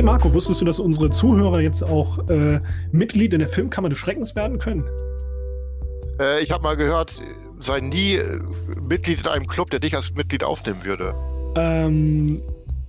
Hey 0.00 0.06
Marco, 0.06 0.32
wusstest 0.32 0.62
du, 0.62 0.64
dass 0.64 0.78
unsere 0.78 1.10
Zuhörer 1.10 1.60
jetzt 1.60 1.82
auch 1.82 2.26
äh, 2.30 2.58
Mitglied 2.90 3.34
in 3.34 3.40
der 3.40 3.50
Filmkammer 3.50 3.90
des 3.90 3.98
Schreckens 3.98 4.34
werden 4.34 4.58
können? 4.58 4.82
Äh, 6.18 6.42
ich 6.42 6.50
habe 6.52 6.62
mal 6.62 6.74
gehört, 6.74 7.20
sei 7.58 7.80
nie 7.80 8.14
äh, 8.14 8.40
Mitglied 8.88 9.20
in 9.20 9.26
einem 9.26 9.46
Club, 9.46 9.68
der 9.68 9.78
dich 9.78 9.94
als 9.94 10.14
Mitglied 10.14 10.42
aufnehmen 10.42 10.82
würde. 10.84 11.12
Ähm, 11.54 12.38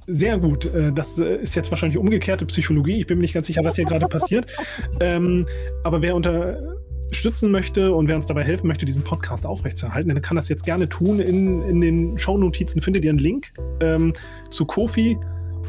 sehr 0.08 0.38
gut. 0.38 0.74
Äh, 0.74 0.94
das 0.94 1.20
äh, 1.20 1.36
ist 1.36 1.54
jetzt 1.54 1.70
wahrscheinlich 1.70 1.98
umgekehrte 1.98 2.46
Psychologie. 2.46 3.02
Ich 3.02 3.08
bin 3.08 3.18
mir 3.18 3.24
nicht 3.24 3.34
ganz 3.34 3.48
sicher, 3.48 3.66
was 3.66 3.76
hier 3.76 3.84
gerade 3.84 4.08
passiert. 4.08 4.46
Ähm, 5.02 5.46
aber 5.84 6.02
wer 6.02 6.16
unterstützen 6.16 7.52
möchte 7.52 7.94
und 7.94 8.08
wer 8.08 8.16
uns 8.16 8.26
dabei 8.26 8.46
helfen 8.46 8.68
möchte, 8.68 8.86
diesen 8.86 9.04
Podcast 9.04 9.46
aufrechtzuerhalten, 9.46 10.14
dann 10.14 10.22
kann 10.22 10.38
das 10.38 10.48
jetzt 10.48 10.64
gerne 10.64 10.88
tun. 10.88 11.20
In, 11.20 11.62
in 11.64 11.82
den 11.82 12.18
Shownotizen 12.18 12.80
findet 12.82 13.04
ihr 13.04 13.10
einen 13.10 13.20
Link 13.20 13.52
ähm, 13.82 14.14
zu 14.50 14.64
Kofi 14.64 15.18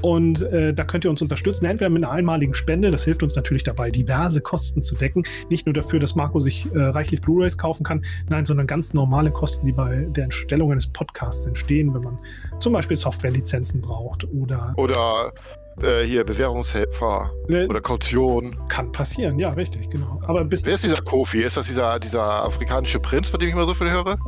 und 0.03 0.43
äh, 0.43 0.75
da 0.75 0.85
könnt 0.85 1.05
ihr 1.05 1.11
uns 1.11 1.23
unterstützen, 1.23 1.65
entweder 1.65 1.89
mit 1.89 2.05
einer 2.05 2.13
einmaligen 2.13 2.55
Spende, 2.55 2.91
das 2.91 3.05
hilft 3.05 3.23
uns 3.23 3.37
natürlich 3.37 3.63
dabei, 3.63 3.91
diverse 3.91 4.41
Kosten 4.41 4.83
zu 4.83 4.95
decken. 4.97 5.25
Nicht 5.49 5.67
nur 5.67 5.73
dafür, 5.73 6.01
dass 6.01 6.15
Marco 6.15 6.41
sich 6.41 6.67
äh, 6.75 6.79
reichlich 6.79 7.21
Blu-rays 7.21 7.57
kaufen 7.57 7.85
kann, 7.85 8.05
nein, 8.29 8.45
sondern 8.45 8.67
ganz 8.67 8.93
normale 8.93 9.31
Kosten, 9.31 9.67
die 9.67 9.73
bei 9.73 10.07
der 10.11 10.25
Entstellung 10.25 10.73
eines 10.73 10.87
Podcasts 10.87 11.47
entstehen, 11.47 11.95
wenn 11.95 12.03
man 12.03 12.19
zum 12.59 12.73
Beispiel 12.73 12.97
Softwarelizenzen 12.97 13.81
braucht 13.81 14.25
oder. 14.33 14.75
Oder 14.77 15.33
äh, 15.81 16.05
hier 16.05 16.25
Bewährungshelfer 16.25 17.31
äh, 17.49 17.67
oder 17.67 17.81
Kaution. 17.81 18.57
Kann 18.69 18.93
passieren, 18.93 19.39
ja, 19.39 19.51
richtig, 19.51 19.89
genau. 19.89 20.21
Aber 20.27 20.45
bis 20.45 20.65
Wer 20.65 20.75
ist 20.75 20.85
dieser 20.85 21.03
Kofi? 21.03 21.43
Ist 21.43 21.57
das 21.57 21.67
dieser, 21.67 21.99
dieser 21.99 22.45
afrikanische 22.45 23.01
Prinz, 23.01 23.29
von 23.29 23.41
dem 23.41 23.49
ich 23.49 23.55
immer 23.55 23.67
so 23.67 23.75
viel 23.75 23.91
höre? 23.91 24.19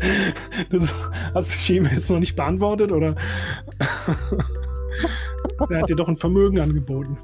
das 0.70 0.94
hast 1.34 1.68
du 1.68 1.72
ihm 1.74 1.86
jetzt 1.86 2.10
noch 2.10 2.18
nicht 2.18 2.34
beantwortet, 2.34 2.90
oder? 2.90 3.14
er 5.70 5.82
hat 5.82 5.88
dir 5.88 5.96
doch 5.96 6.08
ein 6.08 6.16
Vermögen 6.16 6.60
angeboten. 6.60 7.18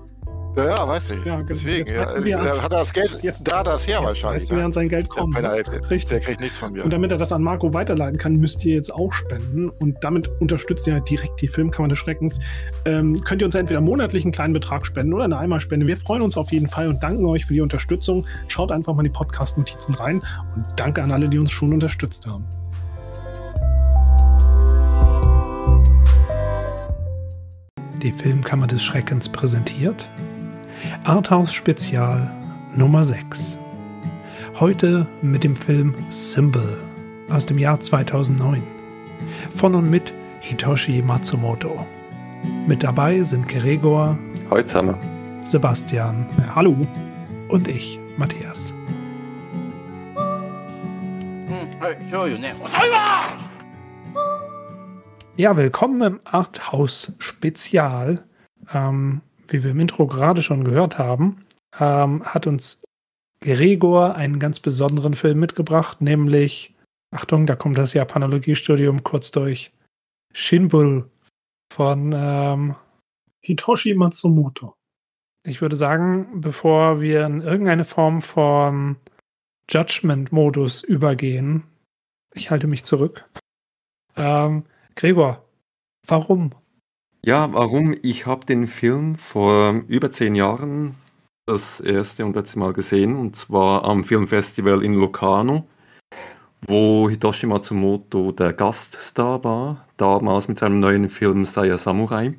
Ja, 0.56 0.66
ja, 0.66 0.88
weiß 0.88 1.10
ich. 1.10 1.24
Ja, 1.24 1.36
genau. 1.36 1.46
Deswegen. 1.48 1.88
Ja, 2.26 2.44
er 2.44 2.62
hat 2.62 2.72
er 2.72 2.80
das 2.80 2.92
Geld, 2.92 3.16
jetzt, 3.22 3.42
da 3.44 3.62
das 3.62 3.86
her 3.86 4.02
wahrscheinlich. 4.02 4.50
Wie 4.50 4.54
ne? 4.54 4.64
an 4.64 4.72
sein 4.72 4.88
Geld 4.88 5.08
kommt. 5.08 5.36
Der, 5.36 5.52
Richtig. 5.52 6.06
der 6.06 6.20
kriegt 6.20 6.40
nichts 6.40 6.58
von 6.58 6.72
mir. 6.72 6.84
Und 6.84 6.92
damit 6.92 7.12
er 7.12 7.18
das 7.18 7.32
an 7.32 7.42
Marco 7.42 7.72
weiterleiten 7.72 8.18
kann, 8.18 8.32
müsst 8.34 8.64
ihr 8.64 8.74
jetzt 8.74 8.92
auch 8.92 9.12
spenden. 9.12 9.70
Und 9.70 9.98
damit 10.02 10.28
unterstützt 10.40 10.86
ihr 10.88 10.94
halt 10.94 11.08
direkt 11.08 11.40
die 11.40 11.48
Filmkammer 11.48 11.88
des 11.88 11.98
Schreckens. 11.98 12.40
Ähm, 12.84 13.20
könnt 13.22 13.42
ihr 13.42 13.46
uns 13.46 13.54
entweder 13.54 13.80
monatlich 13.80 14.24
einen 14.24 14.32
kleinen 14.32 14.52
Betrag 14.52 14.84
spenden 14.86 15.14
oder 15.14 15.24
eine 15.24 15.38
Einmalspende. 15.38 15.86
Wir 15.86 15.96
freuen 15.96 16.22
uns 16.22 16.36
auf 16.36 16.50
jeden 16.50 16.66
Fall 16.66 16.88
und 16.88 17.02
danken 17.02 17.24
euch 17.26 17.44
für 17.46 17.52
die 17.52 17.60
Unterstützung. 17.60 18.26
Schaut 18.48 18.72
einfach 18.72 18.92
mal 18.92 19.00
in 19.00 19.12
die 19.12 19.16
Podcast-Notizen 19.16 19.94
rein. 19.94 20.22
Und 20.56 20.66
danke 20.76 21.02
an 21.02 21.12
alle, 21.12 21.28
die 21.28 21.38
uns 21.38 21.52
schon 21.52 21.72
unterstützt 21.72 22.26
haben. 22.26 22.44
Die 28.02 28.12
Filmkammer 28.12 28.66
des 28.66 28.82
Schreckens 28.82 29.28
präsentiert 29.28 30.08
Arthouse 31.04 31.52
Spezial 31.52 32.32
Nummer 32.74 33.04
6. 33.04 33.58
Heute 34.58 35.06
mit 35.22 35.44
dem 35.44 35.54
Film 35.54 35.94
Symbol 36.08 36.78
aus 37.28 37.46
dem 37.46 37.58
Jahr 37.58 37.78
2009 37.78 38.62
von 39.54 39.74
und 39.74 39.90
mit 39.90 40.12
Hitoshi 40.40 41.02
Matsumoto. 41.02 41.86
Mit 42.66 42.82
dabei 42.82 43.22
sind 43.22 43.48
Gregor, 43.48 44.16
Holzhammer, 44.48 44.96
Sebastian, 45.42 46.26
hallo 46.54 46.86
und 47.48 47.68
ich, 47.68 47.98
Matthias. 48.16 48.72
Hm, 51.48 51.68
ja, 55.40 55.56
willkommen 55.56 56.02
im 56.02 56.20
Arthouse 56.24 57.12
Spezial. 57.18 58.22
Ähm, 58.74 59.22
wie 59.48 59.64
wir 59.64 59.70
im 59.70 59.80
Intro 59.80 60.06
gerade 60.06 60.42
schon 60.42 60.64
gehört 60.64 60.98
haben, 60.98 61.46
ähm, 61.78 62.22
hat 62.24 62.46
uns 62.46 62.84
Gregor 63.40 64.16
einen 64.16 64.38
ganz 64.38 64.60
besonderen 64.60 65.14
Film 65.14 65.40
mitgebracht, 65.40 66.02
nämlich, 66.02 66.74
Achtung, 67.10 67.46
da 67.46 67.56
kommt 67.56 67.78
das 67.78 67.94
Japanologiestudium 67.94 69.02
kurz 69.02 69.30
durch, 69.30 69.72
Shinbul 70.34 71.08
von 71.72 72.12
ähm, 72.14 72.74
Hitoshi 73.40 73.94
Matsumoto. 73.94 74.74
Ich 75.46 75.62
würde 75.62 75.76
sagen, 75.76 76.42
bevor 76.42 77.00
wir 77.00 77.24
in 77.24 77.40
irgendeine 77.40 77.86
Form 77.86 78.20
von 78.20 78.96
Judgment-Modus 79.70 80.84
übergehen, 80.84 81.62
ich 82.34 82.50
halte 82.50 82.66
mich 82.66 82.84
zurück. 82.84 83.24
Ähm, 84.16 84.64
Gregor, 85.00 85.42
warum? 86.06 86.50
Ja, 87.24 87.50
warum? 87.54 87.94
Ich 88.02 88.26
habe 88.26 88.44
den 88.44 88.66
Film 88.66 89.14
vor 89.14 89.82
über 89.88 90.10
zehn 90.10 90.34
Jahren 90.34 90.94
das 91.46 91.80
erste 91.80 92.26
und 92.26 92.36
letzte 92.36 92.58
Mal 92.58 92.74
gesehen, 92.74 93.16
und 93.16 93.34
zwar 93.34 93.86
am 93.86 94.04
Filmfestival 94.04 94.84
in 94.84 94.92
Locarno, 94.92 95.66
wo 96.66 97.08
Hitoshi 97.08 97.46
Matsumoto 97.46 98.32
der 98.32 98.52
Gaststar 98.52 99.42
war, 99.42 99.86
damals 99.96 100.48
mit 100.48 100.58
seinem 100.58 100.80
neuen 100.80 101.08
Film 101.08 101.46
Saya 101.46 101.78
Samurai, 101.78 102.34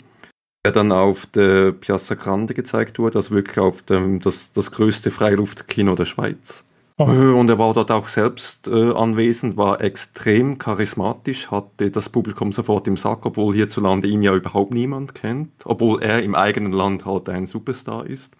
der 0.64 0.72
dann 0.72 0.92
auf 0.92 1.26
der 1.26 1.72
Piazza 1.72 2.14
Grande 2.14 2.54
gezeigt 2.54 3.00
wurde, 3.00 3.18
also 3.18 3.32
wirklich 3.32 3.58
auf 3.58 3.82
dem, 3.82 4.20
das, 4.20 4.54
das 4.54 4.70
größte 4.70 5.10
Freiluftkino 5.10 5.96
der 5.96 6.06
Schweiz. 6.06 6.64
Oh. 7.08 7.40
Und 7.40 7.50
er 7.50 7.58
war 7.58 7.74
dort 7.74 7.90
auch 7.90 8.08
selbst 8.08 8.68
äh, 8.68 8.92
anwesend, 8.92 9.58
war 9.58 9.82
extrem 9.82 10.60
charismatisch, 10.60 11.50
hatte 11.50 11.90
das 11.90 12.10
Publikum 12.10 12.52
sofort 12.52 12.88
im 12.88 12.98
Sack, 12.98 13.26
obwohl 13.26 13.56
hierzulande 13.56 14.08
ihn 14.08 14.22
ja 14.22 14.36
überhaupt 14.36 14.72
niemand 14.72 15.16
kennt, 15.16 15.52
obwohl 15.66 16.02
er 16.02 16.22
im 16.22 16.36
eigenen 16.36 16.72
Land 16.72 17.06
halt 17.06 17.28
ein 17.30 17.48
Superstar 17.48 18.06
ist. 18.06 18.36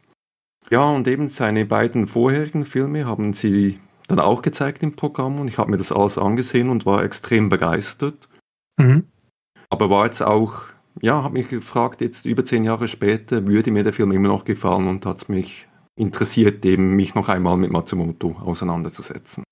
Ja, 0.70 0.88
und 0.90 1.08
eben 1.08 1.30
seine 1.30 1.66
beiden 1.66 2.08
vorherigen 2.08 2.66
Filme 2.66 3.06
haben 3.06 3.34
sie 3.34 3.80
dann 4.08 4.20
auch 4.20 4.42
gezeigt 4.42 4.84
im 4.84 4.96
Programm 4.96 5.40
und 5.40 5.48
ich 5.48 5.58
habe 5.58 5.72
mir 5.72 5.78
das 5.78 5.92
alles 5.92 6.18
angesehen 6.18 6.70
und 6.70 6.86
war 6.86 7.04
extrem 7.04 7.50
begeistert. 7.50 8.30
Mhm. 8.78 9.06
Aber 9.70 9.90
war 9.90 10.06
jetzt 10.06 10.22
auch, 10.22 10.64
ja, 11.02 11.24
habe 11.24 11.34
mich 11.34 11.48
gefragt, 11.48 12.02
jetzt 12.02 12.26
über 12.26 12.46
zehn 12.46 12.64
Jahre 12.64 12.88
später, 12.88 13.48
würde 13.48 13.72
mir 13.72 13.84
der 13.84 13.94
Film 13.94 14.12
immer 14.12 14.28
noch 14.28 14.46
gefallen 14.46 14.88
und 14.88 15.06
hat 15.06 15.30
mich 15.30 15.68
interessiert, 16.01 16.66
eben 16.66 16.95
mich 16.95 17.16
noch 17.16 17.29
einmal 17.29 17.57
mit 17.57 17.72
Matsumoto 17.72 18.35
auseinanderzusetzen. 18.44 19.44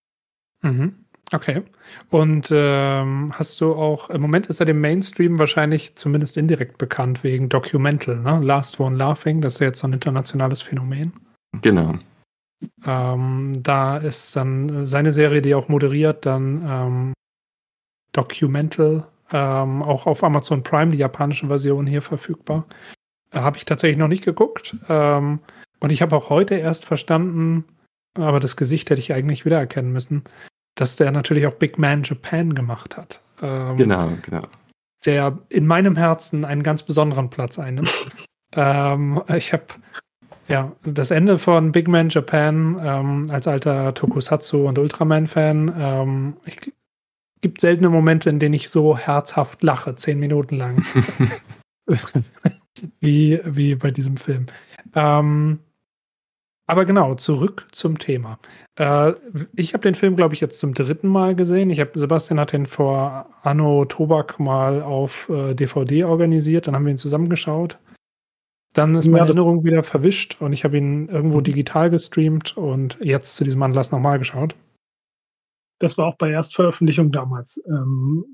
Mhm. 0.62 1.06
Okay. 1.32 1.62
Und 2.10 2.50
ähm, 2.52 3.32
hast 3.36 3.62
du 3.62 3.74
auch, 3.74 4.10
im 4.10 4.22
Moment 4.22 4.48
ist 4.48 4.60
er 4.60 4.66
dem 4.66 4.82
Mainstream 4.82 5.38
wahrscheinlich 5.38 5.96
zumindest 5.96 6.38
indirekt 6.38 6.80
bekannt 6.80 7.24
wegen 7.24 7.50
Documental, 7.50 8.20
ne? 8.20 8.40
Last 8.42 8.80
One 8.80 8.98
Laughing, 8.98 9.42
das 9.42 9.54
ist 9.54 9.60
ja 9.60 9.68
jetzt 9.68 9.80
so 9.80 9.88
ein 9.88 9.94
internationales 9.94 10.62
Phänomen. 10.64 11.14
Genau. 11.62 11.94
Ähm, 12.84 13.54
da 13.62 13.98
ist 13.98 14.36
dann 14.36 14.86
seine 14.88 15.12
Serie, 15.14 15.42
die 15.42 15.52
er 15.52 15.60
auch 15.60 15.70
moderiert, 15.70 16.26
dann 16.26 16.66
ähm, 16.68 17.14
Documental, 18.12 19.08
ähm, 19.32 19.84
auch 19.84 20.08
auf 20.08 20.24
Amazon 20.24 20.64
Prime, 20.64 20.92
die 20.92 20.98
japanische 20.98 21.48
Version 21.48 21.86
hier 21.86 22.02
verfügbar. 22.02 22.66
Äh, 23.32 23.40
Habe 23.40 23.58
ich 23.58 23.66
tatsächlich 23.66 24.00
noch 24.00 24.08
nicht 24.08 24.26
geguckt. 24.26 24.76
Ähm, 24.90 25.40
und 25.80 25.92
ich 25.92 26.02
habe 26.02 26.16
auch 26.16 26.30
heute 26.30 26.56
erst 26.56 26.86
verstanden, 26.86 27.66
aber 28.18 28.40
das 28.40 28.58
Gesicht 28.58 28.90
hätte 28.90 29.00
ich 29.00 29.14
eigentlich 29.14 29.46
wiedererkennen 29.46 29.92
müssen, 29.92 30.24
dass 30.76 30.96
der 30.96 31.12
natürlich 31.12 31.48
auch 31.48 31.54
Big 31.54 31.78
Man 31.78 32.04
Japan 32.04 32.56
gemacht 32.56 32.98
hat. 32.98 33.22
Ähm, 33.42 33.78
genau, 33.78 34.12
genau. 34.22 34.44
Der 35.06 35.38
in 35.50 35.68
meinem 35.68 35.96
Herzen 35.96 36.46
einen 36.46 36.64
ganz 36.64 36.84
besonderen 36.84 37.30
Platz 37.30 37.60
einnimmt. 37.60 38.12
ähm, 38.56 39.22
ich 39.36 39.54
habe 39.54 39.66
ja 40.48 40.72
das 40.84 41.12
Ende 41.12 41.38
von 41.38 41.72
Big 41.72 41.88
Man 41.88 42.10
Japan 42.10 42.80
ähm, 42.82 43.28
als 43.30 43.48
alter 43.48 43.94
Tokusatsu 43.94 44.68
und 44.68 44.80
Ultraman-Fan. 44.80 45.74
Ähm, 45.78 46.38
es 46.46 46.58
gibt 47.42 47.62
seltene 47.62 47.90
Momente, 47.90 48.30
in 48.30 48.40
denen 48.40 48.56
ich 48.56 48.70
so 48.70 48.98
herzhaft 48.98 49.64
lache, 49.64 49.96
zehn 49.96 50.20
Minuten 50.20 50.58
lang. 50.58 50.84
wie, 53.00 53.40
wie 53.46 53.76
bei 53.76 53.92
diesem 53.92 54.18
Film. 54.18 54.48
Ähm, 54.96 55.60
aber 56.70 56.86
genau, 56.86 57.16
zurück 57.16 57.68
zum 57.72 57.98
Thema. 57.98 58.38
Äh, 58.76 59.14
ich 59.56 59.74
habe 59.74 59.82
den 59.82 59.96
Film, 59.96 60.16
glaube 60.16 60.36
ich, 60.36 60.40
jetzt 60.40 60.60
zum 60.60 60.76
dritten 60.76 61.08
Mal 61.08 61.36
gesehen. 61.36 61.72
Ich 61.72 61.80
habe 61.80 61.98
Sebastian 61.98 62.40
hat 62.40 62.54
den 62.54 62.68
vor 62.68 63.26
Anno 63.42 63.86
Tobak 63.86 64.40
mal 64.40 64.84
auf 64.84 65.28
äh, 65.30 65.56
DVD 65.56 66.04
organisiert, 66.04 66.68
dann 66.68 66.76
haben 66.76 66.86
wir 66.86 66.92
ihn 66.92 67.00
zusammengeschaut. 67.00 67.80
Dann 68.74 68.94
ist 68.94 69.08
meine 69.08 69.22
ja, 69.22 69.26
Erinnerung 69.26 69.64
wieder 69.64 69.84
verwischt 69.84 70.40
und 70.42 70.54
ich 70.54 70.64
habe 70.64 70.78
ihn 70.78 71.10
irgendwo 71.10 71.40
mhm. 71.40 71.44
digital 71.44 71.90
gestreamt 71.90 72.56
und 72.56 73.00
jetzt 73.02 73.36
zu 73.36 73.44
diesem 73.44 73.64
Anlass 73.64 73.92
nochmal 73.92 74.20
geschaut. 74.20 74.56
Das 75.80 75.98
war 75.98 76.06
auch 76.06 76.18
bei 76.18 76.30
Erstveröffentlichung 76.30 77.12
damals. 77.12 77.64
Ähm, 77.68 78.26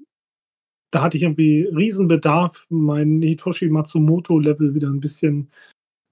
da 0.91 1.01
hatte 1.01 1.15
ich 1.15 1.23
irgendwie 1.23 1.69
Riesenbedarf, 1.73 2.65
mein 2.69 3.21
Hitoshi 3.21 3.69
Matsumoto-Level 3.69 4.75
wieder 4.75 4.89
ein 4.89 4.99
bisschen 4.99 5.49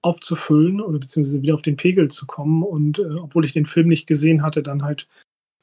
aufzufüllen 0.04 0.82
oder 0.82 0.98
beziehungsweise 0.98 1.40
wieder 1.40 1.54
auf 1.54 1.62
den 1.62 1.76
Pegel 1.76 2.10
zu 2.10 2.26
kommen. 2.26 2.62
Und 2.62 2.98
äh, 2.98 3.14
obwohl 3.14 3.44
ich 3.44 3.54
den 3.54 3.64
Film 3.64 3.88
nicht 3.88 4.06
gesehen 4.06 4.42
hatte, 4.42 4.62
dann 4.62 4.82
halt 4.82 5.08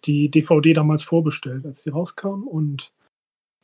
die 0.06 0.32
DVD 0.32 0.74
damals 0.74 1.04
vorbestellt, 1.04 1.66
als 1.66 1.84
sie 1.84 1.92
rauskam. 1.92 2.48
Und 2.48 2.92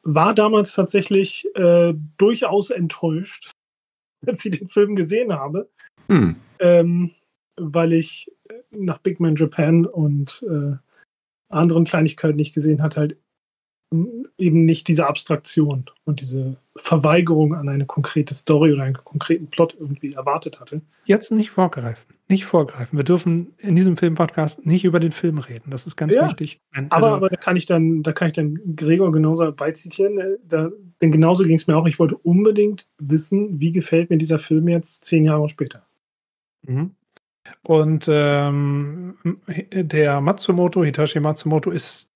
war 0.04 0.36
damals 0.36 0.74
tatsächlich 0.74 1.48
äh, 1.56 1.96
durchaus 2.18 2.70
enttäuscht, 2.70 3.52
als 4.28 4.46
ich 4.46 4.60
den 4.60 4.68
Film 4.68 4.96
gesehen 4.96 5.34
habe. 5.34 5.68
Hm. 6.10 6.36
Ähm, 6.60 7.12
weil 7.56 7.94
ich 7.94 8.32
nach 8.70 9.00
Big 9.00 9.20
Man 9.20 9.36
Japan 9.36 9.88
und 9.88 10.46
äh, 10.48 10.76
anderen 11.50 11.86
Kleinigkeiten 11.86 12.36
nicht 12.36 12.54
gesehen 12.54 12.84
hatte, 12.84 13.00
halt 13.00 13.18
eben 14.38 14.66
nicht 14.66 14.88
diese 14.90 15.08
Abstraktion 15.08 15.86
und 16.04 16.20
diese 16.20 16.58
Verweigerung 16.76 17.56
an 17.56 17.70
eine 17.70 17.86
konkrete 17.86 18.34
Story 18.34 18.74
oder 18.74 18.84
einen 18.84 18.96
konkreten 18.96 19.48
Plot 19.48 19.78
irgendwie 19.80 20.12
erwartet 20.12 20.60
hatte. 20.60 20.82
Jetzt 21.06 21.32
nicht 21.32 21.52
vorgreifen. 21.52 22.14
Nicht 22.28 22.44
vorgreifen. 22.46 22.98
Wir 22.98 23.06
dürfen 23.06 23.54
in 23.60 23.78
diesem 23.78 23.96
Filmpodcast 23.96 24.66
nicht 24.66 24.84
über 24.84 25.00
den 25.00 25.14
Film 25.14 25.38
reden. 25.38 25.72
Das 25.72 25.88
ist 25.88 25.96
ganz 25.96 26.14
Ja, 26.14 26.28
wichtig. 26.28 26.60
Ein- 26.72 26.92
Aber, 26.92 27.06
also- 27.06 27.16
aber 27.16 27.30
da 27.30 27.38
kann 27.38 27.56
ich 27.56 27.66
dann, 27.66 28.04
da 28.04 28.12
kann 28.12 28.28
ich 28.28 28.34
dann 28.34 28.60
Gregor 28.76 29.12
genauso 29.14 29.50
beizitieren. 29.54 30.20
Äh, 30.20 30.38
Da, 30.50 30.70
denn 31.02 31.12
genauso 31.12 31.46
ging 31.46 31.56
es 31.56 31.68
mir 31.68 31.78
auch. 31.78 31.88
Ich 31.88 32.00
wollte 32.00 32.18
unbedingt 32.18 32.88
wissen, 32.98 33.60
wie 33.62 33.72
gefällt 33.72 34.10
mir 34.10 34.18
dieser 34.18 34.40
Film 34.40 34.68
jetzt 34.68 35.06
zehn 35.06 35.24
Jahre 35.24 35.48
später. 35.48 35.86
Mhm. 36.64 36.92
Und 37.64 38.08
ähm, 38.10 39.16
der 39.72 40.20
Matsumoto, 40.20 40.84
Hitoshi 40.84 41.22
Matsumoto, 41.22 41.72
ist 41.72 42.10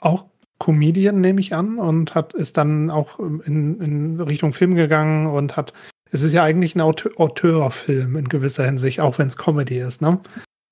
auch 0.00 0.26
Comedian, 0.58 1.20
nehme 1.20 1.40
ich 1.40 1.54
an, 1.54 1.78
und 1.78 2.14
hat 2.14 2.34
ist 2.34 2.56
dann 2.56 2.90
auch 2.90 3.18
in, 3.18 3.80
in 3.80 4.20
Richtung 4.20 4.52
Film 4.52 4.74
gegangen 4.74 5.26
und 5.26 5.56
hat. 5.56 5.72
Es 6.10 6.22
ist 6.22 6.32
ja 6.32 6.44
eigentlich 6.44 6.76
ein 6.76 6.80
Auteur 6.80 7.12
Auteurfilm 7.16 8.16
in 8.16 8.28
gewisser 8.28 8.64
Hinsicht, 8.64 9.00
auch 9.00 9.18
wenn 9.18 9.26
es 9.26 9.36
Comedy 9.36 9.80
ist. 9.80 10.00
Ne? 10.00 10.20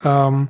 Ähm, 0.05 0.49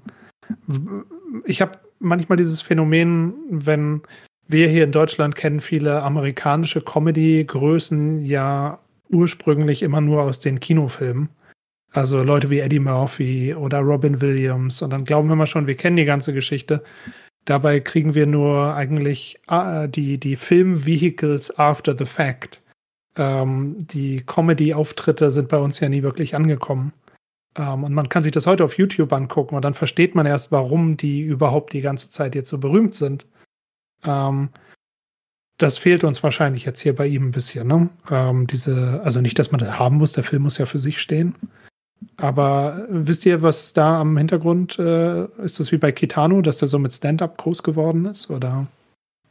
ich 1.46 1.62
habe 1.62 1.72
manchmal 1.98 2.36
dieses 2.36 2.60
Phänomen, 2.60 3.32
wenn 3.48 4.02
wir 4.48 4.68
hier 4.68 4.84
in 4.84 4.92
Deutschland 4.92 5.34
kennen 5.34 5.60
viele 5.60 6.02
amerikanische 6.02 6.82
Comedy-Größen 6.82 8.24
ja 8.24 8.80
ursprünglich 9.08 9.82
immer 9.82 10.00
nur 10.00 10.22
aus 10.22 10.40
den 10.40 10.60
Kinofilmen. 10.60 11.28
Also 11.92 12.22
Leute 12.22 12.50
wie 12.50 12.60
Eddie 12.60 12.78
Murphy 12.78 13.54
oder 13.54 13.78
Robin 13.80 14.20
Williams. 14.20 14.82
Und 14.82 14.90
dann 14.90 15.04
glauben 15.04 15.28
wir 15.28 15.36
mal 15.36 15.46
schon, 15.46 15.66
wir 15.66 15.76
kennen 15.76 15.96
die 15.96 16.06
ganze 16.06 16.32
Geschichte. 16.32 16.82
Dabei 17.44 17.80
kriegen 17.80 18.14
wir 18.14 18.26
nur 18.26 18.74
eigentlich 18.74 19.40
äh, 19.48 19.88
die, 19.88 20.18
die 20.18 20.36
Film-Vehicles 20.36 21.58
after 21.58 21.96
the 21.96 22.06
fact. 22.06 22.60
Ähm, 23.16 23.76
die 23.78 24.22
Comedy-Auftritte 24.24 25.30
sind 25.30 25.48
bei 25.48 25.58
uns 25.58 25.80
ja 25.80 25.88
nie 25.88 26.02
wirklich 26.02 26.34
angekommen. 26.34 26.92
Ähm, 27.56 27.84
und 27.84 27.92
man 27.92 28.08
kann 28.08 28.22
sich 28.22 28.32
das 28.32 28.46
heute 28.46 28.64
auf 28.64 28.78
YouTube 28.78 29.12
angucken 29.12 29.56
und 29.56 29.64
dann 29.64 29.74
versteht 29.74 30.14
man 30.14 30.26
erst, 30.26 30.52
warum 30.52 30.96
die 30.96 31.20
überhaupt 31.20 31.72
die 31.72 31.80
ganze 31.80 32.10
Zeit 32.10 32.34
jetzt 32.34 32.48
so 32.48 32.58
berühmt 32.58 32.94
sind. 32.94 33.26
Ähm, 34.04 34.50
das 35.58 35.78
fehlt 35.78 36.04
uns 36.04 36.22
wahrscheinlich 36.22 36.64
jetzt 36.64 36.80
hier 36.80 36.94
bei 36.94 37.06
ihm 37.06 37.28
ein 37.28 37.30
bisschen. 37.32 37.68
Ne? 37.68 37.90
Ähm, 38.10 38.46
diese, 38.46 39.00
also 39.04 39.20
nicht, 39.20 39.38
dass 39.38 39.52
man 39.52 39.60
das 39.60 39.78
haben 39.78 39.98
muss, 39.98 40.12
der 40.12 40.24
Film 40.24 40.42
muss 40.42 40.58
ja 40.58 40.66
für 40.66 40.78
sich 40.78 41.00
stehen. 41.00 41.34
Aber 42.16 42.86
wisst 42.88 43.26
ihr, 43.26 43.42
was 43.42 43.72
da 43.72 44.00
am 44.00 44.16
Hintergrund 44.16 44.78
äh, 44.78 45.24
ist? 45.44 45.60
Das 45.60 45.72
wie 45.72 45.78
bei 45.78 45.92
Kitano, 45.92 46.42
dass 46.42 46.58
der 46.58 46.68
so 46.68 46.78
mit 46.78 46.92
Stand-up 46.92 47.38
groß 47.38 47.62
geworden 47.62 48.06
ist? 48.06 48.30
Oder? 48.30 48.66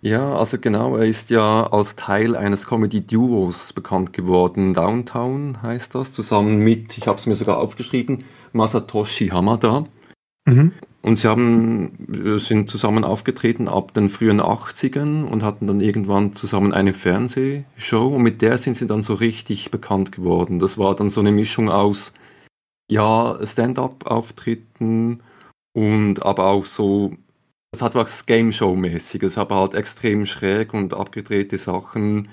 Ja, 0.01 0.33
also 0.33 0.57
genau, 0.57 0.97
er 0.97 1.06
ist 1.06 1.29
ja 1.29 1.68
als 1.71 1.95
Teil 1.95 2.35
eines 2.35 2.65
Comedy-Duos 2.68 3.73
bekannt 3.73 4.13
geworden. 4.13 4.73
Downtown 4.73 5.62
heißt 5.62 5.94
das, 5.94 6.12
zusammen 6.12 6.57
mit, 6.59 6.97
ich 6.97 7.07
habe 7.07 7.19
es 7.19 7.27
mir 7.27 7.35
sogar 7.35 7.59
aufgeschrieben, 7.59 8.23
Masatoshi 8.51 9.27
Hamada. 9.27 9.85
Mhm. 10.45 10.71
Und 11.03 11.18
sie 11.19 11.27
haben, 11.27 12.07
äh, 12.13 12.39
sind 12.39 12.69
zusammen 12.69 13.03
aufgetreten 13.03 13.68
ab 13.68 13.94
den 13.94 14.09
frühen 14.09 14.39
80ern 14.39 15.23
und 15.23 15.44
hatten 15.44 15.68
dann 15.68 15.81
irgendwann 15.81 16.35
zusammen 16.35 16.73
eine 16.73 16.94
Fernsehshow 16.94 18.07
und 18.07 18.21
mit 18.23 18.41
der 18.41 18.57
sind 18.57 18.77
sie 18.77 18.88
dann 18.88 19.03
so 19.03 19.15
richtig 19.15 19.71
bekannt 19.71 20.12
geworden. 20.12 20.59
Das 20.59 20.77
war 20.77 20.95
dann 20.95 21.09
so 21.09 21.21
eine 21.21 21.31
Mischung 21.31 21.69
aus, 21.69 22.13
ja, 22.91 23.39
Stand-up-Auftritten 23.41 25.23
und 25.73 26.21
aber 26.23 26.47
auch 26.47 26.65
so, 26.65 27.15
das 27.71 27.81
hat 27.81 27.95
was 27.95 28.25
Game 28.25 28.51
Show-mäßiges, 28.51 29.38
aber 29.38 29.55
halt 29.55 29.75
extrem 29.75 30.25
schräg 30.25 30.73
und 30.73 30.93
abgedrehte 30.93 31.57
Sachen. 31.57 32.27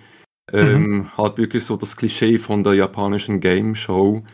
Ähm, 0.53 1.11
Halt 1.17 1.39
wirklich 1.39 1.65
so 1.65 1.77
das 1.77 1.97
Klischee 1.97 2.39
von 2.39 2.65
der 2.65 2.75
japanischen 2.75 3.39
Game 3.39 3.77
Show. 3.77 4.25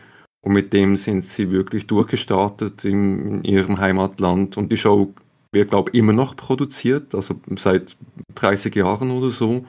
Und 0.41 0.53
mit 0.53 0.73
dem 0.73 0.95
sind 0.95 1.25
sie 1.25 1.51
wirklich 1.51 1.85
durchgestartet 1.85 2.85
in, 2.85 3.19
in 3.19 3.43
ihrem 3.43 3.77
Heimatland. 3.79 4.57
Und 4.57 4.71
die 4.71 4.77
Show 4.77 5.13
wird, 5.51 5.69
glaube 5.69 5.91
ich, 5.91 5.99
immer 5.99 6.13
noch 6.13 6.35
produziert, 6.35 7.13
also 7.13 7.39
seit 7.55 7.95
30 8.33 8.73
Jahren 8.75 9.11
oder 9.11 9.29
so. 9.29 9.63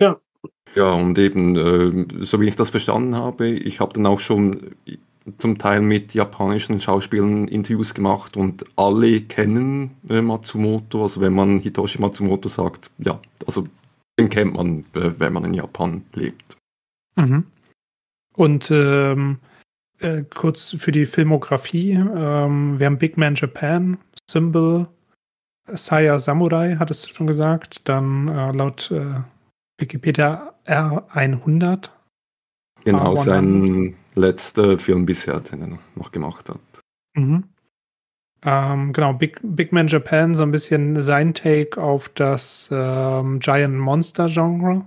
Ja. 0.00 0.20
Ja, 0.76 0.92
und 0.92 1.18
eben, 1.18 1.56
äh, 1.56 2.24
so 2.24 2.40
wie 2.40 2.48
ich 2.48 2.56
das 2.56 2.70
verstanden 2.70 3.16
habe, 3.16 3.48
ich 3.48 3.80
habe 3.80 3.94
dann 3.94 4.06
auch 4.06 4.20
schon 4.20 4.76
zum 5.38 5.58
Teil 5.58 5.80
mit 5.80 6.14
japanischen 6.14 6.80
Schauspielern 6.80 7.48
Interviews 7.48 7.94
gemacht 7.94 8.36
und 8.36 8.64
alle 8.76 9.20
kennen 9.22 9.96
äh, 10.08 10.22
Matsumoto. 10.22 11.02
Also 11.02 11.20
wenn 11.20 11.32
man 11.32 11.58
Hitoshi 11.58 12.00
Matsumoto 12.00 12.48
sagt, 12.48 12.90
ja, 12.98 13.20
also 13.46 13.66
den 14.18 14.30
kennt 14.30 14.54
man, 14.54 14.80
äh, 14.94 15.12
wenn 15.18 15.32
man 15.32 15.44
in 15.44 15.54
Japan 15.54 16.04
lebt. 16.14 16.56
Mhm. 17.16 17.44
Und 18.34 18.70
ähm, 18.70 19.38
äh, 20.00 20.22
kurz 20.22 20.76
für 20.78 20.92
die 20.92 21.06
Filmografie. 21.06 21.92
Ähm, 21.92 22.78
wir 22.78 22.86
haben 22.86 22.98
Big 22.98 23.16
Man 23.16 23.34
Japan, 23.34 23.98
Symbol, 24.30 24.86
Saya 25.68 26.18
Samurai, 26.18 26.76
hattest 26.78 27.08
du 27.08 27.14
schon 27.14 27.26
gesagt. 27.26 27.88
Dann 27.88 28.28
äh, 28.28 28.52
laut 28.52 28.90
äh, 28.90 29.20
Wikipedia 29.78 30.54
R100. 30.66 31.90
Genau, 32.84 33.14
Ah, 33.14 33.16
sein 33.16 33.96
letzter 34.16 34.78
Film 34.78 35.06
bisher, 35.06 35.40
den 35.40 35.62
er 35.62 35.78
noch 35.94 36.10
gemacht 36.10 36.48
hat. 36.48 36.82
Mhm. 37.14 37.44
Ähm, 38.42 38.92
genau, 38.92 39.12
Big, 39.12 39.40
Big 39.42 39.72
Man 39.72 39.88
Japan, 39.88 40.34
so 40.34 40.42
ein 40.42 40.52
bisschen 40.52 41.02
sein 41.02 41.34
Take 41.34 41.80
auf 41.80 42.08
das 42.10 42.68
ähm, 42.72 43.38
Giant 43.38 43.78
Monster 43.78 44.28
Genre. 44.28 44.84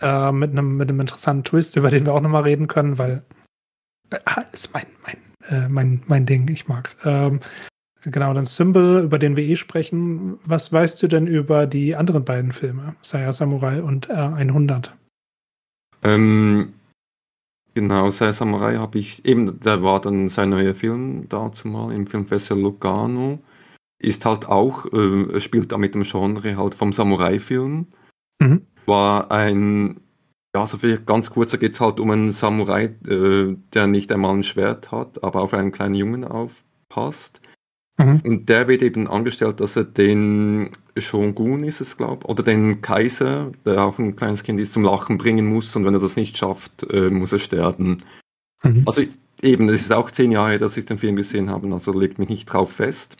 Äh, 0.00 0.32
mit 0.32 0.50
einem 0.50 0.76
mit 0.76 0.88
einem 0.88 1.00
interessanten 1.00 1.44
Twist, 1.44 1.76
über 1.76 1.90
den 1.90 2.04
wir 2.06 2.12
auch 2.12 2.20
nochmal 2.20 2.42
reden 2.42 2.66
können, 2.66 2.98
weil 2.98 3.22
äh, 4.10 4.18
ist 4.52 4.74
mein, 4.74 4.86
mein, 5.04 5.16
äh, 5.48 5.68
mein, 5.68 6.02
mein 6.06 6.26
Ding, 6.26 6.48
ich 6.48 6.68
mag's. 6.68 6.96
Ähm, 7.04 7.40
genau, 8.02 8.34
dann 8.34 8.44
Symbol, 8.44 9.02
über 9.04 9.18
den 9.18 9.36
wir 9.36 9.44
eh 9.44 9.56
sprechen. 9.56 10.38
Was 10.44 10.72
weißt 10.72 11.02
du 11.02 11.08
denn 11.08 11.26
über 11.26 11.66
die 11.66 11.94
anderen 11.94 12.24
beiden 12.24 12.52
Filme, 12.52 12.94
Saya 13.02 13.32
Samurai 13.32 13.80
und 13.82 14.10
R100? 14.10 14.90
Ähm, 16.02 16.72
genau, 17.74 18.10
Sei 18.10 18.32
Samurai 18.32 18.76
habe 18.76 18.98
ich, 18.98 19.24
eben, 19.24 19.60
der 19.60 19.82
war 19.82 20.00
dann 20.00 20.28
sein 20.28 20.48
neuer 20.48 20.74
Film 20.74 21.28
dazu 21.28 21.68
mal 21.68 21.92
im 21.92 22.06
Filmfestival 22.06 22.62
Lugano. 22.62 23.38
Ist 23.98 24.24
halt 24.24 24.46
auch, 24.46 24.86
äh, 24.92 25.40
spielt 25.40 25.72
da 25.72 25.78
mit 25.78 25.94
dem 25.94 26.04
Genre 26.04 26.56
halt 26.56 26.74
vom 26.74 26.92
Samurai-Film. 26.92 27.86
Mhm. 28.40 28.66
War 28.86 29.30
ein, 29.30 30.00
ja, 30.56 30.66
so 30.66 30.78
vielleicht 30.78 31.06
ganz 31.06 31.30
kurz, 31.30 31.50
da 31.50 31.56
geht 31.56 31.74
es 31.74 31.80
halt 31.80 32.00
um 32.00 32.10
einen 32.10 32.32
Samurai, 32.32 32.84
äh, 33.06 33.56
der 33.74 33.86
nicht 33.86 34.10
einmal 34.10 34.34
ein 34.34 34.42
Schwert 34.42 34.90
hat, 34.90 35.22
aber 35.22 35.42
auf 35.42 35.54
einen 35.54 35.72
kleinen 35.72 35.94
Jungen 35.94 36.24
aufpasst. 36.24 37.41
Mhm. 37.98 38.20
Und 38.24 38.48
der 38.48 38.68
wird 38.68 38.82
eben 38.82 39.06
angestellt, 39.06 39.60
dass 39.60 39.76
er 39.76 39.84
den 39.84 40.70
Shogun 40.96 41.64
ist 41.64 41.80
es, 41.80 41.96
glaube 41.96 42.20
ich, 42.22 42.28
oder 42.28 42.42
den 42.42 42.80
Kaiser, 42.80 43.52
der 43.64 43.84
auch 43.84 43.98
ein 43.98 44.16
kleines 44.16 44.42
Kind 44.42 44.60
ist, 44.60 44.72
zum 44.72 44.84
Lachen 44.84 45.18
bringen 45.18 45.46
muss. 45.46 45.74
Und 45.76 45.84
wenn 45.84 45.94
er 45.94 46.00
das 46.00 46.16
nicht 46.16 46.36
schafft, 46.36 46.84
äh, 46.90 47.10
muss 47.10 47.32
er 47.32 47.38
sterben. 47.38 48.02
Mhm. 48.62 48.82
Also 48.86 49.02
eben, 49.42 49.68
es 49.68 49.82
ist 49.82 49.92
auch 49.92 50.10
zehn 50.10 50.32
Jahre, 50.32 50.50
her, 50.50 50.58
dass 50.58 50.76
ich 50.76 50.84
den 50.84 50.98
Film 50.98 51.16
gesehen 51.16 51.50
habe, 51.50 51.70
also 51.72 51.92
legt 51.92 52.18
mich 52.18 52.28
nicht 52.28 52.46
drauf 52.46 52.72
fest. 52.72 53.16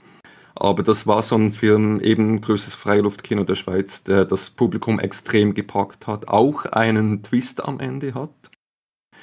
Aber 0.54 0.82
das 0.82 1.06
war 1.06 1.22
so 1.22 1.34
ein 1.34 1.52
Film, 1.52 1.98
eben 2.00 2.40
größtes 2.40 2.74
Freiluftkino 2.74 3.44
der 3.44 3.54
Schweiz, 3.54 4.02
der 4.04 4.24
das 4.24 4.50
Publikum 4.50 5.00
extrem 5.00 5.54
gepackt 5.54 6.06
hat, 6.06 6.28
auch 6.28 6.66
einen 6.66 7.22
Twist 7.22 7.64
am 7.64 7.80
Ende 7.80 8.14
hat. 8.14 8.30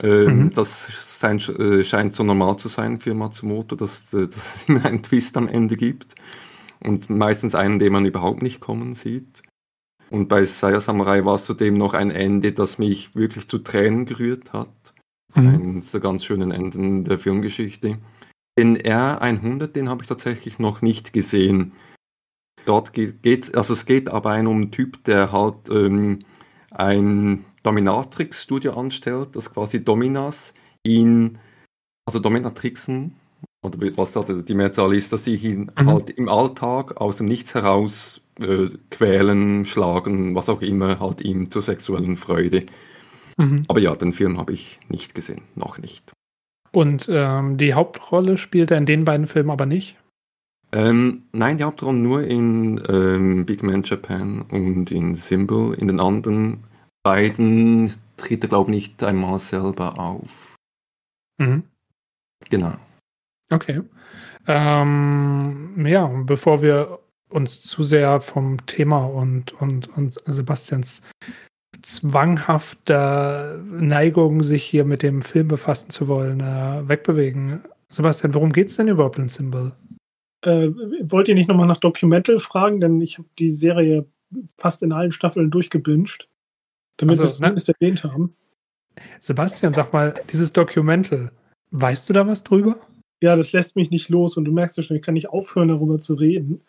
Ähm, 0.01 0.45
Mhm. 0.45 0.53
Das 0.53 0.87
sein, 1.19 1.37
äh, 1.39 1.83
scheint 1.83 2.15
so 2.15 2.23
normal 2.23 2.57
zu 2.57 2.69
sein 2.69 2.99
für 2.99 3.13
Matsumoto, 3.13 3.75
dass, 3.75 4.13
äh, 4.13 4.27
dass 4.27 4.55
es 4.55 4.69
immer 4.69 4.85
einen 4.85 5.03
Twist 5.03 5.37
am 5.37 5.47
Ende 5.47 5.77
gibt. 5.77 6.15
Und 6.81 7.09
meistens 7.09 7.55
einen, 7.55 7.79
den 7.79 7.91
man 7.91 8.05
überhaupt 8.05 8.41
nicht 8.41 8.61
kommen 8.61 8.95
sieht. 8.95 9.43
Und 10.09 10.27
bei 10.27 10.45
Saya 10.45 10.79
Samurai 10.79 11.25
war 11.25 11.35
es 11.35 11.45
zudem 11.45 11.75
noch 11.75 11.93
ein 11.93 12.09
Ende, 12.09 12.51
das 12.53 12.79
mich 12.79 13.15
wirklich 13.15 13.47
zu 13.47 13.59
Tränen 13.59 14.05
gerührt 14.05 14.53
hat. 14.53 14.93
Mhm. 15.35 15.47
Eines 15.47 15.91
der 15.91 15.99
ganz 15.99 16.25
schönen 16.25 16.51
Enden 16.51 17.03
der 17.03 17.19
Filmgeschichte. 17.19 17.99
Den 18.57 18.77
R100, 18.77 19.67
den 19.67 19.89
habe 19.89 20.03
ich 20.03 20.09
tatsächlich 20.09 20.57
noch 20.59 20.81
nicht 20.81 21.13
gesehen. 21.13 21.73
Dort 22.65 22.93
geht 22.93 23.55
also 23.55 23.73
es 23.73 23.85
geht 23.85 24.09
aber 24.09 24.31
ein 24.31 24.47
um 24.47 24.57
einen 24.57 24.71
Typ, 24.71 25.03
der 25.05 25.31
halt 25.31 25.69
ähm, 25.69 26.19
ein 26.71 27.45
Dominatrix-Studio 27.63 28.73
anstellt, 28.73 29.35
das 29.35 29.53
quasi 29.53 29.83
Dominas 29.83 30.53
ihn, 30.83 31.37
also 32.05 32.19
Dominatrixen, 32.19 33.15
oder 33.61 33.77
was 33.97 34.13
da 34.13 34.23
die 34.23 34.53
Mehrzahl 34.53 34.93
ist, 34.93 35.11
dass 35.11 35.25
sie 35.25 35.35
ihn 35.35 35.71
Mhm. 35.79 35.87
halt 35.87 36.09
im 36.11 36.29
Alltag 36.29 36.97
aus 36.97 37.17
dem 37.17 37.27
Nichts 37.27 37.53
heraus 37.53 38.21
äh, 38.39 38.69
quälen, 38.89 39.65
schlagen, 39.65 40.33
was 40.33 40.47
auch 40.47 40.61
immer, 40.61 40.99
halt 40.99 41.19
ihm 41.21 41.51
zur 41.51 41.61
sexuellen 41.61 42.15
Freude. 42.15 42.65
Mhm. 43.37 43.63
Aber 43.67 43.81
ja, 43.81 43.95
den 43.95 44.13
Film 44.13 44.37
habe 44.37 44.53
ich 44.53 44.79
nicht 44.87 45.13
gesehen, 45.13 45.41
noch 45.55 45.77
nicht. 45.77 46.13
Und 46.71 47.07
ähm, 47.11 47.57
die 47.57 47.73
Hauptrolle 47.73 48.37
spielt 48.37 48.71
er 48.71 48.77
in 48.77 48.85
den 48.85 49.03
beiden 49.03 49.27
Filmen 49.27 49.49
aber 49.49 49.65
nicht? 49.65 49.97
Ähm, 50.71 51.23
nein, 51.31 51.57
die 51.57 51.63
Hauptrolle 51.63 51.97
nur 51.97 52.23
in 52.23 52.79
ähm, 52.87 53.45
Big 53.45 53.63
Man 53.63 53.83
Japan 53.83 54.43
und 54.43 54.91
in 54.91 55.15
Symbol. 55.15 55.73
In 55.73 55.87
den 55.87 55.99
anderen 55.99 56.63
beiden 57.03 57.93
tritt 58.17 58.43
er, 58.43 58.49
glaube 58.49 58.71
ich, 58.71 58.75
nicht 58.75 59.03
einmal 59.03 59.39
selber 59.39 59.99
auf. 59.99 60.55
Mhm. 61.39 61.63
Genau. 62.49 62.75
Okay. 63.51 63.81
Ähm, 64.47 65.85
ja, 65.85 66.07
bevor 66.07 66.61
wir 66.61 66.99
uns 67.29 67.61
zu 67.61 67.83
sehr 67.83 68.21
vom 68.21 68.65
Thema 68.65 69.05
und, 69.05 69.53
und, 69.61 69.87
und 69.95 70.19
Sebastians 70.25 71.03
zwanghafter 71.81 73.57
Neigung, 73.63 74.43
sich 74.43 74.63
hier 74.63 74.85
mit 74.85 75.03
dem 75.03 75.21
Film 75.21 75.47
befassen 75.47 75.89
zu 75.89 76.07
wollen, 76.07 76.39
äh, 76.41 76.87
wegbewegen. 76.87 77.61
Sebastian, 77.89 78.33
worum 78.33 78.51
geht 78.51 78.67
es 78.67 78.77
denn 78.77 78.87
überhaupt 78.87 79.17
in 79.17 79.29
Symbol? 79.29 79.71
Äh, 80.41 80.69
wollt 81.03 81.27
ihr 81.27 81.35
nicht 81.35 81.47
nochmal 81.49 81.67
nach 81.67 81.77
Documental 81.77 82.39
fragen? 82.39 82.79
Denn 82.79 83.01
ich 83.01 83.17
habe 83.17 83.27
die 83.37 83.51
Serie 83.51 84.05
fast 84.57 84.83
in 84.83 84.91
allen 84.91 85.11
Staffeln 85.11 85.51
durchgebinged, 85.51 86.27
damit 86.99 87.19
also, 87.19 87.23
wir 87.23 87.25
es 87.25 87.37
zumindest 87.37 87.67
ne? 87.67 87.75
erwähnt 87.79 88.03
haben. 88.03 88.35
Sebastian, 89.19 89.73
sag 89.73 89.93
mal, 89.93 90.13
dieses 90.31 90.53
Documental, 90.53 91.31
weißt 91.71 92.09
du 92.09 92.13
da 92.13 92.27
was 92.27 92.43
drüber? 92.43 92.75
Ja, 93.21 93.35
das 93.35 93.51
lässt 93.51 93.75
mich 93.75 93.91
nicht 93.91 94.09
los 94.09 94.37
und 94.37 94.45
du 94.45 94.51
merkst 94.51 94.77
ja 94.77 94.83
schon, 94.83 94.97
ich 94.97 95.03
kann 95.03 95.13
nicht 95.13 95.29
aufhören, 95.29 95.69
darüber 95.69 95.99
zu 95.99 96.15
reden, 96.15 96.61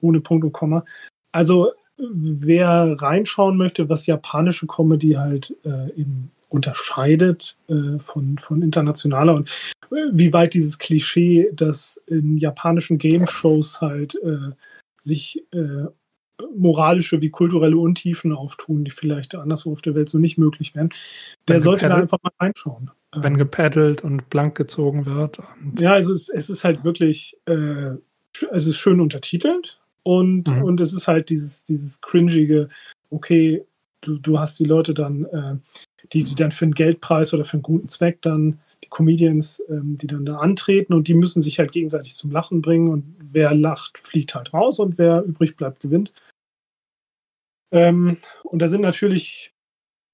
ohne 0.00 0.20
Punkt 0.20 0.44
und 0.44 0.52
Komma. 0.52 0.84
Also, 1.32 1.72
wer 1.96 2.96
reinschauen 3.00 3.56
möchte, 3.56 3.88
was 3.88 4.06
japanische 4.06 4.66
Comedy 4.66 5.12
halt 5.12 5.56
äh, 5.64 5.90
eben 5.94 6.30
unterscheidet 6.48 7.56
äh, 7.68 7.98
von, 7.98 8.38
von 8.38 8.62
internationaler 8.62 9.34
und 9.34 9.48
äh, 9.90 9.96
wie 10.12 10.32
weit 10.32 10.54
dieses 10.54 10.78
Klischee, 10.78 11.50
dass 11.52 12.02
in 12.06 12.36
japanischen 12.38 12.98
Game-Shows 12.98 13.80
halt 13.80 14.16
äh, 14.16 14.50
sich 15.00 15.44
äh, 15.52 15.86
moralische 16.56 17.20
wie 17.20 17.30
kulturelle 17.30 17.76
Untiefen 17.76 18.32
auftun, 18.32 18.84
die 18.84 18.90
vielleicht 18.90 19.34
anderswo 19.34 19.72
auf 19.72 19.82
der 19.82 19.94
Welt 19.94 20.08
so 20.08 20.18
nicht 20.18 20.38
möglich 20.38 20.74
wären, 20.74 20.90
der 21.48 21.56
wenn 21.56 21.62
sollte 21.62 21.88
da 21.88 21.96
einfach 21.96 22.18
mal 22.22 22.32
reinschauen. 22.38 22.90
Wenn 23.14 23.36
gepaddelt 23.36 24.04
und 24.04 24.30
blank 24.30 24.56
gezogen 24.56 25.06
wird. 25.06 25.38
ja, 25.78 25.92
also 25.92 26.12
es, 26.12 26.28
es, 26.28 26.48
ist 26.48 26.64
halt 26.64 26.84
wirklich, 26.84 27.36
äh, 27.46 27.94
es 28.52 28.66
ist 28.66 28.76
schön 28.76 29.00
untertitelt 29.00 29.80
und, 30.02 30.48
mhm. 30.48 30.62
und 30.62 30.80
es 30.80 30.92
ist 30.92 31.08
halt 31.08 31.28
dieses, 31.30 31.64
dieses 31.64 32.00
cringige, 32.00 32.68
okay, 33.10 33.64
du, 34.00 34.18
du 34.18 34.38
hast 34.38 34.58
die 34.58 34.64
Leute 34.64 34.94
dann, 34.94 35.24
äh, 35.26 35.56
die, 36.12 36.24
die 36.24 36.34
dann 36.34 36.52
für 36.52 36.64
einen 36.64 36.74
Geldpreis 36.74 37.34
oder 37.34 37.44
für 37.44 37.54
einen 37.54 37.62
guten 37.62 37.88
Zweck 37.88 38.22
dann, 38.22 38.60
die 38.84 38.88
Comedians, 38.88 39.62
ähm, 39.68 39.96
die 39.98 40.06
dann 40.06 40.24
da 40.24 40.38
antreten 40.38 40.94
und 40.94 41.08
die 41.08 41.14
müssen 41.14 41.42
sich 41.42 41.58
halt 41.58 41.72
gegenseitig 41.72 42.14
zum 42.14 42.30
Lachen 42.30 42.62
bringen 42.62 42.88
und 42.88 43.16
wer 43.18 43.54
lacht, 43.54 43.98
fliegt 43.98 44.34
halt 44.34 44.52
raus 44.52 44.78
und 44.78 44.98
wer 44.98 45.22
übrig 45.22 45.56
bleibt, 45.56 45.80
gewinnt. 45.80 46.12
Ähm, 47.72 48.16
und 48.44 48.60
da 48.60 48.68
sind 48.68 48.82
natürlich, 48.82 49.52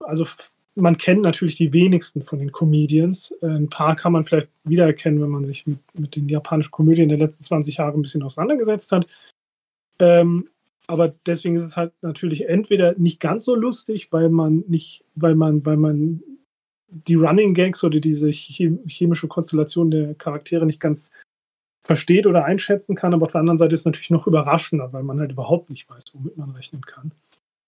also 0.00 0.26
man 0.74 0.98
kennt 0.98 1.22
natürlich 1.22 1.56
die 1.56 1.72
wenigsten 1.72 2.22
von 2.22 2.38
den 2.38 2.52
Comedians. 2.52 3.32
Äh, 3.42 3.46
ein 3.46 3.70
paar 3.70 3.96
kann 3.96 4.12
man 4.12 4.24
vielleicht 4.24 4.48
wiedererkennen, 4.64 5.22
wenn 5.22 5.30
man 5.30 5.44
sich 5.44 5.66
mit, 5.66 5.78
mit 5.98 6.16
den 6.16 6.28
japanischen 6.28 6.70
Komödien 6.70 7.08
der 7.08 7.18
letzten 7.18 7.42
20 7.42 7.78
Jahre 7.78 7.96
ein 7.96 8.02
bisschen 8.02 8.22
auseinandergesetzt 8.22 8.92
hat. 8.92 9.06
Ähm, 9.98 10.48
aber 10.86 11.14
deswegen 11.26 11.56
ist 11.56 11.64
es 11.64 11.76
halt 11.76 11.92
natürlich 12.02 12.48
entweder 12.48 12.94
nicht 12.96 13.20
ganz 13.20 13.44
so 13.44 13.54
lustig, 13.54 14.12
weil 14.12 14.28
man 14.28 14.64
nicht, 14.68 15.04
weil 15.14 15.34
man, 15.34 15.64
weil 15.64 15.76
man 15.76 16.22
die 16.88 17.16
Running 17.16 17.54
Gags 17.54 17.82
oder 17.82 17.98
diese 17.98 18.30
chemische 18.30 19.28
Konstellation 19.28 19.90
der 19.90 20.14
Charaktere 20.14 20.66
nicht 20.66 20.80
ganz 20.80 21.10
versteht 21.80 22.26
oder 22.26 22.44
einschätzen 22.44 22.94
kann, 22.96 23.14
aber 23.14 23.26
auf 23.26 23.32
der 23.32 23.40
anderen 23.40 23.58
Seite 23.58 23.74
ist 23.74 23.80
es 23.80 23.86
natürlich 23.86 24.10
noch 24.10 24.26
überraschender, 24.26 24.92
weil 24.92 25.02
man 25.02 25.18
halt 25.20 25.32
überhaupt 25.32 25.70
nicht 25.70 25.88
weiß, 25.88 26.02
womit 26.14 26.36
man 26.36 26.50
rechnen 26.50 26.82
kann. 26.82 27.12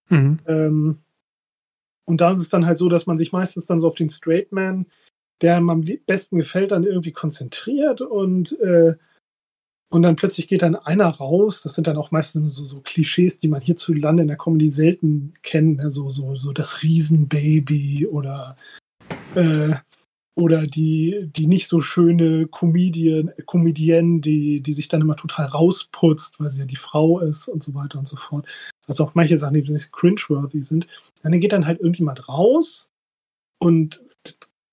Mhm. 0.08 0.38
Ähm, 0.46 0.98
und 2.04 2.20
da 2.20 2.32
ist 2.32 2.38
es 2.38 2.48
dann 2.48 2.64
halt 2.64 2.78
so, 2.78 2.88
dass 2.88 3.06
man 3.06 3.18
sich 3.18 3.32
meistens 3.32 3.66
dann 3.66 3.80
so 3.80 3.86
auf 3.86 3.94
den 3.94 4.08
Straight 4.08 4.50
Man, 4.50 4.86
der 5.42 5.56
einem 5.56 5.70
am 5.70 5.84
besten 6.06 6.38
gefällt, 6.38 6.72
dann 6.72 6.84
irgendwie 6.84 7.12
konzentriert 7.12 8.00
und, 8.00 8.58
äh, 8.60 8.94
und 9.90 10.02
dann 10.02 10.16
plötzlich 10.16 10.48
geht 10.48 10.62
dann 10.62 10.74
einer 10.74 11.08
raus. 11.08 11.62
Das 11.62 11.74
sind 11.74 11.86
dann 11.86 11.96
auch 11.96 12.10
meistens 12.10 12.54
so, 12.54 12.64
so 12.64 12.80
Klischees, 12.80 13.38
die 13.38 13.48
man 13.48 13.60
hierzulande 13.60 14.22
in 14.22 14.28
der 14.28 14.36
Comedy 14.36 14.70
selten 14.70 15.34
kennt. 15.42 15.78
Ne? 15.78 15.88
So, 15.88 16.10
so, 16.10 16.34
so 16.34 16.52
das 16.52 16.82
Riesenbaby 16.82 18.06
oder 18.06 18.56
äh, 19.34 19.74
oder 20.38 20.68
die, 20.68 21.28
die 21.32 21.48
nicht 21.48 21.66
so 21.66 21.80
schöne 21.80 22.46
Comedian, 22.46 23.32
Comedienne, 23.44 24.20
die, 24.20 24.62
die 24.62 24.72
sich 24.72 24.86
dann 24.86 25.00
immer 25.00 25.16
total 25.16 25.46
rausputzt, 25.46 26.38
weil 26.38 26.48
sie 26.50 26.60
ja 26.60 26.64
die 26.64 26.76
Frau 26.76 27.18
ist 27.18 27.48
und 27.48 27.64
so 27.64 27.74
weiter 27.74 27.98
und 27.98 28.06
so 28.06 28.16
fort. 28.16 28.46
Also 28.86 29.04
auch 29.04 29.16
manche 29.16 29.36
Sachen, 29.36 29.54
die 29.54 29.68
ein 29.68 29.90
cringeworthy 29.90 30.62
sind. 30.62 30.86
Und 31.24 31.32
dann 31.32 31.40
geht 31.40 31.52
dann 31.52 31.66
halt 31.66 31.80
irgendjemand 31.80 32.28
raus 32.28 32.92
und 33.58 34.00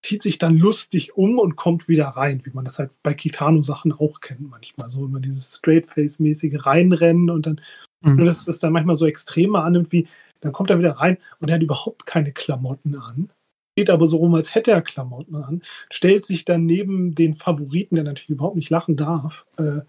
zieht 0.03 0.21
sich 0.21 0.37
dann 0.37 0.55
lustig 0.55 1.17
um 1.17 1.39
und 1.39 1.55
kommt 1.55 1.87
wieder 1.87 2.09
rein, 2.09 2.45
wie 2.45 2.51
man 2.53 2.65
das 2.65 2.77
halt 2.77 2.93
bei 3.01 3.15
Kitano-Sachen 3.15 3.91
auch 3.91 4.21
kennt 4.21 4.47
manchmal. 4.47 4.87
So 4.89 5.05
immer 5.05 5.19
dieses 5.19 5.55
Straight-Face-mäßige 5.55 6.63
Reinrennen 6.63 7.31
und 7.31 7.47
dann, 7.47 7.59
mhm. 8.01 8.17
nur 8.17 8.27
dass 8.27 8.47
es 8.47 8.59
dann 8.59 8.71
manchmal 8.71 8.97
so 8.97 9.07
Extreme 9.07 9.63
annimmt, 9.63 9.91
wie 9.91 10.07
dann 10.41 10.53
kommt 10.53 10.69
er 10.69 10.77
wieder 10.77 10.91
rein 10.91 11.17
und 11.39 11.49
er 11.49 11.55
hat 11.55 11.63
überhaupt 11.63 12.05
keine 12.05 12.33
Klamotten 12.33 12.95
an 12.95 13.31
geht 13.75 13.89
aber 13.89 14.07
so 14.07 14.17
rum, 14.17 14.33
als 14.35 14.55
hätte 14.55 14.71
er 14.71 14.81
Klamotten 14.81 15.35
an, 15.35 15.61
stellt 15.91 16.25
sich 16.25 16.45
dann 16.45 16.65
neben 16.65 17.13
den 17.13 17.33
Favoriten, 17.33 17.95
der 17.95 18.05
natürlich 18.05 18.29
überhaupt 18.29 18.55
nicht 18.55 18.69
lachen 18.69 18.95
darf, 18.95 19.45
äh, 19.57 19.81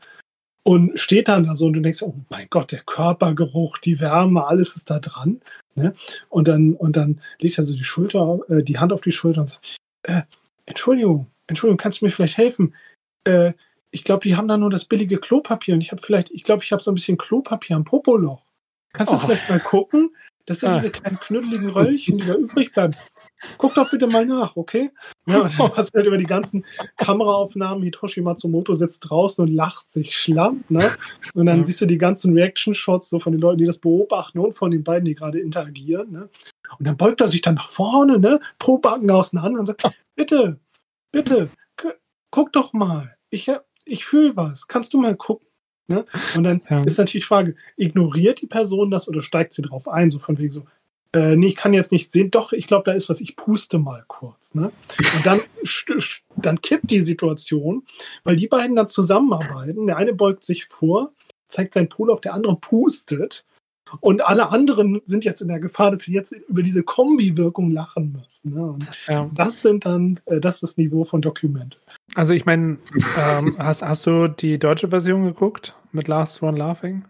und 0.65 0.99
steht 0.99 1.29
dann 1.29 1.45
da 1.45 1.55
so 1.55 1.67
und 1.67 1.75
du 1.75 1.81
denkst, 1.81 2.03
oh 2.03 2.17
mein 2.29 2.49
Gott, 2.51 2.73
der 2.73 2.81
Körpergeruch, 2.81 3.79
die 3.79 4.01
Wärme, 4.01 4.49
alles 4.49 4.75
ist 4.75 4.91
da 4.91 4.99
dran. 4.99 5.41
Ne? 5.77 5.93
Und 6.29 6.49
dann, 6.49 6.75
und 6.75 6.97
dann 6.97 7.21
legt 7.39 7.57
er 7.57 7.65
so 7.65 7.73
die 7.73 7.85
Schulter, 7.85 8.41
äh, 8.49 8.65
die 8.65 8.79
Hand 8.79 8.93
auf 8.93 9.01
die 9.01 9.13
Schulter 9.13 9.43
und 9.43 9.49
sagt, 9.49 9.77
äh, 10.03 10.23
Entschuldigung, 10.65 11.29
Entschuldigung, 11.47 11.77
kannst 11.77 12.01
du 12.01 12.05
mir 12.05 12.11
vielleicht 12.11 12.37
helfen? 12.37 12.75
Äh, 13.23 13.53
ich 13.93 14.03
glaube, 14.03 14.25
die 14.25 14.35
haben 14.35 14.49
da 14.49 14.57
nur 14.57 14.71
das 14.71 14.87
billige 14.87 15.19
Klopapier 15.19 15.75
und 15.75 15.83
ich 15.83 15.93
habe 15.93 16.03
vielleicht, 16.03 16.33
ich 16.33 16.43
glaube, 16.43 16.65
ich 16.65 16.73
habe 16.73 16.83
so 16.83 16.91
ein 16.91 16.97
bisschen 16.97 17.17
Klopapier 17.17 17.77
am 17.77 17.85
Popoloch. 17.85 18.43
Kannst 18.93 19.13
du 19.13 19.19
oh. 19.19 19.21
vielleicht 19.21 19.49
mal 19.49 19.61
gucken? 19.61 20.17
Das 20.47 20.61
sind 20.61 20.71
ah. 20.71 20.77
diese 20.77 20.91
kleinen 20.91 21.21
knuddeligen 21.21 21.71
Röllchen, 21.71 22.19
die 22.19 22.27
da 22.27 22.35
übrig 22.35 22.73
bleiben. 22.73 22.97
Guck 23.59 23.75
doch 23.75 23.91
bitte 23.91 24.07
mal 24.07 24.25
nach, 24.25 24.57
okay? 24.57 24.91
Ja, 25.29 25.41
und 25.41 25.59
dann 25.59 25.77
hast 25.77 25.93
du 25.93 25.97
halt 25.97 26.07
über 26.07 26.19
die 26.19 26.25
ganzen 26.25 26.65
Kameraaufnahmen, 26.97 27.83
Hitoshi 27.83 28.21
Matsumoto 28.21 28.75
sitzt 28.75 29.11
draußen 29.11 29.45
und 29.45 29.53
lacht 29.53 29.91
sich 29.91 30.17
schlamm, 30.17 30.63
ne? 30.69 30.89
Und 31.35 31.47
dann 31.47 31.59
ja. 31.59 31.65
siehst 31.65 31.81
du 31.81 31.87
die 31.87 31.99
ganzen 31.99 32.33
Reaction-Shots 32.33 33.11
so 33.11 33.19
von 33.19 33.33
den 33.33 33.41
Leuten, 33.41 33.59
die 33.59 33.65
das 33.65 33.79
beobachten 33.79 34.39
und 34.39 34.53
von 34.53 34.71
den 34.71 34.85
beiden, 34.85 35.05
die 35.05 35.17
gerade 35.17 35.41
interagieren, 35.41 36.13
ne? 36.13 36.29
Und 36.79 36.87
dann 36.87 36.97
beugt 36.97 37.21
er 37.21 37.29
sich 37.29 37.43
dann 37.43 37.57
nach 37.57 37.69
vorne, 37.69 38.21
ne? 38.21 38.39
Pro 38.61 38.79
Backen 38.79 39.11
auseinander 39.11 39.59
und 39.59 39.67
sagt, 39.67 39.83
bitte, 40.15 40.61
bitte, 41.11 41.51
guck 42.31 42.53
doch 42.53 42.73
mal. 42.73 43.17
Ich, 43.31 43.51
ich 43.85 44.05
fühle 44.05 44.37
was. 44.37 44.69
Kannst 44.69 44.95
du 44.95 45.01
mal 45.01 45.17
gucken? 45.17 45.49
Ne? 45.89 46.05
Und 46.35 46.43
dann 46.43 46.61
ja. 46.69 46.83
ist 46.83 46.99
natürlich 46.99 47.25
die 47.25 47.29
Frage, 47.29 47.55
ignoriert 47.77 48.43
die 48.43 48.47
Person 48.47 48.91
das 48.91 49.09
oder 49.09 49.23
steigt 49.23 49.53
sie 49.53 49.63
drauf 49.63 49.89
ein? 49.89 50.11
So 50.11 50.19
von 50.19 50.37
wegen 50.37 50.51
so, 50.51 50.65
äh, 51.17 51.35
nee, 51.35 51.47
ich 51.47 51.57
kann 51.57 51.73
jetzt 51.73 51.93
nicht 51.93 52.13
sehen, 52.13 52.31
doch, 52.31 52.53
ich 52.53 52.67
glaube, 52.67 52.85
da 52.85 52.93
ist 52.93 53.09
was, 53.09 53.23
ich 53.23 53.37
puste 53.37 53.79
mal 53.79 54.05
kurz. 54.07 54.55
Ne? 54.55 54.71
Und 55.17 55.25
dann, 55.27 55.41
dann 56.37 56.61
kippt 56.61 56.91
die 56.91 57.01
Situation, 57.01 57.85
weil 58.23 58.37
die 58.37 58.49
beiden 58.49 58.77
dann 58.77 58.89
zusammenarbeiten. 58.89 59.87
Der 59.87 59.97
eine 59.97 60.13
beugt 60.13 60.45
sich 60.45 60.67
vor, 60.67 61.13
zeigt 61.49 61.73
sein 61.73 61.89
Poloch, 61.89 62.21
der 62.21 62.35
andere 62.35 62.57
pustet. 62.57 63.47
Und 64.01 64.21
alle 64.21 64.51
anderen 64.51 65.01
sind 65.05 65.25
jetzt 65.25 65.41
in 65.41 65.49
der 65.49 65.61
Gefahr, 65.61 65.93
dass 65.93 66.03
sie 66.03 66.13
jetzt 66.13 66.33
über 66.33 66.63
diese 66.63 66.83
Kombi-Wirkung 66.83 67.71
lachen 67.71 68.13
müssen. 68.13 68.53
Ne? 68.53 68.79
Ja. 69.07 69.31
das 69.33 69.63
sind 69.63 69.87
dann, 69.87 70.21
äh, 70.27 70.41
das 70.41 70.57
ist 70.57 70.63
das 70.63 70.77
Niveau 70.77 71.05
von 71.05 71.23
Dokument. 71.23 71.79
Also 72.15 72.35
ich 72.35 72.45
meine, 72.45 72.79
ähm, 73.17 73.57
hast, 73.59 73.83
hast 73.83 74.07
du 74.07 74.29
die 74.29 74.59
deutsche 74.59 74.89
Version 74.89 75.25
geguckt 75.25 75.75
mit 75.93 76.09
Last 76.09 76.43
One 76.43 76.59
Laughing? 76.59 77.05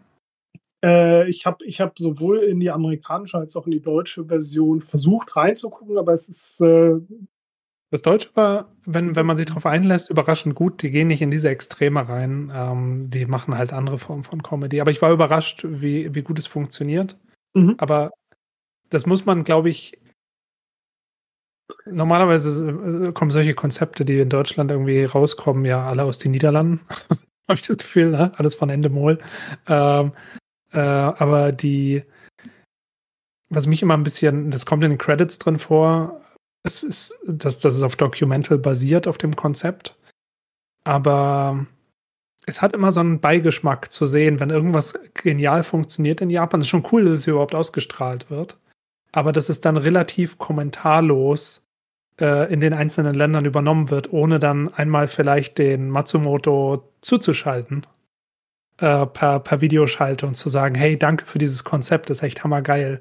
Äh, 0.85 1.29
ich 1.29 1.47
habe 1.47 1.65
ich 1.65 1.81
hab 1.81 1.99
sowohl 1.99 2.39
in 2.39 2.61
die 2.61 2.71
amerikanische 2.71 3.39
als 3.39 3.57
auch 3.57 3.67
in 3.67 3.73
die 3.73 3.83
deutsche 3.83 4.25
Version 4.27 4.81
versucht 4.81 5.37
reinzugucken, 5.37 5.99
aber 5.99 6.13
es 6.13 6.29
ist. 6.29 6.61
Äh 6.61 7.01
das 7.91 8.03
Deutsche 8.03 8.31
war, 8.35 8.73
wenn, 8.85 9.15
wenn 9.15 9.27
man 9.27 9.37
sich 9.37 9.47
darauf 9.47 9.65
einlässt, 9.65 10.11
überraschend 10.11 10.57
gut. 10.57 10.83
Die 10.83 10.91
gehen 10.91 11.07
nicht 11.07 11.23
in 11.23 11.31
diese 11.31 11.51
Extreme 11.51 12.09
rein. 12.09 12.51
Ähm, 12.53 13.11
die 13.11 13.27
machen 13.27 13.57
halt 13.57 13.73
andere 13.73 13.99
Formen 13.99 14.25
von 14.25 14.43
Comedy. 14.43 14.81
Aber 14.81 14.91
ich 14.91 15.01
war 15.03 15.13
überrascht, 15.13 15.65
wie, 15.67 16.13
wie 16.13 16.23
gut 16.23 16.39
es 16.39 16.49
funktioniert. 16.49 17.17
Mhm. 17.55 17.77
Aber 17.79 18.11
das 18.91 19.07
muss 19.07 19.25
man, 19.25 19.45
glaube 19.45 19.71
ich, 19.71 19.97
normalerweise 21.85 23.09
äh, 23.09 23.13
kommen 23.13 23.31
solche 23.31 23.55
Konzepte, 23.55 24.05
die 24.05 24.19
in 24.19 24.29
Deutschland 24.29 24.71
irgendwie 24.71 25.05
rauskommen, 25.05 25.65
ja 25.65 25.87
alle 25.87 26.05
aus 26.05 26.19
den 26.19 26.33
Niederlanden. 26.33 26.81
Habe 27.49 27.61
ich 27.61 27.67
das 27.67 27.79
Gefühl, 27.79 28.11
ne? 28.11 28.33
alles 28.37 28.57
von 28.57 28.69
Endemol. 28.69 29.21
Ähm, 29.69 30.13
äh, 30.77 30.81
aber 30.81 31.53
die, 31.53 32.05
was 33.49 33.67
mich 33.67 33.83
immer 33.83 33.95
ein 33.95 34.03
bisschen, 34.03 34.51
das 34.51 34.67
kommt 34.67 34.85
in 34.85 34.91
den 34.91 34.99
Credits 34.99 35.39
drin 35.39 35.59
vor, 35.59 36.21
es 36.63 36.83
ist, 36.83 37.15
dass 37.27 37.59
das 37.59 37.83
auf 37.83 37.97
Documental 37.97 38.59
basiert, 38.59 39.07
auf 39.07 39.19
dem 39.19 39.37
Konzept. 39.37 39.97
Aber 40.85 41.67
es 42.45 42.61
hat 42.61 42.75
immer 42.75 42.93
so 42.93 43.01
einen 43.01 43.21
Beigeschmack 43.21 43.91
zu 43.91 44.05
sehen, 44.07 44.39
wenn 44.41 44.51
irgendwas 44.51 44.99
genial 45.15 45.63
funktioniert 45.63 46.21
in 46.21 46.31
Japan. 46.31 46.61
Es 46.61 46.67
ist 46.67 46.71
schon 46.71 46.87
cool, 46.93 47.05
dass 47.05 47.15
es 47.15 47.25
hier 47.25 47.35
überhaupt 47.35 47.55
ausgestrahlt 47.55 48.31
wird. 48.31 48.59
Aber 49.13 49.33
dass 49.33 49.49
es 49.49 49.61
dann 49.61 49.77
relativ 49.77 50.39
kommentarlos 50.39 51.67
äh, 52.21 52.53
in 52.53 52.61
den 52.61 52.75
einzelnen 52.75 53.15
Ländern 53.15 53.45
übernommen 53.45 53.91
wird, 53.91 54.13
ohne 54.13 54.39
dann 54.39 54.73
einmal 54.75 55.09
vielleicht 55.09 55.59
den 55.59 55.89
Matsumoto 55.89 56.93
zuzuschalten 57.01 57.87
äh, 58.79 59.07
per, 59.07 59.41
per 59.41 59.61
Videoschalte 59.61 60.27
und 60.27 60.37
zu 60.37 60.49
sagen, 60.49 60.75
hey, 60.75 60.99
danke 60.99 61.25
für 61.27 61.39
dieses 61.39 61.65
Konzept, 61.65 62.11
das 62.11 62.19
ist 62.19 62.23
echt 62.23 62.45
hammergeil. 62.45 63.01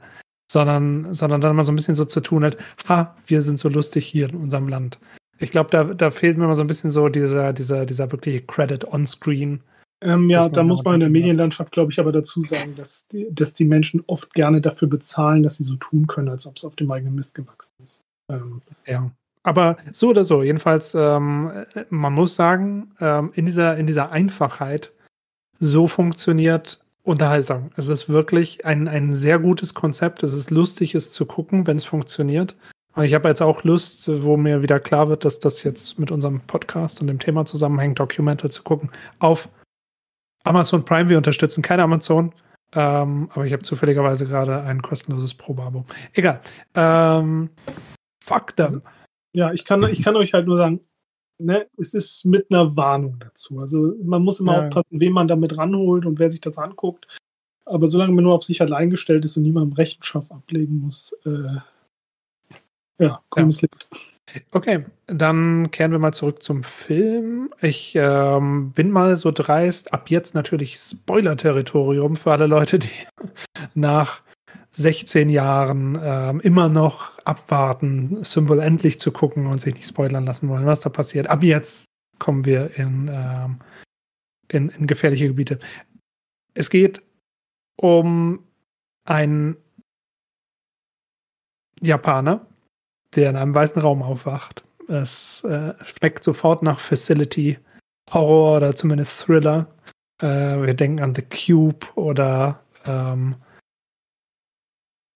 Sondern, 0.52 1.12
sondern 1.14 1.42
dann 1.42 1.56
mal 1.56 1.64
so 1.64 1.72
ein 1.72 1.76
bisschen 1.76 1.96
so 1.96 2.06
zu 2.06 2.22
tun 2.22 2.44
hat, 2.44 2.56
ha, 2.88 3.16
wir 3.26 3.42
sind 3.42 3.60
so 3.60 3.68
lustig 3.68 4.06
hier 4.06 4.30
in 4.30 4.36
unserem 4.36 4.68
Land. 4.68 5.00
Ich 5.40 5.52
glaube, 5.52 5.72
da, 5.72 5.84
da 5.84 6.12
fehlt 6.12 6.38
mir 6.38 6.46
mal 6.46 6.56
so 6.56 6.62
ein 6.62 6.68
bisschen 6.68 6.92
so 6.92 7.10
dieser, 7.10 7.52
dieser, 7.52 7.86
dieser 7.86 8.12
wirkliche 8.12 8.42
Credit 8.42 8.86
on-screen. 8.86 9.62
Ähm, 10.02 10.30
ja, 10.30 10.48
da 10.48 10.64
muss 10.64 10.84
man 10.84 10.96
in 10.96 11.00
der 11.00 11.10
Medienlandschaft, 11.10 11.72
glaube 11.72 11.92
ich, 11.92 12.00
aber 12.00 12.12
dazu 12.12 12.44
sagen, 12.44 12.76
dass 12.76 13.08
die, 13.08 13.28
dass 13.32 13.56
die 13.56 13.66
Menschen 13.66 14.04
oft 14.06 14.34
gerne 14.36 14.62
dafür 14.62 14.88
bezahlen, 14.88 15.42
dass 15.42 15.58
sie 15.58 15.64
so 15.64 15.76
tun 15.78 16.06
können, 16.06 16.30
als 16.30 16.46
ob 16.46 16.58
es 16.58 16.64
auf 16.64 16.76
dem 16.76 16.92
eigenen 16.92 17.16
Mist 17.16 17.34
gewachsen 17.34 17.74
ist. 17.84 18.02
Ähm, 18.30 18.62
ja. 18.86 19.10
Aber 19.44 19.78
so 19.92 20.10
oder 20.10 20.24
so, 20.24 20.44
jedenfalls, 20.44 20.96
ähm, 20.96 21.52
man 21.90 22.14
muss 22.14 22.36
sagen, 22.36 22.92
ähm, 23.00 23.32
in, 23.36 23.46
dieser, 23.46 23.78
in 23.78 23.88
dieser 23.88 24.12
Einfachheit, 24.12 24.92
so 25.60 25.88
funktioniert 25.88 26.80
Unterhaltung. 27.04 27.70
Es 27.78 27.88
ist 27.88 28.10
wirklich 28.10 28.66
ein, 28.66 28.88
ein 28.88 29.14
sehr 29.14 29.40
gutes 29.40 29.74
Konzept. 29.74 30.24
Es 30.24 30.34
ist 30.34 30.50
lustig, 30.50 30.96
es 30.96 31.12
zu 31.12 31.26
gucken, 31.26 31.68
wenn 31.68 31.78
es 31.78 31.86
funktioniert. 31.86 32.56
Und 32.96 33.04
ich 33.04 33.14
habe 33.14 33.28
jetzt 33.28 33.42
auch 33.42 33.64
Lust, 33.64 34.10
wo 34.24 34.38
mir 34.38 34.62
wieder 34.62 34.80
klar 34.80 35.10
wird, 35.10 35.26
dass 35.26 35.40
das 35.40 35.64
jetzt 35.64 36.00
mit 36.00 36.12
unserem 36.12 36.40
Podcast 36.42 37.02
und 37.02 37.08
dem 37.08 37.20
Thema 37.20 37.46
zusammenhängt, 37.46 38.00
Documental 38.00 38.50
zu 38.50 38.64
gucken, 38.64 38.90
auf 39.20 39.50
Amazon 40.44 40.86
Prime. 40.86 41.10
Wir 41.10 41.18
unterstützen 41.18 41.62
keine 41.62 41.84
Amazon. 41.84 42.34
Ähm, 42.74 43.30
aber 43.34 43.46
ich 43.46 43.54
habe 43.54 43.64
zufälligerweise 43.64 44.26
gerade 44.26 44.62
ein 44.64 44.82
kostenloses 44.82 45.34
Probeabo. 45.34 45.86
Egal. 46.14 46.42
Ähm, 46.74 47.50
fuck 48.24 48.56
them. 48.56 48.82
Ja, 49.34 49.52
ich 49.52 49.66
kann, 49.66 49.84
ich 49.84 50.02
kann 50.02 50.16
euch 50.16 50.34
halt 50.34 50.48
nur 50.48 50.58
sagen, 50.58 50.80
ne, 51.38 51.68
es 51.78 51.94
ist 51.94 52.26
mit 52.26 52.52
einer 52.52 52.76
Warnung 52.76 53.18
dazu. 53.20 53.60
Also 53.60 53.94
man 54.04 54.24
muss 54.24 54.40
immer 54.40 54.54
ja. 54.54 54.60
aufpassen, 54.60 55.00
wen 55.00 55.14
man 55.14 55.28
damit 55.28 55.58
ranholt 55.58 56.06
und 56.06 56.20
wer 56.20 56.30
sich 56.30 56.42
das 56.42 56.58
anguckt. 56.58 57.08
Aber 57.66 57.88
solange 57.88 58.14
man 58.14 58.24
nur 58.24 58.36
auf 58.36 58.44
sich 58.44 58.62
allein 58.62 58.90
gestellt 58.90 59.26
ist 59.26 59.38
und 59.38 59.44
niemandem 59.44 59.74
Rechenschaft 59.74 60.32
ablegen 60.32 60.80
muss, 60.80 61.18
äh, 61.26 61.58
ja, 63.00 63.22
grünes 63.30 63.62
ja. 63.62 63.68
Licht. 63.72 64.16
Okay, 64.52 64.86
dann 65.08 65.72
kehren 65.72 65.92
wir 65.92 66.00
mal 66.00 66.12
zurück 66.12 66.44
zum 66.44 66.64
Film. 66.64 67.54
Ich 67.62 67.94
ähm, 67.96 68.72
bin 68.72 68.92
mal 68.92 69.16
so 69.16 69.32
dreist, 69.32 69.94
ab 69.94 70.10
jetzt 70.10 70.36
natürlich 70.36 70.76
Spoiler-Territorium 70.76 72.18
für 72.18 72.34
alle 72.34 72.48
Leute, 72.48 72.80
die 72.80 72.90
nach 73.74 74.25
16 74.76 75.30
Jahren 75.30 75.98
ähm, 76.02 76.40
immer 76.42 76.68
noch 76.68 77.18
abwarten, 77.20 78.24
Symbol 78.24 78.60
endlich 78.60 79.00
zu 79.00 79.12
gucken 79.12 79.48
und 79.48 79.62
sich 79.62 79.74
nicht 79.74 79.88
spoilern 79.88 80.26
lassen 80.26 80.50
wollen, 80.50 80.66
was 80.66 80.82
da 80.82 80.90
passiert. 80.90 81.28
Ab 81.28 81.44
jetzt 81.44 81.86
kommen 82.20 82.46
wir 82.46 82.78
in, 82.78 83.10
ähm, 83.12 83.60
in, 84.52 84.70
in 84.70 84.88
gefährliche 84.88 85.28
Gebiete. 85.28 85.60
Es 86.54 86.70
geht 86.70 87.02
um 87.78 88.44
einen 89.06 89.58
Japaner, 91.82 92.46
der 93.16 93.30
in 93.30 93.36
einem 93.38 93.54
weißen 93.54 93.82
Raum 93.82 94.02
aufwacht. 94.02 94.66
Es 94.88 95.44
äh, 95.46 95.74
schmeckt 95.84 96.24
sofort 96.24 96.64
nach 96.64 96.80
Facility, 96.80 97.58
Horror 98.12 98.58
oder 98.58 98.76
zumindest 98.76 99.22
Thriller. 99.22 99.68
Äh, 100.22 100.62
wir 100.62 100.74
denken 100.74 101.02
an 101.02 101.16
The 101.16 101.24
Cube 101.24 101.86
oder 101.96 102.62
ähm, 102.86 103.36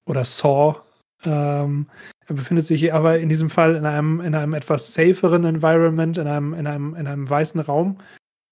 oder 0.09 0.25
Saw. 0.25 0.75
Ähm, 1.23 1.87
er 2.27 2.35
befindet 2.35 2.65
sich 2.65 2.93
aber 2.93 3.19
in 3.19 3.29
diesem 3.29 3.49
Fall 3.49 3.75
in 3.75 3.85
einem, 3.85 4.21
in 4.21 4.35
einem 4.35 4.53
etwas 4.53 4.93
saferen 4.93 5.43
Environment, 5.43 6.17
in 6.17 6.27
einem, 6.27 6.53
in 6.53 6.67
einem, 6.67 6.95
in 6.95 7.07
einem 7.07 7.29
weißen 7.29 7.61
Raum 7.61 7.97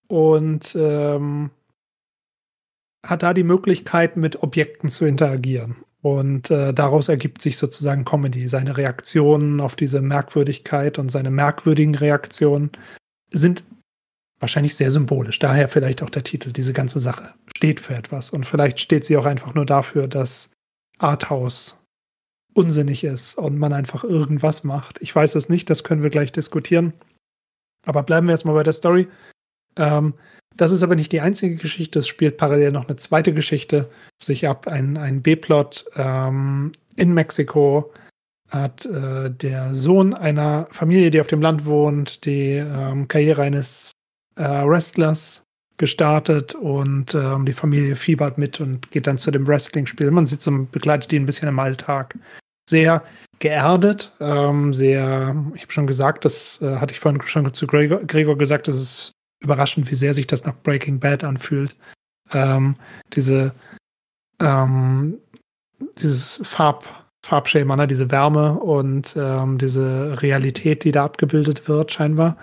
und 0.07 0.75
ähm, 0.79 1.51
hat 3.05 3.23
da 3.23 3.33
die 3.33 3.43
Möglichkeit, 3.43 4.17
mit 4.17 4.43
Objekten 4.43 4.89
zu 4.89 5.05
interagieren. 5.05 5.77
Und 6.01 6.51
äh, 6.51 6.73
daraus 6.73 7.09
ergibt 7.09 7.41
sich 7.41 7.57
sozusagen 7.57 8.05
Comedy. 8.05 8.47
Seine 8.47 8.77
Reaktionen 8.77 9.61
auf 9.61 9.75
diese 9.75 10.01
Merkwürdigkeit 10.01 10.99
und 10.99 11.09
seine 11.09 11.31
merkwürdigen 11.31 11.95
Reaktionen 11.95 12.71
sind 13.29 13.63
wahrscheinlich 14.39 14.75
sehr 14.75 14.91
symbolisch. 14.91 15.39
Daher 15.39 15.67
vielleicht 15.67 16.03
auch 16.03 16.09
der 16.09 16.23
Titel. 16.23 16.51
Diese 16.51 16.73
ganze 16.73 16.99
Sache 16.99 17.33
steht 17.55 17.79
für 17.79 17.95
etwas. 17.95 18.29
Und 18.29 18.45
vielleicht 18.45 18.79
steht 18.79 19.05
sie 19.05 19.17
auch 19.17 19.25
einfach 19.25 19.53
nur 19.53 19.65
dafür, 19.65 20.07
dass 20.07 20.49
Arthouse 20.97 21.77
unsinnig 22.53 23.03
ist 23.03 23.37
und 23.37 23.57
man 23.57 23.71
einfach 23.71 24.03
irgendwas 24.03 24.63
macht. 24.63 24.99
Ich 25.01 25.15
weiß 25.15 25.35
es 25.35 25.47
nicht, 25.47 25.69
das 25.69 25.83
können 25.83 26.01
wir 26.01 26.09
gleich 26.09 26.31
diskutieren. 26.31 26.93
Aber 27.85 28.03
bleiben 28.03 28.27
wir 28.27 28.31
erstmal 28.31 28.55
bei 28.55 28.63
der 28.63 28.73
Story. 28.73 29.07
Ähm, 29.75 30.15
das 30.55 30.71
ist 30.71 30.81
aber 30.81 30.95
nicht 30.95 31.11
die 31.11 31.21
einzige 31.21 31.55
Geschichte. 31.55 31.99
Es 31.99 32.07
spielt 32.07 32.37
parallel 32.37 32.71
noch 32.71 32.87
eine 32.87 32.95
zweite 32.95 33.33
Geschichte 33.33 33.89
sich 34.19 34.47
ab. 34.47 34.67
Ein, 34.67 34.97
ein 34.97 35.21
B-Plot 35.21 35.85
ähm, 35.95 36.71
in 36.95 37.13
Mexiko 37.13 37.93
hat 38.49 38.85
äh, 38.85 39.29
der 39.29 39.75
Sohn 39.75 40.13
einer 40.15 40.67
Familie, 40.71 41.11
die 41.11 41.21
auf 41.21 41.27
dem 41.27 41.41
Land 41.41 41.65
wohnt, 41.65 42.25
die 42.25 42.53
ähm, 42.53 43.07
Karriere 43.07 43.43
eines 43.43 43.91
äh, 44.35 44.43
Wrestlers 44.43 45.43
gestartet 45.77 46.55
und 46.55 47.13
ähm, 47.13 47.45
die 47.45 47.53
Familie 47.53 47.95
fiebert 47.95 48.37
mit 48.37 48.59
und 48.59 48.91
geht 48.91 49.07
dann 49.07 49.17
zu 49.17 49.31
dem 49.31 49.47
Wrestling-Spiel. 49.47 50.11
Man 50.11 50.25
sieht 50.25 50.41
so, 50.41 50.51
begleitet 50.71 51.13
ihn 51.13 51.23
ein 51.23 51.27
bisschen 51.27 51.47
im 51.47 51.59
Alltag. 51.59 52.17
Sehr 52.69 53.03
geerdet, 53.39 54.11
ähm, 54.19 54.73
sehr, 54.73 55.35
ich 55.53 55.61
habe 55.61 55.71
schon 55.71 55.87
gesagt, 55.87 56.25
das 56.25 56.61
äh, 56.61 56.77
hatte 56.77 56.93
ich 56.93 56.99
vorhin 56.99 57.21
schon 57.21 57.53
zu 57.53 57.67
Gregor, 57.67 57.99
Gregor 57.99 58.37
gesagt, 58.37 58.67
das 58.67 58.75
ist 58.75 59.11
überraschend, 59.39 59.89
wie 59.91 59.95
sehr 59.95 60.13
sich 60.13 60.25
das 60.25 60.45
nach 60.45 60.55
Breaking 60.63 60.99
Bad 60.99 61.23
anfühlt. 61.23 61.75
Ähm, 62.33 62.73
diese, 63.13 63.53
ähm, 64.39 65.19
dieses 66.01 66.41
Farb, 66.43 66.85
Farbschema, 67.23 67.75
ne? 67.75 67.87
diese 67.87 68.09
Wärme 68.09 68.53
und 68.53 69.15
ähm, 69.17 69.57
diese 69.57 70.21
Realität, 70.21 70.83
die 70.83 70.91
da 70.91 71.05
abgebildet 71.05 71.67
wird, 71.67 71.91
scheinbar. 71.91 72.37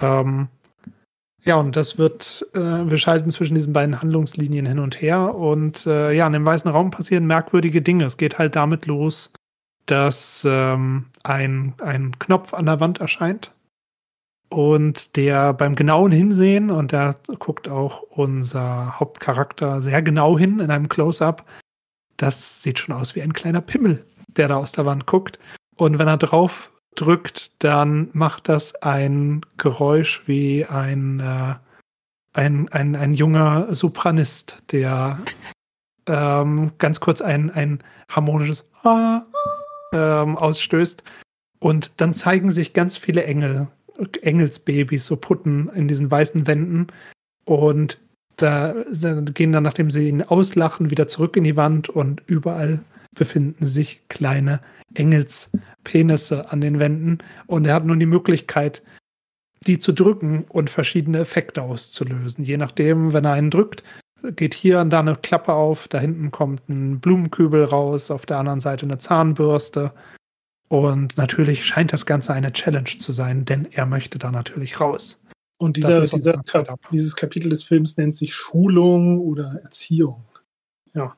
Ähm, 0.00 0.48
ja, 1.46 1.56
und 1.56 1.76
das 1.76 1.96
wird, 1.96 2.46
äh, 2.54 2.60
wir 2.90 2.98
schalten 2.98 3.30
zwischen 3.30 3.54
diesen 3.54 3.72
beiden 3.72 4.02
Handlungslinien 4.02 4.66
hin 4.66 4.80
und 4.80 5.00
her. 5.00 5.34
Und 5.34 5.86
äh, 5.86 6.12
ja, 6.12 6.26
in 6.26 6.32
dem 6.32 6.44
weißen 6.44 6.70
Raum 6.70 6.90
passieren 6.90 7.26
merkwürdige 7.26 7.82
Dinge. 7.82 8.04
Es 8.04 8.16
geht 8.16 8.38
halt 8.38 8.56
damit 8.56 8.86
los, 8.86 9.32
dass 9.86 10.42
ähm, 10.44 11.06
ein, 11.22 11.74
ein 11.78 12.18
Knopf 12.18 12.52
an 12.52 12.66
der 12.66 12.80
Wand 12.80 13.00
erscheint 13.00 13.52
und 14.48 15.16
der 15.16 15.52
beim 15.52 15.76
genauen 15.76 16.10
Hinsehen, 16.10 16.70
und 16.70 16.92
da 16.92 17.14
guckt 17.38 17.68
auch 17.68 18.02
unser 18.02 18.98
Hauptcharakter 18.98 19.80
sehr 19.80 20.02
genau 20.02 20.36
hin 20.36 20.58
in 20.58 20.70
einem 20.70 20.88
Close-up, 20.88 21.44
das 22.16 22.62
sieht 22.62 22.78
schon 22.80 22.94
aus 22.94 23.14
wie 23.14 23.22
ein 23.22 23.32
kleiner 23.32 23.60
Pimmel, 23.60 24.04
der 24.28 24.48
da 24.48 24.56
aus 24.56 24.72
der 24.72 24.86
Wand 24.86 25.06
guckt. 25.06 25.38
Und 25.76 25.98
wenn 25.98 26.08
er 26.08 26.16
drauf 26.16 26.72
drückt, 26.96 27.52
dann 27.62 28.10
macht 28.12 28.48
das 28.48 28.74
ein 28.82 29.42
Geräusch 29.56 30.22
wie 30.26 30.64
ein, 30.64 31.20
äh, 31.20 31.54
ein, 32.32 32.68
ein, 32.70 32.96
ein 32.96 33.14
junger 33.14 33.74
Sopranist, 33.74 34.58
der 34.72 35.18
ähm, 36.06 36.72
ganz 36.78 37.00
kurz 37.00 37.20
ein, 37.20 37.50
ein 37.50 37.82
harmonisches 38.08 38.66
Ah 38.82 39.22
ähm, 39.92 40.36
ausstößt. 40.36 41.02
Und 41.58 41.92
dann 41.96 42.14
zeigen 42.14 42.50
sich 42.50 42.72
ganz 42.72 42.96
viele 42.96 43.24
Engel, 43.24 43.68
Engelsbabys, 44.22 45.06
so 45.06 45.16
Putten 45.16 45.68
in 45.70 45.88
diesen 45.88 46.10
weißen 46.10 46.46
Wänden. 46.46 46.88
Und 47.44 47.98
da 48.36 48.74
gehen 49.32 49.52
dann, 49.52 49.62
nachdem 49.62 49.90
sie 49.90 50.08
ihn 50.08 50.22
auslachen, 50.22 50.90
wieder 50.90 51.06
zurück 51.06 51.36
in 51.36 51.44
die 51.44 51.56
Wand 51.56 51.88
und 51.88 52.22
überall 52.26 52.80
befinden 53.16 53.66
sich 53.66 54.08
kleine 54.08 54.60
Engelspenisse 54.94 56.50
an 56.50 56.60
den 56.60 56.78
Wänden. 56.78 57.18
Und 57.46 57.66
er 57.66 57.74
hat 57.74 57.84
nun 57.84 57.98
die 57.98 58.06
Möglichkeit, 58.06 58.82
die 59.66 59.78
zu 59.78 59.92
drücken 59.92 60.44
und 60.48 60.70
verschiedene 60.70 61.18
Effekte 61.18 61.62
auszulösen. 61.62 62.44
Je 62.44 62.56
nachdem, 62.56 63.12
wenn 63.12 63.24
er 63.24 63.32
einen 63.32 63.50
drückt, 63.50 63.82
geht 64.22 64.54
hier 64.54 64.80
und 64.80 64.90
da 64.90 65.00
eine 65.00 65.16
Klappe 65.16 65.52
auf, 65.52 65.88
da 65.88 65.98
hinten 65.98 66.30
kommt 66.30 66.68
ein 66.68 67.00
Blumenkübel 67.00 67.64
raus, 67.64 68.10
auf 68.10 68.26
der 68.26 68.38
anderen 68.38 68.60
Seite 68.60 68.86
eine 68.86 68.98
Zahnbürste. 68.98 69.92
Und 70.68 71.16
natürlich 71.16 71.64
scheint 71.64 71.92
das 71.92 72.06
Ganze 72.06 72.32
eine 72.32 72.52
Challenge 72.52 72.98
zu 72.98 73.12
sein, 73.12 73.44
denn 73.44 73.66
er 73.70 73.86
möchte 73.86 74.18
da 74.18 74.30
natürlich 74.30 74.80
raus. 74.80 75.22
Und 75.58 75.76
dieser, 75.76 76.02
dieser 76.02 76.42
Kap 76.42 76.78
dieses 76.90 77.16
Kapitel 77.16 77.48
des 77.48 77.62
Films 77.62 77.96
nennt 77.96 78.14
sich 78.14 78.34
Schulung 78.34 79.20
oder 79.20 79.60
Erziehung. 79.62 80.24
Ja. 80.92 81.16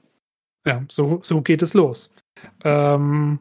Ja, 0.69 0.85
so, 0.91 1.21
so 1.23 1.41
geht 1.41 1.63
es 1.63 1.73
los. 1.75 2.13
Ähm, 2.63 3.39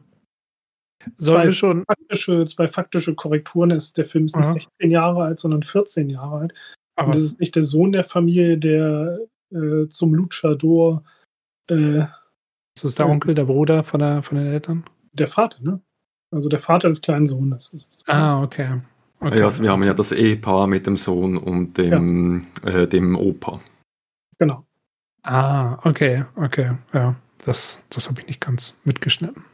Sollen 1.18 1.38
zwei 1.40 1.44
wir 1.44 1.52
schon. 1.52 1.84
faktische, 1.84 2.44
zwei 2.46 2.68
faktische 2.68 3.14
Korrekturen 3.14 3.70
ist. 3.70 3.98
Der 3.98 4.04
Film 4.06 4.24
ist 4.24 4.36
nicht 4.36 4.46
Aha. 4.46 4.54
16 4.54 4.90
Jahre 4.90 5.22
alt, 5.24 5.38
sondern 5.38 5.62
14 5.62 6.08
Jahre 6.08 6.38
alt. 6.38 6.54
Aber 6.96 7.08
Und 7.08 7.16
das 7.16 7.22
ist 7.22 7.40
nicht 7.40 7.54
der 7.54 7.64
Sohn 7.64 7.92
der 7.92 8.02
Familie, 8.04 8.58
der 8.58 9.18
äh, 9.54 9.88
zum 9.88 10.14
Luchador 10.14 11.04
äh, 11.70 12.04
so 12.78 12.88
ist 12.88 12.98
der 12.98 13.08
Onkel, 13.08 13.34
der 13.34 13.44
Bruder 13.44 13.82
von, 13.84 14.00
der, 14.00 14.22
von 14.22 14.38
den 14.38 14.46
Eltern? 14.46 14.84
der 15.12 15.28
Vater, 15.28 15.60
ne? 15.62 15.80
Also 16.30 16.48
der 16.48 16.60
Vater 16.60 16.88
des 16.88 17.00
kleinen 17.00 17.26
Sohnes. 17.26 17.70
Das 17.72 17.82
ist- 17.82 18.02
Ah, 18.08 18.42
okay. 18.42 18.80
okay. 19.20 19.38
Ja, 19.38 19.44
also 19.46 19.62
wir 19.62 19.70
haben 19.72 19.82
ja 19.82 19.94
das 19.94 20.12
Ehepaar 20.12 20.66
mit 20.66 20.86
dem 20.86 20.96
Sohn 20.96 21.36
und 21.36 21.76
dem, 21.78 22.46
äh, 22.64 22.86
dem 22.86 23.16
Opa. 23.16 23.60
Genau. 24.38 24.64
Ah, 25.28 25.78
okay, 25.84 26.24
okay. 26.36 26.72
Ja, 26.94 27.14
das, 27.44 27.82
das 27.90 28.08
habe 28.08 28.22
ich 28.22 28.28
nicht 28.28 28.40
ganz 28.40 28.78
mitgeschnitten. 28.84 29.44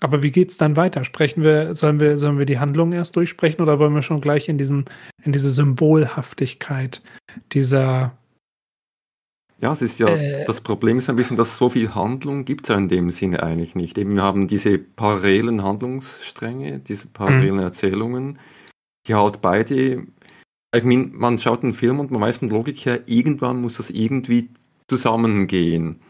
Aber 0.00 0.22
wie 0.22 0.32
geht's 0.32 0.56
dann 0.56 0.76
weiter? 0.76 1.04
Sprechen 1.04 1.44
wir, 1.44 1.76
sollen 1.76 2.00
wir, 2.00 2.18
sollen 2.18 2.36
wir 2.38 2.44
die 2.44 2.58
Handlung 2.58 2.92
erst 2.92 3.14
durchsprechen 3.14 3.62
oder 3.62 3.78
wollen 3.78 3.94
wir 3.94 4.02
schon 4.02 4.20
gleich 4.20 4.48
in 4.48 4.58
diesen, 4.58 4.84
in 5.22 5.30
diese 5.32 5.50
Symbolhaftigkeit 5.50 7.02
dieser 7.52 8.18
Ja, 9.60 9.70
es 9.72 9.80
ist 9.80 10.00
ja, 10.00 10.08
Äh. 10.08 10.44
das 10.44 10.60
Problem 10.60 10.98
ist 10.98 11.08
ein 11.08 11.16
bisschen, 11.16 11.36
dass 11.36 11.56
so 11.56 11.68
viel 11.68 11.94
Handlung 11.94 12.44
gibt 12.44 12.64
es 12.64 12.68
ja 12.70 12.76
in 12.76 12.88
dem 12.88 13.12
Sinne 13.12 13.42
eigentlich 13.44 13.76
nicht. 13.76 13.96
Eben, 13.96 14.16
wir 14.16 14.22
haben 14.22 14.48
diese 14.48 14.76
parallelen 14.78 15.62
Handlungsstränge, 15.62 16.80
diese 16.80 17.06
parallelen 17.06 17.60
Erzählungen, 17.60 18.40
die 19.06 19.14
halt 19.14 19.40
beide, 19.40 20.04
ich 20.74 20.84
meine, 20.84 21.10
man 21.12 21.38
schaut 21.38 21.62
einen 21.62 21.74
Film 21.74 22.00
und 22.00 22.10
man 22.10 22.20
weiß 22.20 22.38
von 22.38 22.50
Logik 22.50 22.84
her, 22.86 23.00
irgendwann 23.06 23.60
muss 23.60 23.76
das 23.76 23.90
irgendwie 23.90 24.50
zusammengehen. 24.88 26.00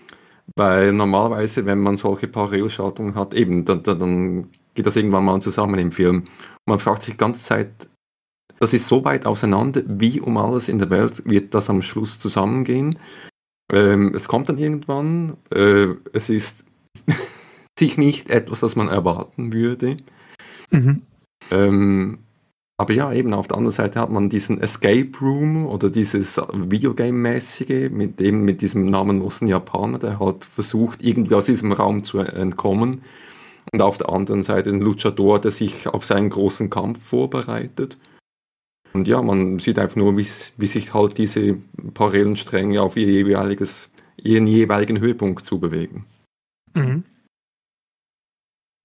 Weil 0.56 0.92
normalerweise, 0.92 1.66
wenn 1.66 1.80
man 1.80 1.96
solche 1.96 2.28
Parallelschaltungen 2.28 3.14
hat, 3.14 3.34
eben, 3.34 3.64
dann, 3.64 3.82
dann, 3.82 4.48
geht 4.74 4.86
das 4.86 4.96
irgendwann 4.96 5.24
mal 5.24 5.40
zusammen 5.40 5.78
im 5.78 5.92
Film. 5.92 6.16
Und 6.16 6.66
man 6.66 6.78
fragt 6.78 7.02
sich 7.02 7.14
die 7.14 7.18
ganze 7.18 7.44
Zeit, 7.44 7.88
das 8.60 8.72
ist 8.72 8.88
so 8.88 9.04
weit 9.04 9.26
auseinander, 9.26 9.82
wie 9.86 10.20
um 10.20 10.36
alles 10.36 10.68
in 10.68 10.78
der 10.78 10.90
Welt 10.90 11.28
wird 11.28 11.54
das 11.54 11.70
am 11.70 11.82
Schluss 11.82 12.18
zusammengehen. 12.18 12.98
Ähm, 13.72 14.14
es 14.14 14.28
kommt 14.28 14.48
dann 14.48 14.58
irgendwann, 14.58 15.36
äh, 15.52 15.88
es 16.12 16.28
ist 16.28 16.64
sich 17.78 17.96
nicht 17.96 18.30
etwas, 18.30 18.60
das 18.60 18.76
man 18.76 18.88
erwarten 18.88 19.52
würde. 19.52 19.96
Mhm. 20.70 21.02
Ähm, 21.50 22.18
aber 22.76 22.92
ja, 22.92 23.12
eben 23.12 23.34
auf 23.34 23.46
der 23.46 23.56
anderen 23.56 23.72
Seite 23.72 24.00
hat 24.00 24.10
man 24.10 24.28
diesen 24.28 24.60
Escape 24.60 25.10
Room 25.20 25.66
oder 25.66 25.90
dieses 25.90 26.38
Videogame-mäßige 26.38 27.90
mit 27.90 28.18
dem, 28.18 28.44
mit 28.44 28.62
diesem 28.62 28.90
namenlosen 28.90 29.46
Japaner, 29.46 29.98
der 29.98 30.18
halt 30.18 30.44
versucht, 30.44 31.02
irgendwie 31.02 31.34
aus 31.34 31.46
diesem 31.46 31.70
Raum 31.70 32.02
zu 32.02 32.18
entkommen. 32.18 33.02
Und 33.72 33.80
auf 33.80 33.96
der 33.96 34.08
anderen 34.08 34.42
Seite 34.42 34.70
ein 34.70 34.80
Luchador, 34.80 35.40
der 35.40 35.52
sich 35.52 35.86
auf 35.86 36.04
seinen 36.04 36.30
großen 36.30 36.68
Kampf 36.68 37.02
vorbereitet. 37.02 37.96
Und 38.92 39.08
ja, 39.08 39.22
man 39.22 39.58
sieht 39.58 39.78
einfach 39.78 39.96
nur, 39.96 40.16
wie, 40.16 40.26
wie 40.56 40.66
sich 40.66 40.94
halt 40.94 41.18
diese 41.18 41.56
parallelen 41.94 42.36
Stränge 42.36 42.82
auf 42.82 42.96
ihr 42.96 43.06
jeweiliges, 43.06 43.92
ihren 44.16 44.46
jeweiligen 44.46 45.00
Höhepunkt 45.00 45.46
zubewegen. 45.46 46.06
Mhm. 46.74 47.04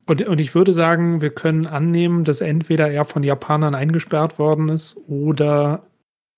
Und, 0.09 0.27
und 0.27 0.41
ich 0.41 0.55
würde 0.55 0.73
sagen, 0.73 1.21
wir 1.21 1.29
können 1.29 1.67
annehmen, 1.67 2.23
dass 2.23 2.41
entweder 2.41 2.89
er 2.89 3.05
von 3.05 3.21
Japanern 3.21 3.75
eingesperrt 3.75 4.39
worden 4.39 4.69
ist 4.69 4.97
oder 5.07 5.83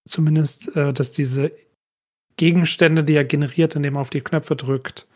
zumindest, 0.05 0.75
äh, 0.75 0.91
dass 0.91 1.13
diese 1.13 1.53
Gegenstände, 2.35 3.05
die 3.05 3.15
er 3.15 3.23
generiert, 3.23 3.77
indem 3.77 3.95
er 3.95 4.01
auf 4.01 4.09
die 4.09 4.19
Knöpfe 4.19 4.57
drückt, 4.57 5.07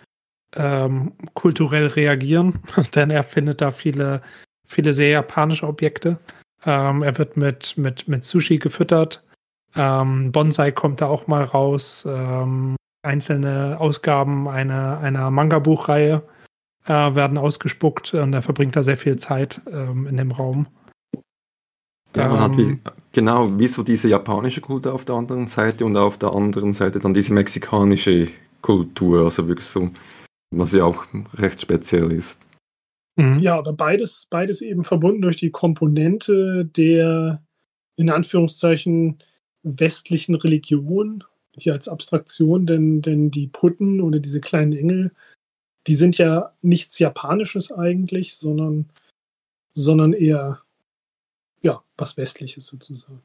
ähm, 0.56 1.12
kulturell 1.34 1.88
reagieren. 1.88 2.62
Denn 2.96 3.10
er 3.10 3.24
findet 3.24 3.60
da 3.60 3.72
viele, 3.72 4.22
viele 4.66 4.94
sehr 4.94 5.10
japanische 5.10 5.68
Objekte. 5.68 6.18
Ähm, 6.66 7.04
er 7.04 7.18
wird 7.18 7.36
mit, 7.36 7.78
mit, 7.78 8.08
mit 8.08 8.24
Sushi 8.24 8.58
gefüttert. 8.58 9.22
Ähm, 9.76 10.32
Bonsai 10.32 10.72
kommt 10.72 11.02
da 11.02 11.08
auch 11.08 11.28
mal 11.28 11.44
raus. 11.44 12.08
Ähm, 12.08 12.78
einzelne 13.02 13.82
Ausgaben 13.82 14.48
einer, 14.48 15.00
einer 15.00 15.30
Manga-Buchreihe 15.30 16.24
äh, 16.86 17.16
werden 17.16 17.38
ausgespuckt 17.38 18.14
und 18.14 18.34
er 18.34 18.42
verbringt 18.42 18.76
da 18.76 18.84
sehr 18.84 18.98
viel 18.98 19.18
Zeit 19.18 19.62
ähm, 19.72 20.08
in 20.08 20.18
dem 20.18 20.32
Raum. 20.32 20.68
Ja, 22.16 22.30
man 22.30 22.40
hat 22.40 22.58
wie, 22.58 22.64
Ähm. 22.64 22.80
genau 23.12 23.60
wie 23.60 23.68
so 23.68 23.84
diese 23.84 24.08
japanische 24.08 24.62
Kultur 24.62 24.94
auf 24.94 25.04
der 25.04 25.16
anderen 25.16 25.48
Seite 25.48 25.86
und 25.86 25.98
auf 25.98 26.18
der 26.18 26.32
anderen 26.32 26.74
Seite 26.74 27.00
dann 27.00 27.14
diese 27.14 27.34
mexikanische 27.34 28.30
Kultur, 28.62 29.26
also 29.26 29.48
wirklich 29.48 29.68
so, 29.68 29.90
was 30.52 30.72
ja 30.72 30.86
auch 30.86 31.06
recht 31.36 31.62
speziell 31.62 32.12
ist. 32.14 32.40
Mhm. 33.18 33.40
Ja, 33.40 33.58
aber 33.58 33.74
beides, 33.74 34.28
beides 34.30 34.62
eben 34.62 34.84
verbunden 34.84 35.22
durch 35.22 35.38
die 35.38 35.52
Komponente 35.52 36.66
der 36.66 37.42
in 37.98 38.10
Anführungszeichen 38.10 39.20
westlichen 39.64 40.36
Religion, 40.36 41.24
hier 41.58 41.74
als 41.74 41.88
Abstraktion, 41.88 42.66
denn, 42.66 43.02
denn 43.02 43.32
die 43.32 43.48
Putten 43.48 44.02
oder 44.02 44.20
diese 44.20 44.42
kleinen 44.42 44.74
Engel, 44.74 45.12
die 45.88 45.96
sind 45.96 46.18
ja 46.18 46.52
nichts 46.62 47.00
Japanisches 47.00 47.72
eigentlich, 47.72 48.36
sondern, 48.36 48.90
sondern 49.74 50.14
eher 50.14 50.62
ja, 51.62 51.82
was 51.98 52.18
Westliches 52.18 52.66
sozusagen. 52.68 53.22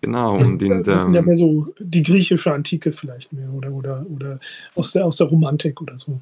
Genau, 0.00 0.36
Also, 0.36 0.50
und 0.50 0.62
in 0.62 0.82
das 0.82 1.04
sind 1.04 1.14
ja 1.14 1.20
der, 1.20 1.26
mehr 1.26 1.36
so 1.36 1.72
die 1.78 2.02
griechische 2.02 2.52
Antike 2.52 2.90
vielleicht 2.90 3.32
mehr 3.32 3.50
oder, 3.52 3.72
oder, 3.72 4.04
oder 4.10 4.40
aus, 4.74 4.92
der, 4.92 5.06
aus 5.06 5.16
der 5.16 5.28
Romantik 5.28 5.80
oder 5.80 5.96
so. 5.96 6.20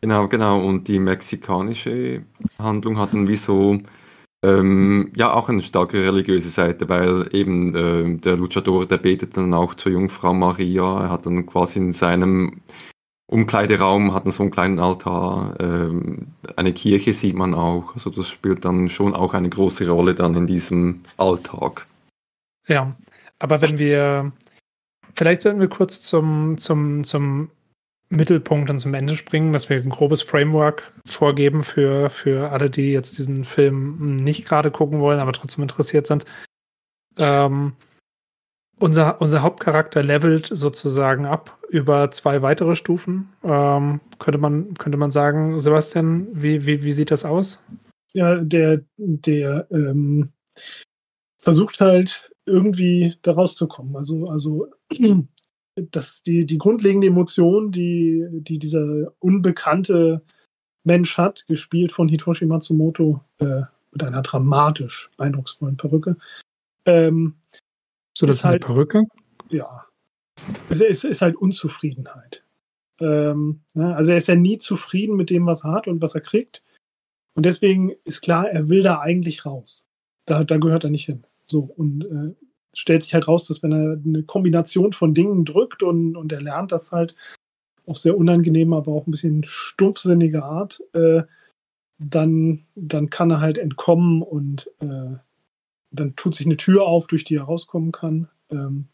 genau, 0.00 0.26
genau, 0.26 0.64
und 0.66 0.88
die 0.88 0.98
mexikanische 0.98 2.22
Handlung 2.58 2.98
hat 2.98 3.12
dann 3.12 3.28
wie 3.28 3.36
so, 3.36 3.78
ähm, 4.42 5.12
ja, 5.14 5.34
auch 5.34 5.50
eine 5.50 5.62
starke 5.62 6.02
religiöse 6.02 6.48
Seite, 6.48 6.88
weil 6.88 7.28
eben 7.32 7.74
ähm, 7.76 8.20
der 8.22 8.38
Luchador, 8.38 8.86
der 8.86 8.98
betet 8.98 9.36
dann 9.36 9.52
auch 9.52 9.74
zur 9.74 9.92
Jungfrau 9.92 10.32
Maria, 10.32 11.02
er 11.02 11.10
hat 11.10 11.26
dann 11.26 11.44
quasi 11.44 11.78
in 11.78 11.92
seinem 11.92 12.62
Umkleideraum 13.28 14.14
hat 14.14 14.30
so 14.32 14.42
einen 14.42 14.52
kleinen 14.52 14.78
Altar, 14.78 15.56
ähm, 15.58 16.28
eine 16.54 16.72
Kirche 16.72 17.12
sieht 17.12 17.34
man 17.34 17.54
auch, 17.54 17.94
also 17.94 18.10
das 18.10 18.28
spielt 18.28 18.64
dann 18.64 18.88
schon 18.88 19.14
auch 19.14 19.34
eine 19.34 19.48
große 19.48 19.88
Rolle 19.88 20.14
dann 20.14 20.34
in 20.36 20.46
diesem 20.46 21.02
Alltag. 21.16 21.86
Ja, 22.68 22.94
aber 23.40 23.62
wenn 23.62 23.78
wir, 23.78 24.32
vielleicht 25.14 25.42
sollten 25.42 25.60
wir 25.60 25.68
kurz 25.68 26.02
zum, 26.02 26.56
zum, 26.58 27.02
zum 27.02 27.50
Mittelpunkt 28.08 28.70
und 28.70 28.78
zum 28.78 28.94
Ende 28.94 29.16
springen, 29.16 29.52
dass 29.52 29.68
wir 29.68 29.78
ein 29.78 29.90
grobes 29.90 30.22
Framework 30.22 30.92
vorgeben 31.04 31.64
für, 31.64 32.10
für 32.10 32.50
alle, 32.52 32.70
die 32.70 32.92
jetzt 32.92 33.18
diesen 33.18 33.44
Film 33.44 34.14
nicht 34.16 34.44
gerade 34.44 34.70
gucken 34.70 35.00
wollen, 35.00 35.18
aber 35.18 35.32
trotzdem 35.32 35.62
interessiert 35.62 36.06
sind. 36.06 36.24
Ähm, 37.18 37.72
unser, 38.78 39.20
unser 39.20 39.42
Hauptcharakter 39.42 40.02
levelt 40.02 40.48
sozusagen 40.50 41.26
ab 41.26 41.58
über 41.68 42.10
zwei 42.10 42.42
weitere 42.42 42.76
Stufen. 42.76 43.28
Ähm, 43.42 44.00
könnte, 44.18 44.38
man, 44.38 44.74
könnte 44.74 44.98
man 44.98 45.10
sagen, 45.10 45.60
Sebastian, 45.60 46.28
wie, 46.32 46.66
wie, 46.66 46.82
wie 46.84 46.92
sieht 46.92 47.10
das 47.10 47.24
aus? 47.24 47.64
Ja, 48.12 48.36
der, 48.36 48.82
der 48.96 49.66
ähm, 49.70 50.30
versucht 51.38 51.80
halt 51.80 52.30
irgendwie 52.44 53.16
da 53.22 53.32
rauszukommen. 53.32 53.96
Also, 53.96 54.28
also 54.28 54.68
dass 55.76 56.22
die, 56.22 56.46
die 56.46 56.58
grundlegende 56.58 57.08
Emotion, 57.08 57.70
die, 57.70 58.26
die 58.30 58.58
dieser 58.58 59.12
unbekannte 59.18 60.22
Mensch 60.84 61.18
hat, 61.18 61.46
gespielt 61.48 61.92
von 61.92 62.08
Hitoshi 62.08 62.46
Matsumoto 62.46 63.20
äh, 63.38 63.62
mit 63.90 64.02
einer 64.02 64.22
dramatisch 64.22 65.10
eindrucksvollen 65.18 65.76
Perücke, 65.76 66.16
ähm, 66.84 67.34
So, 68.16 68.24
das 68.26 68.36
Ist 68.36 68.40
ist 68.40 68.44
eine 68.46 68.52
halt- 68.52 68.64
Perücke. 68.64 69.04
ja, 69.50 69.84
es 70.70 70.80
ist, 70.80 71.04
ist 71.04 71.20
halt 71.22 71.36
Unzufriedenheit. 71.36 72.44
Ähm, 72.98 73.60
ne? 73.74 73.94
Also 73.94 74.12
er 74.12 74.16
ist 74.16 74.28
ja 74.28 74.34
nie 74.36 74.56
zufrieden 74.56 75.16
mit 75.16 75.28
dem, 75.28 75.44
was 75.44 75.64
er 75.64 75.72
hat 75.72 75.86
und 75.86 76.00
was 76.00 76.14
er 76.14 76.22
kriegt. 76.22 76.62
Und 77.34 77.44
deswegen 77.44 77.92
ist 78.04 78.22
klar, 78.22 78.48
er 78.48 78.70
will 78.70 78.82
da 78.82 79.00
eigentlich 79.00 79.44
raus. 79.44 79.86
Da, 80.24 80.44
da 80.44 80.56
gehört 80.56 80.84
er 80.84 80.90
nicht 80.90 81.04
hin. 81.04 81.24
So, 81.44 81.60
und 81.76 82.04
äh, 82.06 82.34
stellt 82.74 83.02
sich 83.02 83.12
halt 83.12 83.28
raus, 83.28 83.46
dass 83.46 83.62
wenn 83.62 83.72
er 83.72 84.00
eine 84.02 84.22
Kombination 84.22 84.94
von 84.94 85.12
Dingen 85.12 85.44
drückt 85.44 85.82
und, 85.82 86.16
und 86.16 86.32
er 86.32 86.40
lernt 86.40 86.72
das 86.72 86.92
halt 86.92 87.14
auf 87.84 87.98
sehr 87.98 88.16
unangenehme, 88.16 88.76
aber 88.76 88.92
auch 88.92 89.06
ein 89.06 89.10
bisschen 89.10 89.44
stumpfsinnige 89.44 90.42
Art, 90.42 90.82
äh, 90.94 91.22
dann, 91.98 92.64
dann 92.74 93.10
kann 93.10 93.30
er 93.30 93.40
halt 93.40 93.58
entkommen 93.58 94.22
und 94.22 94.70
äh, 94.80 95.16
dann 95.90 96.16
tut 96.16 96.34
sich 96.34 96.46
eine 96.46 96.56
Tür 96.56 96.86
auf, 96.86 97.06
durch 97.06 97.24
die 97.24 97.36
er 97.36 97.44
rauskommen 97.44 97.92
kann. 97.92 98.28
Ähm, 98.50 98.88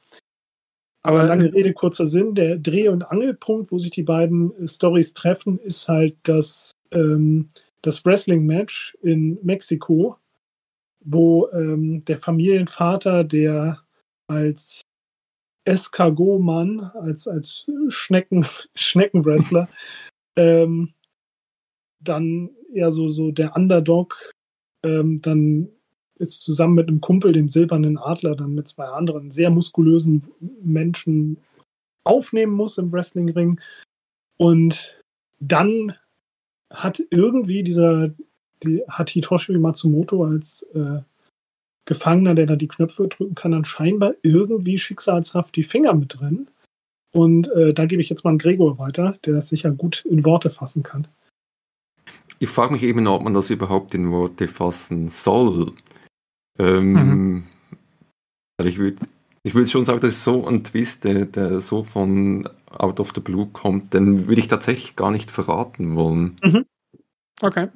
aber 1.03 1.25
lange 1.25 1.53
Rede, 1.53 1.73
kurzer 1.73 2.07
Sinn, 2.07 2.35
der 2.35 2.59
Dreh- 2.59 2.89
und 2.89 3.03
Angelpunkt, 3.03 3.73
wo 3.73 3.79
sich 3.79 3.91
die 3.91 4.05
beiden 4.05 4.57
äh, 4.57 4.69
Stories 4.69 5.15
treffen, 5.15 5.59
ist 5.59 5.89
halt 5.89 6.17
das, 6.23 6.71
ähm, 6.93 7.49
das 7.83 8.05
Wrestling-Match 8.05 8.97
in 9.03 9.39
Mexiko, 9.43 10.17
wo 11.05 11.49
ähm, 11.49 12.05
der 12.05 12.19
Familienvater, 12.19 13.25
der 13.25 13.83
als 14.29 14.83
Escargot-Mann, 15.65 16.81
als, 16.81 17.27
als 17.27 17.67
Schnecken, 17.89 18.47
Schneckenwrestler, 18.75 19.69
ähm, 20.37 20.95
dann 22.01 22.51
eher 22.73 22.91
so, 22.91 23.09
so 23.09 23.33
der 23.33 23.57
Underdog, 23.57 24.17
ähm, 24.85 25.21
dann 25.21 25.69
ist 26.23 26.43
zusammen 26.43 26.75
mit 26.75 26.89
einem 26.89 27.01
Kumpel, 27.01 27.33
dem 27.33 27.49
silbernen 27.49 27.99
Adler, 27.99 28.35
dann 28.35 28.55
mit 28.55 28.69
zwei 28.69 28.87
anderen 28.87 29.31
sehr 29.31 29.51
muskulösen 29.51 30.25
Menschen 30.63 31.37
aufnehmen 32.05 32.53
muss 32.53 32.79
im 32.79 32.93
Wrestlingring. 32.93 33.61
Und 34.39 35.03
dann 35.41 35.95
hat 36.71 37.03
irgendwie 37.11 37.63
dieser, 37.63 38.11
die, 38.63 38.83
hat 38.89 39.11
Hitoshi 39.11 39.59
Matsumoto 39.59 40.25
als 40.25 40.63
äh, 40.75 41.01
Gefangener, 41.85 42.35
der 42.35 42.47
da 42.47 42.57
die 42.57 42.69
Knöpfe 42.69 43.09
drücken 43.09 43.35
kann, 43.35 43.53
dann 43.53 43.65
scheinbar 43.65 44.15
irgendwie 44.23 44.79
schicksalshaft 44.79 45.57
die 45.57 45.65
Finger 45.65 45.95
mit 45.95 46.21
drin. 46.21 46.49
Und 47.13 47.51
äh, 47.51 47.75
da 47.75 47.87
gebe 47.87 48.01
ich 48.01 48.09
jetzt 48.09 48.25
mal 48.25 48.31
an 48.31 48.39
Gregor 48.39 48.79
weiter, 48.79 49.15
der 49.25 49.35
das 49.35 49.49
sicher 49.49 49.71
gut 49.71 50.05
in 50.05 50.25
Worte 50.25 50.49
fassen 50.49 50.83
kann. 50.83 51.09
Ich 52.39 52.49
frage 52.49 52.73
mich 52.73 52.83
eben, 52.83 53.07
ob 53.07 53.23
man 53.23 53.35
das 53.35 53.51
überhaupt 53.51 53.95
in 53.95 54.11
Worte 54.11 54.49
fassen 54.49 55.09
soll. 55.09 55.73
Ähm, 56.63 56.93
mhm. 56.93 57.45
Ich 58.65 58.79
würde 58.79 58.97
ich 59.45 59.55
würd 59.55 59.69
schon 59.69 59.85
sagen, 59.85 60.01
das 60.01 60.13
ist 60.13 60.25
so 60.25 60.47
ein 60.47 60.63
Twist, 60.63 61.05
der, 61.05 61.27
der, 61.27 61.61
so 61.61 61.83
von 61.83 62.49
Out 62.71 63.01
of 63.01 63.13
the 63.15 63.21
Blue 63.21 63.49
kommt, 63.53 63.93
den 63.93 64.29
würde 64.29 64.41
ich 64.41 64.49
tatsächlich 64.49 64.95
gar 64.95 65.11
nicht 65.11 65.31
verraten 65.31 65.97
wollen. 65.97 66.39
Mhm. 66.43 66.65
Okay. 67.41 67.69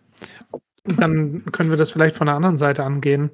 Dann 0.84 1.44
können 1.50 1.70
wir 1.70 1.76
das 1.76 1.90
vielleicht 1.90 2.14
von 2.14 2.26
der 2.26 2.36
anderen 2.36 2.56
Seite 2.56 2.84
angehen. 2.84 3.30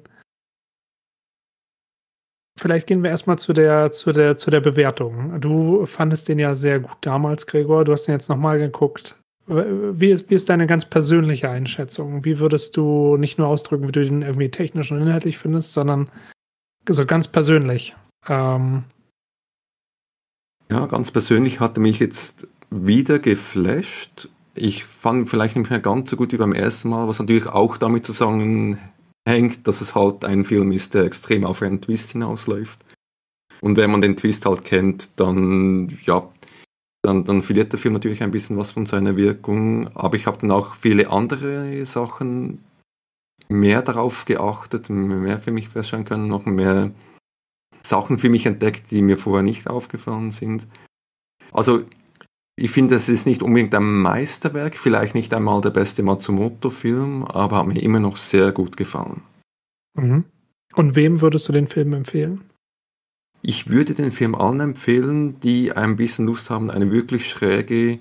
Vielleicht 2.59 2.87
gehen 2.87 3.03
wir 3.03 3.11
erstmal 3.11 3.37
zu 3.37 3.53
der, 3.53 3.91
zu, 3.91 4.11
der, 4.11 4.37
zu 4.37 4.49
der 4.49 4.61
Bewertung. 4.61 5.39
Du 5.39 5.85
fandest 5.85 6.27
den 6.27 6.39
ja 6.39 6.55
sehr 6.55 6.79
gut 6.79 6.97
damals, 7.01 7.45
Gregor. 7.45 7.83
Du 7.83 7.91
hast 7.91 8.05
den 8.05 8.13
jetzt 8.13 8.29
nochmal 8.29 8.57
geguckt. 8.57 9.15
Wie 9.45 10.09
ist, 10.09 10.29
wie 10.29 10.35
ist 10.35 10.49
deine 10.49 10.67
ganz 10.67 10.85
persönliche 10.85 11.49
Einschätzung? 11.49 12.23
Wie 12.23 12.39
würdest 12.39 12.77
du 12.77 13.17
nicht 13.17 13.37
nur 13.37 13.47
ausdrücken, 13.47 13.87
wie 13.87 13.91
du 13.91 14.03
den 14.03 14.21
irgendwie 14.21 14.49
technisch 14.49 14.91
und 14.91 15.01
inhaltlich 15.01 15.37
findest, 15.37 15.73
sondern 15.73 16.09
so 16.87 17.05
ganz 17.05 17.27
persönlich? 17.27 17.95
Ähm 18.29 18.85
ja, 20.71 20.85
ganz 20.85 21.11
persönlich 21.11 21.59
hat 21.59 21.77
er 21.77 21.81
mich 21.81 21.99
jetzt 21.99 22.47
wieder 22.69 23.19
geflasht. 23.19 24.29
Ich 24.55 24.85
fand 24.85 25.29
vielleicht 25.29 25.55
nicht 25.55 25.69
mehr 25.69 25.79
ganz 25.79 26.09
so 26.09 26.15
gut 26.15 26.31
wie 26.31 26.37
beim 26.37 26.53
ersten 26.53 26.89
Mal, 26.89 27.07
was 27.07 27.19
natürlich 27.19 27.47
auch 27.47 27.77
damit 27.77 28.05
zusammenhängt, 28.05 28.79
dass 29.65 29.81
es 29.81 29.93
halt 29.93 30.23
ein 30.23 30.45
Film 30.45 30.71
ist, 30.71 30.93
der 30.93 31.03
extrem 31.03 31.45
auf 31.45 31.61
einen 31.61 31.81
Twist 31.81 32.11
hinausläuft. 32.11 32.79
Und 33.61 33.77
wenn 33.77 33.91
man 33.91 34.01
den 34.01 34.15
Twist 34.15 34.45
halt 34.45 34.63
kennt, 34.63 35.09
dann 35.17 35.97
ja, 36.05 36.27
dann, 37.03 37.25
dann 37.25 37.41
verliert 37.41 37.71
der 37.71 37.79
Film 37.79 37.93
natürlich 37.93 38.23
ein 38.23 38.31
bisschen 38.31 38.57
was 38.57 38.71
von 38.71 38.85
seiner 38.85 39.15
Wirkung. 39.17 39.95
Aber 39.95 40.15
ich 40.15 40.25
habe 40.25 40.37
dann 40.39 40.51
auch 40.51 40.75
viele 40.75 41.11
andere 41.11 41.85
Sachen 41.85 42.63
mehr 43.49 43.81
darauf 43.81 44.25
geachtet, 44.25 44.89
mehr 44.89 45.37
für 45.37 45.51
mich 45.51 45.69
feststellen 45.69 46.05
können, 46.05 46.27
noch 46.27 46.45
mehr 46.45 46.91
Sachen 47.85 48.17
für 48.17 48.29
mich 48.29 48.45
entdeckt, 48.45 48.89
die 48.91 49.01
mir 49.01 49.17
vorher 49.17 49.43
nicht 49.43 49.67
aufgefallen 49.67 50.31
sind. 50.31 50.67
Also 51.51 51.83
ich 52.55 52.71
finde, 52.71 52.95
es 52.95 53.09
ist 53.09 53.25
nicht 53.25 53.43
unbedingt 53.43 53.75
ein 53.75 54.01
Meisterwerk, 54.01 54.77
vielleicht 54.77 55.15
nicht 55.15 55.33
einmal 55.33 55.59
der 55.59 55.71
beste 55.71 56.03
Matsumoto-Film, 56.03 57.25
aber 57.25 57.57
hat 57.57 57.67
mir 57.67 57.81
immer 57.81 57.99
noch 57.99 58.15
sehr 58.15 58.51
gut 58.51 58.77
gefallen. 58.77 59.21
Mhm. 59.95 60.23
Und 60.75 60.95
wem 60.95 61.19
würdest 61.19 61.49
du 61.49 61.53
den 61.53 61.67
Film 61.67 61.93
empfehlen? 61.93 62.49
Ich 63.45 63.67
würde 63.69 63.93
den 63.93 64.13
Film 64.13 64.35
allen 64.35 64.61
empfehlen, 64.61 65.37
die 65.41 65.73
ein 65.73 65.97
bisschen 65.97 66.27
Lust 66.27 66.49
haben, 66.49 66.71
eine 66.71 66.91
wirklich 66.91 67.27
schräge 67.27 67.99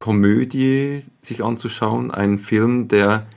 Komödie 0.00 1.04
sich 1.22 1.44
anzuschauen. 1.44 2.10
Ein 2.10 2.38
Film, 2.38 2.88
der 2.88 3.28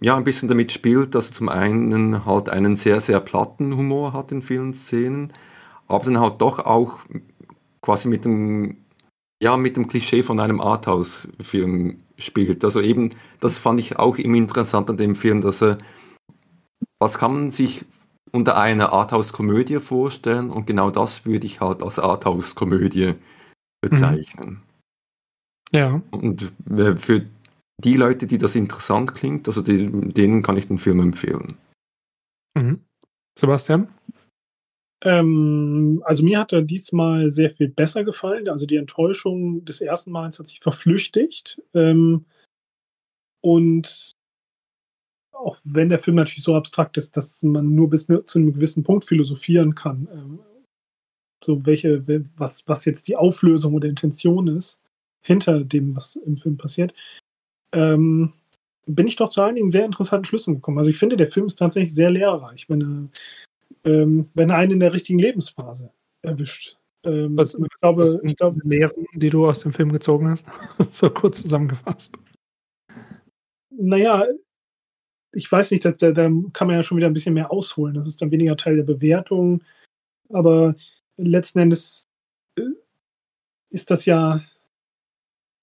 ja 0.00 0.16
ein 0.16 0.24
bisschen 0.24 0.48
damit 0.48 0.72
spielt, 0.72 1.14
dass 1.14 1.28
er 1.28 1.34
zum 1.34 1.50
einen 1.50 2.24
halt 2.24 2.48
einen 2.48 2.76
sehr, 2.76 3.02
sehr 3.02 3.20
platten 3.20 3.76
Humor 3.76 4.14
hat 4.14 4.32
in 4.32 4.40
vielen 4.40 4.72
Szenen, 4.72 5.34
aber 5.88 6.06
dann 6.06 6.20
halt 6.20 6.40
doch 6.40 6.58
auch 6.60 7.00
quasi 7.82 8.08
mit 8.08 8.24
dem, 8.24 8.78
ja, 9.42 9.58
mit 9.58 9.76
dem 9.76 9.88
Klischee 9.88 10.22
von 10.22 10.40
einem 10.40 10.62
Arthouse-Film 10.62 11.98
spielt. 12.16 12.64
Also 12.64 12.80
eben, 12.80 13.10
das 13.40 13.58
fand 13.58 13.78
ich 13.78 13.98
auch 13.98 14.16
immer 14.16 14.38
interessant 14.38 14.88
an 14.88 14.96
dem 14.96 15.14
Film, 15.14 15.42
dass 15.42 15.62
er, 15.62 15.76
was 16.98 17.18
kann 17.18 17.34
man 17.34 17.50
sich 17.50 17.84
unter 18.32 18.56
einer 18.56 18.92
Arthouse-Komödie 18.92 19.78
vorstellen 19.78 20.50
und 20.50 20.66
genau 20.66 20.90
das 20.90 21.24
würde 21.24 21.46
ich 21.46 21.60
halt 21.60 21.82
als 21.82 21.98
Arthouse-Komödie 21.98 23.14
bezeichnen. 23.80 24.50
Mhm. 24.50 24.62
Ja. 25.72 26.02
Und 26.10 26.52
für 26.96 27.26
die 27.82 27.94
Leute, 27.94 28.26
die 28.26 28.38
das 28.38 28.54
interessant 28.54 29.14
klingt, 29.14 29.48
also 29.48 29.62
die, 29.62 29.90
denen 29.90 30.42
kann 30.42 30.56
ich 30.56 30.68
den 30.68 30.78
Film 30.78 31.00
empfehlen. 31.00 31.56
Mhm. 32.56 32.80
Sebastian? 33.36 33.88
Ähm, 35.02 36.02
also 36.04 36.24
mir 36.24 36.38
hat 36.38 36.52
er 36.52 36.62
diesmal 36.62 37.28
sehr 37.28 37.50
viel 37.50 37.68
besser 37.68 38.04
gefallen. 38.04 38.48
Also 38.48 38.66
die 38.66 38.76
Enttäuschung 38.76 39.64
des 39.64 39.80
ersten 39.80 40.12
Mals 40.12 40.38
hat 40.38 40.46
sich 40.46 40.60
verflüchtigt. 40.60 41.62
Ähm, 41.74 42.24
und 43.42 44.12
auch 45.34 45.56
wenn 45.64 45.88
der 45.88 45.98
Film 45.98 46.16
natürlich 46.16 46.42
so 46.42 46.54
abstrakt 46.54 46.96
ist, 46.96 47.16
dass 47.16 47.42
man 47.42 47.74
nur 47.74 47.90
bis 47.90 48.08
ne, 48.08 48.24
zu 48.24 48.38
einem 48.38 48.52
gewissen 48.52 48.84
Punkt 48.84 49.04
philosophieren 49.04 49.74
kann, 49.74 50.08
ähm, 50.12 50.38
so 51.44 51.66
welche, 51.66 52.02
was, 52.36 52.66
was 52.66 52.84
jetzt 52.84 53.08
die 53.08 53.16
Auflösung 53.16 53.74
oder 53.74 53.88
Intention 53.88 54.48
ist 54.48 54.80
hinter 55.20 55.64
dem, 55.64 55.94
was 55.94 56.16
im 56.16 56.36
Film 56.36 56.56
passiert, 56.56 56.94
ähm, 57.72 58.32
bin 58.86 59.06
ich 59.06 59.16
doch 59.16 59.30
zu 59.30 59.42
einigen 59.42 59.70
sehr 59.70 59.84
interessanten 59.84 60.26
Schlüssen 60.26 60.54
gekommen. 60.56 60.78
Also 60.78 60.90
ich 60.90 60.98
finde, 60.98 61.16
der 61.16 61.28
Film 61.28 61.46
ist 61.46 61.56
tatsächlich 61.56 61.94
sehr 61.94 62.10
lehrreich, 62.10 62.68
wenn 62.68 63.10
er, 63.84 63.90
ähm, 63.90 64.30
wenn 64.34 64.50
er 64.50 64.56
einen 64.56 64.72
in 64.72 64.80
der 64.80 64.92
richtigen 64.92 65.18
Lebensphase 65.18 65.90
erwischt. 66.22 66.78
Ähm, 67.04 67.36
was, 67.36 67.54
ich 67.54 67.80
glaube, 67.80 68.02
was 68.02 68.18
ich 68.22 68.36
glaube, 68.36 68.58
Lehren, 68.64 69.06
die 69.14 69.30
du 69.30 69.46
aus 69.46 69.60
dem 69.60 69.72
Film 69.72 69.92
gezogen 69.92 70.28
hast, 70.28 70.46
so 70.90 71.10
kurz 71.10 71.42
zusammengefasst. 71.42 72.14
Naja, 73.70 74.26
ich 75.34 75.50
weiß 75.50 75.70
nicht, 75.70 75.84
da, 75.84 75.92
kann 75.92 76.66
man 76.66 76.76
ja 76.76 76.82
schon 76.82 76.96
wieder 76.96 77.06
ein 77.06 77.12
bisschen 77.12 77.34
mehr 77.34 77.50
ausholen. 77.50 77.94
Das 77.94 78.06
ist 78.06 78.22
dann 78.22 78.30
weniger 78.30 78.56
Teil 78.56 78.76
der 78.76 78.84
Bewertung. 78.84 79.62
Aber 80.30 80.74
letzten 81.16 81.58
Endes 81.60 82.08
äh, 82.56 82.62
ist 83.70 83.90
das 83.90 84.06
ja 84.06 84.44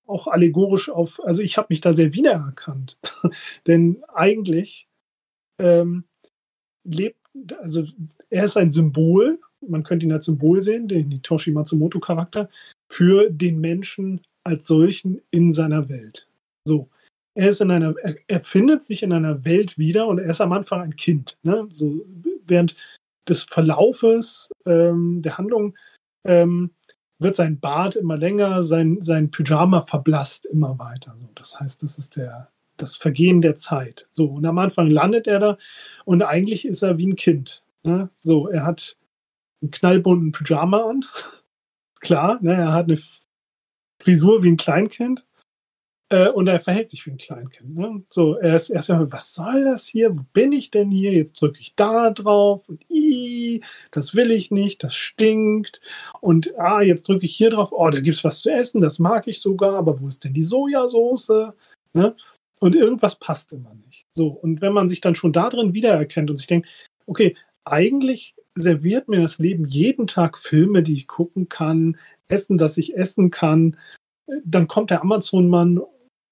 auch 0.05 0.27
allegorisch 0.27 0.89
auf, 0.89 1.23
also 1.23 1.41
ich 1.41 1.57
habe 1.57 1.67
mich 1.69 1.81
da 1.81 1.93
sehr 1.93 2.13
wiedererkannt. 2.13 2.99
Denn 3.67 4.03
eigentlich 4.13 4.87
ähm, 5.57 6.03
lebt, 6.83 7.17
also 7.59 7.85
er 8.29 8.45
ist 8.45 8.57
ein 8.57 8.69
Symbol, 8.69 9.39
man 9.61 9.83
könnte 9.83 10.05
ihn 10.05 10.11
als 10.11 10.25
Symbol 10.25 10.59
sehen, 10.59 10.87
den 10.87 11.11
Hitoshi 11.11 11.51
Matsumoto-Charakter, 11.51 12.49
für 12.91 13.29
den 13.29 13.61
Menschen 13.61 14.21
als 14.43 14.67
solchen 14.67 15.21
in 15.31 15.53
seiner 15.53 15.87
Welt. 15.87 16.27
So 16.65 16.89
er 17.33 17.49
ist 17.49 17.61
in 17.61 17.71
einer, 17.71 17.95
er, 18.03 18.15
er, 18.27 18.41
findet 18.41 18.83
sich 18.83 19.03
in 19.03 19.13
einer 19.13 19.45
Welt 19.45 19.77
wieder 19.77 20.07
und 20.07 20.19
er 20.19 20.29
ist 20.29 20.41
am 20.41 20.51
Anfang 20.51 20.81
ein 20.81 20.95
Kind. 20.95 21.37
Ne? 21.43 21.67
So, 21.71 22.05
während 22.45 22.75
des 23.27 23.43
Verlaufes 23.43 24.51
ähm, 24.65 25.21
der 25.21 25.37
Handlung 25.37 25.75
ähm, 26.25 26.71
wird 27.19 27.35
sein 27.35 27.59
Bart 27.59 27.95
immer 27.95 28.17
länger, 28.17 28.63
sein, 28.63 28.97
sein 29.01 29.31
Pyjama 29.31 29.81
verblasst 29.81 30.45
immer 30.45 30.79
weiter. 30.79 31.15
So, 31.19 31.29
das 31.35 31.59
heißt, 31.59 31.83
das 31.83 31.97
ist 31.97 32.17
der, 32.17 32.49
das 32.77 32.95
Vergehen 32.95 33.41
der 33.41 33.55
Zeit. 33.55 34.07
So, 34.11 34.25
und 34.25 34.45
am 34.45 34.57
Anfang 34.57 34.89
landet 34.89 35.27
er 35.27 35.39
da 35.39 35.57
und 36.03 36.23
eigentlich 36.23 36.65
ist 36.65 36.81
er 36.81 36.97
wie 36.97 37.07
ein 37.07 37.15
Kind. 37.15 37.63
Ne? 37.83 38.09
So, 38.19 38.47
er 38.47 38.65
hat 38.65 38.97
einen 39.61 39.71
knallbunten 39.71 40.31
Pyjama 40.31 40.89
an. 40.89 41.05
Klar, 42.01 42.39
ne? 42.41 42.55
er 42.55 42.73
hat 42.73 42.85
eine 42.85 42.99
Frisur 44.01 44.41
wie 44.43 44.49
ein 44.49 44.57
Kleinkind. 44.57 45.25
Äh, 46.11 46.29
und 46.29 46.47
er 46.47 46.59
verhält 46.59 46.89
sich 46.89 47.05
wie 47.05 47.11
ein 47.11 47.17
Kleinkind. 47.17 47.73
Ne? 47.73 48.03
So, 48.09 48.35
er 48.35 48.55
ist 48.57 48.69
erstmal, 48.69 49.11
was 49.13 49.33
soll 49.33 49.63
das 49.63 49.87
hier? 49.87 50.15
Wo 50.15 50.23
bin 50.33 50.51
ich 50.51 50.69
denn 50.69 50.91
hier? 50.91 51.13
Jetzt 51.13 51.41
drücke 51.41 51.59
ich 51.61 51.73
da 51.75 52.09
drauf 52.09 52.67
und 52.67 52.83
i, 52.89 53.63
das 53.91 54.13
will 54.13 54.29
ich 54.31 54.51
nicht, 54.51 54.83
das 54.83 54.93
stinkt. 54.93 55.79
Und 56.19 56.53
ah, 56.59 56.81
jetzt 56.81 57.07
drücke 57.07 57.25
ich 57.25 57.35
hier 57.35 57.49
drauf, 57.49 57.71
oh, 57.71 57.89
da 57.89 58.01
gibt 58.01 58.17
es 58.17 58.25
was 58.25 58.41
zu 58.41 58.51
essen, 58.51 58.81
das 58.81 58.99
mag 58.99 59.25
ich 59.27 59.39
sogar, 59.39 59.75
aber 59.75 60.01
wo 60.01 60.07
ist 60.09 60.25
denn 60.25 60.33
die 60.33 60.43
Sojasauce? 60.43 61.53
Ne? 61.93 62.13
Und 62.59 62.75
irgendwas 62.75 63.15
passt 63.15 63.53
immer 63.53 63.73
nicht. 63.87 64.05
So, 64.13 64.27
und 64.27 64.59
wenn 64.59 64.73
man 64.73 64.89
sich 64.89 64.99
dann 64.99 65.15
schon 65.15 65.31
da 65.31 65.49
drin 65.49 65.73
wiedererkennt 65.73 66.29
und 66.29 66.35
sich 66.35 66.47
denkt, 66.47 66.67
okay, 67.05 67.37
eigentlich 67.63 68.35
serviert 68.55 69.07
mir 69.07 69.21
das 69.21 69.39
Leben 69.39 69.65
jeden 69.65 70.07
Tag 70.07 70.37
Filme, 70.37 70.83
die 70.83 70.95
ich 70.95 71.07
gucken 71.07 71.47
kann, 71.47 71.97
Essen, 72.27 72.57
das 72.57 72.77
ich 72.77 72.97
essen 72.97 73.31
kann, 73.31 73.77
dann 74.43 74.67
kommt 74.67 74.89
der 74.89 75.01
Amazon-Mann 75.01 75.81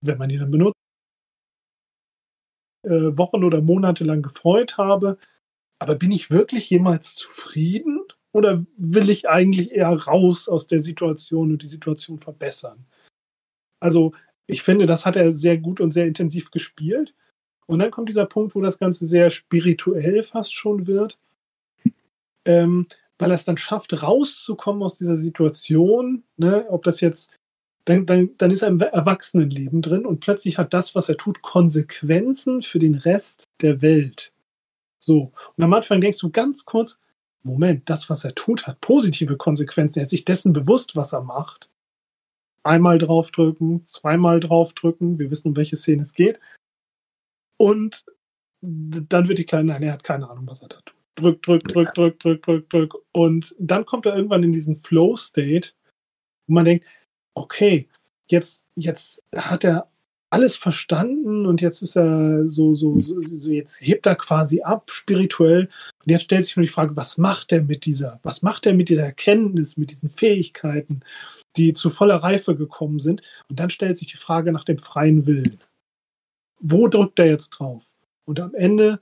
wenn 0.01 0.17
man 0.17 0.29
ihn 0.29 0.39
dann 0.39 0.51
benutzt, 0.51 0.75
äh, 2.83 3.17
Wochen 3.17 3.43
oder 3.43 3.61
Monate 3.61 4.03
lang 4.03 4.21
gefreut 4.21 4.77
habe. 4.77 5.17
Aber 5.79 5.95
bin 5.95 6.11
ich 6.11 6.31
wirklich 6.31 6.69
jemals 6.69 7.15
zufrieden? 7.15 7.99
Oder 8.33 8.65
will 8.77 9.09
ich 9.09 9.27
eigentlich 9.29 9.71
eher 9.71 9.91
raus 9.91 10.47
aus 10.49 10.67
der 10.67 10.81
Situation 10.81 11.51
und 11.51 11.63
die 11.63 11.67
Situation 11.67 12.19
verbessern? 12.19 12.85
Also 13.81 14.13
Ich 14.47 14.63
finde, 14.63 14.87
das 14.87 15.05
hat 15.05 15.15
er 15.15 15.35
sehr 15.35 15.59
gut 15.59 15.79
und 15.79 15.91
sehr 15.91 16.07
intensiv 16.07 16.49
gespielt. 16.51 17.13
Und 17.67 17.79
dann 17.79 17.91
kommt 17.91 18.09
dieser 18.09 18.25
Punkt, 18.25 18.55
wo 18.55 18.61
das 18.61 18.79
Ganze 18.79 19.05
sehr 19.05 19.29
spirituell 19.29 20.23
fast 20.23 20.55
schon 20.55 20.87
wird, 20.87 21.19
ähm, 22.45 22.87
weil 23.19 23.31
er 23.31 23.35
es 23.35 23.45
dann 23.45 23.57
schafft, 23.57 24.01
rauszukommen 24.01 24.81
aus 24.81 24.97
dieser 24.97 25.17
Situation. 25.17 26.23
Ne? 26.37 26.65
Ob 26.69 26.83
das 26.83 26.99
jetzt, 27.01 27.29
dann, 27.89 28.05
dann, 28.05 28.29
dann 28.37 28.51
ist 28.51 28.61
er 28.61 28.67
im 28.67 28.79
Erwachsenenleben 28.79 29.81
drin 29.81 30.05
und 30.05 30.19
plötzlich 30.19 30.57
hat 30.57 30.73
das, 30.73 30.93
was 30.93 31.09
er 31.09 31.17
tut, 31.17 31.41
Konsequenzen 31.41 32.61
für 32.61 32.77
den 32.77 32.93
Rest 32.93 33.45
der 33.61 33.81
Welt. 33.81 34.31
So. 34.99 35.31
Und 35.55 35.63
am 35.63 35.73
Anfang 35.73 35.99
denkst 35.99 36.19
du 36.19 36.29
ganz 36.29 36.65
kurz, 36.65 36.99
Moment, 37.41 37.89
das, 37.89 38.09
was 38.09 38.25
er 38.25 38.35
tut, 38.35 38.67
hat 38.67 38.79
positive 38.81 39.37
Konsequenzen. 39.37 39.99
Er 39.99 40.03
ist 40.03 40.11
sich 40.11 40.25
dessen 40.25 40.53
bewusst, 40.53 40.95
was 40.95 41.13
er 41.13 41.23
macht. 41.23 41.69
Einmal 42.63 42.99
draufdrücken, 42.99 43.87
zweimal 43.87 44.39
draufdrücken, 44.39 45.17
wir 45.17 45.31
wissen, 45.31 45.49
um 45.49 45.55
welche 45.55 45.77
Szene 45.77 46.03
es 46.03 46.13
geht. 46.13 46.39
Und 47.57 48.05
dann 48.61 49.27
wird 49.27 49.39
die 49.39 49.45
Kleine, 49.45 49.73
nein, 49.73 49.83
er 49.83 49.93
hat 49.93 50.03
keine 50.03 50.29
Ahnung, 50.29 50.45
was 50.47 50.61
er 50.61 50.67
da 50.67 50.81
tut. 50.81 50.95
Drück, 51.15 51.41
drück, 51.41 51.63
drück, 51.63 51.93
drück, 51.93 52.19
drück, 52.19 52.43
drück, 52.43 52.69
drück. 52.69 52.95
Und 53.13 53.55
dann 53.57 53.85
kommt 53.85 54.05
er 54.05 54.15
irgendwann 54.15 54.43
in 54.43 54.53
diesen 54.53 54.75
Flow-State, 54.75 55.69
wo 56.47 56.53
man 56.53 56.65
denkt, 56.65 56.85
okay, 57.39 57.87
jetzt, 58.27 58.65
jetzt 58.75 59.23
hat 59.35 59.63
er 59.63 59.89
alles 60.29 60.57
verstanden 60.57 61.45
und 61.45 61.59
jetzt 61.61 61.81
ist 61.81 61.95
er 61.95 62.49
so, 62.49 62.75
so, 62.75 62.99
so, 63.01 63.49
jetzt 63.49 63.81
hebt 63.81 64.05
er 64.05 64.15
quasi 64.15 64.61
ab 64.61 64.91
spirituell. 64.91 65.69
Und 65.99 66.11
jetzt 66.11 66.23
stellt 66.23 66.45
sich 66.45 66.55
nur 66.55 66.65
die 66.65 66.71
Frage, 66.71 66.95
was 66.95 67.17
macht 67.17 67.51
er 67.51 67.63
mit 67.63 67.85
dieser, 67.85 68.19
was 68.21 68.43
macht 68.43 68.67
er 68.67 68.75
mit 68.75 68.89
dieser 68.89 69.05
Erkenntnis, 69.05 69.77
mit 69.77 69.89
diesen 69.89 70.09
Fähigkeiten, 70.09 71.01
die 71.57 71.73
zu 71.73 71.89
voller 71.89 72.17
Reife 72.17 72.55
gekommen 72.55 72.99
sind? 72.99 73.23
Und 73.49 73.59
dann 73.59 73.71
stellt 73.71 73.97
sich 73.97 74.09
die 74.09 74.17
Frage 74.17 74.51
nach 74.51 74.63
dem 74.63 74.77
freien 74.77 75.25
Willen. 75.25 75.59
Wo 76.59 76.87
drückt 76.87 77.17
er 77.19 77.27
jetzt 77.27 77.49
drauf? 77.51 77.95
Und 78.25 78.39
am 78.39 78.53
Ende 78.53 79.01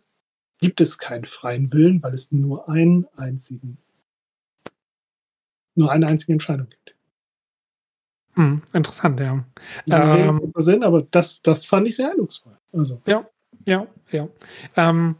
gibt 0.59 0.79
es 0.79 0.97
keinen 0.97 1.25
freien 1.25 1.73
Willen, 1.73 2.01
weil 2.01 2.13
es 2.13 2.31
nur 2.31 2.69
einen 2.69 3.05
einzigen, 3.17 3.77
nur 5.75 5.91
eine 5.91 6.07
einzige 6.07 6.33
Entscheidung 6.33 6.69
gibt. 6.69 6.96
Hm, 8.37 8.61
interessant, 8.71 9.19
ja. 9.19 9.43
Ähm, 9.89 10.53
Sinn, 10.57 10.83
aber 10.83 11.01
das, 11.01 11.41
das 11.41 11.65
fand 11.65 11.87
ich 11.87 11.95
sehr 11.95 12.11
eindrucksvoll. 12.11 12.55
Also. 12.71 13.01
Ja, 13.07 13.27
ja, 13.65 13.87
ja. 14.11 14.27
Ähm, 14.75 15.15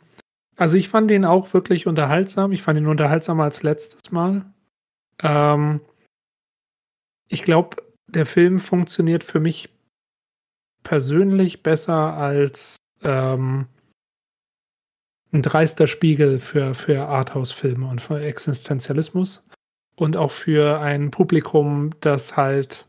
also 0.56 0.77
ich 0.77 0.88
fand 0.88 1.10
den 1.10 1.25
auch 1.25 1.51
wirklich 1.51 1.88
unterhaltsam. 1.88 2.51
Ich 2.51 2.62
fand 2.62 2.77
ihn 2.77 2.86
unterhaltsamer 2.86 3.45
als 3.45 3.63
letztes 3.63 4.12
Mal. 4.12 4.45
Ähm, 5.23 5.82
ich 7.27 7.41
glaube, 7.41 7.77
der 8.08 8.27
Film 8.27 8.60
funktioniert 8.60 9.23
für 9.23 9.39
mich 9.39 9.69
persönlich 10.84 11.63
besser 11.63 12.13
als 12.13 12.77
ähm, 13.03 13.65
ein 15.34 15.41
dreister 15.41 15.88
Spiegel 15.88 16.39
für, 16.39 16.75
für 16.75 17.08
Arthouse-Filme 17.08 17.88
und 17.88 17.99
für 17.99 18.21
Existenzialismus. 18.21 19.43
Und 19.95 20.15
auch 20.17 20.32
für 20.32 20.80
ein 20.80 21.10
Publikum, 21.10 21.89
das 22.01 22.38
halt 22.38 22.87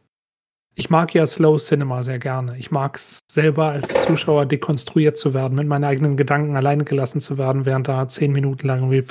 ich 0.78 0.90
mag 0.90 1.12
ja 1.12 1.26
Slow 1.26 1.58
Cinema 1.58 2.04
sehr 2.04 2.20
gerne. 2.20 2.56
Ich 2.56 2.70
mag 2.70 2.96
es 2.96 3.18
selber 3.28 3.70
als 3.70 4.02
Zuschauer 4.04 4.46
dekonstruiert 4.46 5.18
zu 5.18 5.34
werden, 5.34 5.56
mit 5.56 5.66
meinen 5.66 5.82
eigenen 5.82 6.16
Gedanken 6.16 6.54
alleine 6.54 6.84
gelassen 6.84 7.20
zu 7.20 7.36
werden, 7.36 7.66
während 7.66 7.88
da 7.88 8.06
zehn 8.06 8.30
Minuten 8.30 8.68
lang 8.68 8.88
wie 8.92 9.04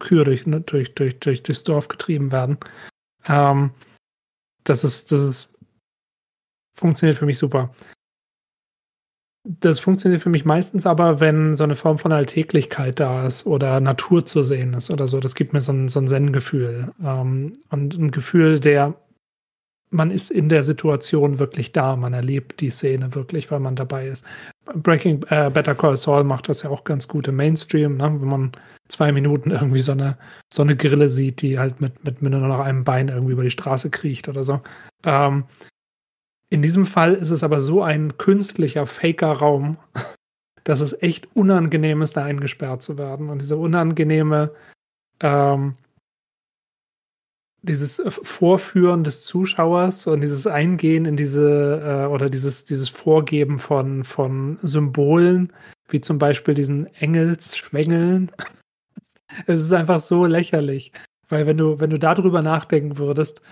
Kühe 0.00 0.24
durch, 0.24 0.44
ne, 0.46 0.60
durch, 0.60 0.96
durch, 0.96 1.20
durch 1.20 1.44
das 1.44 1.62
Dorf 1.62 1.86
getrieben 1.86 2.32
werden. 2.32 2.58
Ähm, 3.28 3.70
das 4.64 4.82
ist, 4.82 5.12
das 5.12 5.22
ist, 5.22 5.50
funktioniert 6.74 7.16
für 7.16 7.26
mich 7.26 7.38
super. 7.38 7.72
Das 9.44 9.78
funktioniert 9.78 10.20
für 10.20 10.30
mich 10.30 10.44
meistens 10.44 10.84
aber, 10.84 11.20
wenn 11.20 11.54
so 11.54 11.62
eine 11.62 11.76
Form 11.76 11.98
von 11.98 12.10
Alltäglichkeit 12.10 12.98
da 12.98 13.24
ist 13.24 13.46
oder 13.46 13.78
Natur 13.78 14.26
zu 14.26 14.42
sehen 14.42 14.74
ist 14.74 14.90
oder 14.90 15.06
so. 15.06 15.20
Das 15.20 15.36
gibt 15.36 15.52
mir 15.52 15.60
so 15.60 15.70
ein, 15.70 15.88
so 15.88 16.00
ein 16.00 16.08
Zen-Gefühl. 16.08 16.92
Ähm, 17.00 17.52
und 17.70 17.94
ein 17.94 18.10
Gefühl 18.10 18.58
der 18.58 18.96
man 19.90 20.10
ist 20.10 20.30
in 20.30 20.48
der 20.48 20.62
Situation 20.62 21.38
wirklich 21.38 21.72
da, 21.72 21.96
man 21.96 22.12
erlebt 22.12 22.60
die 22.60 22.70
Szene 22.70 23.14
wirklich, 23.14 23.50
weil 23.50 23.60
man 23.60 23.76
dabei 23.76 24.08
ist. 24.08 24.24
Breaking 24.74 25.22
äh, 25.30 25.50
Better 25.50 25.74
Call 25.74 25.96
Saul 25.96 26.24
macht 26.24 26.48
das 26.48 26.62
ja 26.62 26.70
auch 26.70 26.84
ganz 26.84 27.08
gut 27.08 27.28
im 27.28 27.36
Mainstream, 27.36 27.96
ne? 27.96 28.04
wenn 28.04 28.28
man 28.28 28.52
zwei 28.88 29.12
Minuten 29.12 29.50
irgendwie 29.50 29.80
so 29.80 29.92
eine, 29.92 30.18
so 30.52 30.62
eine 30.62 30.76
Grille 30.76 31.08
sieht, 31.08 31.42
die 31.42 31.58
halt 31.58 31.80
mit, 31.80 32.04
mit, 32.04 32.20
nur 32.22 32.40
noch 32.40 32.60
einem 32.60 32.84
Bein 32.84 33.08
irgendwie 33.08 33.32
über 33.32 33.44
die 33.44 33.50
Straße 33.50 33.90
kriecht 33.90 34.28
oder 34.28 34.44
so. 34.44 34.60
Ähm, 35.04 35.44
in 36.50 36.62
diesem 36.62 36.86
Fall 36.86 37.14
ist 37.14 37.30
es 37.30 37.44
aber 37.44 37.60
so 37.60 37.82
ein 37.82 38.16
künstlicher 38.16 38.86
Faker-Raum, 38.86 39.78
dass 40.64 40.80
es 40.80 41.02
echt 41.02 41.28
unangenehm 41.34 42.02
ist, 42.02 42.16
da 42.16 42.24
eingesperrt 42.24 42.82
zu 42.82 42.98
werden. 42.98 43.30
Und 43.30 43.40
diese 43.40 43.56
unangenehme 43.56 44.50
ähm, 45.20 45.76
dieses 47.62 47.98
äh, 47.98 48.10
Vorführen 48.10 49.04
des 49.04 49.22
Zuschauers 49.22 50.06
und 50.06 50.20
dieses 50.20 50.46
Eingehen 50.46 51.04
in 51.04 51.16
diese 51.16 51.82
äh, 51.84 52.06
oder 52.06 52.30
dieses, 52.30 52.64
dieses 52.64 52.88
Vorgeben 52.88 53.58
von, 53.58 54.04
von 54.04 54.58
Symbolen, 54.62 55.52
wie 55.88 56.00
zum 56.00 56.18
Beispiel 56.18 56.54
diesen 56.54 56.86
Engelsschwängeln. 56.94 58.30
es 59.46 59.62
ist 59.62 59.72
einfach 59.72 60.00
so 60.00 60.26
lächerlich. 60.26 60.92
Weil 61.28 61.46
wenn 61.46 61.58
du, 61.58 61.78
wenn 61.78 61.90
du 61.90 61.98
darüber 61.98 62.42
nachdenken 62.42 62.98
würdest, 62.98 63.42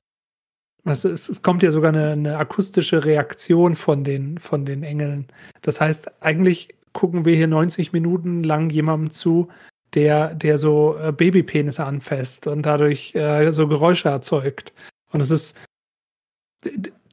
also 0.85 1.09
es, 1.09 1.29
es 1.29 1.43
kommt 1.43 1.63
ja 1.63 1.73
sogar 1.73 1.93
eine, 1.93 2.13
eine 2.13 2.39
akustische 2.39 3.05
Reaktion 3.05 3.75
von 3.75 4.05
den, 4.05 4.39
von 4.39 4.65
den 4.65 4.83
Engeln. 4.83 5.27
Das 5.63 5.81
heißt, 5.81 6.23
eigentlich 6.23 6.75
gucken 6.93 7.25
wir 7.25 7.37
hier 7.37 7.49
90 7.49 7.93
Minuten 7.93 8.45
lang 8.45 8.71
jemandem 8.71 9.11
zu, 9.11 9.49
der, 9.97 10.35
der 10.35 10.59
so 10.59 10.97
äh, 10.99 11.11
Babypenisse 11.11 11.85
anfasst 11.85 12.47
und 12.47 12.63
dadurch 12.63 13.15
äh, 13.15 13.51
so 13.51 13.67
Geräusche 13.67 14.11
erzeugt. 14.11 14.73
Und 15.11 15.21
es 15.21 15.31
ist 15.31 15.57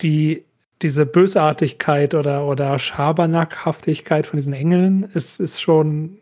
die, 0.01 0.43
diese 0.81 1.05
Bösartigkeit 1.05 2.13
oder, 2.13 2.45
oder 2.45 2.77
Schabernackhaftigkeit 2.77 4.27
von 4.27 4.37
diesen 4.37 4.53
Engeln 4.53 5.03
ist, 5.03 5.39
ist 5.39 5.61
schon, 5.61 6.19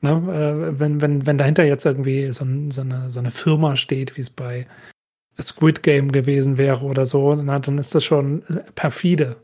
ne, 0.00 0.10
äh, 0.12 0.78
wenn, 0.78 1.02
wenn, 1.02 1.26
wenn 1.26 1.38
dahinter 1.38 1.64
jetzt 1.64 1.84
irgendwie 1.84 2.30
so, 2.30 2.46
so, 2.70 2.80
eine, 2.82 3.10
so 3.10 3.18
eine 3.18 3.32
Firma 3.32 3.76
steht, 3.76 4.16
wie 4.16 4.20
es 4.20 4.30
bei 4.30 4.66
Squid 5.40 5.82
Game 5.82 6.12
gewesen 6.12 6.58
wäre 6.58 6.84
oder 6.84 7.06
so, 7.06 7.34
na, 7.34 7.58
dann 7.58 7.78
ist 7.78 7.94
das 7.94 8.04
schon 8.04 8.42
äh, 8.44 8.62
perfide. 8.76 9.36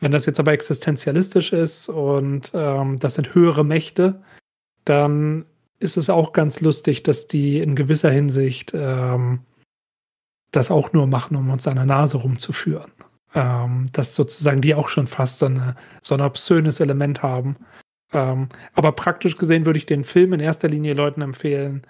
Wenn 0.00 0.12
das 0.12 0.26
jetzt 0.26 0.38
aber 0.38 0.52
existenzialistisch 0.52 1.52
ist 1.52 1.88
und 1.88 2.52
ähm, 2.54 2.98
das 2.98 3.14
sind 3.14 3.34
höhere 3.34 3.64
Mächte, 3.64 4.22
dann 4.88 5.44
ist 5.80 5.96
es 5.96 6.10
auch 6.10 6.32
ganz 6.32 6.60
lustig, 6.60 7.02
dass 7.02 7.26
die 7.26 7.58
in 7.58 7.76
gewisser 7.76 8.10
Hinsicht 8.10 8.72
ähm, 8.74 9.40
das 10.50 10.70
auch 10.70 10.92
nur 10.92 11.06
machen, 11.06 11.36
um 11.36 11.50
uns 11.50 11.68
an 11.68 11.76
der 11.76 11.84
Nase 11.84 12.18
rumzuführen. 12.18 12.90
Ähm, 13.34 13.86
dass 13.92 14.14
sozusagen 14.14 14.62
die 14.62 14.74
auch 14.74 14.88
schon 14.88 15.06
fast 15.06 15.38
so, 15.38 15.46
eine, 15.46 15.76
so 16.00 16.14
ein 16.14 16.22
obszönes 16.22 16.80
Element 16.80 17.22
haben. 17.22 17.56
Ähm, 18.12 18.48
aber 18.72 18.92
praktisch 18.92 19.36
gesehen 19.36 19.66
würde 19.66 19.78
ich 19.78 19.86
den 19.86 20.02
Film 20.02 20.32
in 20.32 20.40
erster 20.40 20.68
Linie 20.68 20.94
Leuten 20.94 21.20
empfehlen, 21.20 21.86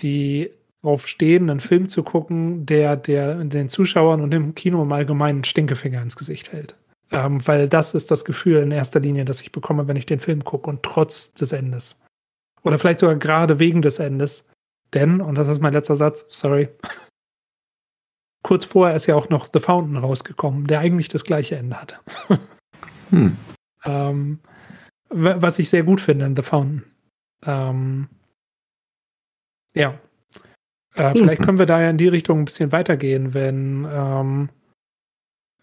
die 0.00 0.50
darauf 0.82 1.06
stehen, 1.06 1.50
einen 1.50 1.60
Film 1.60 1.88
zu 1.88 2.02
gucken, 2.02 2.64
der, 2.64 2.96
der 2.96 3.34
den 3.44 3.68
Zuschauern 3.68 4.22
und 4.22 4.30
dem 4.30 4.54
Kino 4.54 4.82
im 4.82 4.92
Allgemeinen 4.92 5.44
Stinkefinger 5.44 6.00
ins 6.00 6.16
Gesicht 6.16 6.52
hält. 6.52 6.76
Ähm, 7.10 7.46
weil 7.46 7.68
das 7.68 7.94
ist 7.94 8.10
das 8.10 8.24
Gefühl 8.24 8.62
in 8.62 8.70
erster 8.70 9.00
Linie, 9.00 9.26
das 9.26 9.42
ich 9.42 9.52
bekomme, 9.52 9.86
wenn 9.86 9.96
ich 9.96 10.06
den 10.06 10.20
Film 10.20 10.42
gucke 10.42 10.70
und 10.70 10.82
trotz 10.82 11.34
des 11.34 11.52
Endes. 11.52 11.98
Oder 12.66 12.80
vielleicht 12.80 12.98
sogar 12.98 13.14
gerade 13.14 13.60
wegen 13.60 13.80
des 13.80 14.00
Endes. 14.00 14.44
Denn, 14.92 15.20
und 15.20 15.38
das 15.38 15.46
ist 15.46 15.60
mein 15.60 15.72
letzter 15.72 15.94
Satz, 15.94 16.26
sorry, 16.30 16.68
kurz 18.42 18.64
vorher 18.64 18.96
ist 18.96 19.06
ja 19.06 19.14
auch 19.14 19.28
noch 19.28 19.48
The 19.52 19.60
Fountain 19.60 19.96
rausgekommen, 19.96 20.66
der 20.66 20.80
eigentlich 20.80 21.06
das 21.06 21.22
gleiche 21.22 21.54
Ende 21.54 21.80
hatte. 21.80 21.96
hm. 23.10 23.36
ähm, 23.84 24.40
was 25.10 25.60
ich 25.60 25.70
sehr 25.70 25.84
gut 25.84 26.00
finde 26.00 26.24
in 26.24 26.34
The 26.34 26.42
Fountain. 26.42 26.82
Ähm, 27.44 28.08
ja. 29.76 29.96
Äh, 30.96 31.12
vielleicht 31.14 31.42
können 31.42 31.60
wir 31.60 31.66
da 31.66 31.80
ja 31.80 31.90
in 31.90 31.98
die 31.98 32.08
Richtung 32.08 32.40
ein 32.40 32.46
bisschen 32.46 32.72
weitergehen, 32.72 33.32
wenn 33.32 33.86
ähm, 33.88 34.48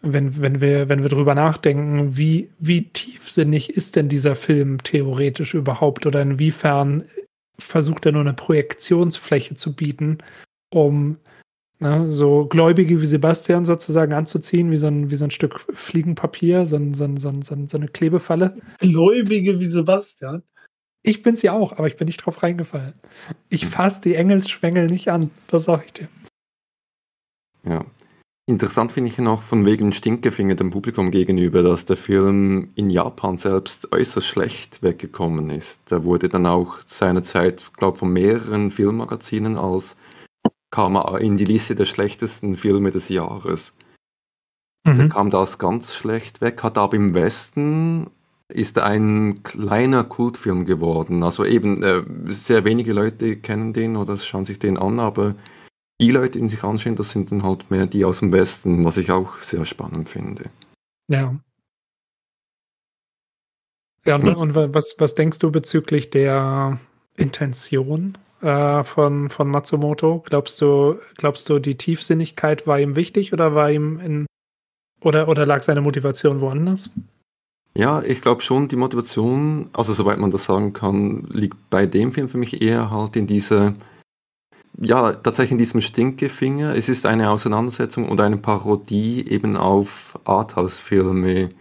wenn, 0.03 0.41
wenn, 0.41 0.61
wir, 0.61 0.89
wenn 0.89 1.01
wir 1.01 1.09
drüber 1.09 1.33
nachdenken, 1.33 2.17
wie, 2.17 2.49
wie 2.59 2.89
tiefsinnig 2.89 3.69
ist 3.69 3.95
denn 3.95 4.09
dieser 4.09 4.35
Film 4.35 4.83
theoretisch 4.83 5.53
überhaupt 5.53 6.05
oder 6.05 6.21
inwiefern 6.21 7.03
versucht 7.57 8.05
er 8.05 8.11
nur 8.11 8.21
eine 8.21 8.33
Projektionsfläche 8.33 9.55
zu 9.55 9.73
bieten, 9.73 10.17
um 10.71 11.17
ne, 11.79 12.11
so 12.11 12.45
Gläubige 12.47 12.99
wie 12.99 13.05
Sebastian 13.05 13.63
sozusagen 13.63 14.11
anzuziehen, 14.11 14.71
wie 14.71 14.77
so 14.77 14.87
ein, 14.87 15.09
wie 15.09 15.15
so 15.15 15.23
ein 15.23 15.31
Stück 15.31 15.65
Fliegenpapier, 15.73 16.65
so, 16.65 16.75
ein, 16.75 16.93
so, 16.93 17.05
ein, 17.05 17.17
so, 17.17 17.29
ein, 17.29 17.69
so 17.69 17.77
eine 17.77 17.87
Klebefalle. 17.87 18.57
Gläubige 18.79 19.59
wie 19.59 19.65
Sebastian? 19.65 20.43
Ich 21.01 21.23
bin's 21.23 21.41
ja 21.41 21.53
auch, 21.53 21.73
aber 21.73 21.87
ich 21.87 21.95
bin 21.95 22.07
nicht 22.07 22.17
drauf 22.17 22.43
reingefallen. 22.43 22.93
Ich 23.49 23.65
fasse 23.67 24.01
die 24.01 24.15
Engelsschwengel 24.15 24.87
nicht 24.87 25.09
an, 25.09 25.31
das 25.47 25.65
sag 25.65 25.85
ich 25.85 25.93
dir. 25.93 26.07
Ja, 27.65 27.85
Interessant 28.45 28.91
finde 28.91 29.09
ich 29.09 29.17
noch 29.19 29.41
von 29.41 29.65
wegen 29.65 29.93
Stinkefinger 29.93 30.55
dem 30.55 30.69
Publikum 30.69 31.11
gegenüber, 31.11 31.63
dass 31.63 31.85
der 31.85 31.95
Film 31.95 32.71
in 32.75 32.89
Japan 32.89 33.37
selbst 33.37 33.93
äußerst 33.93 34.27
schlecht 34.27 34.83
weggekommen 34.83 35.49
ist. 35.49 35.89
Der 35.89 36.03
wurde 36.03 36.27
dann 36.27 36.45
auch 36.45 36.75
seinerzeit, 36.85 37.71
glaube 37.77 37.97
von 37.97 38.11
mehreren 38.11 38.69
Filmmagazinen 38.69 39.57
als 39.57 39.95
kam 40.71 40.95
er 40.95 41.21
in 41.21 41.37
die 41.37 41.45
Liste 41.45 41.75
der 41.75 41.85
schlechtesten 41.85 42.57
Filme 42.57 42.91
des 42.91 43.07
Jahres. 43.07 43.77
Mhm. 44.85 44.95
Der 44.95 45.09
kam 45.09 45.29
das 45.29 45.57
ganz 45.57 45.93
schlecht 45.93 46.41
weg, 46.41 46.63
hat 46.63 46.77
aber 46.77 46.97
im 46.97 47.13
Westen 47.13 48.07
ist 48.49 48.77
ein 48.77 49.43
kleiner 49.43 50.03
Kultfilm 50.03 50.65
geworden. 50.65 51.23
Also 51.23 51.45
eben 51.45 51.81
äh, 51.81 52.03
sehr 52.29 52.65
wenige 52.65 52.91
Leute 52.91 53.37
kennen 53.37 53.71
den 53.71 53.95
oder 53.95 54.17
schauen 54.17 54.45
sich 54.45 54.59
den 54.59 54.77
an, 54.77 54.99
aber 54.99 55.35
die 56.03 56.11
Leute, 56.11 56.37
die 56.37 56.49
sich 56.49 56.63
anschauen, 56.63 56.97
das 56.97 57.11
sind 57.11 57.31
dann 57.31 57.43
halt 57.43 57.71
mehr 57.71 57.87
die 57.87 58.03
aus 58.03 58.19
dem 58.19 58.33
Westen, 58.33 58.83
was 58.83 58.97
ich 58.97 59.09
auch 59.09 59.37
sehr 59.37 59.65
spannend 59.65 60.09
finde. 60.09 60.49
Ja. 61.07 61.35
Ja, 64.05 64.15
und, 64.15 64.35
und 64.35 64.53
was, 64.53 64.95
was 64.97 65.15
denkst 65.15 65.39
du 65.39 65.49
bezüglich 65.49 66.09
der 66.09 66.77
Intention 67.15 68.17
äh, 68.41 68.83
von, 68.83 69.29
von 69.29 69.47
Matsumoto? 69.47 70.21
Glaubst 70.27 70.59
du, 70.59 70.99
glaubst 71.15 71.47
du, 71.47 71.59
die 71.59 71.77
Tiefsinnigkeit 71.77 72.67
war 72.67 72.81
ihm 72.81 72.97
wichtig 72.97 73.31
oder 73.31 73.55
war 73.55 73.71
ihm 73.71 74.01
in 74.01 74.25
oder, 74.99 75.29
oder 75.29 75.45
lag 75.45 75.61
seine 75.61 75.79
Motivation 75.79 76.41
woanders? 76.41 76.89
Ja, 77.77 78.03
ich 78.03 78.21
glaube 78.21 78.41
schon, 78.41 78.67
die 78.67 78.75
Motivation, 78.75 79.69
also 79.71 79.93
soweit 79.93 80.19
man 80.19 80.31
das 80.31 80.43
sagen 80.43 80.73
kann, 80.73 81.27
liegt 81.29 81.69
bei 81.69 81.85
dem 81.85 82.11
Film 82.11 82.27
für 82.27 82.37
mich 82.37 82.61
eher 82.61 82.91
halt 82.91 83.15
in 83.15 83.25
dieser 83.25 83.73
ja, 84.79 85.13
tatsächlich 85.13 85.51
in 85.51 85.57
diesem 85.57 85.81
Stinkefinger. 85.81 86.75
Es 86.75 86.89
ist 86.89 87.05
eine 87.05 87.29
Auseinandersetzung 87.29 88.09
und 88.09 88.19
eine 88.19 88.37
Parodie 88.37 89.27
eben 89.29 89.55
auf 89.55 90.19
Arthouse-Filme. 90.25 91.51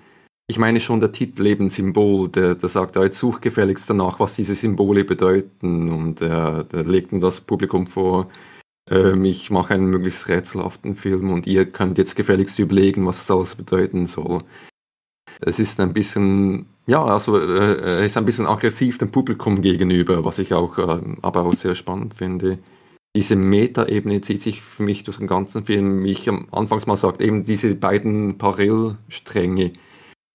Ich 0.48 0.58
meine 0.58 0.80
schon 0.80 1.00
der 1.00 1.12
Titel 1.12 1.46
eben 1.46 1.70
Symbol, 1.70 2.28
der, 2.28 2.54
der 2.54 2.68
sagt, 2.68 2.96
jetzt 2.96 3.18
such 3.18 3.40
gefälligst 3.40 3.88
danach, 3.88 4.18
was 4.18 4.36
diese 4.36 4.54
Symbole 4.54 5.04
bedeuten. 5.04 5.90
Und 5.90 6.20
äh, 6.22 6.64
der 6.64 6.84
legt 6.84 7.12
dann 7.12 7.20
das 7.20 7.40
Publikum 7.40 7.86
vor, 7.86 8.28
ähm, 8.90 9.24
ich 9.24 9.50
mache 9.50 9.74
einen 9.74 9.86
möglichst 9.86 10.28
rätselhaften 10.28 10.96
Film 10.96 11.32
und 11.32 11.46
ihr 11.46 11.66
könnt 11.66 11.98
jetzt 11.98 12.16
gefälligst 12.16 12.58
überlegen, 12.58 13.06
was 13.06 13.18
das 13.18 13.30
alles 13.30 13.54
bedeuten 13.54 14.06
soll. 14.06 14.42
Es 15.40 15.58
ist 15.58 15.80
ein 15.80 15.92
bisschen, 15.92 16.66
ja, 16.86 17.04
also 17.04 17.38
äh, 17.38 17.98
er 17.98 18.04
ist 18.04 18.16
ein 18.16 18.24
bisschen 18.24 18.46
aggressiv 18.46 18.98
dem 18.98 19.10
Publikum 19.10 19.62
gegenüber, 19.62 20.24
was 20.24 20.38
ich 20.38 20.52
auch 20.54 20.78
äh, 20.78 21.00
aber 21.22 21.44
auch 21.44 21.54
sehr 21.54 21.74
spannend 21.74 22.14
finde 22.14 22.58
diese 23.14 23.36
Meta-Ebene 23.36 24.22
zieht 24.22 24.42
sich 24.42 24.62
für 24.62 24.82
mich 24.82 25.04
durch 25.04 25.18
den 25.18 25.26
ganzen 25.26 25.66
Film, 25.66 26.02
wie 26.04 26.12
ich 26.12 26.28
am 26.28 26.48
Anfangs 26.50 26.86
mal 26.86 26.96
sagte, 26.96 27.24
eben 27.24 27.44
diese 27.44 27.74
beiden 27.74 28.38
Parallelstränge. 28.38 29.72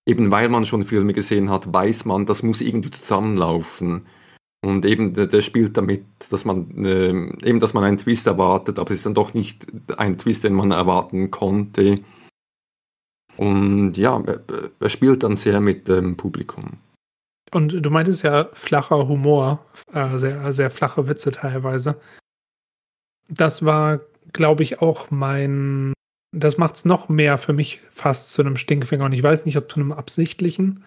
Eben 0.06 0.30
weil 0.30 0.48
man 0.48 0.64
schon 0.64 0.84
Filme 0.84 1.12
gesehen 1.12 1.50
hat, 1.50 1.72
weiß 1.72 2.04
man, 2.04 2.24
das 2.24 2.42
muss 2.42 2.60
irgendwie 2.60 2.90
zusammenlaufen. 2.90 4.06
Und 4.64 4.84
eben 4.84 5.12
der, 5.12 5.42
spielt 5.42 5.76
damit, 5.76 6.04
dass 6.30 6.44
man 6.44 6.84
äh, 6.84 7.10
eben, 7.46 7.60
dass 7.60 7.74
man 7.74 7.84
einen 7.84 7.98
Twist 7.98 8.26
erwartet, 8.26 8.78
aber 8.78 8.90
es 8.90 8.98
ist 8.98 9.06
dann 9.06 9.14
doch 9.14 9.34
nicht 9.34 9.66
ein 9.96 10.18
Twist, 10.18 10.44
den 10.44 10.54
man 10.54 10.70
erwarten 10.70 11.30
konnte. 11.30 12.00
Und 13.36 13.96
ja, 13.96 14.20
er 14.80 14.88
spielt 14.88 15.22
dann 15.22 15.36
sehr 15.36 15.60
mit 15.60 15.88
dem 15.88 16.16
Publikum. 16.16 16.78
Und 17.52 17.84
du 17.84 17.90
meintest 17.90 18.24
ja 18.24 18.48
flacher 18.52 19.06
Humor, 19.06 19.64
äh, 19.92 20.18
sehr, 20.18 20.52
sehr 20.52 20.70
flache 20.70 21.06
Witze 21.06 21.30
teilweise 21.30 22.00
das 23.28 23.64
war, 23.64 24.00
glaube 24.32 24.62
ich, 24.62 24.80
auch 24.80 25.10
mein. 25.10 25.92
Das 26.36 26.58
macht 26.58 26.76
es 26.76 26.84
noch 26.84 27.08
mehr 27.08 27.38
für 27.38 27.52
mich 27.52 27.80
fast 27.92 28.32
zu 28.32 28.42
einem 28.42 28.56
Stinkfinger. 28.56 29.04
Und 29.04 29.12
ich 29.12 29.22
weiß 29.22 29.46
nicht, 29.46 29.56
ob 29.56 29.70
zu 29.70 29.80
einem 29.80 29.92
absichtlichen. 29.92 30.84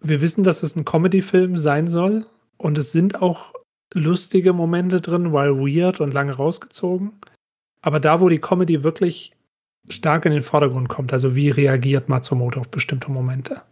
Wir 0.00 0.20
wissen, 0.20 0.42
dass 0.42 0.62
es 0.62 0.74
ein 0.74 0.84
Comedy-Film 0.84 1.56
sein 1.56 1.86
soll. 1.86 2.26
Und 2.58 2.78
es 2.78 2.92
sind 2.92 3.22
auch 3.22 3.52
lustige 3.94 4.52
Momente 4.52 5.00
drin, 5.00 5.32
weil 5.32 5.56
weird 5.56 6.00
und 6.00 6.14
lange 6.14 6.32
rausgezogen. 6.32 7.12
Aber 7.82 8.00
da, 8.00 8.20
wo 8.20 8.28
die 8.28 8.40
Comedy 8.40 8.82
wirklich 8.82 9.32
stark 9.88 10.24
in 10.24 10.32
den 10.32 10.42
Vordergrund 10.42 10.88
kommt, 10.88 11.12
also 11.12 11.34
wie 11.34 11.50
reagiert 11.50 12.08
Matsumoto 12.08 12.60
auf 12.60 12.68
bestimmte 12.68 13.10
Momente, 13.10 13.62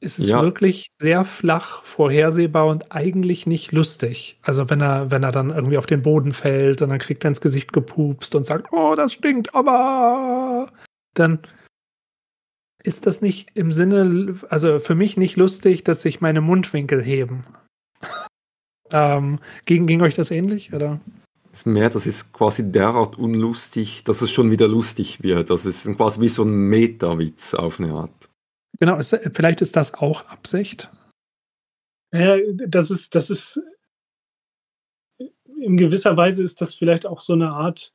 ist 0.00 0.18
es 0.18 0.28
ja. 0.28 0.42
wirklich 0.42 0.90
sehr 1.00 1.24
flach, 1.24 1.82
vorhersehbar 1.82 2.66
und 2.66 2.92
eigentlich 2.92 3.46
nicht 3.46 3.72
lustig. 3.72 4.38
Also 4.42 4.68
wenn 4.68 4.80
er, 4.80 5.10
wenn 5.10 5.22
er 5.22 5.32
dann 5.32 5.50
irgendwie 5.50 5.78
auf 5.78 5.86
den 5.86 6.02
Boden 6.02 6.32
fällt 6.32 6.82
und 6.82 6.90
dann 6.90 6.98
kriegt 6.98 7.24
er 7.24 7.28
ins 7.28 7.40
Gesicht 7.40 7.72
gepupst 7.72 8.34
und 8.34 8.44
sagt, 8.44 8.72
oh, 8.72 8.94
das 8.94 9.14
stinkt 9.14 9.54
aber, 9.54 10.70
dann 11.14 11.40
ist 12.82 13.06
das 13.06 13.22
nicht 13.22 13.50
im 13.54 13.72
Sinne, 13.72 14.36
also 14.48 14.78
für 14.80 14.94
mich 14.94 15.16
nicht 15.16 15.36
lustig, 15.36 15.82
dass 15.82 16.02
sich 16.02 16.20
meine 16.20 16.40
Mundwinkel 16.40 17.02
heben. 17.02 17.44
ähm, 18.90 19.40
ging, 19.64 19.86
ging 19.86 20.02
euch 20.02 20.14
das 20.14 20.30
ähnlich, 20.30 20.72
oder? 20.72 21.00
Das 21.50 21.60
ist 21.60 21.66
mehr, 21.66 21.88
das 21.88 22.06
ist 22.06 22.34
quasi 22.34 22.70
derart 22.70 23.16
unlustig, 23.16 24.04
dass 24.04 24.20
es 24.20 24.30
schon 24.30 24.50
wieder 24.50 24.68
lustig 24.68 25.22
wird. 25.22 25.48
Das 25.48 25.64
ist 25.64 25.86
quasi 25.96 26.20
wie 26.20 26.28
so 26.28 26.42
ein 26.42 26.68
Meta-Witz 26.68 27.54
auf 27.54 27.80
eine 27.80 27.92
Art. 27.92 28.25
Genau, 28.78 28.98
ist, 28.98 29.18
vielleicht 29.32 29.60
ist 29.60 29.76
das 29.76 29.94
auch 29.94 30.26
Absicht. 30.26 30.90
Ja, 32.12 32.36
das 32.54 32.90
ist, 32.90 33.14
das 33.14 33.30
ist, 33.30 33.60
in 35.60 35.76
gewisser 35.76 36.16
Weise 36.16 36.44
ist 36.44 36.60
das 36.60 36.74
vielleicht 36.74 37.06
auch 37.06 37.20
so 37.20 37.32
eine 37.32 37.50
Art, 37.50 37.92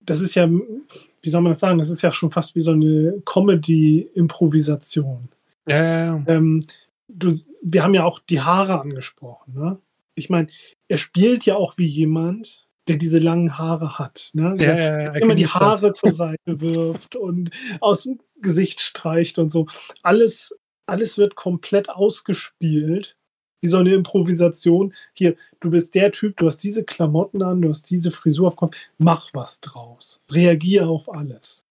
das 0.00 0.20
ist 0.20 0.34
ja, 0.34 0.48
wie 0.48 1.30
soll 1.30 1.42
man 1.42 1.52
das 1.52 1.60
sagen, 1.60 1.78
das 1.78 1.90
ist 1.90 2.02
ja 2.02 2.12
schon 2.12 2.30
fast 2.30 2.54
wie 2.54 2.60
so 2.60 2.72
eine 2.72 3.22
Comedy-Improvisation. 3.24 5.28
Ja, 5.66 5.82
ja, 5.82 6.04
ja. 6.04 6.24
Ähm, 6.26 6.60
du, 7.08 7.34
wir 7.62 7.82
haben 7.82 7.94
ja 7.94 8.04
auch 8.04 8.20
die 8.20 8.40
Haare 8.40 8.80
angesprochen. 8.80 9.54
Ne? 9.54 9.78
Ich 10.14 10.30
meine, 10.30 10.48
er 10.88 10.98
spielt 10.98 11.44
ja 11.44 11.56
auch 11.56 11.78
wie 11.78 11.86
jemand, 11.86 12.66
der 12.88 12.96
diese 12.96 13.18
langen 13.18 13.58
Haare 13.58 13.98
hat. 13.98 14.30
Ne? 14.32 14.54
Ja, 14.58 14.78
ja, 14.78 15.02
ja, 15.02 15.14
immer 15.14 15.34
die 15.34 15.46
Haare 15.46 15.92
zur 15.92 16.12
Seite 16.12 16.60
wirft 16.60 17.16
und 17.16 17.50
aus 17.80 18.04
dem 18.04 18.18
Gesicht 18.40 18.80
streicht 18.80 19.38
und 19.38 19.50
so. 19.50 19.66
Alles, 20.02 20.54
alles 20.86 21.18
wird 21.18 21.34
komplett 21.34 21.90
ausgespielt. 21.90 23.16
Wie 23.60 23.68
so 23.68 23.78
eine 23.78 23.92
Improvisation. 23.92 24.94
Hier, 25.14 25.34
du 25.58 25.72
bist 25.72 25.96
der 25.96 26.12
Typ, 26.12 26.36
du 26.36 26.46
hast 26.46 26.58
diese 26.58 26.84
Klamotten 26.84 27.42
an, 27.42 27.60
du 27.60 27.70
hast 27.70 27.90
diese 27.90 28.12
Frisur 28.12 28.46
auf 28.46 28.56
Kopf, 28.56 28.76
mach 28.98 29.30
was 29.34 29.60
draus. 29.60 30.20
Reagiere 30.30 30.86
auf 30.86 31.12
alles. 31.12 31.66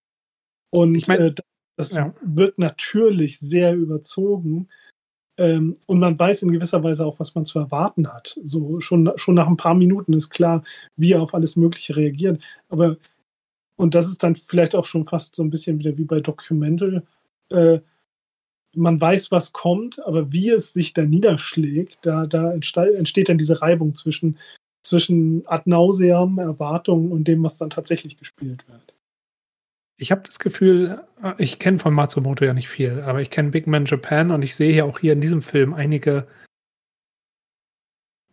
Und 0.69 0.95
ich 0.95 1.07
meine, 1.07 1.27
äh, 1.27 1.35
das 1.77 1.93
ja. 1.93 2.13
wirkt 2.21 2.59
natürlich 2.59 3.39
sehr 3.39 3.73
überzogen, 3.73 4.67
ähm, 5.37 5.77
und 5.85 5.99
man 5.99 6.17
weiß 6.17 6.41
in 6.43 6.51
gewisser 6.51 6.83
Weise 6.83 7.05
auch, 7.05 7.19
was 7.19 7.35
man 7.35 7.45
zu 7.45 7.59
erwarten 7.59 8.11
hat. 8.11 8.37
So 8.43 8.79
schon, 8.81 9.11
schon 9.15 9.35
nach 9.35 9.47
ein 9.47 9.57
paar 9.57 9.75
Minuten 9.75 10.13
ist 10.13 10.29
klar, 10.29 10.63
wie 10.95 11.13
er 11.13 11.21
auf 11.21 11.33
alles 11.33 11.55
Mögliche 11.55 11.95
reagiert. 11.95 12.41
Aber, 12.69 12.97
und 13.77 13.95
das 13.95 14.09
ist 14.09 14.23
dann 14.23 14.35
vielleicht 14.35 14.75
auch 14.75 14.85
schon 14.85 15.05
fast 15.05 15.35
so 15.35 15.43
ein 15.43 15.49
bisschen 15.49 15.79
wieder 15.79 15.97
wie 15.97 16.03
bei 16.03 16.19
Documental. 16.19 17.03
Äh, 17.49 17.79
man 18.75 18.99
weiß, 18.99 19.31
was 19.31 19.53
kommt, 19.53 20.05
aber 20.05 20.31
wie 20.31 20.49
es 20.49 20.73
sich 20.73 20.93
da 20.93 21.03
niederschlägt, 21.03 21.99
da, 22.01 22.25
da 22.25 22.51
entsteht 22.51 23.29
dann 23.29 23.37
diese 23.37 23.61
Reibung 23.61 23.95
zwischen, 23.95 24.37
zwischen 24.81 25.47
Ad 25.47 25.63
nauseam, 25.65 26.37
Erwartungen 26.39 27.11
und 27.11 27.27
dem, 27.27 27.43
was 27.43 27.57
dann 27.57 27.69
tatsächlich 27.69 28.17
gespielt 28.17 28.67
wird. 28.67 28.93
Ich 29.99 30.11
habe 30.11 30.21
das 30.25 30.39
Gefühl, 30.39 31.01
äh, 31.23 31.33
ich 31.37 31.59
kenne 31.59 31.79
von 31.79 31.93
Matsumoto 31.93 32.45
ja 32.45 32.53
nicht 32.53 32.69
viel, 32.69 33.01
aber 33.01 33.21
ich 33.21 33.29
kenne 33.29 33.51
Big 33.51 33.67
Man 33.67 33.85
Japan 33.85 34.31
und 34.31 34.43
ich 34.43 34.55
sehe 34.55 34.75
ja 34.75 34.85
auch 34.85 34.99
hier 34.99 35.13
in 35.13 35.21
diesem 35.21 35.41
Film 35.41 35.73
einige. 35.73 36.27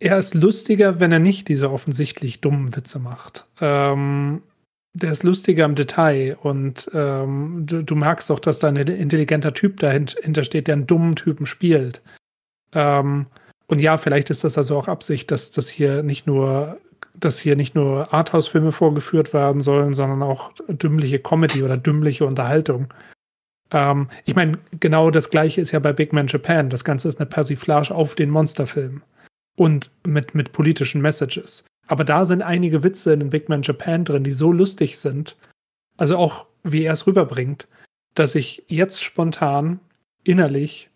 Er 0.00 0.18
ist 0.18 0.34
lustiger, 0.34 1.00
wenn 1.00 1.12
er 1.12 1.20
nicht 1.20 1.48
diese 1.48 1.70
offensichtlich 1.70 2.40
dummen 2.40 2.74
Witze 2.76 2.98
macht. 2.98 3.46
Ähm, 3.60 4.42
der 4.94 5.12
ist 5.12 5.24
lustiger 5.24 5.64
im 5.64 5.74
Detail 5.74 6.36
und 6.40 6.88
ähm, 6.94 7.64
du, 7.66 7.82
du, 7.82 7.94
merkst 7.96 8.30
auch, 8.30 8.38
dass 8.38 8.60
da 8.60 8.68
ein 8.68 8.76
intelligenter 8.76 9.52
Typ 9.52 9.80
dahinter 9.80 10.44
steht, 10.44 10.68
der 10.68 10.74
einen 10.74 10.86
dummen 10.86 11.16
Typen 11.16 11.46
spielt. 11.46 12.00
Ähm, 12.72 13.26
und 13.66 13.80
ja, 13.80 13.98
vielleicht 13.98 14.30
ist 14.30 14.44
das 14.44 14.56
also 14.56 14.78
auch 14.78 14.88
Absicht, 14.88 15.30
dass 15.30 15.50
das 15.50 15.68
hier 15.68 16.02
nicht 16.02 16.26
nur 16.26 16.78
dass 17.16 17.38
hier 17.38 17.54
nicht 17.54 17.76
nur 17.76 18.12
Arthouse-Filme 18.12 18.72
vorgeführt 18.72 19.32
werden 19.32 19.60
sollen, 19.60 19.94
sondern 19.94 20.22
auch 20.22 20.52
dümmliche 20.68 21.20
Comedy 21.20 21.62
oder 21.62 21.76
dümmliche 21.76 22.26
Unterhaltung. 22.26 22.92
Ähm, 23.70 24.08
ich 24.24 24.34
meine, 24.34 24.58
genau 24.80 25.10
das 25.10 25.30
gleiche 25.30 25.60
ist 25.60 25.70
ja 25.70 25.78
bei 25.78 25.92
Big 25.92 26.12
Man 26.12 26.26
Japan. 26.26 26.70
Das 26.70 26.84
Ganze 26.84 27.08
ist 27.08 27.20
eine 27.20 27.26
Persiflage 27.26 27.94
auf 27.94 28.16
den 28.16 28.30
Monsterfilm 28.30 29.02
und 29.56 29.90
mit, 30.04 30.34
mit 30.34 30.52
politischen 30.52 31.00
Messages. 31.00 31.64
Aber 31.86 32.04
da 32.04 32.24
sind 32.24 32.42
einige 32.42 32.82
Witze 32.82 33.12
in 33.12 33.30
Big 33.30 33.48
Man 33.48 33.62
Japan 33.62 34.04
drin, 34.04 34.24
die 34.24 34.32
so 34.32 34.52
lustig 34.52 34.98
sind, 34.98 35.36
also 35.96 36.16
auch 36.16 36.46
wie 36.62 36.84
er 36.84 36.94
es 36.94 37.06
rüberbringt, 37.06 37.68
dass 38.14 38.34
ich 38.34 38.64
jetzt 38.68 39.02
spontan 39.02 39.80
innerlich 40.24 40.90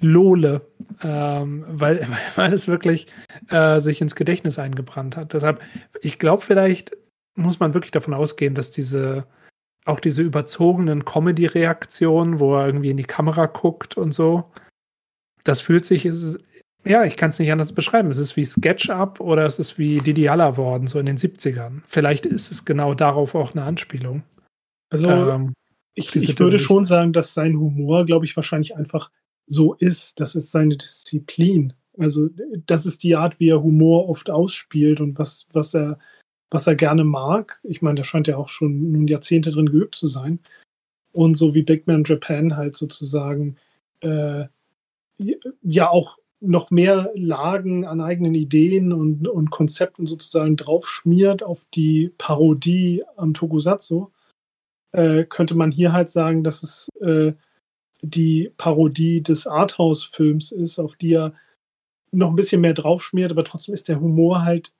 Lole, 0.00 0.62
ähm, 1.02 1.64
weil, 1.68 2.06
weil 2.36 2.52
es 2.52 2.68
wirklich 2.68 3.06
äh, 3.50 3.80
sich 3.80 4.00
ins 4.00 4.14
Gedächtnis 4.14 4.58
eingebrannt 4.58 5.16
hat. 5.16 5.32
Deshalb, 5.32 5.60
ich 6.00 6.18
glaube 6.18 6.42
vielleicht, 6.42 6.96
muss 7.34 7.60
man 7.60 7.74
wirklich 7.74 7.92
davon 7.92 8.14
ausgehen, 8.14 8.54
dass 8.54 8.70
diese, 8.70 9.26
auch 9.84 10.00
diese 10.00 10.22
überzogenen 10.22 11.04
Comedy-Reaktionen, 11.04 12.38
wo 12.40 12.56
er 12.56 12.66
irgendwie 12.66 12.90
in 12.90 12.96
die 12.96 13.04
Kamera 13.04 13.46
guckt 13.46 13.96
und 13.96 14.12
so, 14.12 14.50
das 15.44 15.60
fühlt 15.60 15.84
sich, 15.84 16.08
ja, 16.84 17.04
ich 17.04 17.16
kann 17.16 17.30
es 17.30 17.38
nicht 17.38 17.50
anders 17.50 17.72
beschreiben. 17.72 18.08
Es 18.08 18.18
ist 18.18 18.36
wie 18.36 18.44
SketchUp 18.44 19.20
oder 19.20 19.44
es 19.46 19.58
ist 19.58 19.78
wie 19.78 19.98
Didi 19.98 20.26
worden, 20.26 20.86
so 20.86 20.98
in 20.98 21.06
den 21.06 21.18
70ern. 21.18 21.82
Vielleicht 21.86 22.24
ist 22.24 22.50
es 22.50 22.64
genau 22.64 22.94
darauf 22.94 23.34
auch 23.34 23.52
eine 23.52 23.64
Anspielung. 23.64 24.22
Also, 24.90 25.08
ähm, 25.10 25.54
ich, 25.94 26.14
ich 26.14 26.38
würde 26.38 26.58
schon 26.58 26.84
sagen, 26.84 27.12
dass 27.12 27.34
sein 27.34 27.58
Humor, 27.58 28.06
glaube 28.06 28.24
ich, 28.24 28.36
wahrscheinlich 28.36 28.76
einfach 28.76 29.10
so 29.46 29.74
ist. 29.74 30.20
Das 30.20 30.34
ist 30.34 30.52
seine 30.52 30.76
Disziplin. 30.76 31.72
Also, 31.98 32.28
das 32.66 32.86
ist 32.86 33.02
die 33.02 33.16
Art, 33.16 33.40
wie 33.40 33.48
er 33.48 33.62
Humor 33.62 34.08
oft 34.08 34.30
ausspielt 34.30 35.00
und 35.00 35.18
was, 35.18 35.46
was 35.52 35.74
er, 35.74 35.98
was 36.50 36.66
er 36.66 36.76
gerne 36.76 37.04
mag. 37.04 37.60
Ich 37.64 37.82
meine, 37.82 37.96
da 37.96 38.04
scheint 38.04 38.28
ja 38.28 38.36
auch 38.36 38.48
schon 38.48 38.92
nun 38.92 39.08
Jahrzehnte 39.08 39.50
drin 39.50 39.66
geübt 39.66 39.96
zu 39.96 40.06
sein. 40.06 40.38
Und 41.12 41.34
so 41.34 41.54
wie 41.54 41.62
Big 41.62 41.86
Man 41.86 42.04
Japan 42.04 42.56
halt 42.56 42.76
sozusagen 42.76 43.56
äh, 44.00 44.44
ja 45.62 45.90
auch 45.90 46.18
noch 46.40 46.70
mehr 46.70 47.10
Lagen 47.14 47.84
an 47.84 48.00
eigenen 48.00 48.34
Ideen 48.34 48.92
und, 48.92 49.26
und 49.26 49.50
Konzepten 49.50 50.06
sozusagen 50.06 50.56
draufschmiert 50.56 51.42
auf 51.42 51.66
die 51.74 52.12
Parodie 52.18 53.02
am 53.16 53.34
Tokusatsu, 53.34 54.10
äh, 54.92 55.24
könnte 55.24 55.56
man 55.56 55.72
hier 55.72 55.92
halt 55.92 56.08
sagen, 56.08 56.44
dass 56.44 56.62
es 56.62 56.88
äh, 57.00 57.32
die 58.02 58.52
Parodie 58.56 59.22
des 59.22 59.46
Arthouse-Films 59.46 60.52
ist, 60.52 60.78
auf 60.78 60.96
die 60.96 61.14
er 61.14 61.34
noch 62.12 62.30
ein 62.30 62.36
bisschen 62.36 62.60
mehr 62.60 62.74
draufschmiert, 62.74 63.32
aber 63.32 63.44
trotzdem 63.44 63.74
ist 63.74 63.88
der 63.88 64.00
Humor 64.00 64.42
halt 64.42 64.72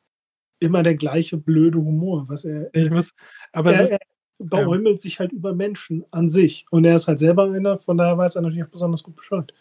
immer 0.61 0.83
der 0.83 0.95
gleiche 0.95 1.37
blöde 1.37 1.79
Humor, 1.79 2.29
was 2.29 2.45
er. 2.45 2.73
Ich 2.75 2.91
muss, 2.91 3.15
aber 3.53 3.75
er, 3.75 3.91
er 3.91 3.99
beäumelt 4.39 4.97
ja. 4.97 5.03
sich 5.03 5.21
halt 5.21 5.33
über 5.33 5.55
Menschen 5.55 6.05
an 6.11 6.29
sich 6.29 6.67
und 6.71 6.85
er 6.85 6.97
ist 6.97 7.09
halt 7.09 7.19
selber 7.19 7.51
einer, 7.51 7.77
von 7.77 7.99
daher 7.99 8.17
weiß 8.17 8.37
er 8.37 8.43
natürlich 8.43 8.65
auch 8.65 8.71
besonders 8.71 9.03
gut 9.03 9.17
Bescheid. 9.17 9.53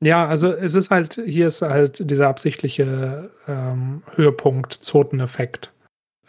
Ja, 0.00 0.26
also 0.26 0.52
es 0.52 0.74
ist 0.74 0.90
halt, 0.90 1.14
hier 1.24 1.46
ist 1.48 1.62
halt 1.62 2.10
dieser 2.10 2.28
absichtliche 2.28 3.30
ähm, 3.46 4.02
Höhepunkt, 4.14 4.72
Zoteneffekt. 4.72 5.72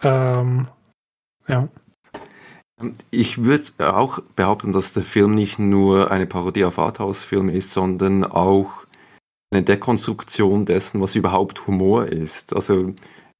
Ähm, 0.04 0.68
ja. 1.48 1.68
Ich 3.12 3.44
würde 3.44 3.72
auch 3.80 4.20
behaupten, 4.36 4.74
dass 4.74 4.94
der 4.94 5.04
Film 5.04 5.36
nicht 5.36 5.58
nur 5.58 6.12
eine 6.12 6.28
Parodie 6.28 6.66
auf 6.66 6.80
Arthouse-Filme 6.80 7.54
ist, 7.54 7.72
sondern 7.72 8.24
auch 8.24 8.84
eine 9.52 9.64
Dekonstruktion 9.64 10.66
dessen, 10.66 11.00
was 11.00 11.16
überhaupt 11.16 11.66
Humor 11.68 12.08
ist. 12.08 12.56
Also 12.56 12.94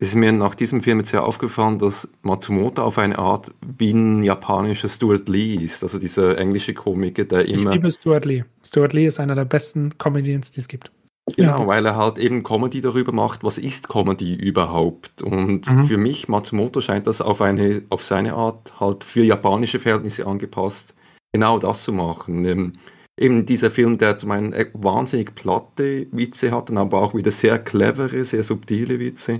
es 0.04 0.10
ist 0.10 0.16
mir 0.16 0.34
nach 0.34 0.54
diesem 0.54 0.84
Film 0.84 1.00
jetzt 1.00 1.12
sehr 1.12 1.24
aufgefallen, 1.24 1.80
dass 1.80 2.10
Matsumoto 2.24 2.84
auf 2.84 2.98
eine 2.98 3.18
Art 3.18 3.52
wie 3.78 3.92
ein 3.92 4.22
japanischer 4.22 4.90
Stuart 4.90 5.30
Lee 5.30 5.56
ist, 5.56 5.82
also 5.82 5.98
dieser 5.98 6.38
englische 6.38 6.74
Komiker, 6.74 7.24
der 7.24 7.48
immer. 7.48 7.70
Ich 7.72 7.76
liebe 7.76 7.90
Stuart 7.90 8.26
Lee. 8.26 8.44
Stuart 8.66 8.92
Lee 8.92 9.08
ist 9.08 9.22
einer 9.22 9.34
der 9.34 9.46
besten 9.46 9.98
Comedians, 9.98 10.52
die 10.52 10.60
es 10.60 10.68
gibt. 10.68 10.92
Genau, 11.38 11.62
ja. 11.62 11.68
weil 11.68 11.86
er 11.86 11.96
halt 11.96 12.18
eben 12.18 12.44
Comedy 12.44 12.82
darüber 12.82 13.14
macht, 13.14 13.46
was 13.46 13.58
ist 13.58 13.88
Comedy 13.88 14.34
überhaupt. 14.34 15.22
Und 15.22 15.70
mhm. 15.70 15.86
für 15.86 15.98
mich, 15.98 16.28
Matsumoto, 16.28 16.82
scheint 16.82 17.08
das 17.08 17.22
auf, 17.22 17.42
eine, 17.42 17.82
auf 17.88 18.04
seine 18.04 18.34
Art 18.34 18.78
halt 18.82 19.06
für 19.06 19.24
japanische 19.24 19.80
Verhältnisse 19.80 20.28
angepasst, 20.28 20.96
genau 21.32 21.60
das 21.60 21.86
zu 21.86 21.94
machen. 21.94 22.44
Ähm, 22.44 22.74
eben 23.18 23.46
dieser 23.46 23.72
Film, 23.72 23.98
der 23.98 24.20
zum 24.20 24.32
einen 24.32 24.54
wahnsinnig 24.74 25.34
platte 25.34 26.08
Witze 26.12 26.52
hat, 26.52 26.70
aber 26.72 27.02
auch 27.02 27.16
wieder 27.16 27.32
sehr 27.32 27.58
clevere, 27.58 28.26
sehr 28.26 28.44
subtile 28.44 29.00
Witze. 29.00 29.40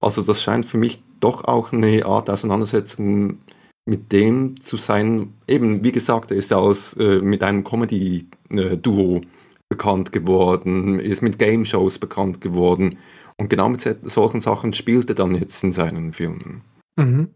Also 0.00 0.22
das 0.22 0.42
scheint 0.42 0.66
für 0.66 0.78
mich 0.78 1.02
doch 1.20 1.44
auch 1.44 1.72
eine 1.72 2.04
Art 2.06 2.30
Auseinandersetzung 2.30 3.38
mit 3.86 4.12
dem 4.12 4.60
zu 4.62 4.76
sein. 4.76 5.34
Eben, 5.46 5.84
wie 5.84 5.92
gesagt, 5.92 6.30
er 6.30 6.36
ist 6.36 6.50
ja 6.50 6.56
aus, 6.56 6.94
äh, 6.94 7.20
mit 7.20 7.42
einem 7.42 7.64
Comedy-Duo 7.64 9.20
bekannt 9.68 10.12
geworden, 10.12 10.98
ist 10.98 11.22
mit 11.22 11.38
Game 11.38 11.64
Shows 11.64 11.98
bekannt 11.98 12.40
geworden. 12.40 12.98
Und 13.36 13.48
genau 13.48 13.68
mit 13.68 13.82
solchen 14.10 14.40
Sachen 14.40 14.72
spielt 14.72 15.08
er 15.08 15.14
dann 15.14 15.34
jetzt 15.34 15.62
in 15.64 15.72
seinen 15.72 16.12
Filmen. 16.12 16.62
Mhm. 16.96 17.30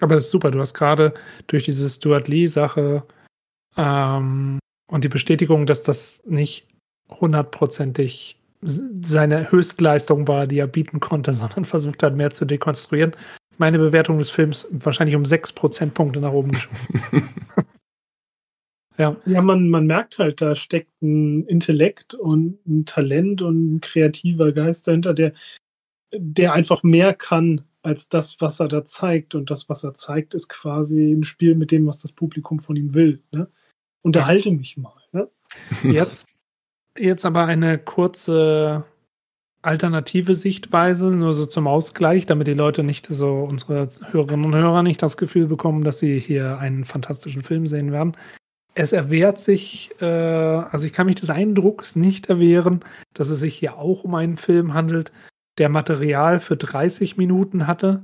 Aber 0.00 0.14
das 0.14 0.26
ist 0.26 0.30
super. 0.30 0.50
Du 0.50 0.60
hast 0.60 0.74
gerade 0.74 1.14
durch 1.46 1.64
diese 1.64 1.88
Stuart 1.88 2.28
Lee-Sache 2.28 3.04
ähm, 3.76 4.58
und 4.90 5.04
die 5.04 5.08
Bestätigung, 5.08 5.66
dass 5.66 5.82
das 5.82 6.22
nicht 6.26 6.66
hundertprozentig 7.10 8.40
seine 8.64 9.50
Höchstleistung 9.50 10.26
war, 10.26 10.46
die 10.46 10.58
er 10.58 10.66
bieten 10.66 11.00
konnte, 11.00 11.32
sondern 11.34 11.64
versucht 11.64 12.02
hat, 12.02 12.16
mehr 12.16 12.30
zu 12.30 12.44
dekonstruieren. 12.44 13.12
Meine 13.58 13.78
Bewertung 13.78 14.18
des 14.18 14.30
Films 14.30 14.66
wahrscheinlich 14.70 15.14
um 15.16 15.24
sechs 15.24 15.52
Prozentpunkte 15.52 16.20
nach 16.20 16.32
oben 16.32 16.52
geschoben. 16.52 16.78
ja. 18.98 19.16
Ja, 19.26 19.42
man, 19.42 19.68
man 19.68 19.86
merkt 19.86 20.18
halt, 20.18 20.40
da 20.40 20.56
steckt 20.56 20.90
ein 21.02 21.46
Intellekt 21.46 22.14
und 22.14 22.58
ein 22.66 22.84
Talent 22.84 23.42
und 23.42 23.76
ein 23.76 23.80
kreativer 23.80 24.50
Geist 24.50 24.88
dahinter, 24.88 25.14
der, 25.14 25.34
der 26.12 26.52
einfach 26.52 26.82
mehr 26.82 27.14
kann 27.14 27.62
als 27.82 28.08
das, 28.08 28.40
was 28.40 28.58
er 28.58 28.66
da 28.66 28.84
zeigt. 28.84 29.36
Und 29.36 29.50
das, 29.50 29.68
was 29.68 29.84
er 29.84 29.94
zeigt, 29.94 30.34
ist 30.34 30.48
quasi 30.48 31.12
ein 31.12 31.22
Spiel 31.22 31.54
mit 31.54 31.70
dem, 31.70 31.86
was 31.86 31.98
das 31.98 32.12
Publikum 32.12 32.58
von 32.58 32.74
ihm 32.74 32.94
will. 32.94 33.22
Ne? 33.30 33.48
Unterhalte 34.02 34.50
mich 34.50 34.76
mal. 34.76 35.00
Ne? 35.12 35.30
Jetzt 35.84 36.33
jetzt 36.98 37.24
aber 37.24 37.46
eine 37.46 37.78
kurze 37.78 38.84
alternative 39.62 40.34
Sichtweise, 40.34 41.14
nur 41.14 41.32
so 41.32 41.46
zum 41.46 41.66
Ausgleich, 41.66 42.26
damit 42.26 42.46
die 42.46 42.54
Leute 42.54 42.84
nicht 42.84 43.06
so, 43.06 43.44
unsere 43.44 43.88
Hörerinnen 44.10 44.44
und 44.44 44.54
Hörer 44.54 44.82
nicht 44.82 45.02
das 45.02 45.16
Gefühl 45.16 45.46
bekommen, 45.46 45.84
dass 45.84 45.98
sie 45.98 46.18
hier 46.18 46.58
einen 46.58 46.84
fantastischen 46.84 47.42
Film 47.42 47.66
sehen 47.66 47.90
werden. 47.90 48.12
Es 48.74 48.92
erwehrt 48.92 49.38
sich, 49.38 49.92
äh, 50.00 50.04
also 50.04 50.84
ich 50.84 50.92
kann 50.92 51.06
mich 51.06 51.16
des 51.16 51.30
Eindrucks 51.30 51.96
nicht 51.96 52.28
erwehren, 52.28 52.80
dass 53.14 53.30
es 53.30 53.40
sich 53.40 53.54
hier 53.56 53.78
auch 53.78 54.04
um 54.04 54.14
einen 54.14 54.36
Film 54.36 54.74
handelt, 54.74 55.12
der 55.58 55.68
Material 55.68 56.40
für 56.40 56.56
30 56.56 57.16
Minuten 57.16 57.66
hatte 57.66 58.02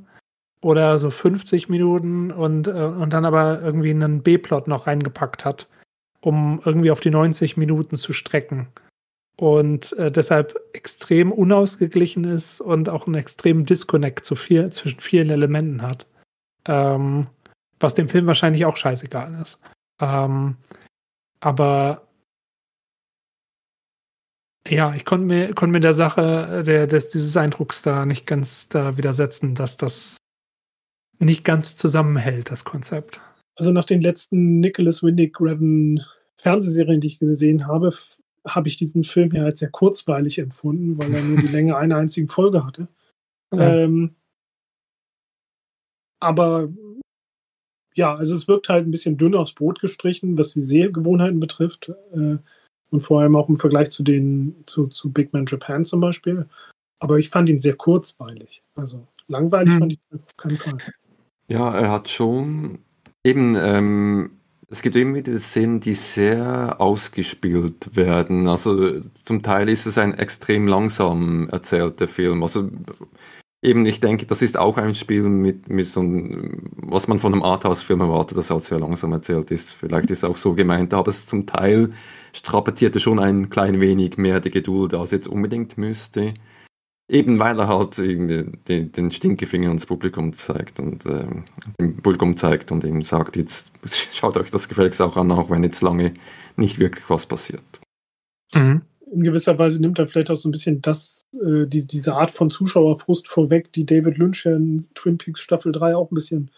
oder 0.62 0.98
so 0.98 1.10
50 1.10 1.68
Minuten 1.68 2.30
und, 2.30 2.68
äh, 2.68 2.70
und 2.70 3.12
dann 3.12 3.24
aber 3.24 3.60
irgendwie 3.60 3.90
einen 3.90 4.22
B-Plot 4.22 4.68
noch 4.68 4.86
reingepackt 4.86 5.44
hat 5.44 5.66
um 6.20 6.60
irgendwie 6.64 6.90
auf 6.90 7.00
die 7.00 7.10
90 7.10 7.56
Minuten 7.56 7.96
zu 7.96 8.12
strecken. 8.12 8.68
Und 9.36 9.92
äh, 9.94 10.12
deshalb 10.12 10.54
extrem 10.74 11.32
unausgeglichen 11.32 12.24
ist 12.24 12.60
und 12.60 12.88
auch 12.88 13.06
einen 13.06 13.14
extremen 13.14 13.64
Disconnect 13.64 14.24
zu 14.24 14.36
viel, 14.36 14.70
zwischen 14.70 15.00
vielen 15.00 15.30
Elementen 15.30 15.82
hat. 15.82 16.06
Ähm, 16.66 17.26
was 17.78 17.94
dem 17.94 18.08
Film 18.08 18.26
wahrscheinlich 18.26 18.66
auch 18.66 18.76
scheißegal 18.76 19.40
ist. 19.40 19.58
Ähm, 19.98 20.56
aber 21.40 22.06
ja, 24.68 24.94
ich 24.94 25.06
konnte 25.06 25.26
mir, 25.26 25.54
konnte 25.54 25.72
mir 25.72 25.80
der 25.80 25.94
Sache, 25.94 26.62
der, 26.66 26.86
des, 26.86 27.08
dieses 27.08 27.36
Eindrucks 27.36 27.82
da 27.82 28.04
nicht 28.04 28.26
ganz 28.26 28.68
da 28.68 28.98
widersetzen, 28.98 29.54
dass 29.54 29.78
das 29.78 30.18
nicht 31.18 31.44
ganz 31.44 31.76
zusammenhält, 31.76 32.50
das 32.50 32.64
Konzept. 32.64 33.20
Also 33.56 33.72
nach 33.72 33.84
den 33.84 34.00
letzten 34.00 34.60
Nicholas 34.60 35.02
Windick 35.02 35.40
Revan 35.40 36.00
Fernsehserien, 36.34 37.00
die 37.00 37.08
ich 37.08 37.18
gesehen 37.18 37.66
habe, 37.66 37.90
habe 38.46 38.68
ich 38.68 38.78
diesen 38.78 39.04
Film 39.04 39.30
hier 39.32 39.44
als 39.44 39.58
sehr 39.58 39.70
kurzweilig 39.70 40.38
empfunden, 40.38 40.98
weil 40.98 41.14
er 41.14 41.22
nur 41.22 41.38
die 41.38 41.46
Länge 41.48 41.76
einer 41.76 41.96
einzigen 41.96 42.28
Folge 42.28 42.64
hatte. 42.64 42.88
Ja. 43.52 43.76
Ähm, 43.76 44.14
aber 46.20 46.68
ja, 47.94 48.14
also 48.14 48.34
es 48.34 48.48
wirkt 48.48 48.68
halt 48.68 48.86
ein 48.86 48.90
bisschen 48.90 49.16
dünn 49.16 49.34
aufs 49.34 49.52
Brot 49.52 49.80
gestrichen, 49.80 50.38
was 50.38 50.52
die 50.52 50.62
Sehgewohnheiten 50.62 51.40
betrifft. 51.40 51.92
Äh, 52.14 52.38
und 52.90 53.00
vor 53.00 53.20
allem 53.20 53.36
auch 53.36 53.48
im 53.48 53.56
Vergleich 53.56 53.90
zu 53.90 54.02
den, 54.02 54.64
zu, 54.66 54.88
zu 54.88 55.12
Big 55.12 55.32
Man 55.32 55.46
Japan 55.46 55.84
zum 55.84 56.00
Beispiel. 56.00 56.48
Aber 56.98 57.18
ich 57.18 57.28
fand 57.30 57.48
ihn 57.48 57.58
sehr 57.58 57.76
kurzweilig. 57.76 58.62
Also 58.74 59.06
langweilig 59.28 59.74
hm. 59.74 59.78
fand 59.78 59.92
ich 59.92 60.00
auf 60.12 60.36
keinen 60.36 60.58
Fall. 60.58 60.78
Ja, 61.48 61.76
er 61.76 61.90
hat 61.90 62.08
schon 62.08 62.80
Eben, 63.24 63.54
ähm, 63.56 64.30
es 64.68 64.82
gibt 64.82 64.96
immer 64.96 65.16
wieder 65.16 65.38
Szenen, 65.38 65.80
die 65.80 65.94
sehr 65.94 66.80
ausgespielt 66.80 67.94
werden. 67.96 68.48
Also 68.48 69.02
zum 69.24 69.42
Teil 69.42 69.68
ist 69.68 69.86
es 69.86 69.98
ein 69.98 70.14
extrem 70.14 70.66
langsam 70.66 71.48
erzählter 71.50 72.08
Film. 72.08 72.42
Also 72.42 72.70
eben, 73.62 73.84
ich 73.84 74.00
denke, 74.00 74.26
das 74.26 74.42
ist 74.42 74.56
auch 74.56 74.78
ein 74.78 74.94
Spiel 74.94 75.22
mit, 75.24 75.68
mit 75.68 75.86
so 75.86 76.00
einem, 76.00 76.70
was 76.76 77.08
man 77.08 77.18
von 77.18 77.34
einem 77.34 77.42
Arthouse-Film 77.42 78.00
erwartet, 78.00 78.38
das 78.38 78.50
halt 78.50 78.64
sehr 78.64 78.78
langsam 78.78 79.12
erzählt 79.12 79.50
ist. 79.50 79.70
Vielleicht 79.72 80.10
ist 80.10 80.18
es 80.18 80.24
auch 80.24 80.36
so 80.36 80.54
gemeint, 80.54 80.94
aber 80.94 81.10
es 81.10 81.26
zum 81.26 81.46
Teil 81.46 81.92
strapaziert 82.32 82.94
er 82.94 83.00
schon 83.00 83.18
ein 83.18 83.50
klein 83.50 83.80
wenig 83.80 84.16
mehr 84.16 84.40
die 84.40 84.50
Geduld, 84.50 84.94
als 84.94 85.10
jetzt 85.10 85.28
unbedingt 85.28 85.76
müsste. 85.78 86.34
Eben 87.10 87.40
weil 87.40 87.58
er 87.58 87.66
halt 87.66 87.98
den, 87.98 88.62
den 88.68 89.10
Stinkefinger 89.10 89.66
ans 89.68 89.84
Publikum 89.84 90.36
zeigt 90.36 90.78
und 90.78 91.04
äh, 91.06 91.26
dem 91.80 91.96
Publikum 91.96 92.36
zeigt 92.36 92.70
und 92.70 92.84
ihm 92.84 93.02
sagt, 93.02 93.36
jetzt 93.36 93.72
schaut 94.14 94.36
euch 94.36 94.52
das 94.52 94.68
gefälligst 94.68 95.02
auch 95.02 95.16
an, 95.16 95.32
auch 95.32 95.50
wenn 95.50 95.64
jetzt 95.64 95.82
lange 95.82 96.14
nicht 96.56 96.78
wirklich 96.78 97.10
was 97.10 97.26
passiert. 97.26 97.62
Mhm. 98.54 98.82
in 99.12 99.22
gewisser 99.22 99.58
Weise 99.58 99.80
nimmt 99.80 99.98
er 99.98 100.06
vielleicht 100.06 100.30
auch 100.30 100.36
so 100.36 100.48
ein 100.48 100.52
bisschen 100.52 100.82
das, 100.82 101.22
äh, 101.34 101.66
die, 101.66 101.84
diese 101.86 102.14
Art 102.14 102.30
von 102.30 102.50
Zuschauerfrust 102.50 103.26
vorweg, 103.26 103.72
die 103.72 103.86
David 103.86 104.18
Lynch 104.18 104.46
in 104.46 104.86
Twin 104.94 105.18
Peaks 105.18 105.40
Staffel 105.40 105.72
3 105.72 105.96
auch 105.96 106.10
ein 106.10 106.14
bisschen 106.14 106.50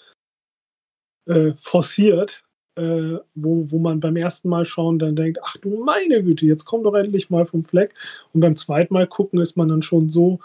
äh, 1.26 1.52
forciert, 1.56 2.44
äh, 2.76 3.18
wo, 3.34 3.70
wo 3.70 3.78
man 3.78 4.00
beim 4.00 4.16
ersten 4.16 4.48
Mal 4.48 4.64
schauen 4.64 4.98
dann 4.98 5.16
denkt, 5.16 5.38
ach 5.42 5.56
du 5.58 5.84
meine 5.84 6.22
Güte, 6.22 6.46
jetzt 6.46 6.64
komm 6.64 6.82
doch 6.82 6.94
endlich 6.94 7.30
mal 7.30 7.46
vom 7.46 7.64
Fleck. 7.64 7.94
Und 8.32 8.40
beim 8.40 8.56
zweiten 8.56 8.94
Mal 8.94 9.06
gucken 9.06 9.40
ist 9.40 9.56
man 9.56 9.68
dann 9.68 9.82
schon 9.82 10.10
so, 10.10 10.40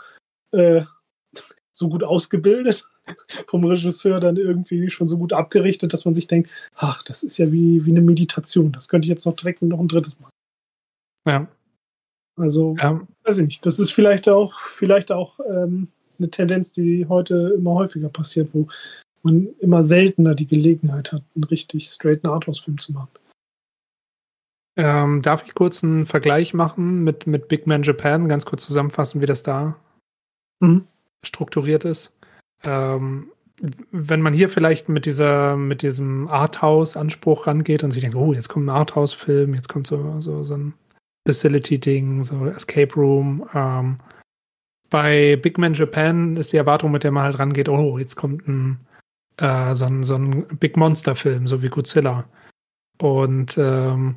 äh, 0.52 0.82
so 1.72 1.90
gut 1.90 2.04
ausgebildet, 2.04 2.86
vom 3.48 3.64
Regisseur 3.64 4.20
dann 4.20 4.38
irgendwie 4.38 4.90
schon 4.90 5.08
so 5.08 5.18
gut 5.18 5.34
abgerichtet, 5.34 5.94
dass 5.94 6.06
man 6.06 6.16
sich 6.16 6.28
denkt, 6.28 6.50
ach, 6.76 7.04
das 7.04 7.24
ist 7.24 7.38
ja 7.38 7.52
wie, 7.52 7.86
wie 7.86 7.92
eine 7.92 8.02
Meditation. 8.02 8.72
Das 8.72 8.90
könnte 8.90 9.06
ich 9.06 9.10
jetzt 9.10 9.26
noch 9.26 9.36
direkt 9.36 9.62
noch 9.62 9.80
ein 9.80 9.88
drittes 9.88 10.20
Mal. 10.20 10.30
Ja. 11.28 11.48
Also, 12.40 12.76
ähm, 12.80 13.08
weiß 13.24 13.40
ich 13.40 13.46
nicht. 13.46 13.66
Das 13.66 13.80
ist 13.80 13.92
vielleicht 13.92 14.30
auch, 14.30 14.60
vielleicht 14.60 15.12
auch 15.12 15.40
ähm, 15.50 15.88
eine 16.20 16.30
Tendenz, 16.30 16.72
die 16.72 17.08
heute 17.08 17.54
immer 17.58 17.74
häufiger 17.74 18.10
passiert, 18.10 18.54
wo 18.54 18.68
man 19.28 19.48
immer 19.60 19.84
seltener 19.84 20.36
die 20.36 20.48
Gelegenheit 20.48 21.12
hat, 21.12 21.24
einen 21.36 21.44
richtig 21.44 21.88
straighten 21.88 22.30
Arthouse-Film 22.30 22.80
zu 22.80 22.94
machen. 22.94 23.10
Ähm, 24.78 25.22
darf 25.22 25.44
ich 25.46 25.56
kurz 25.56 25.84
einen 25.84 26.06
Vergleich 26.06 26.54
machen 26.54 27.04
mit, 27.04 27.26
mit 27.26 27.48
Big 27.48 27.66
Man 27.66 27.84
Japan? 27.84 28.30
Ganz 28.30 28.46
kurz 28.46 28.66
zusammenfassen, 28.66 29.22
wie 29.22 29.26
das 29.26 29.44
da 29.44 29.76
mhm. 30.60 30.86
strukturiert 31.24 31.84
ist. 31.84 32.16
Ähm, 32.64 33.32
wenn 33.92 34.22
man 34.22 34.34
hier 34.34 34.50
vielleicht 34.50 34.88
mit 34.88 35.06
dieser, 35.06 35.58
mit 35.58 35.82
diesem 35.82 36.28
Arthouse-Anspruch 36.28 37.48
rangeht 37.48 37.84
und 37.84 37.92
sich 37.92 38.02
denkt, 38.02 38.16
oh, 38.16 38.34
jetzt 38.34 38.50
kommt 38.50 38.68
ein 38.68 38.76
Arthouse-Film, 38.76 39.56
jetzt 39.56 39.68
kommt 39.68 39.88
so, 39.88 40.22
so, 40.22 40.44
so 40.44 40.54
ein 40.54 40.74
Facility-Ding, 41.28 42.24
so 42.24 42.46
Escape 42.46 42.94
Room. 42.94 43.50
Ähm, 43.56 43.98
bei 44.92 45.36
Big 45.38 45.58
Man 45.58 45.74
Japan 45.74 46.38
ist 46.38 46.54
die 46.54 46.58
Erwartung, 46.58 46.92
mit 46.92 47.04
der 47.04 47.12
man 47.12 47.24
halt 47.24 47.40
rangeht, 47.40 47.68
oh, 47.68 47.98
jetzt 47.98 48.16
kommt 48.16 48.48
ein, 48.48 48.80
äh, 49.38 49.74
so 49.76 49.86
ein, 49.86 50.04
so 50.04 50.16
ein 50.16 50.48
Big 50.60 50.78
Monster-Film, 50.78 51.48
so 51.48 51.62
wie 51.62 51.70
Godzilla. 51.70 52.26
Und 53.02 53.58
ähm, 53.58 54.16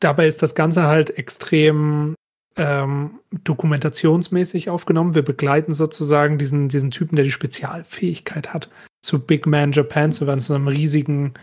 dabei 0.00 0.26
ist 0.26 0.42
das 0.42 0.54
Ganze 0.54 0.84
halt 0.84 1.16
extrem 1.18 2.14
ähm, 2.56 3.20
dokumentationsmäßig 3.44 4.68
aufgenommen. 4.70 5.14
Wir 5.14 5.22
begleiten 5.22 5.72
sozusagen 5.72 6.38
diesen, 6.38 6.68
diesen 6.68 6.90
Typen, 6.90 7.16
der 7.16 7.24
die 7.24 7.30
Spezialfähigkeit 7.30 8.52
hat, 8.52 8.68
zu 9.00 9.18
Big 9.18 9.46
Man 9.46 9.72
Japan 9.72 10.12
zu 10.12 10.26
werden, 10.26 10.40
zu 10.40 10.54
einem 10.54 10.68
riesigen 10.68 11.34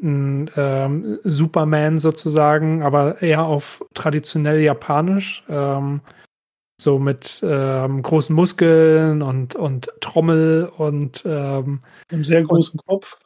ähm, 0.00 1.18
Superman 1.24 1.98
sozusagen, 1.98 2.82
aber 2.82 3.20
eher 3.20 3.44
auf 3.44 3.84
traditionell 3.94 4.60
japanisch. 4.60 5.42
Ähm, 5.48 6.00
so 6.80 6.98
mit 6.98 7.40
ähm, 7.42 8.02
großen 8.02 8.34
Muskeln 8.34 9.22
und, 9.22 9.56
und 9.56 9.90
Trommel 10.00 10.70
und 10.76 11.24
ähm, 11.26 11.80
einem 12.08 12.24
sehr 12.24 12.42
großen 12.42 12.78
und, 12.78 12.86
Kopf. 12.86 13.18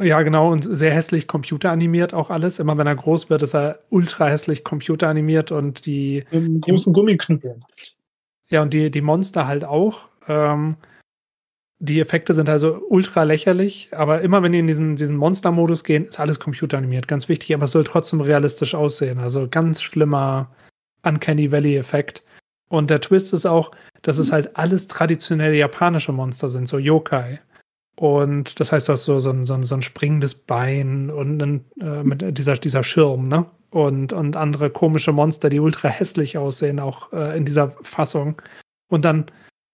Ja, 0.00 0.22
genau, 0.22 0.50
und 0.50 0.62
sehr 0.62 0.94
hässlich 0.94 1.26
computeranimiert 1.26 2.14
auch 2.14 2.30
alles. 2.30 2.58
Immer 2.58 2.78
wenn 2.78 2.86
er 2.86 2.94
groß 2.94 3.30
wird, 3.30 3.42
ist 3.42 3.54
er 3.54 3.80
ultra 3.90 4.26
hässlich 4.26 4.64
computeranimiert 4.64 5.52
und 5.52 5.86
die. 5.86 6.24
Im 6.30 6.60
großen 6.60 6.92
Gummiknüppeln. 6.92 7.64
Ja, 8.48 8.62
und 8.62 8.72
die, 8.72 8.90
die 8.90 9.00
Monster 9.00 9.46
halt 9.46 9.64
auch. 9.64 10.08
Ähm, 10.28 10.76
die 11.78 12.00
Effekte 12.00 12.32
sind 12.32 12.48
also 12.48 12.80
ultra 12.88 13.24
lächerlich, 13.24 13.88
aber 13.90 14.20
immer 14.20 14.42
wenn 14.44 14.52
die 14.52 14.60
in 14.60 14.68
diesen, 14.68 14.94
diesen 14.94 15.16
Monster-Modus 15.16 15.82
gehen, 15.82 16.04
ist 16.04 16.20
alles 16.20 16.38
computeranimiert. 16.38 17.08
Ganz 17.08 17.28
wichtig, 17.28 17.52
aber 17.54 17.64
es 17.64 17.72
soll 17.72 17.82
trotzdem 17.82 18.20
realistisch 18.20 18.74
aussehen. 18.76 19.18
Also 19.18 19.48
ganz 19.48 19.82
schlimmer 19.82 20.54
Uncanny 21.02 21.50
Valley-Effekt. 21.50 22.22
Und 22.72 22.88
der 22.88 23.02
Twist 23.02 23.34
ist 23.34 23.44
auch, 23.44 23.70
dass 24.00 24.16
es 24.16 24.32
halt 24.32 24.56
alles 24.56 24.88
traditionelle 24.88 25.54
japanische 25.54 26.10
Monster 26.10 26.48
sind, 26.48 26.66
so 26.66 26.78
Yokai. 26.78 27.38
Und 27.96 28.60
das 28.60 28.72
heißt, 28.72 28.88
du 28.88 28.94
hast 28.94 29.04
so, 29.04 29.20
so, 29.20 29.28
ein, 29.28 29.44
so, 29.44 29.52
ein, 29.52 29.62
so 29.62 29.74
ein 29.74 29.82
springendes 29.82 30.34
Bein 30.34 31.10
und 31.10 31.42
ein, 31.42 31.64
äh, 31.82 32.02
mit 32.02 32.38
dieser, 32.38 32.56
dieser 32.56 32.82
Schirm, 32.82 33.28
ne? 33.28 33.44
Und, 33.68 34.14
und 34.14 34.36
andere 34.36 34.70
komische 34.70 35.12
Monster, 35.12 35.50
die 35.50 35.60
ultra 35.60 35.88
hässlich 35.88 36.38
aussehen, 36.38 36.80
auch 36.80 37.12
äh, 37.12 37.36
in 37.36 37.44
dieser 37.44 37.72
Fassung. 37.82 38.40
Und 38.88 39.04
dann 39.04 39.26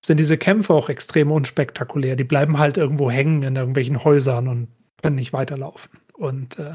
sind 0.05 0.19
diese 0.19 0.37
Kämpfe 0.37 0.75
auch 0.75 0.89
extrem 0.89 1.31
unspektakulär. 1.31 2.17
Die 2.17 2.25
bleiben 2.25 2.59
halt 2.59 2.79
irgendwo 2.79 3.13
hängen 3.13 3.45
in 3.45 3.55
irgendwelchen 3.55 4.03
Häusern 4.03 4.49
und 4.49 4.69
können 5.03 5.15
nicht 5.15 5.33
weiterlaufen. 5.33 5.93
Und 6.15 6.59
äh, 6.59 6.75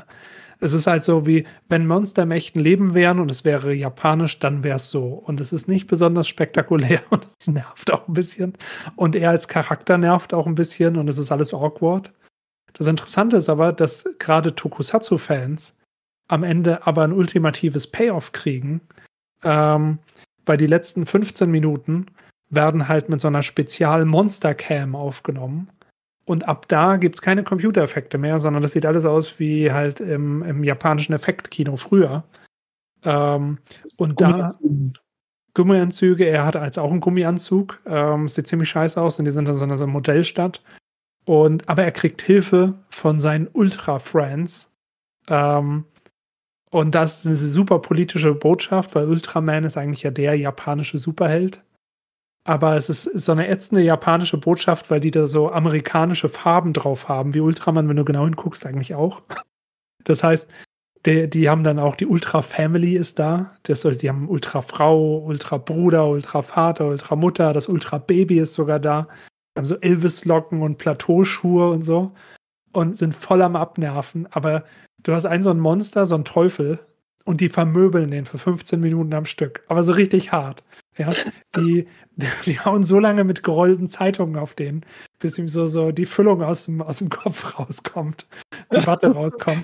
es 0.64 0.72
ist 0.72 0.88
halt 0.88 1.04
so 1.04 1.28
wie, 1.28 1.46
wenn 1.68 1.86
Monster 1.86 2.24
im 2.24 2.32
echten 2.32 2.60
Leben 2.60 2.94
wären 2.94 3.20
und 3.20 3.30
es 3.30 3.44
wäre 3.44 3.74
japanisch, 3.74 4.40
dann 4.40 4.64
wäre 4.64 4.78
es 4.78 4.90
so. 4.90 5.08
Und 5.08 5.42
es 5.42 5.52
ist 5.52 5.68
nicht 5.68 5.88
besonders 5.88 6.28
spektakulär 6.28 7.02
und 7.10 7.28
es 7.40 7.48
nervt 7.48 7.92
auch 7.92 8.08
ein 8.08 8.14
bisschen. 8.14 8.54
Und 8.96 9.16
er 9.16 9.30
als 9.30 9.50
Charakter 9.50 9.98
nervt 9.98 10.34
auch 10.34 10.48
ein 10.48 10.56
bisschen 10.56 10.96
und 10.96 11.10
es 11.10 11.18
ist 11.18 11.32
alles 11.32 11.54
awkward. 11.54 12.14
Das 12.74 12.88
Interessante 12.88 13.38
ist 13.38 13.50
aber, 13.50 13.74
dass 13.74 14.06
gerade 14.20 14.56
Tokusatsu-Fans 14.56 15.76
am 16.30 16.44
Ende 16.44 16.88
aber 16.88 17.04
ein 17.04 17.14
ultimatives 17.14 17.86
Payoff 17.86 18.32
kriegen, 18.32 18.82
ähm, 19.44 20.00
weil 20.46 20.58
die 20.58 20.68
letzten 20.68 21.06
15 21.06 21.52
Minuten 21.52 22.06
werden 22.50 22.88
halt 22.88 23.10
mit 23.10 23.20
so 23.20 23.28
einer 23.28 23.44
Spezial-Monster-Cam 23.44 24.96
aufgenommen 24.96 25.70
und 26.26 26.48
ab 26.48 26.68
da 26.68 26.98
gibt 26.98 27.16
es 27.16 27.22
keine 27.22 27.44
Computereffekte 27.44 28.18
mehr, 28.18 28.40
sondern 28.40 28.64
das 28.64 28.72
sieht 28.72 28.86
alles 28.86 29.06
aus 29.06 29.40
wie 29.40 29.72
halt 29.72 30.00
im, 30.00 30.42
im 30.44 30.64
japanischen 30.64 31.14
Effektkino 31.14 31.76
früher. 31.76 32.24
Ähm, 33.04 33.58
und 33.98 34.22
da 34.22 34.54
Gummianzüge, 35.54 36.26
er 36.26 36.46
hat 36.46 36.56
als 36.56 36.78
auch 36.78 36.92
einen 36.92 37.02
Gummianzug, 37.02 37.80
ähm, 37.86 38.28
sieht 38.28 38.48
ziemlich 38.48 38.70
scheiße 38.70 39.00
aus 39.00 39.20
und 39.20 39.26
die 39.26 39.32
sind 39.32 39.50
in 39.50 39.56
so 39.56 39.66
einer 39.66 39.86
Modellstadt. 39.86 40.64
Und, 41.26 41.70
aber 41.70 41.84
er 41.84 41.92
kriegt 41.92 42.22
Hilfe 42.22 42.74
von 42.90 43.20
seinen 43.20 43.48
Ultra-Friends. 43.54 44.72
Ähm, 45.28 45.86
und 46.72 46.96
das 46.96 47.20
ist 47.20 47.28
eine 47.28 47.36
super 47.36 47.80
politische 47.80 48.34
Botschaft, 48.34 48.96
weil 48.96 49.08
Ultraman 49.08 49.64
ist 49.64 49.78
eigentlich 49.78 50.04
ja 50.04 50.12
der 50.12 50.36
japanische 50.36 50.98
Superheld. 50.98 51.62
Aber 52.46 52.76
es 52.76 52.90
ist 52.90 53.04
so 53.04 53.32
eine 53.32 53.48
ätzende 53.48 53.82
japanische 53.82 54.38
Botschaft, 54.38 54.92
weil 54.92 55.00
die 55.00 55.12
da 55.12 55.28
so 55.28 55.50
amerikanische 55.50 56.28
Farben 56.28 56.74
drauf 56.74 57.08
haben, 57.08 57.34
wie 57.34 57.40
Ultraman, 57.40 57.88
wenn 57.88 57.96
du 57.96 58.04
genau 58.04 58.26
hinguckst, 58.26 58.66
eigentlich 58.66 58.96
auch. 58.96 59.22
Das 60.04 60.24
heißt, 60.24 60.50
die, 61.06 61.30
die 61.30 61.50
haben 61.50 61.64
dann 61.64 61.80
auch 61.80 61.96
die 61.96 62.06
Ultra 62.06 62.42
Family 62.42 62.96
ist 62.96 63.20
da. 63.20 63.56
Das, 63.64 63.82
die 63.82 64.10
haben 64.10 64.30
Ultra 64.30 64.62
Frau, 64.62 65.20
Ultra 65.20 65.58
Bruder, 65.58 66.08
Ultra 66.08 66.42
Vater, 66.42 66.88
Ultra 66.88 67.16
Mutter, 67.16 67.54
das 67.54 67.68
Ultra 67.68 67.98
Baby 67.98 68.40
ist 68.40 68.54
sogar 68.54 68.80
da. 68.80 69.08
Die 69.56 69.60
haben 69.60 69.66
so 69.66 69.76
Elvis-Locken 69.80 70.62
und 70.62 70.78
Plateauschuhe 70.78 71.70
und 71.70 71.84
so 71.84 72.14
und 72.74 72.98
sind 72.98 73.16
voll 73.16 73.42
am 73.42 73.56
Abnerven. 73.56 74.28
Aber 74.32 74.66
du 75.00 75.14
hast 75.14 75.26
einen 75.26 75.44
so 75.44 75.52
ein 75.52 75.60
Monster, 75.60 76.06
so 76.06 76.16
ein 76.16 76.26
Teufel 76.26 76.80
und 77.26 77.40
die 77.42 77.50
vermöbeln 77.50 78.12
den 78.12 78.26
für 78.26 78.38
15 78.38 78.80
Minuten 78.80 79.14
am 79.14 79.26
Stück. 79.26 79.62
Aber 79.68 79.84
so 79.84 79.94
richtig 79.94 80.32
hart. 80.32 80.64
Ja, 80.98 81.12
die, 81.56 81.88
die 82.46 82.60
hauen 82.60 82.84
so 82.84 83.00
lange 83.00 83.24
mit 83.24 83.44
gerollten 83.44 83.90
Zeitungen 83.90 84.38
auf 84.38 84.54
den, 84.54 84.86
bis 85.20 85.38
ihm 85.38 85.50
so, 85.50 85.68
so 85.68 85.92
die 85.92 86.06
Füllung 86.06 86.44
aus 86.44 86.66
dem, 86.66 86.82
aus 86.82 86.98
dem 86.98 87.10
Kopf 87.10 87.60
rauskommt, 87.60 88.28
die 88.74 88.86
Watte 88.86 89.08
rauskommt 89.14 89.64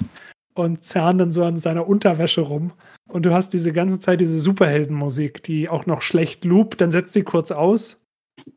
und 0.55 0.83
zerren 0.83 1.17
dann 1.17 1.31
so 1.31 1.43
an 1.43 1.57
seiner 1.57 1.87
Unterwäsche 1.87 2.41
rum. 2.41 2.71
Und 3.07 3.25
du 3.25 3.33
hast 3.33 3.53
diese 3.53 3.73
ganze 3.73 3.99
Zeit 3.99 4.21
diese 4.21 4.39
Superheldenmusik, 4.39 5.43
die 5.43 5.69
auch 5.69 5.85
noch 5.85 6.01
schlecht 6.01 6.45
loopt, 6.45 6.81
dann 6.81 6.91
setzt 6.91 7.13
sie 7.13 7.23
kurz 7.23 7.51
aus, 7.51 8.01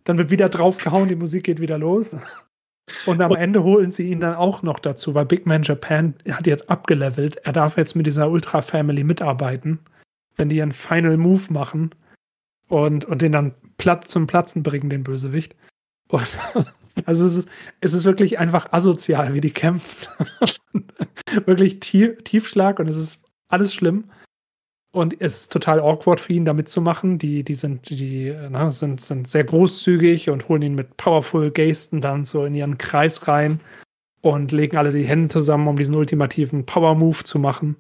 dann 0.05 0.19
wird 0.19 0.31
wieder 0.31 0.49
draufgehauen, 0.49 1.09
die 1.09 1.17
Musik 1.17 1.45
geht 1.45 1.61
wieder 1.61 1.79
los. 1.79 2.17
Und 3.07 3.21
am 3.23 3.35
Ende 3.35 3.63
holen 3.63 3.93
sie 3.93 4.11
ihn 4.11 4.21
dann 4.21 4.35
auch 4.35 4.63
noch 4.63 4.79
dazu, 4.79 5.15
weil 5.15 5.25
Big 5.25 5.47
Man 5.47 5.63
Japan 5.63 6.15
hat 6.31 6.47
jetzt 6.47 6.69
abgelevelt. 6.69 7.37
Er 7.45 7.53
darf 7.53 7.77
jetzt 7.77 7.95
mit 7.95 8.07
dieser 8.07 8.29
Ultra 8.29 8.61
Family 8.61 9.05
mitarbeiten. 9.05 9.79
Wenn 10.37 10.49
die 10.49 10.61
einen 10.61 10.73
Final 10.73 11.17
Move 11.17 11.53
machen, 11.53 11.95
und, 12.73 13.05
und 13.05 13.21
den 13.21 13.33
dann 13.33 13.55
Platz 13.77 14.09
zum 14.09 14.27
Platzen 14.27 14.63
bringen, 14.63 14.89
den 14.89 15.05
Bösewicht. 15.05 15.55
Und, 16.09 16.39
also 17.05 17.27
es 17.27 17.37
ist, 17.37 17.49
es 17.83 17.93
ist 17.93 18.07
wirklich 18.07 18.39
einfach 18.39 18.73
asozial, 18.73 19.35
wie 19.35 19.43
die 19.43 19.51
kämpfen. 19.51 20.09
wirklich 21.45 21.81
tief, 21.81 22.23
Tiefschlag 22.25 22.79
und 22.79 22.89
es 22.89 22.97
ist 22.97 23.21
alles 23.49 23.75
schlimm. 23.75 24.05
Und 24.95 25.21
es 25.21 25.41
ist 25.41 25.53
total 25.53 25.81
awkward 25.81 26.19
für 26.19 26.33
ihn, 26.33 26.47
da 26.47 26.55
mitzumachen. 26.55 27.19
Die, 27.19 27.45
die 27.45 27.55
sind, 27.55 27.91
die, 27.91 28.35
na, 28.51 28.65
ne, 28.65 28.73
sind, 28.73 29.03
sind 29.03 29.29
sehr 29.29 29.45
großzügig 29.45 30.31
und 30.31 30.49
holen 30.49 30.63
ihn 30.63 30.75
mit 30.75 30.97
powerful 30.97 31.51
Gesten 31.51 32.01
dann 32.01 32.25
so 32.25 32.47
in 32.47 32.55
ihren 32.55 32.79
Kreis 32.79 33.29
rein 33.29 33.61
und 34.23 34.51
legen 34.51 34.79
alle 34.79 34.93
die 34.93 35.05
Hände 35.05 35.29
zusammen, 35.29 35.69
um 35.69 35.77
diesen 35.77 35.95
ultimativen 35.95 36.65
Power-Move 36.65 37.25
zu 37.25 37.39
machen 37.39 37.77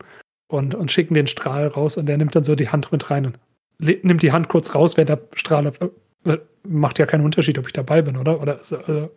und, 0.49 0.74
und 0.74 0.90
schicken 0.90 1.14
den 1.14 1.28
Strahl 1.28 1.66
raus 1.66 1.97
und 1.97 2.07
der 2.07 2.18
nimmt 2.18 2.34
dann 2.34 2.45
so 2.45 2.55
die 2.55 2.68
Hand 2.68 2.93
mit 2.93 3.11
rein 3.11 3.24
und 3.24 3.38
nimmt 3.83 4.22
die 4.22 4.33
Hand 4.33 4.49
kurz 4.49 4.74
raus, 4.74 4.97
wenn 4.97 5.07
der 5.07 5.20
Strahl 5.35 5.72
äh, 6.24 6.39
macht 6.66 6.99
ja 6.99 7.07
keinen 7.07 7.24
Unterschied, 7.24 7.59
ob 7.59 7.66
ich 7.66 7.72
dabei 7.72 8.03
bin, 8.03 8.16
oder? 8.16 8.41
oder 8.41 8.59
also, 8.59 9.11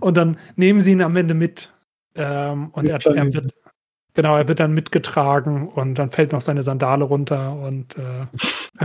und 0.00 0.16
dann 0.16 0.38
nehmen 0.56 0.80
sie 0.80 0.92
ihn 0.92 1.02
am 1.02 1.16
Ende 1.16 1.34
mit. 1.34 1.72
Ähm, 2.14 2.70
und 2.72 2.88
er, 2.88 2.98
er, 3.04 3.34
wird, 3.34 3.52
Genau, 4.16 4.34
er 4.34 4.48
wird 4.48 4.60
dann 4.60 4.72
mitgetragen 4.72 5.68
und 5.68 5.96
dann 5.96 6.10
fällt 6.10 6.32
noch 6.32 6.40
seine 6.40 6.62
Sandale 6.62 7.04
runter 7.04 7.52
und 7.52 7.96
äh, 7.98 8.26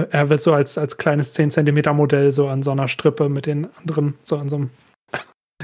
er 0.10 0.30
wird 0.30 0.42
so 0.42 0.54
als, 0.54 0.78
als 0.78 0.98
kleines 0.98 1.32
10 1.32 1.52
Zentimeter 1.52 1.94
Modell 1.94 2.34
so 2.34 2.50
an 2.50 2.64
so 2.64 2.72
einer 2.72 2.90
Strippe 2.90 3.30
mit 3.30 3.46
den 3.46 3.74
anderen, 3.78 4.16
so 4.26 4.38
an 4.38 4.50
so 4.50 4.58
einem, 4.58 4.70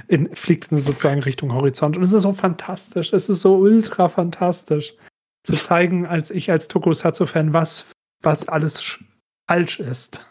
in, 0.08 0.34
fliegt 0.34 0.70
sozusagen 0.70 1.22
Richtung 1.22 1.54
Horizont. 1.54 1.98
Und 1.98 2.04
es 2.04 2.14
ist 2.14 2.22
so 2.22 2.32
fantastisch, 2.32 3.12
es 3.12 3.28
ist 3.28 3.42
so 3.42 3.58
ultra 3.58 4.08
fantastisch 4.08 4.96
zu 5.44 5.54
zeigen, 5.54 6.06
als 6.06 6.32
ich 6.32 6.50
als 6.50 6.70
Tokusatsu-Fan, 6.70 7.52
was, 7.52 7.88
was 8.24 8.48
alles 8.48 9.00
falsch 9.48 9.80
ist. 9.80 10.26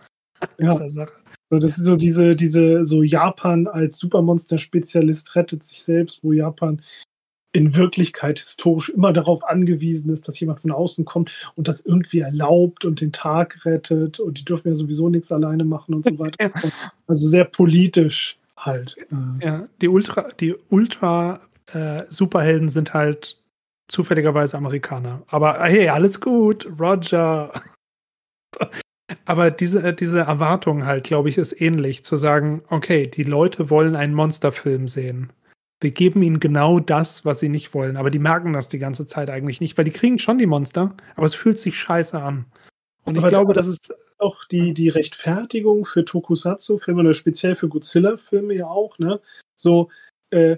Ja. 0.59 0.71
So, 1.49 1.59
das 1.59 1.79
ist 1.79 1.85
so 1.85 1.97
diese, 1.97 2.37
diese, 2.37 2.85
so 2.85 3.03
Japan 3.03 3.67
als 3.67 3.99
Supermonster-Spezialist 3.99 5.35
rettet 5.35 5.65
sich 5.65 5.83
selbst, 5.83 6.23
wo 6.23 6.33
Japan 6.33 6.83
in 7.53 7.75
Wirklichkeit 7.75 8.41
historisch 8.41 8.91
immer 8.91 9.15
darauf 9.15 9.43
angewiesen 9.45 10.11
ist, 10.11 10.29
dass 10.29 10.39
jemand 10.39 10.61
von 10.61 10.73
außen 10.73 11.07
kommt 11.07 11.51
und 11.55 11.69
das 11.69 11.81
irgendwie 11.81 12.21
erlaubt 12.21 12.85
und 12.85 13.01
den 13.01 13.13
Tag 13.13 13.65
rettet 13.65 14.21
und 14.21 14.39
die 14.39 14.45
dürfen 14.45 14.69
ja 14.69 14.75
sowieso 14.75 15.09
nichts 15.09 15.33
alleine 15.33 15.65
machen 15.65 15.95
und 15.95 16.05
so 16.05 16.19
weiter. 16.19 16.53
Also 17.07 17.27
sehr 17.27 17.47
politisch 17.47 18.39
halt. 18.59 18.95
Äh. 19.11 19.45
Ja, 19.45 19.69
die 19.81 19.89
Ultra, 19.89 20.29
die 20.39 20.55
Ultra 20.69 21.41
äh, 21.73 22.03
Superhelden 22.09 22.69
sind 22.69 22.93
halt 22.93 23.43
zufälligerweise 23.89 24.59
Amerikaner. 24.59 25.23
Aber 25.29 25.63
hey, 25.63 25.89
alles 25.89 26.21
gut, 26.21 26.69
Roger. 26.79 27.53
Aber 29.25 29.51
diese, 29.51 29.93
diese 29.93 30.21
Erwartung 30.21 30.85
halt, 30.85 31.05
glaube 31.05 31.29
ich, 31.29 31.39
ist 31.39 31.61
ähnlich, 31.61 32.05
zu 32.05 32.17
sagen, 32.17 32.63
okay, 32.71 33.07
die 33.07 33.23
Leute 33.23 33.71
wollen 33.71 33.95
einen 33.95 34.15
Monsterfilm 34.15 34.89
sehen 34.89 35.33
wir 35.81 35.91
geben 35.91 36.23
ihnen 36.23 36.41
genau 36.41 36.81
das, 36.81 37.25
was 37.25 37.41
sie 37.41 37.49
nicht 37.49 37.75
wollen. 37.75 37.97
Aber 37.97 38.11
die 38.11 38.19
merken 38.19 38.53
das 38.53 38.69
die 38.69 38.79
ganze 38.79 39.07
Zeit 39.07 39.31
eigentlich 39.31 39.61
nicht, 39.61 39.77
weil 39.77 39.85
die 39.85 39.91
kriegen 39.91 40.19
schon 40.19 40.39
die 40.39 40.47
Monster, 40.47 40.95
aber 41.17 41.27
es 41.27 41.35
fühlt 41.35 41.59
sich 41.59 41.79
scheiße 41.79 42.21
an. 42.21 42.47
Und 43.05 43.19
aber 43.19 43.27
ich 43.27 43.31
glaube, 43.31 43.53
das 43.53 43.67
ist 43.67 43.95
auch 44.19 44.45
die, 44.47 44.73
die 44.73 44.89
Rechtfertigung 44.89 45.85
für 45.85 46.05
Tokusatsu-Filme 46.05 47.01
oder 47.01 47.15
speziell 47.15 47.55
für 47.55 47.69
Godzilla-Filme 47.69 48.55
ja 48.55 48.67
auch, 48.67 48.99
ne? 48.99 49.21
So, 49.57 49.91
äh, 50.31 50.57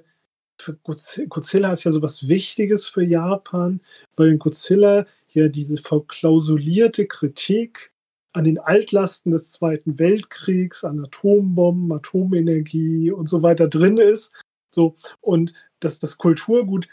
Godzilla 1.29 1.73
ist 1.73 1.85
ja 1.85 1.93
so 1.93 2.03
was 2.03 2.27
Wichtiges 2.27 2.89
für 2.89 3.05
Japan, 3.05 3.81
weil 4.17 4.29
in 4.29 4.39
Godzilla 4.39 5.07
ja 5.29 5.49
diese 5.49 5.77
verklausulierte 5.77 7.07
Kritik 7.07 7.93
an 8.33 8.45
den 8.45 8.59
Altlasten 8.59 9.33
des 9.33 9.53
Zweiten 9.53 9.99
Weltkriegs, 9.99 10.85
an 10.85 11.05
Atombomben, 11.05 11.93
Atomenergie 11.93 13.11
und 13.11 13.29
so 13.29 13.43
weiter 13.43 13.69
drin 13.69 13.99
ist 13.99 14.33
so, 14.71 14.95
und 15.21 15.55
dass 15.81 15.99
das 15.99 16.19
Kulturgut, 16.19 16.89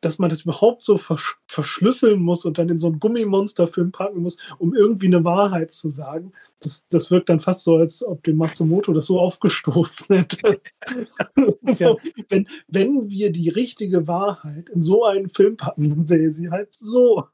dass 0.00 0.18
man 0.18 0.28
das 0.28 0.42
überhaupt 0.42 0.82
so 0.82 0.98
versch 0.98 1.38
verschlüsseln 1.48 2.20
muss 2.20 2.44
und 2.44 2.58
dann 2.58 2.68
in 2.68 2.78
so 2.78 2.88
einen 2.88 3.00
Gummimonsterfilm 3.00 3.92
packen 3.92 4.20
muss, 4.20 4.36
um 4.58 4.74
irgendwie 4.74 5.06
eine 5.06 5.24
Wahrheit 5.24 5.72
zu 5.72 5.88
sagen, 5.88 6.32
das, 6.60 6.86
das 6.88 7.10
wirkt 7.10 7.28
dann 7.28 7.40
fast 7.40 7.62
so, 7.62 7.76
als 7.76 8.04
ob 8.04 8.22
dem 8.24 8.36
Matsumoto 8.36 8.92
das 8.92 9.06
so 9.06 9.20
aufgestoßen 9.20 10.16
hätte. 10.16 10.60
so, 11.72 11.98
wenn, 12.28 12.46
wenn 12.68 13.08
wir 13.08 13.32
die 13.32 13.48
richtige 13.48 14.06
Wahrheit 14.06 14.68
in 14.70 14.82
so 14.82 15.04
einen 15.04 15.28
Film 15.28 15.56
packen, 15.56 15.90
dann 15.90 16.04
sähe 16.04 16.32
sie 16.32 16.50
halt 16.50 16.74
so. 16.74 17.24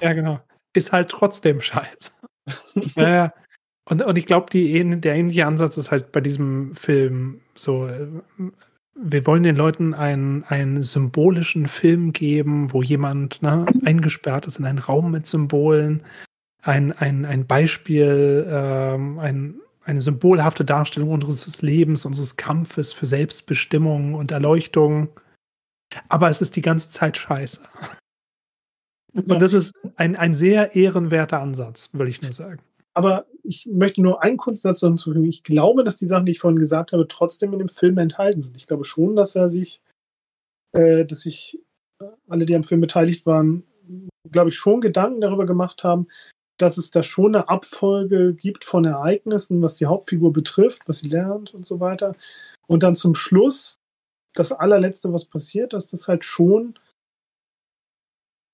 Ja, 0.00 0.12
genau. 0.12 0.40
Ist 0.74 0.92
halt 0.92 1.08
trotzdem 1.08 1.60
scheiße. 1.60 2.10
ja, 2.96 3.32
und, 3.88 4.02
und 4.02 4.16
ich 4.16 4.26
glaube, 4.26 4.50
der 4.50 5.14
ähnliche 5.14 5.46
Ansatz 5.46 5.76
ist 5.76 5.90
halt 5.90 6.12
bei 6.12 6.20
diesem 6.20 6.74
Film 6.74 7.40
so 7.54 7.86
äh, 7.86 8.06
wir 8.94 9.26
wollen 9.26 9.42
den 9.42 9.56
Leuten 9.56 9.94
einen, 9.94 10.44
einen 10.44 10.82
symbolischen 10.82 11.66
Film 11.66 12.12
geben, 12.12 12.72
wo 12.72 12.82
jemand 12.82 13.42
ne, 13.42 13.66
eingesperrt 13.84 14.46
ist 14.46 14.58
in 14.58 14.66
einen 14.66 14.78
Raum 14.78 15.10
mit 15.10 15.26
Symbolen, 15.26 16.02
ein, 16.62 16.92
ein, 16.92 17.24
ein 17.24 17.46
Beispiel, 17.46 18.46
ähm, 18.48 19.18
ein, 19.18 19.60
eine 19.84 20.00
symbolhafte 20.00 20.64
Darstellung 20.64 21.10
unseres 21.10 21.62
Lebens, 21.62 22.04
unseres 22.04 22.36
Kampfes 22.36 22.92
für 22.92 23.06
Selbstbestimmung 23.06 24.14
und 24.14 24.30
Erleuchtung. 24.30 25.08
Aber 26.08 26.30
es 26.30 26.40
ist 26.40 26.56
die 26.56 26.62
ganze 26.62 26.90
Zeit 26.90 27.16
scheiße. 27.16 27.60
Und 29.14 29.40
das 29.40 29.52
ist 29.52 29.78
ein, 29.96 30.16
ein 30.16 30.32
sehr 30.32 30.74
ehrenwerter 30.74 31.40
Ansatz, 31.40 31.90
würde 31.92 32.10
ich 32.10 32.22
nur 32.22 32.32
sagen. 32.32 32.60
Aber 32.94 33.26
ich 33.42 33.66
möchte 33.66 34.02
nur 34.02 34.22
einen 34.22 34.36
Kunstsatz 34.36 34.80
hinzufügen. 34.80 35.24
Ich 35.24 35.42
glaube, 35.42 35.84
dass 35.84 35.98
die 35.98 36.06
Sachen, 36.06 36.26
die 36.26 36.32
ich 36.32 36.40
vorhin 36.40 36.58
gesagt 36.58 36.92
habe, 36.92 37.08
trotzdem 37.08 37.52
in 37.52 37.58
dem 37.58 37.68
Film 37.68 37.98
enthalten 37.98 38.42
sind. 38.42 38.56
Ich 38.56 38.66
glaube 38.66 38.84
schon, 38.84 39.16
dass 39.16 39.34
er 39.34 39.48
sich, 39.48 39.80
äh, 40.72 41.04
dass 41.04 41.22
sich 41.22 41.60
äh, 42.00 42.06
alle, 42.28 42.46
die 42.46 42.54
am 42.54 42.64
Film 42.64 42.80
beteiligt 42.80 43.26
waren, 43.26 43.64
glaube 44.30 44.50
ich, 44.50 44.56
schon 44.56 44.80
Gedanken 44.80 45.20
darüber 45.20 45.46
gemacht 45.46 45.84
haben, 45.84 46.06
dass 46.58 46.78
es 46.78 46.90
da 46.90 47.02
schon 47.02 47.34
eine 47.34 47.48
Abfolge 47.48 48.34
gibt 48.34 48.64
von 48.64 48.84
Ereignissen, 48.84 49.62
was 49.62 49.76
die 49.76 49.86
Hauptfigur 49.86 50.32
betrifft, 50.32 50.88
was 50.88 50.98
sie 50.98 51.08
lernt 51.08 51.54
und 51.54 51.66
so 51.66 51.80
weiter. 51.80 52.14
Und 52.66 52.82
dann 52.82 52.94
zum 52.94 53.14
Schluss, 53.14 53.80
das 54.34 54.52
allerletzte, 54.52 55.12
was 55.12 55.24
passiert, 55.24 55.72
dass 55.72 55.88
das 55.88 56.08
halt 56.08 56.24
schon 56.24 56.78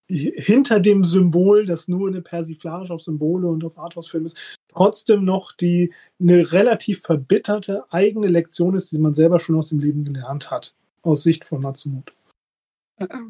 hinter 0.09 0.81
dem 0.81 1.05
Symbol, 1.05 1.67
das 1.67 1.87
nur 1.87 2.09
eine 2.09 2.23
Persiflage 2.23 2.93
auf 2.93 3.03
Symbole 3.03 3.47
und 3.47 3.63
auf 3.65 3.79
Arthouse-Filme 3.79 4.27
ist, 4.27 4.39
trotzdem 4.69 5.25
noch 5.25 5.53
die 5.53 5.93
eine 6.19 6.51
relativ 6.53 7.03
verbitterte 7.03 7.85
eigene 7.91 8.29
Lektion 8.29 8.75
ist, 8.75 8.91
die 8.93 8.99
man 8.99 9.15
selber 9.15 9.39
schon 9.39 9.57
aus 9.57 9.69
dem 9.69 9.81
Leben 9.81 10.05
gelernt 10.05 10.51
hat, 10.51 10.75
aus 11.03 11.23
Sicht 11.23 11.45
von 11.45 11.61
Matsumoto. 11.61 12.13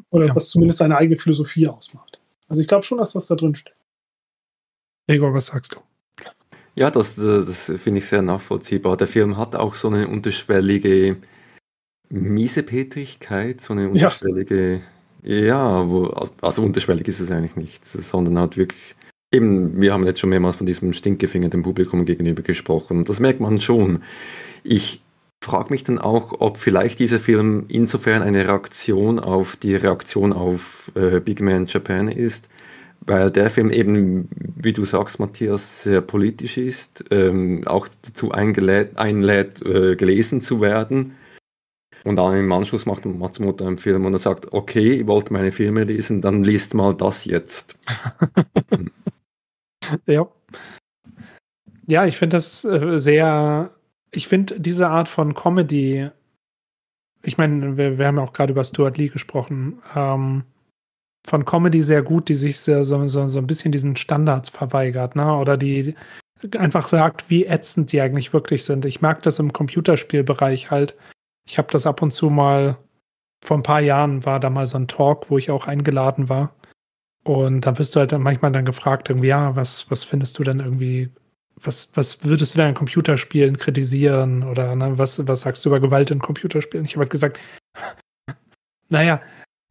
Oder 0.09 0.27
ja. 0.27 0.35
was 0.35 0.49
zumindest 0.49 0.79
seine 0.79 0.97
eigene 0.97 1.17
Philosophie 1.17 1.67
ausmacht. 1.67 2.19
Also 2.47 2.61
ich 2.61 2.67
glaube 2.67 2.83
schon, 2.83 2.97
dass 2.97 3.11
das 3.11 3.27
da 3.27 3.35
drin 3.35 3.55
steht. 3.55 3.75
Gregor, 5.07 5.33
was 5.33 5.47
sagst 5.47 5.75
du? 5.75 5.79
Ja, 6.75 6.89
das, 6.89 7.15
das 7.15 7.65
finde 7.77 7.99
ich 7.99 8.07
sehr 8.07 8.21
nachvollziehbar. 8.21 8.95
Der 8.95 9.07
Film 9.07 9.37
hat 9.37 9.55
auch 9.55 9.75
so 9.75 9.89
eine 9.89 10.07
unterschwellige 10.07 11.17
Miesepetrigkeit, 12.09 13.59
so 13.59 13.73
eine 13.73 13.89
unterschwellige 13.89 14.75
ja 14.75 14.81
ja, 15.23 15.89
wo, 15.89 16.05
also 16.41 16.61
unterschwellig 16.63 17.07
ist 17.07 17.19
es 17.19 17.31
eigentlich 17.31 17.55
nicht, 17.55 17.85
sondern 17.85 18.39
halt 18.39 18.57
wirklich, 18.57 18.95
eben, 19.31 19.81
wir 19.81 19.93
haben 19.93 20.05
jetzt 20.05 20.19
schon 20.19 20.29
mehrmals 20.29 20.55
von 20.55 20.65
diesem 20.65 20.93
Stinkefinger 20.93 21.49
dem 21.49 21.63
Publikum 21.63 22.05
gegenüber 22.05 22.41
gesprochen. 22.41 23.05
Das 23.05 23.19
merkt 23.19 23.39
man 23.39 23.59
schon. 23.59 24.03
Ich 24.63 25.01
frage 25.41 25.71
mich 25.71 25.83
dann 25.83 25.99
auch, 25.99 26.39
ob 26.39 26.57
vielleicht 26.57 26.99
dieser 26.99 27.19
Film 27.19 27.65
insofern 27.67 28.21
eine 28.21 28.47
Reaktion 28.47 29.19
auf 29.19 29.55
die 29.55 29.75
Reaktion 29.75 30.33
auf 30.33 30.91
äh, 30.95 31.19
Big 31.19 31.41
Man 31.41 31.67
Japan 31.67 32.07
ist, 32.09 32.49
weil 33.01 33.31
der 33.31 33.49
Film 33.49 33.71
eben, 33.71 34.27
wie 34.55 34.73
du 34.73 34.85
sagst, 34.85 35.19
Matthias, 35.19 35.83
sehr 35.83 36.01
politisch 36.01 36.57
ist, 36.57 37.05
ähm, 37.11 37.63
auch 37.65 37.87
dazu 38.01 38.31
einlädt, 38.31 38.97
einlädt 38.97 39.61
äh, 39.65 39.95
gelesen 39.95 40.41
zu 40.41 40.61
werden 40.61 41.13
und 42.03 42.15
dann 42.15 42.37
im 42.37 42.51
Anschluss 42.51 42.85
macht 42.85 43.05
Matsumoto 43.05 43.65
einen 43.65 43.77
Film 43.77 44.05
und 44.05 44.13
er 44.13 44.19
sagt, 44.19 44.51
okay, 44.53 44.97
ihr 44.97 45.07
wollt 45.07 45.31
meine 45.31 45.51
Filme 45.51 45.83
lesen, 45.83 46.21
dann 46.21 46.43
liest 46.43 46.73
mal 46.73 46.93
das 46.93 47.25
jetzt. 47.25 47.77
ja. 50.05 50.27
Ja, 51.87 52.05
ich 52.05 52.17
finde 52.17 52.37
das 52.37 52.63
äh, 52.65 52.99
sehr, 52.99 53.71
ich 54.13 54.27
finde 54.27 54.59
diese 54.59 54.89
Art 54.89 55.09
von 55.09 55.33
Comedy, 55.33 56.09
ich 57.23 57.37
meine, 57.37 57.77
wir, 57.77 57.97
wir, 57.97 58.07
haben 58.07 58.17
ja 58.17 58.23
auch 58.23 58.33
gerade 58.33 58.51
über 58.51 58.63
Stuart 58.63 58.97
Lee 58.97 59.07
gesprochen, 59.07 59.81
ähm, 59.95 60.43
von 61.27 61.45
Comedy 61.45 61.81
sehr 61.81 62.01
gut, 62.01 62.29
die 62.29 62.35
sich 62.35 62.59
so, 62.59 62.83
so, 62.83 63.07
so 63.07 63.39
ein 63.39 63.47
bisschen 63.47 63.71
diesen 63.71 63.95
Standards 63.95 64.49
verweigert, 64.49 65.15
ne? 65.15 65.35
Oder 65.35 65.57
die 65.57 65.95
einfach 66.57 66.87
sagt, 66.87 67.29
wie 67.29 67.45
ätzend 67.45 67.91
die 67.91 68.01
eigentlich 68.01 68.33
wirklich 68.33 68.63
sind. 68.63 68.85
Ich 68.85 69.01
mag 69.01 69.21
das 69.23 69.39
im 69.39 69.51
Computerspielbereich 69.51 70.71
halt, 70.71 70.95
ich 71.45 71.57
habe 71.57 71.69
das 71.71 71.85
ab 71.85 72.01
und 72.01 72.11
zu 72.11 72.29
mal, 72.29 72.77
vor 73.41 73.57
ein 73.57 73.63
paar 73.63 73.81
Jahren 73.81 74.25
war 74.25 74.39
da 74.39 74.49
mal 74.49 74.67
so 74.67 74.77
ein 74.77 74.87
Talk, 74.87 75.29
wo 75.29 75.37
ich 75.37 75.51
auch 75.51 75.67
eingeladen 75.67 76.29
war. 76.29 76.53
Und 77.23 77.61
da 77.61 77.77
wirst 77.77 77.95
du 77.95 77.99
halt 77.99 78.17
manchmal 78.17 78.51
dann 78.51 78.65
gefragt, 78.65 79.09
irgendwie, 79.09 79.27
ja, 79.27 79.55
was, 79.55 79.89
was 79.91 80.03
findest 80.03 80.37
du 80.39 80.43
denn 80.43 80.59
irgendwie, 80.59 81.09
was, 81.55 81.91
was 81.95 82.23
würdest 82.23 82.53
du 82.53 82.59
denn 82.59 82.69
in 82.69 82.75
Computerspielen 82.75 83.57
kritisieren? 83.57 84.43
Oder 84.43 84.75
ne, 84.75 84.97
was, 84.97 85.25
was 85.27 85.41
sagst 85.41 85.63
du 85.63 85.69
über 85.69 85.79
Gewalt 85.79 86.11
in 86.11 86.19
Computerspielen? 86.19 86.85
Ich 86.85 86.93
habe 86.93 87.01
halt 87.01 87.11
gesagt, 87.11 87.39
naja, 88.89 89.21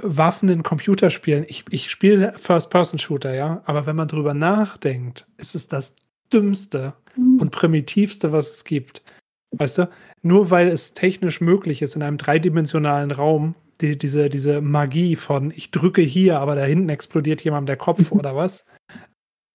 Waffen 0.02 0.48
in 0.48 0.62
Computerspielen, 0.62 1.44
ich, 1.48 1.64
ich 1.70 1.90
spiele 1.90 2.32
First-Person-Shooter, 2.38 3.34
ja, 3.34 3.62
aber 3.64 3.86
wenn 3.86 3.96
man 3.96 4.06
drüber 4.06 4.32
nachdenkt, 4.32 5.26
ist 5.38 5.54
es 5.56 5.66
das 5.66 5.96
Dümmste 6.32 6.94
mhm. 7.16 7.40
und 7.40 7.50
Primitivste, 7.50 8.32
was 8.32 8.50
es 8.50 8.64
gibt. 8.64 9.02
Weißt 9.50 9.78
du? 9.78 9.88
Nur 10.22 10.50
weil 10.50 10.68
es 10.68 10.94
technisch 10.94 11.40
möglich 11.40 11.82
ist, 11.82 11.96
in 11.96 12.02
einem 12.02 12.18
dreidimensionalen 12.18 13.10
Raum, 13.10 13.54
die, 13.80 13.96
diese, 13.96 14.28
diese 14.28 14.60
Magie 14.60 15.16
von 15.16 15.52
ich 15.54 15.70
drücke 15.70 16.02
hier, 16.02 16.40
aber 16.40 16.56
da 16.56 16.64
hinten 16.64 16.88
explodiert 16.88 17.42
jemand 17.42 17.68
der 17.68 17.76
Kopf 17.76 18.10
oder 18.12 18.34
was. 18.36 18.64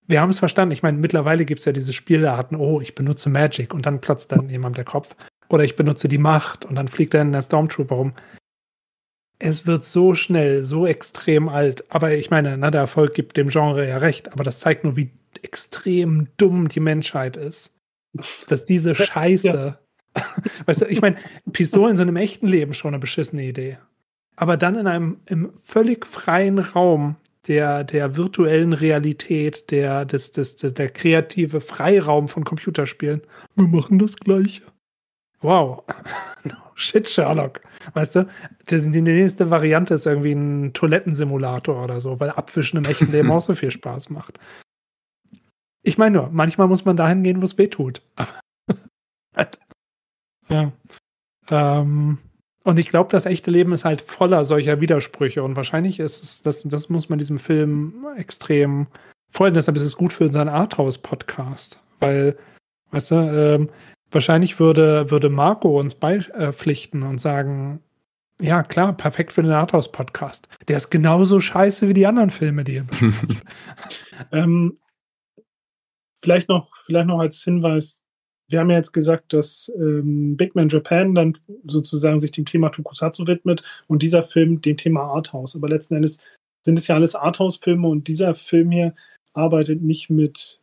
Wir 0.05 0.21
haben 0.21 0.29
es 0.29 0.39
verstanden. 0.39 0.73
Ich 0.73 0.83
meine, 0.83 0.97
mittlerweile 0.97 1.45
gibt 1.45 1.59
es 1.59 1.65
ja 1.65 1.71
diese 1.71 1.93
Spielarten, 1.93 2.57
oh, 2.57 2.81
ich 2.81 2.95
benutze 2.95 3.29
Magic 3.29 3.73
und 3.73 3.85
dann 3.85 4.01
platzt 4.01 4.31
dann 4.31 4.49
jemand 4.49 4.77
der 4.77 4.83
Kopf. 4.85 5.15
Oder 5.49 5.63
ich 5.63 5.75
benutze 5.75 6.07
die 6.07 6.17
Macht 6.17 6.65
und 6.65 6.75
dann 6.75 6.87
fliegt 6.87 7.13
dann 7.13 7.31
der 7.31 7.41
Stormtrooper 7.41 7.95
rum. 7.95 8.13
es 9.39 9.67
wird 9.67 9.85
so 9.85 10.15
schnell, 10.15 10.63
so 10.63 10.85
extrem 10.87 11.49
alt. 11.49 11.83
Aber 11.89 12.13
ich 12.13 12.29
meine, 12.29 12.57
na, 12.57 12.71
der 12.71 12.81
Erfolg 12.81 13.13
gibt 13.13 13.37
dem 13.37 13.49
Genre 13.49 13.87
ja 13.87 13.97
recht, 13.97 14.31
aber 14.31 14.43
das 14.43 14.59
zeigt 14.59 14.83
nur, 14.83 14.95
wie 14.95 15.11
extrem 15.41 16.27
dumm 16.37 16.67
die 16.69 16.79
Menschheit 16.79 17.37
ist. 17.37 17.71
Dass 18.47 18.65
diese 18.65 18.95
Scheiße. 18.95 19.47
Ja. 19.47 19.79
Weißt 20.65 20.81
du, 20.81 20.85
ich 20.85 21.01
meine, 21.01 21.17
Pistolen 21.51 21.97
sind 21.97 22.09
im 22.09 22.15
echten 22.15 22.47
Leben 22.47 22.73
schon 22.73 22.93
eine 22.93 22.99
beschissene 22.99 23.43
Idee. 23.43 23.77
Aber 24.35 24.57
dann 24.57 24.75
in 24.75 24.87
einem 24.87 25.17
im 25.27 25.53
völlig 25.63 26.05
freien 26.05 26.59
Raum 26.59 27.15
der, 27.47 27.83
der 27.83 28.15
virtuellen 28.15 28.73
Realität, 28.73 29.69
der, 29.71 30.05
des, 30.05 30.31
des, 30.31 30.55
des, 30.55 30.73
der 30.73 30.89
kreative 30.89 31.61
Freiraum 31.61 32.29
von 32.29 32.43
Computerspielen. 32.43 33.21
Wir 33.55 33.67
machen 33.67 33.99
das 33.99 34.15
Gleiche. 34.15 34.63
Wow. 35.41 35.83
no 36.43 36.55
shit, 36.75 37.07
Sherlock. 37.07 37.61
Weißt 37.93 38.15
du, 38.15 38.27
das, 38.67 38.89
die 38.89 39.01
nächste 39.01 39.49
Variante 39.49 39.95
ist 39.95 40.05
irgendwie 40.05 40.31
ein 40.31 40.73
Toilettensimulator 40.73 41.83
oder 41.83 41.99
so, 41.99 42.19
weil 42.19 42.29
Abwischen 42.29 42.77
im 42.77 42.85
echten 42.85 43.11
Leben 43.11 43.31
auch 43.31 43.41
so 43.41 43.55
viel 43.55 43.71
Spaß 43.71 44.09
macht. 44.09 44.39
Ich 45.83 45.97
meine 45.97 46.17
nur, 46.17 46.29
manchmal 46.31 46.67
muss 46.67 46.85
man 46.85 46.95
dahin 46.95 47.23
gehen, 47.23 47.41
wo 47.41 47.45
es 47.45 47.57
weh 47.57 47.67
tut. 47.67 48.01
Ja. 50.49 50.71
Ähm, 51.49 52.17
und 52.63 52.79
ich 52.79 52.89
glaube, 52.89 53.11
das 53.11 53.25
echte 53.25 53.51
Leben 53.51 53.73
ist 53.73 53.85
halt 53.85 54.01
voller 54.01 54.45
solcher 54.45 54.79
Widersprüche. 54.79 55.43
Und 55.43 55.55
wahrscheinlich 55.55 55.99
ist 55.99 56.23
es, 56.23 56.41
das, 56.41 56.63
das 56.63 56.89
muss 56.89 57.09
man 57.09 57.19
diesem 57.19 57.39
Film 57.39 58.05
extrem 58.15 58.87
freuen. 59.29 59.53
Deshalb 59.53 59.75
ist 59.75 59.83
es 59.83 59.97
gut 59.97 60.13
für 60.13 60.25
unseren 60.25 60.47
Arthouse-Podcast. 60.47 61.79
Weil, 61.99 62.37
weißt 62.91 63.11
du, 63.11 63.15
ähm, 63.15 63.69
wahrscheinlich 64.11 64.59
würde, 64.59 65.11
würde 65.11 65.29
Marco 65.29 65.79
uns 65.79 65.95
beipflichten 65.95 67.03
und 67.03 67.19
sagen, 67.19 67.81
ja, 68.39 68.63
klar, 68.63 68.93
perfekt 68.93 69.33
für 69.33 69.43
den 69.43 69.51
Arthouse-Podcast. 69.51 70.47
Der 70.67 70.77
ist 70.77 70.89
genauso 70.89 71.41
scheiße 71.41 71.87
wie 71.89 71.93
die 71.93 72.07
anderen 72.07 72.29
Filme, 72.29 72.63
die 72.63 72.75
ihr 72.75 72.85
ähm, 74.31 74.77
vielleicht 76.21 76.49
noch, 76.49 76.69
vielleicht 76.85 77.07
noch 77.07 77.19
als 77.19 77.43
Hinweis, 77.43 78.03
wir 78.47 78.59
haben 78.59 78.69
ja 78.69 78.77
jetzt 78.77 78.93
gesagt, 78.93 79.33
dass 79.33 79.71
ähm, 79.77 80.37
Big 80.37 80.55
Man 80.55 80.69
Japan 80.69 81.15
dann 81.15 81.37
sozusagen 81.65 82.19
sich 82.19 82.31
dem 82.31 82.45
Thema 82.45 82.69
Tokusatsu 82.69 83.27
widmet 83.27 83.63
und 83.87 84.01
dieser 84.01 84.23
Film 84.23 84.61
dem 84.61 84.77
Thema 84.77 85.01
Arthouse. 85.01 85.55
Aber 85.55 85.69
letzten 85.69 85.95
Endes 85.95 86.19
sind 86.61 86.77
es 86.77 86.87
ja 86.87 86.95
alles 86.95 87.15
Arthouse-Filme 87.15 87.87
und 87.87 88.07
dieser 88.07 88.35
Film 88.35 88.71
hier 88.71 88.93
arbeitet 89.33 89.81
nicht 89.81 90.09
mit 90.09 90.59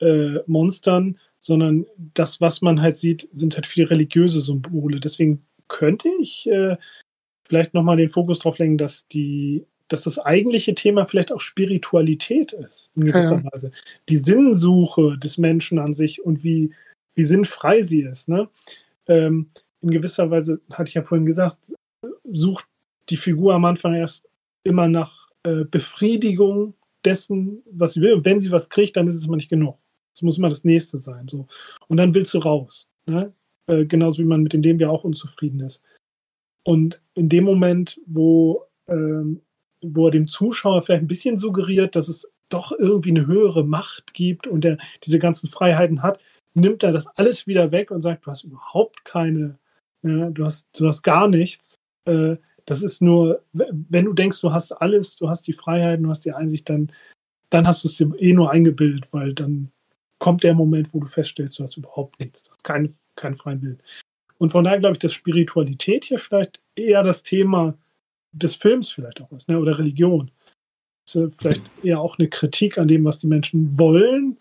äh, 0.00 0.38
Monstern, 0.46 1.18
sondern 1.38 1.86
das, 2.14 2.40
was 2.40 2.62
man 2.62 2.82
halt 2.82 2.96
sieht, 2.96 3.28
sind 3.32 3.54
halt 3.54 3.66
viele 3.66 3.90
religiöse 3.90 4.40
Symbole. 4.40 5.00
Deswegen 5.00 5.44
könnte 5.68 6.10
ich 6.20 6.48
äh, 6.48 6.76
vielleicht 7.48 7.74
nochmal 7.74 7.96
den 7.96 8.08
Fokus 8.08 8.40
darauf 8.40 8.58
lenken, 8.58 8.78
dass 8.78 9.08
die 9.08 9.64
dass 9.88 10.02
das 10.02 10.18
eigentliche 10.18 10.74
Thema 10.74 11.04
vielleicht 11.04 11.32
auch 11.32 11.40
Spiritualität 11.42 12.52
ist, 12.52 12.90
in 12.96 13.04
gewisser 13.04 13.42
ja. 13.44 13.52
Weise. 13.52 13.72
Die 14.08 14.16
Sinnsuche 14.16 15.18
des 15.18 15.36
Menschen 15.36 15.78
an 15.78 15.92
sich 15.92 16.24
und 16.24 16.42
wie, 16.42 16.72
wie 17.14 17.22
sinnfrei 17.22 17.82
sie 17.82 18.02
ist. 18.02 18.28
Ne? 18.28 18.48
Ähm, 19.06 19.48
in 19.80 19.90
gewisser 19.90 20.30
Weise, 20.30 20.60
hatte 20.72 20.88
ich 20.88 20.94
ja 20.94 21.02
vorhin 21.02 21.26
gesagt, 21.26 21.74
sucht 22.24 22.66
die 23.08 23.16
Figur 23.16 23.54
am 23.54 23.64
Anfang 23.64 23.94
erst 23.94 24.28
immer 24.64 24.88
nach 24.88 25.30
äh, 25.42 25.64
Befriedigung 25.64 26.74
dessen, 27.04 27.62
was 27.70 27.94
sie 27.94 28.00
will. 28.00 28.14
Und 28.14 28.24
wenn 28.24 28.38
sie 28.38 28.52
was 28.52 28.70
kriegt, 28.70 28.96
dann 28.96 29.08
ist 29.08 29.16
es 29.16 29.26
mal 29.26 29.36
nicht 29.36 29.48
genug. 29.48 29.78
Es 30.14 30.22
muss 30.22 30.38
immer 30.38 30.48
das 30.48 30.64
Nächste 30.64 31.00
sein. 31.00 31.26
So. 31.26 31.46
Und 31.88 31.96
dann 31.96 32.14
willst 32.14 32.32
du 32.34 32.38
raus. 32.38 32.90
Ne? 33.06 33.32
Äh, 33.66 33.86
genauso 33.86 34.18
wie 34.18 34.26
man 34.26 34.42
mit 34.42 34.52
dem 34.52 34.78
ja 34.78 34.88
auch 34.88 35.04
unzufrieden 35.04 35.60
ist. 35.60 35.84
Und 36.64 37.02
in 37.14 37.28
dem 37.28 37.44
Moment, 37.44 38.00
wo 38.06 38.66
ähm, 38.86 39.40
wo 39.82 40.06
er 40.06 40.10
dem 40.12 40.28
Zuschauer 40.28 40.82
vielleicht 40.82 41.02
ein 41.02 41.08
bisschen 41.08 41.36
suggeriert, 41.36 41.96
dass 41.96 42.08
es 42.08 42.30
doch 42.48 42.72
irgendwie 42.72 43.10
eine 43.10 43.26
höhere 43.26 43.64
Macht 43.64 44.14
gibt 44.14 44.46
und 44.46 44.64
er 44.64 44.78
diese 45.04 45.18
ganzen 45.18 45.48
Freiheiten 45.48 46.02
hat, 46.02 46.20
nimmt 46.54 46.82
er 46.82 46.92
das 46.92 47.06
alles 47.16 47.46
wieder 47.46 47.72
weg 47.72 47.90
und 47.90 48.00
sagt, 48.00 48.26
du 48.26 48.30
hast 48.30 48.44
überhaupt 48.44 49.04
keine, 49.04 49.58
ja, 50.02 50.30
du, 50.30 50.44
hast, 50.44 50.68
du 50.78 50.86
hast 50.86 51.02
gar 51.02 51.28
nichts. 51.28 51.76
Äh, 52.04 52.36
das 52.64 52.82
ist 52.82 53.02
nur, 53.02 53.42
wenn 53.52 54.04
du 54.04 54.12
denkst, 54.12 54.40
du 54.40 54.52
hast 54.52 54.72
alles, 54.72 55.16
du 55.16 55.28
hast 55.28 55.46
die 55.46 55.52
Freiheiten, 55.52 56.04
du 56.04 56.10
hast 56.10 56.24
die 56.24 56.32
Einsicht, 56.32 56.68
dann, 56.68 56.92
dann 57.50 57.66
hast 57.66 57.84
du 57.84 57.88
es 57.88 57.96
dir 57.96 58.12
eh 58.18 58.32
nur 58.32 58.50
eingebildet, 58.50 59.12
weil 59.12 59.34
dann 59.34 59.72
kommt 60.18 60.44
der 60.44 60.54
Moment, 60.54 60.94
wo 60.94 61.00
du 61.00 61.06
feststellst, 61.06 61.58
du 61.58 61.64
hast 61.64 61.76
überhaupt 61.76 62.20
nichts, 62.20 62.44
du 62.44 62.52
hast 62.52 62.64
keinen 62.64 62.94
kein 63.16 63.34
freien 63.34 63.60
Bild. 63.60 63.82
Und 64.38 64.50
von 64.50 64.64
daher 64.64 64.78
glaube 64.78 64.94
ich, 64.94 64.98
dass 64.98 65.12
Spiritualität 65.12 66.04
hier 66.04 66.18
vielleicht 66.18 66.60
eher 66.74 67.02
das 67.02 67.22
Thema 67.22 67.76
des 68.32 68.54
Films 68.54 68.88
vielleicht 68.88 69.20
auch 69.20 69.30
ist, 69.32 69.48
ne? 69.48 69.58
oder 69.58 69.78
Religion. 69.78 70.30
Das 71.04 71.16
ist 71.16 71.40
vielleicht 71.40 71.62
eher 71.82 72.00
auch 72.00 72.18
eine 72.18 72.28
Kritik 72.28 72.78
an 72.78 72.88
dem, 72.88 73.04
was 73.04 73.18
die 73.18 73.26
Menschen 73.26 73.78
wollen. 73.78 74.38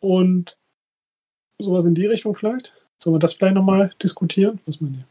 Und 0.00 0.58
sowas 1.62 1.86
in 1.86 1.94
die 1.94 2.06
Richtung 2.06 2.34
vielleicht. 2.34 2.72
Sollen 2.96 3.14
wir 3.14 3.20
das 3.20 3.34
vielleicht 3.34 3.54
nochmal 3.54 3.90
diskutieren? 4.02 4.60
Was 4.66 4.80
meint 4.80 4.96
ihr? 4.96 5.04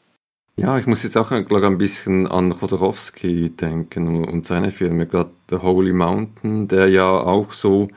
Ja, 0.60 0.78
ich 0.78 0.88
muss 0.88 1.04
jetzt 1.04 1.16
auch 1.16 1.30
glaube 1.30 1.68
ein 1.68 1.78
bisschen 1.78 2.28
an 2.28 2.52
Chodorowski 2.52 3.50
denken 3.52 4.26
und 4.26 4.46
seine 4.46 4.72
Filme, 4.72 5.08
gerade 5.08 5.32
The 5.50 5.58
Holy 5.58 5.94
Mountain, 5.94 6.68
der 6.68 6.90
ja 6.90 7.10
auch 7.10 7.54
so 7.54 7.88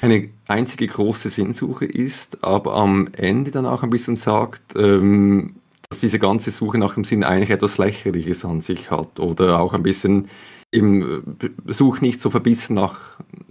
eine 0.00 0.28
einzige 0.46 0.86
große 0.86 1.30
Sinnsuche 1.30 1.84
ist, 1.84 2.44
aber 2.44 2.74
am 2.76 3.08
Ende 3.16 3.50
dann 3.50 3.66
auch 3.66 3.82
ein 3.82 3.90
bisschen 3.90 4.16
sagt, 4.16 4.76
ähm, 4.76 5.56
dass 5.88 6.00
diese 6.00 6.18
ganze 6.18 6.50
Suche 6.50 6.78
nach 6.78 6.94
dem 6.94 7.04
Sinn 7.04 7.24
eigentlich 7.24 7.50
etwas 7.50 7.78
Lächerliches 7.78 8.44
an 8.44 8.62
sich 8.62 8.90
hat 8.90 9.18
oder 9.18 9.60
auch 9.60 9.72
ein 9.72 9.82
bisschen 9.82 10.28
im 10.70 11.36
Such 11.66 12.00
nicht 12.00 12.20
so 12.20 12.30
verbissen 12.30 12.74
nach 12.74 12.98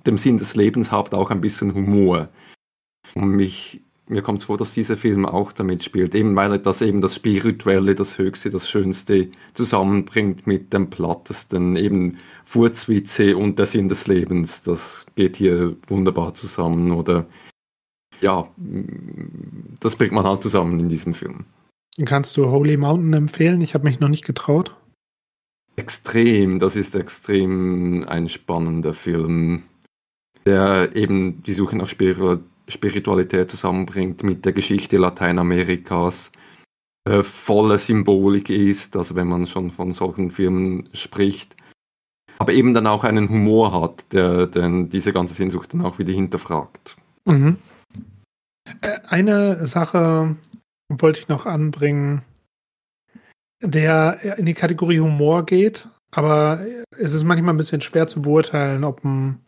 dem 0.05 0.17
Sinn 0.17 0.37
des 0.37 0.55
Lebens, 0.55 0.91
habt 0.91 1.13
auch 1.13 1.31
ein 1.31 1.41
bisschen 1.41 1.73
Humor. 1.73 2.29
Und 3.15 3.29
mich, 3.29 3.81
mir 4.07 4.21
kommt 4.21 4.39
es 4.39 4.45
vor, 4.45 4.57
dass 4.57 4.73
dieser 4.73 4.97
Film 4.97 5.25
auch 5.25 5.51
damit 5.51 5.83
spielt, 5.83 6.13
eben 6.13 6.35
weil 6.35 6.51
er 6.51 6.57
das 6.57 6.81
eben 6.81 7.01
das 7.01 7.15
Spirituelle, 7.15 7.95
das 7.95 8.17
Höchste, 8.17 8.49
das 8.49 8.69
Schönste 8.69 9.29
zusammenbringt 9.53 10.45
mit 10.45 10.73
dem 10.73 10.89
Plattesten, 10.89 11.75
eben 11.75 12.17
Furzwitze 12.43 13.37
und 13.37 13.59
der 13.59 13.65
Sinn 13.65 13.87
des 13.87 14.07
Lebens. 14.07 14.61
Das 14.61 15.05
geht 15.15 15.37
hier 15.37 15.75
wunderbar 15.87 16.33
zusammen 16.33 16.91
oder 16.91 17.25
ja, 18.19 18.47
das 19.79 19.95
bringt 19.95 20.13
man 20.13 20.25
halt 20.25 20.43
zusammen 20.43 20.79
in 20.79 20.89
diesem 20.89 21.13
Film. 21.13 21.45
Kannst 22.05 22.35
du 22.37 22.49
Holy 22.49 22.77
Mountain 22.77 23.13
empfehlen? 23.13 23.61
Ich 23.61 23.73
habe 23.73 23.85
mich 23.85 23.99
noch 23.99 24.09
nicht 24.09 24.25
getraut. 24.25 24.75
Extrem, 25.75 26.59
das 26.59 26.75
ist 26.75 26.95
extrem 26.95 28.05
ein 28.07 28.29
spannender 28.29 28.93
Film, 28.93 29.63
der 30.45 30.95
eben 30.95 31.41
die 31.43 31.53
Suche 31.53 31.77
nach 31.77 31.87
Spiritualität 31.87 32.52
zusammenbringt 33.47 34.23
mit 34.23 34.45
der 34.45 34.53
Geschichte 34.53 34.97
Lateinamerikas, 34.97 36.31
äh, 37.05 37.23
voller 37.23 37.79
Symbolik 37.79 38.49
ist, 38.49 38.95
also 38.95 39.15
wenn 39.15 39.27
man 39.27 39.47
schon 39.47 39.71
von 39.71 39.93
solchen 39.93 40.31
Filmen 40.31 40.89
spricht, 40.93 41.55
aber 42.39 42.53
eben 42.53 42.73
dann 42.73 42.87
auch 42.87 43.03
einen 43.03 43.29
Humor 43.29 43.81
hat, 43.81 44.05
der, 44.13 44.47
der 44.47 44.83
diese 44.83 45.13
ganze 45.13 45.33
Sehnsucht 45.33 45.73
dann 45.73 45.81
auch 45.81 45.99
wieder 45.99 46.13
hinterfragt. 46.13 46.95
Mhm. 47.25 47.57
Äh, 48.81 48.99
eine 49.07 49.67
Sache, 49.67 50.35
wollte 50.89 51.19
ich 51.19 51.27
noch 51.27 51.45
anbringen, 51.45 52.23
der 53.61 54.37
in 54.37 54.45
die 54.45 54.53
Kategorie 54.53 54.99
Humor 54.99 55.45
geht, 55.45 55.87
aber 56.11 56.65
es 56.97 57.13
ist 57.13 57.23
manchmal 57.23 57.53
ein 57.53 57.57
bisschen 57.57 57.81
schwer 57.81 58.07
zu 58.07 58.21
beurteilen, 58.21 58.83
ob 58.83 59.03
ein. 59.03 59.39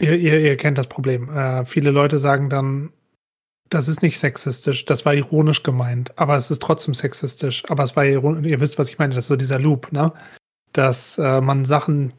Ihr, 0.00 0.16
ihr, 0.16 0.40
ihr 0.40 0.56
kennt 0.56 0.78
das 0.78 0.86
Problem. 0.86 1.28
Äh, 1.28 1.64
viele 1.66 1.90
Leute 1.90 2.18
sagen 2.18 2.48
dann, 2.48 2.90
das 3.68 3.86
ist 3.86 4.02
nicht 4.02 4.18
sexistisch, 4.18 4.84
das 4.84 5.04
war 5.04 5.14
ironisch 5.14 5.62
gemeint, 5.62 6.18
aber 6.18 6.36
es 6.36 6.50
ist 6.50 6.62
trotzdem 6.62 6.94
sexistisch. 6.94 7.62
Aber 7.68 7.84
es 7.84 7.94
war 7.94 8.04
ironisch, 8.04 8.50
ihr 8.50 8.60
wisst, 8.60 8.78
was 8.78 8.88
ich 8.88 8.98
meine, 8.98 9.14
das 9.14 9.24
ist 9.24 9.28
so 9.28 9.36
dieser 9.36 9.58
Loop, 9.58 9.92
ne? 9.92 10.12
Dass 10.72 11.18
äh, 11.18 11.40
man 11.40 11.64
Sachen 11.64 12.12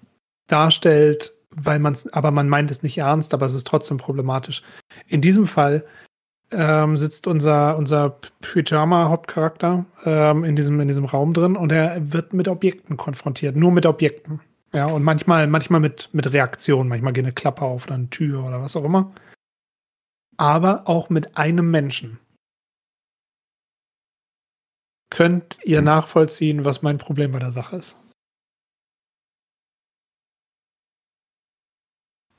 darstellt, 0.47 1.33
weil 1.55 1.79
man 1.79 1.93
es, 1.93 2.11
aber 2.13 2.31
man 2.31 2.47
meint 2.47 2.71
es 2.71 2.83
nicht 2.83 2.99
ernst, 2.99 3.33
aber 3.33 3.47
es 3.47 3.53
ist 3.53 3.67
trotzdem 3.67 3.97
problematisch. 3.97 4.61
In 5.07 5.21
diesem 5.21 5.47
Fall 5.47 5.83
ähm, 6.51 6.95
sitzt 6.97 7.27
unser, 7.27 7.77
unser 7.77 8.17
Pyjama-Hauptcharakter 8.41 9.85
ähm, 10.05 10.43
in, 10.43 10.55
diesem, 10.55 10.79
in 10.79 10.87
diesem 10.87 11.05
Raum 11.05 11.33
drin 11.33 11.55
und 11.55 11.71
er 11.71 12.13
wird 12.13 12.33
mit 12.33 12.47
Objekten 12.47 12.95
konfrontiert, 12.95 13.55
nur 13.55 13.71
mit 13.71 13.85
Objekten. 13.85 14.39
Ja, 14.73 14.85
und 14.87 15.03
manchmal, 15.03 15.47
manchmal 15.47 15.81
mit, 15.81 16.09
mit 16.13 16.31
Reaktionen, 16.31 16.89
manchmal 16.89 17.13
geht 17.13 17.25
eine 17.25 17.33
Klappe 17.33 17.63
auf 17.63 17.85
oder 17.85 17.95
eine 17.95 18.09
Tür 18.09 18.45
oder 18.45 18.61
was 18.61 18.75
auch 18.75 18.85
immer. 18.85 19.13
Aber 20.37 20.87
auch 20.87 21.09
mit 21.09 21.37
einem 21.37 21.69
Menschen. 21.69 22.19
Könnt 25.09 25.57
ihr 25.63 25.79
hm. 25.79 25.85
nachvollziehen, 25.85 26.63
was 26.63 26.81
mein 26.81 26.97
Problem 26.97 27.33
bei 27.33 27.39
der 27.39 27.51
Sache 27.51 27.75
ist? 27.75 27.97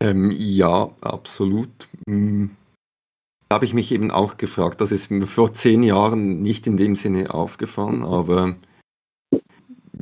Ähm, 0.01 0.31
ja, 0.33 0.91
absolut. 1.01 1.89
Hm 2.09 2.57
habe 3.53 3.65
ich 3.65 3.75
mich 3.75 3.93
eben 3.93 4.11
auch 4.11 4.39
gefragt. 4.39 4.81
Das 4.81 4.91
ist 4.91 5.11
mir 5.11 5.27
vor 5.27 5.53
zehn 5.53 5.83
Jahren 5.83 6.43
nicht 6.43 6.67
in 6.67 6.77
dem 6.77 6.97
Sinne 6.97 7.33
aufgefallen, 7.33 8.03
aber 8.03 8.57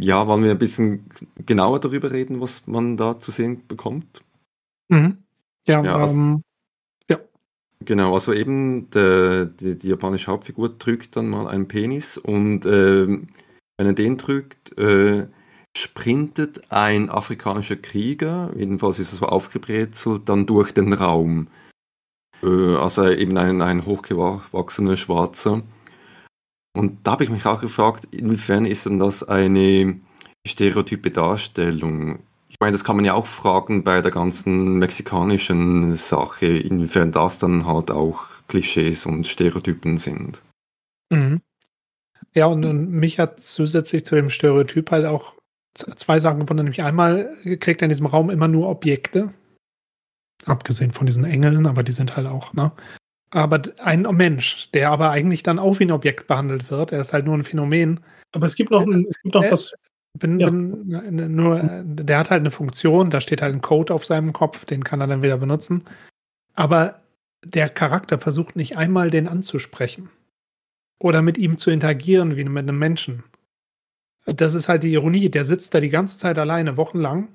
ja, 0.01 0.26
wollen 0.26 0.42
wir 0.42 0.51
ein 0.51 0.59
bisschen 0.59 1.07
genauer 1.46 1.80
darüber 1.80 2.11
reden, 2.11 2.40
was 2.40 2.66
man 2.66 2.96
da 2.96 3.18
zu 3.18 3.30
sehen 3.30 3.66
bekommt? 3.68 4.22
Mhm. 4.88 5.18
Ja, 5.66 5.82
Ja, 5.84 5.96
also- 5.96 6.14
ähm, 6.14 6.42
Genau, 7.82 8.12
also 8.12 8.34
eben 8.34 8.90
der, 8.90 9.46
die, 9.46 9.78
die 9.78 9.88
japanische 9.88 10.30
Hauptfigur 10.30 10.68
drückt 10.68 11.16
dann 11.16 11.30
mal 11.30 11.46
einen 11.48 11.66
Penis 11.66 12.18
und 12.18 12.66
ähm, 12.66 13.28
wenn 13.78 13.86
er 13.86 13.94
den 13.94 14.18
drückt, 14.18 14.76
äh, 14.78 15.26
sprintet 15.74 16.70
ein 16.70 17.09
afrikanischer 17.09 17.76
Krieger, 17.76 18.51
jedenfalls 18.55 18.98
ist 18.98 19.12
er 19.14 19.18
so 19.18 19.26
aufgebrezelt, 19.26 20.28
dann 20.28 20.44
durch 20.44 20.72
den 20.72 20.92
Raum. 20.92 21.48
Äh, 22.42 22.74
also 22.76 23.09
eben 23.09 23.38
ein, 23.38 23.62
ein 23.62 23.86
hochgewachsener 23.86 24.98
Schwarzer. 24.98 25.62
Und 26.73 26.99
da 27.05 27.12
habe 27.12 27.25
ich 27.25 27.31
mich 27.31 27.45
auch 27.47 27.61
gefragt, 27.61 28.07
inwiefern 28.11 28.64
ist 28.64 28.87
denn 28.87 28.99
das 28.99 29.23
eine 29.23 30.01
stereotype 30.47 31.11
Darstellung? 31.11 32.21
Ich 32.49 32.57
meine, 32.61 32.73
das 32.73 32.85
kann 32.85 32.97
man 32.97 33.05
ja 33.05 33.14
auch 33.14 33.27
fragen 33.27 33.85
bei 33.85 34.01
der 34.01 34.11
ganzen 34.11 34.79
mexikanischen 34.79 35.97
Sache, 35.97 36.47
inwiefern 36.47 37.12
das 37.12 37.39
dann 37.39 37.66
halt 37.66 37.91
auch 37.91 38.27
Klischees 38.49 39.07
und 39.07 39.27
Stereotypen 39.27 39.99
sind. 39.99 40.43
Mhm. 41.11 41.41
Ja, 42.35 42.47
und, 42.47 42.64
und 42.64 42.91
mich 42.91 43.18
hat 43.18 43.41
zusätzlich 43.41 44.05
zu 44.05 44.14
dem 44.14 44.31
Stereotyp 44.31 44.91
halt 44.91 45.07
auch 45.07 45.35
zwei 45.75 46.18
Sachen 46.18 46.41
gefunden. 46.41 46.64
Nämlich 46.64 46.83
einmal 46.83 47.37
kriegt 47.59 47.83
er 47.83 47.87
in 47.87 47.91
diesem 47.91 48.07
Raum 48.07 48.31
immer 48.31 48.49
nur 48.49 48.68
Objekte. 48.68 49.33
Abgesehen 50.47 50.93
von 50.93 51.07
diesen 51.07 51.25
Engeln, 51.25 51.66
aber 51.66 51.83
die 51.83 51.93
sind 51.93 52.16
halt 52.16 52.27
auch, 52.27 52.53
ne? 52.55 52.73
Aber 53.31 53.62
ein 53.78 54.03
Mensch, 54.03 54.70
der 54.72 54.91
aber 54.91 55.11
eigentlich 55.11 55.43
dann 55.43 55.59
auch 55.59 55.78
wie 55.78 55.85
ein 55.85 55.93
Objekt 55.93 56.26
behandelt 56.26 56.70
wird. 56.70 56.93
Er 56.93 57.01
ist 57.01 57.12
halt 57.12 57.26
nur 57.26 57.35
ein 57.37 57.45
Phänomen. 57.45 58.01
Aber 58.33 58.47
es 58.47 58.57
gibt 58.57 58.70
noch, 58.70 58.83
ein, 58.83 59.07
es 59.09 59.22
gibt 59.22 59.35
noch 59.35 59.45
Äh, 59.45 59.53
was. 59.53 59.72
Bin, 60.18 60.41
Ja. 60.41 60.51
bin, 60.51 60.93
äh, 60.93 61.28
nur, 61.28 61.62
äh, 61.62 61.83
der 61.85 62.18
hat 62.18 62.31
halt 62.31 62.41
eine 62.41 62.51
Funktion, 62.51 63.11
da 63.11 63.20
steht 63.20 63.43
halt 63.43 63.55
ein 63.55 63.61
Code 63.61 63.95
auf 63.95 64.05
seinem 64.05 64.33
Kopf, 64.33 64.64
den 64.64 64.83
kann 64.83 65.01
er 65.01 65.07
dann 65.07 65.22
wieder 65.22 65.39
benutzen. 65.39 65.85
Aber 66.57 67.01
der 67.45 67.68
Charakter 67.68 68.18
versucht 68.18 68.57
nicht 68.57 68.76
einmal, 68.76 69.11
den 69.11 69.28
anzusprechen. 69.28 70.11
Oder 70.99 71.22
mit 71.22 71.39
ihm 71.39 71.57
zu 71.57 71.70
interagieren 71.70 72.37
wie 72.37 72.45
mit 72.45 72.64
einem 72.64 72.78
Menschen. 72.78 73.22
Das 74.26 74.55
ist 74.55 74.68
halt 74.68 74.83
die 74.83 74.93
Ironie. 74.93 75.31
Der 75.31 75.45
sitzt 75.45 75.72
da 75.74 75.81
die 75.81 75.89
ganze 75.89 76.18
Zeit 76.18 76.39
alleine, 76.39 76.76
wochenlang, 76.76 77.28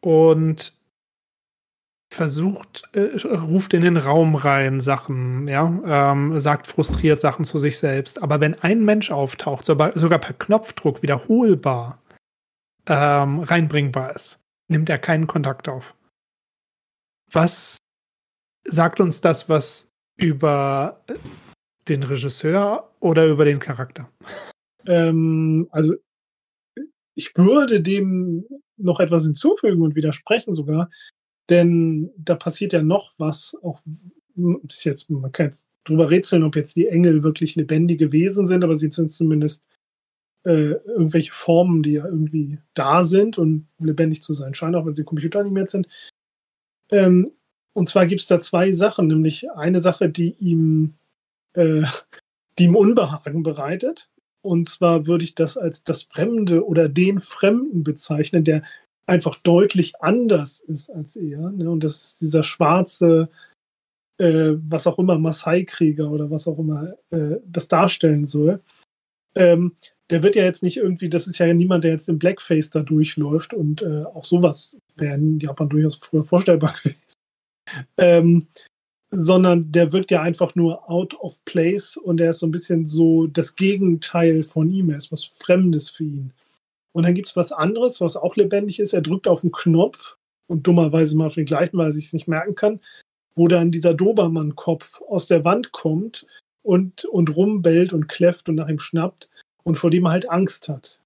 und 0.00 0.74
versucht, 2.12 2.84
äh, 2.92 3.16
ruft 3.26 3.74
in 3.74 3.82
den 3.82 3.96
Raum 3.96 4.34
rein 4.34 4.80
Sachen, 4.80 5.48
ja, 5.48 6.12
ähm, 6.12 6.38
sagt 6.38 6.66
frustriert 6.66 7.20
Sachen 7.20 7.44
zu 7.44 7.58
sich 7.58 7.78
selbst. 7.78 8.22
Aber 8.22 8.40
wenn 8.40 8.54
ein 8.54 8.84
Mensch 8.84 9.10
auftaucht, 9.10 9.64
sogar, 9.64 9.98
sogar 9.98 10.18
per 10.18 10.34
Knopfdruck 10.34 11.02
wiederholbar 11.02 12.02
ähm, 12.86 13.40
reinbringbar 13.40 14.14
ist, 14.14 14.40
nimmt 14.68 14.88
er 14.90 14.98
keinen 14.98 15.26
Kontakt 15.26 15.68
auf. 15.68 15.94
Was 17.32 17.78
sagt 18.66 19.00
uns 19.00 19.20
das 19.20 19.48
was 19.48 19.90
über 20.16 21.02
den 21.88 22.02
Regisseur 22.02 22.90
oder 23.00 23.26
über 23.26 23.44
den 23.44 23.58
Charakter? 23.58 24.08
Ähm, 24.86 25.68
also 25.70 25.94
ich 27.16 27.36
würde 27.36 27.80
dem 27.80 28.44
noch 28.76 29.00
etwas 29.00 29.24
hinzufügen 29.24 29.82
und 29.82 29.94
widersprechen 29.94 30.54
sogar, 30.54 30.90
denn 31.50 32.10
da 32.16 32.34
passiert 32.34 32.72
ja 32.72 32.82
noch 32.82 33.12
was, 33.18 33.56
auch 33.62 33.80
bis 34.34 34.84
jetzt, 34.84 35.10
man 35.10 35.32
kann 35.32 35.46
jetzt 35.46 35.68
drüber 35.84 36.10
rätseln, 36.10 36.42
ob 36.42 36.56
jetzt 36.56 36.76
die 36.76 36.88
Engel 36.88 37.22
wirklich 37.22 37.56
lebendige 37.56 38.12
Wesen 38.12 38.46
sind, 38.46 38.64
aber 38.64 38.76
sie 38.76 38.90
sind 38.90 39.10
zumindest 39.10 39.64
äh, 40.44 40.72
irgendwelche 40.72 41.32
Formen, 41.32 41.82
die 41.82 41.92
ja 41.92 42.06
irgendwie 42.06 42.58
da 42.74 43.04
sind 43.04 43.38
und 43.38 43.68
lebendig 43.78 44.22
zu 44.22 44.34
sein 44.34 44.54
scheinen, 44.54 44.74
auch 44.74 44.86
wenn 44.86 44.94
sie 44.94 45.04
computeranimiert 45.04 45.70
sind. 45.70 45.88
Ähm, 46.90 47.32
und 47.72 47.88
zwar 47.88 48.06
gibt 48.06 48.20
es 48.20 48.26
da 48.26 48.40
zwei 48.40 48.72
Sachen, 48.72 49.08
nämlich 49.08 49.50
eine 49.52 49.80
Sache, 49.80 50.08
die 50.08 50.34
ihm, 50.38 50.94
äh, 51.54 51.82
die 52.58 52.64
ihm 52.64 52.76
Unbehagen 52.76 53.42
bereitet. 53.42 54.10
Und 54.42 54.68
zwar 54.68 55.06
würde 55.06 55.24
ich 55.24 55.34
das 55.34 55.56
als 55.56 55.84
das 55.84 56.02
Fremde 56.02 56.66
oder 56.66 56.88
den 56.88 57.18
Fremden 57.18 57.82
bezeichnen, 57.82 58.44
der 58.44 58.62
einfach 59.06 59.36
deutlich 59.38 60.00
anders 60.00 60.60
ist 60.60 60.90
als 60.90 61.16
er. 61.16 61.50
Ne? 61.50 61.70
Und 61.70 61.84
das 61.84 62.04
ist 62.04 62.20
dieser 62.20 62.42
schwarze, 62.42 63.28
äh, 64.18 64.52
was 64.68 64.86
auch 64.86 64.98
immer, 64.98 65.18
Maasai-Krieger 65.18 66.10
oder 66.10 66.30
was 66.30 66.48
auch 66.48 66.58
immer 66.58 66.94
äh, 67.10 67.36
das 67.46 67.68
darstellen 67.68 68.24
soll. 68.24 68.60
Ähm, 69.34 69.72
der 70.10 70.22
wird 70.22 70.36
ja 70.36 70.44
jetzt 70.44 70.62
nicht 70.62 70.76
irgendwie, 70.76 71.08
das 71.08 71.26
ist 71.26 71.38
ja 71.38 71.52
niemand, 71.52 71.84
der 71.84 71.92
jetzt 71.92 72.08
im 72.08 72.18
Blackface 72.18 72.70
da 72.70 72.82
durchläuft 72.82 73.54
und 73.54 73.82
äh, 73.82 74.04
auch 74.04 74.24
sowas 74.24 74.76
wäre 74.96 75.14
in 75.14 75.40
Japan 75.40 75.68
durchaus 75.68 75.96
früher 75.96 76.22
vorstellbar 76.22 76.74
gewesen. 76.82 77.00
Ähm, 77.96 78.46
sondern 79.10 79.70
der 79.70 79.92
wirkt 79.92 80.10
ja 80.10 80.22
einfach 80.22 80.54
nur 80.54 80.90
out 80.90 81.14
of 81.20 81.44
place 81.44 81.96
und 81.96 82.20
er 82.20 82.30
ist 82.30 82.40
so 82.40 82.46
ein 82.46 82.52
bisschen 82.52 82.86
so 82.86 83.26
das 83.26 83.54
Gegenteil 83.56 84.42
von 84.42 84.70
ihm. 84.70 84.90
Er 84.90 84.96
ist 84.96 85.12
was 85.12 85.24
Fremdes 85.24 85.88
für 85.88 86.04
ihn. 86.04 86.32
Und 86.94 87.04
dann 87.04 87.14
gibt 87.14 87.28
es 87.28 87.36
was 87.36 87.52
anderes, 87.52 88.00
was 88.00 88.16
auch 88.16 88.36
lebendig 88.36 88.78
ist. 88.78 88.94
Er 88.94 89.02
drückt 89.02 89.26
auf 89.26 89.40
den 89.40 89.50
Knopf 89.50 90.16
und 90.46 90.66
dummerweise 90.66 91.16
mal 91.16 91.26
auf 91.26 91.34
den 91.34 91.44
gleichen, 91.44 91.76
weil 91.76 91.88
er 91.88 91.92
sich 91.92 92.12
nicht 92.12 92.28
merken 92.28 92.54
kann, 92.54 92.80
wo 93.34 93.48
dann 93.48 93.72
dieser 93.72 93.94
Dobermann-Kopf 93.94 95.02
aus 95.02 95.26
der 95.26 95.44
Wand 95.44 95.72
kommt 95.72 96.24
und, 96.62 97.04
und 97.06 97.34
rumbellt 97.34 97.92
und 97.92 98.08
kläfft 98.08 98.48
und 98.48 98.54
nach 98.54 98.68
ihm 98.68 98.78
schnappt 98.78 99.28
und 99.64 99.74
vor 99.74 99.90
dem 99.90 100.06
er 100.06 100.12
halt 100.12 100.30
Angst 100.30 100.68
hat. 100.68 101.00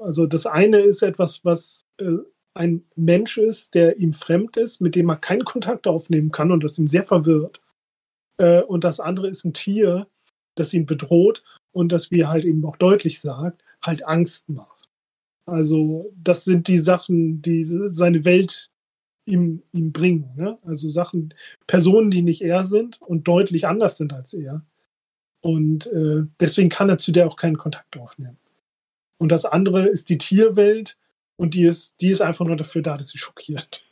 Also 0.00 0.26
das 0.26 0.46
eine 0.46 0.80
ist 0.80 1.02
etwas, 1.02 1.44
was 1.44 1.86
äh, 1.98 2.18
ein 2.52 2.84
Mensch 2.94 3.38
ist, 3.38 3.74
der 3.74 3.96
ihm 3.96 4.12
fremd 4.12 4.58
ist, 4.58 4.80
mit 4.80 4.94
dem 4.94 5.08
er 5.08 5.16
keinen 5.16 5.44
Kontakt 5.44 5.86
aufnehmen 5.86 6.30
kann 6.30 6.52
und 6.52 6.62
das 6.62 6.78
ihm 6.78 6.88
sehr 6.88 7.04
verwirrt. 7.04 7.62
Äh, 8.36 8.62
und 8.62 8.84
das 8.84 9.00
andere 9.00 9.28
ist 9.28 9.44
ein 9.44 9.54
Tier, 9.54 10.08
das 10.56 10.74
ihn 10.74 10.84
bedroht 10.84 11.42
und 11.72 11.90
das, 11.90 12.10
wie 12.10 12.20
er 12.20 12.28
halt 12.28 12.44
eben 12.44 12.64
auch 12.66 12.76
deutlich 12.76 13.20
sagt, 13.20 13.62
halt 13.82 14.04
Angst 14.04 14.50
macht. 14.50 14.81
Also 15.46 16.12
das 16.16 16.44
sind 16.44 16.68
die 16.68 16.78
Sachen, 16.78 17.42
die 17.42 17.64
seine 17.64 18.24
Welt 18.24 18.70
ihm, 19.24 19.62
ihm 19.72 19.92
bringen. 19.92 20.30
Ne? 20.36 20.58
Also 20.64 20.90
Sachen, 20.90 21.34
Personen, 21.66 22.10
die 22.10 22.22
nicht 22.22 22.42
er 22.42 22.64
sind 22.64 23.00
und 23.02 23.26
deutlich 23.28 23.66
anders 23.66 23.96
sind 23.96 24.12
als 24.12 24.34
er. 24.34 24.64
Und 25.40 25.86
äh, 25.88 26.22
deswegen 26.40 26.68
kann 26.68 26.88
er 26.88 26.98
zu 26.98 27.12
der 27.12 27.26
auch 27.26 27.36
keinen 27.36 27.58
Kontakt 27.58 27.96
aufnehmen. 27.96 28.38
Und 29.18 29.32
das 29.32 29.44
andere 29.44 29.86
ist 29.86 30.08
die 30.08 30.18
Tierwelt 30.18 30.96
und 31.36 31.54
die 31.54 31.64
ist, 31.64 32.00
die 32.00 32.08
ist 32.08 32.20
einfach 32.20 32.44
nur 32.44 32.56
dafür 32.56 32.82
da, 32.82 32.96
dass 32.96 33.08
sie 33.08 33.18
schockiert. 33.18 33.84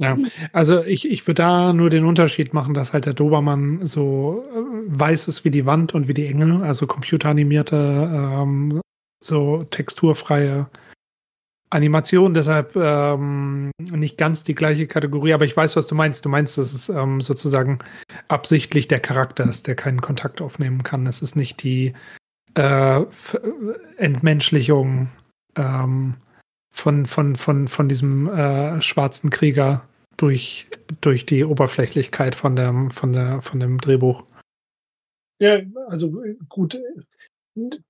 Ja, 0.00 0.16
also 0.52 0.84
ich, 0.84 1.10
ich 1.10 1.26
würde 1.26 1.42
da 1.42 1.72
nur 1.72 1.90
den 1.90 2.04
Unterschied 2.04 2.54
machen, 2.54 2.72
dass 2.72 2.92
halt 2.92 3.06
der 3.06 3.14
Dobermann 3.14 3.84
so 3.84 4.44
äh, 4.54 4.60
weiß 4.86 5.26
ist 5.26 5.44
wie 5.44 5.50
die 5.50 5.66
Wand 5.66 5.92
und 5.92 6.06
wie 6.06 6.14
die 6.14 6.26
Engel, 6.26 6.62
also 6.62 6.86
computeranimierte, 6.86 7.76
ähm, 8.12 8.80
so 9.22 9.62
texturfreie 9.64 10.68
Animation, 11.70 12.32
deshalb 12.32 12.74
ähm, 12.76 13.70
nicht 13.78 14.16
ganz 14.16 14.42
die 14.42 14.54
gleiche 14.54 14.86
Kategorie, 14.86 15.34
aber 15.34 15.44
ich 15.44 15.56
weiß, 15.56 15.76
was 15.76 15.86
du 15.86 15.94
meinst. 15.94 16.24
Du 16.24 16.28
meinst, 16.28 16.56
dass 16.56 16.72
es 16.72 16.88
ähm, 16.88 17.20
sozusagen 17.20 17.80
absichtlich 18.28 18.88
der 18.88 19.00
Charakter 19.00 19.44
ist, 19.44 19.66
der 19.66 19.74
keinen 19.74 20.00
Kontakt 20.00 20.40
aufnehmen 20.40 20.82
kann. 20.82 21.06
Es 21.06 21.20
ist 21.20 21.36
nicht 21.36 21.62
die 21.62 21.92
äh, 22.54 23.02
Entmenschlichung 23.98 25.08
ähm, 25.56 26.14
von, 26.72 27.06
von, 27.06 27.36
von, 27.36 27.68
von 27.68 27.88
diesem 27.88 28.28
äh, 28.28 28.80
schwarzen 28.80 29.28
Krieger 29.28 29.86
durch, 30.16 30.68
durch 31.00 31.26
die 31.26 31.44
Oberflächlichkeit 31.44 32.34
von, 32.34 32.56
der, 32.56 32.88
von, 32.92 33.12
der, 33.12 33.42
von 33.42 33.60
dem 33.60 33.78
Drehbuch. 33.78 34.24
Ja, 35.40 35.60
also 35.88 36.22
gut, 36.48 36.80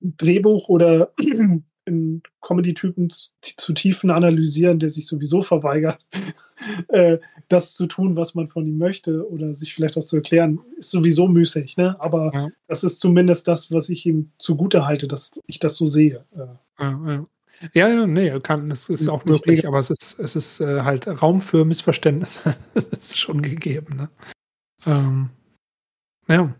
Drehbuch 0.01 0.69
oder 0.69 1.13
einen 1.85 2.21
Comedy-Typen 2.41 3.09
zu, 3.09 3.31
zu 3.41 3.73
tiefen 3.73 4.11
analysieren, 4.11 4.79
der 4.79 4.89
sich 4.89 5.07
sowieso 5.07 5.41
verweigert, 5.41 6.05
äh, 6.89 7.17
das 7.47 7.73
zu 7.75 7.87
tun, 7.87 8.15
was 8.15 8.35
man 8.35 8.47
von 8.47 8.67
ihm 8.67 8.77
möchte 8.77 9.27
oder 9.27 9.55
sich 9.55 9.73
vielleicht 9.73 9.97
auch 9.97 10.03
zu 10.05 10.17
erklären, 10.17 10.59
ist 10.77 10.91
sowieso 10.91 11.27
müßig. 11.27 11.77
Ne? 11.77 11.99
Aber 11.99 12.31
Ja. 12.33 12.49
das 12.67 12.83
ist 12.83 12.99
zumindest 12.99 13.47
das, 13.47 13.71
was 13.71 13.89
ich 13.89 14.05
ihm 14.05 14.31
zugute 14.37 14.85
halte, 14.85 15.07
dass 15.07 15.31
ich 15.47 15.59
das 15.59 15.75
so 15.75 15.87
sehe. 15.87 16.25
Äh, 16.35 16.83
Ja, 16.83 17.01
ja. 17.07 17.25
Ja, 17.73 17.89
ja, 17.89 18.07
nee, 18.07 18.39
kann, 18.39 18.71
es 18.71 18.87
ist 18.87 19.09
auch 19.09 19.25
möglich, 19.25 19.67
aber 19.67 19.79
es 19.79 19.89
ist, 19.89 20.17
es 20.17 20.37
ist 20.37 20.61
äh, 20.61 20.83
halt 20.83 21.07
Raum 21.21 21.41
für 21.41 21.65
Missverständnisse. 21.65 22.55
das 22.73 22.85
ist 22.85 23.17
schon 23.19 23.41
gegeben, 23.41 23.97
ne? 23.97 24.09
Ähm, 24.85 25.29
ja. 26.29 26.53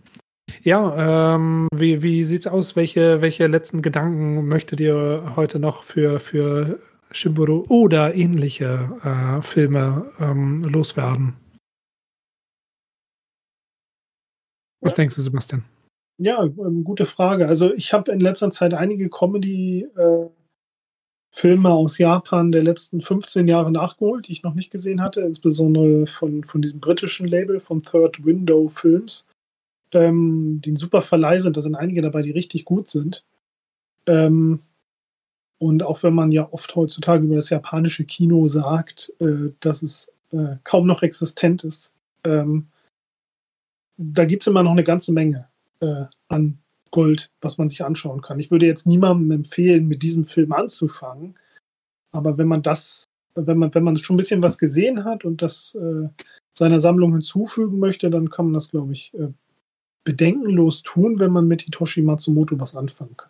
Ja, 0.64 1.36
ähm, 1.36 1.68
wie, 1.74 2.02
wie 2.02 2.24
sieht's 2.24 2.48
aus? 2.48 2.76
Welche, 2.76 3.22
welche 3.22 3.48
letzten 3.48 3.82
Gedanken 3.82 4.48
möchtet 4.48 4.80
ihr 4.80 5.34
heute 5.36 5.60
noch 5.60 5.84
für, 5.84 6.20
für 6.20 6.80
Shimburo 7.12 7.64
oder 7.70 8.14
ähnliche 8.14 8.92
äh, 9.04 9.42
Filme 9.42 10.12
ähm, 10.20 10.64
loswerden? 10.64 11.36
Was 14.82 14.94
Ja. 14.94 14.98
denkst 14.98 15.16
du, 15.16 15.22
Sebastian? 15.22 15.64
Ja, 16.22 16.44
ähm, 16.44 16.84
gute 16.84 17.06
Frage. 17.06 17.48
Also 17.48 17.74
ich 17.74 17.94
habe 17.94 18.12
in 18.12 18.20
letzter 18.20 18.52
Zeit 18.52 18.74
einige 18.74 19.10
Comedy, 19.10 19.88
äh, 19.96 20.30
aus 21.64 21.98
Japan 22.00 22.52
der 22.52 22.64
letzten 22.64 23.00
15 23.00 23.48
Jahre 23.48 23.72
nachgeholt, 23.72 24.28
die 24.28 24.34
ich 24.34 24.44
noch 24.44 24.56
nicht 24.56 24.72
gesehen 24.72 25.02
hatte, 25.02 25.22
insbesondere 25.22 26.06
von, 26.08 26.44
von 26.44 26.62
diesem 26.62 26.80
britischen 26.82 27.28
Label, 27.28 27.60
von 27.62 27.82
Third 27.82 28.26
Window 28.26 28.68
Films, 28.68 29.29
ähm, 29.94 30.62
die 30.64 30.72
ein 30.72 30.78
super 30.78 31.02
Verleih 31.02 31.38
sind. 31.38 31.58
Da 31.58 31.62
sind 31.62 31.76
einige 31.76 32.02
dabei, 32.02 32.22
die 32.22 32.32
richtig 32.32 32.66
gut 32.66 32.90
sind. 32.90 33.24
Ähm, 34.06 34.62
und 35.58 35.84
auch 35.84 36.04
wenn 36.04 36.14
man 36.14 36.32
ja 36.32 36.48
oft 36.52 36.76
heutzutage 36.76 37.26
über 37.26 37.36
das 37.36 37.50
japanische 37.50 38.06
Kino 38.06 38.48
sagt, 38.48 39.14
äh, 39.20 39.52
dass 39.60 39.82
es 39.84 40.14
äh, 40.32 40.56
kaum 40.64 40.88
noch 40.88 41.04
existent 41.04 41.64
ist, 41.64 41.92
ähm, 42.24 42.68
da 43.98 44.26
gibt 44.26 44.44
es 44.44 44.48
immer 44.48 44.64
noch 44.64 44.72
eine 44.72 44.86
ganze 44.86 45.12
Menge 45.12 45.48
äh, 45.82 46.06
an 46.30 46.60
Gold, 46.92 47.30
was 47.42 47.58
man 47.58 47.68
sich 47.68 47.84
anschauen 47.84 48.22
kann. 48.22 48.40
Ich 48.40 48.52
würde 48.52 48.66
jetzt 48.66 48.88
niemandem 48.88 49.32
empfehlen, 49.32 49.88
mit 49.88 50.02
diesem 50.02 50.24
Film 50.24 50.52
anzufangen. 50.54 51.36
Aber 52.12 52.38
wenn 52.38 52.48
man 52.48 52.64
das, 52.64 53.06
wenn 53.36 53.58
man, 53.58 53.76
wenn 53.76 53.84
man 53.84 53.96
schon 53.98 54.16
ein 54.16 54.18
bisschen 54.18 54.42
was 54.42 54.58
gesehen 54.58 55.04
hat 55.04 55.26
und 55.26 55.42
das 55.42 55.76
äh, 55.76 56.08
seiner 56.54 56.80
Sammlung 56.80 57.12
hinzufügen 57.12 57.80
möchte, 57.80 58.10
dann 58.10 58.30
kann 58.30 58.46
man 58.46 58.54
das, 58.54 58.70
glaube 58.70 58.94
ich, 58.94 59.14
äh, 59.14 59.28
bedenkenlos 60.04 60.84
tun, 60.84 61.20
wenn 61.20 61.32
man 61.32 61.48
mit 61.48 61.62
Hitoshi 61.64 62.02
Matsumoto 62.02 62.60
was 62.60 62.76
anfangen 62.76 63.16
kann. 63.18 63.30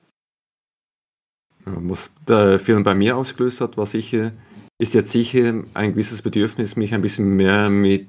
Was 1.66 2.12
der 2.28 2.60
Film 2.60 2.84
bei 2.84 2.96
mir 2.96 3.18
ausgelöst 3.18 3.62
hat, 3.62 3.78
war 3.78 3.86
sicher, 3.86 4.32
ist 4.80 4.94
jetzt 4.94 5.12
sicher 5.12 5.64
ein 5.74 5.92
gewisses 5.92 6.22
Bedürfnis, 6.22 6.76
mich 6.76 6.94
ein 6.94 7.02
bisschen 7.02 7.36
mehr 7.36 7.70
mit 7.70 8.08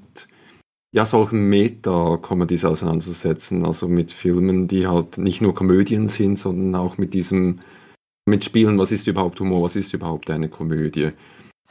ja, 0.93 1.07
solchen 1.07 1.49
Meta-Comedies 1.49 2.65
auseinanderzusetzen, 2.65 3.65
also 3.65 3.87
mit 3.89 4.11
Filmen, 4.11 4.67
die 4.67 4.87
halt 4.87 5.19
nicht 5.19 5.41
nur 5.41 5.55
Komödien 5.55 6.09
sind, 6.09 6.39
sondern 6.39 6.75
auch 6.75 6.99
mit 6.99 7.15
diesem, 7.15 7.61
mit 8.27 8.45
Spielen, 8.45 8.79
was 8.79 8.91
ist 8.93 9.07
überhaupt 9.07 9.39
Humor, 9.41 9.63
was 9.63 9.77
ist 9.77 9.95
überhaupt 9.95 10.31
eine 10.31 10.49
Komödie. 10.49 11.13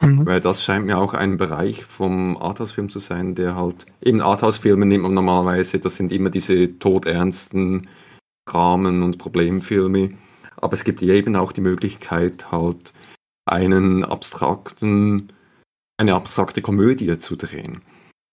Mhm. 0.00 0.24
Weil 0.24 0.40
das 0.40 0.64
scheint 0.64 0.86
mir 0.86 0.98
auch 0.98 1.12
ein 1.12 1.36
Bereich 1.36 1.84
vom 1.84 2.36
Arthouse-Film 2.38 2.88
zu 2.88 2.98
sein, 3.00 3.34
der 3.34 3.54
halt, 3.54 3.86
eben 4.02 4.22
Arthouse-Filme 4.22 4.86
nimmt 4.86 5.02
man 5.02 5.14
normalerweise, 5.14 5.78
das 5.78 5.96
sind 5.96 6.10
immer 6.10 6.30
diese 6.30 6.78
todernsten 6.78 7.88
Dramen 8.46 9.02
und 9.02 9.18
Problemfilme, 9.18 10.12
aber 10.56 10.72
es 10.72 10.84
gibt 10.84 11.02
eben 11.02 11.36
auch 11.36 11.52
die 11.52 11.60
Möglichkeit, 11.60 12.50
halt 12.50 12.92
einen 13.44 14.04
abstrakten, 14.04 15.32
eine 15.98 16.14
abstrakte 16.14 16.62
Komödie 16.62 17.18
zu 17.18 17.36
drehen. 17.36 17.82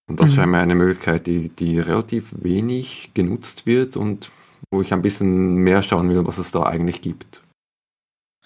Und 0.10 0.22
das 0.22 0.32
mhm. 0.32 0.36
scheint 0.36 0.52
mir 0.52 0.60
eine 0.60 0.76
Möglichkeit, 0.76 1.28
die, 1.28 1.50
die 1.50 1.80
relativ 1.80 2.34
wenig 2.42 3.12
genutzt 3.14 3.66
wird 3.66 3.98
und 3.98 4.32
wo 4.72 4.82
ich 4.82 4.94
ein 4.94 5.02
bisschen 5.02 5.56
mehr 5.56 5.84
schauen 5.84 6.10
will, 6.10 6.26
was 6.26 6.38
es 6.38 6.52
da 6.52 6.64
eigentlich 6.64 7.02
gibt. 7.02 7.44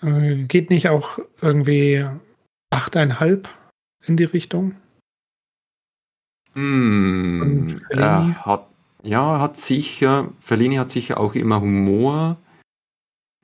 Äh, 0.02 0.44
geht 0.46 0.72
nicht 0.72 0.90
auch 0.90 1.20
irgendwie 1.40 2.06
8,5 2.72 3.46
in 4.06 4.18
die 4.18 4.24
Richtung? 4.24 4.76
Mm, 6.54 7.78
er 7.90 8.46
hat, 8.46 8.68
ja, 9.04 9.40
hat 9.40 9.58
sicher, 9.58 10.30
Fellini 10.40 10.76
hat 10.76 10.92
sicher 10.92 11.20
auch 11.20 11.36
immer 11.36 11.62
Humor. 11.62 12.38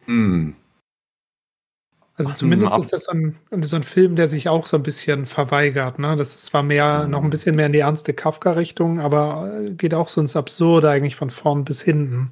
Mm, 0.05 0.51
also 2.17 2.34
zumindest 2.34 2.75
ist 2.75 2.93
das 2.93 3.03
so 3.03 3.11
ein, 3.11 3.36
so 3.61 3.75
ein, 3.75 3.84
Film, 3.84 4.15
der 4.15 4.25
sich 4.25 4.49
auch 4.49 4.65
so 4.65 4.75
ein 4.78 4.84
bisschen 4.84 5.28
verweigert. 5.28 5.99
Ne? 5.99 6.15
Das 6.15 6.34
ist 6.34 6.47
zwar 6.47 6.63
mehr, 6.63 7.03
mhm. 7.03 7.11
noch 7.11 7.23
ein 7.23 7.30
bisschen 7.30 7.55
mehr 7.55 7.67
in 7.67 7.73
die 7.73 7.80
ernste 7.80 8.13
Kafka-Richtung, 8.13 8.99
aber 8.99 9.53
äh, 9.53 9.69
geht 9.71 9.93
auch 9.93 10.09
so 10.09 10.19
ins 10.19 10.36
Absurde 10.36 10.89
eigentlich 10.89 11.15
von 11.15 11.30
vorn 11.30 11.63
bis 11.63 11.84
hinten. 11.84 12.32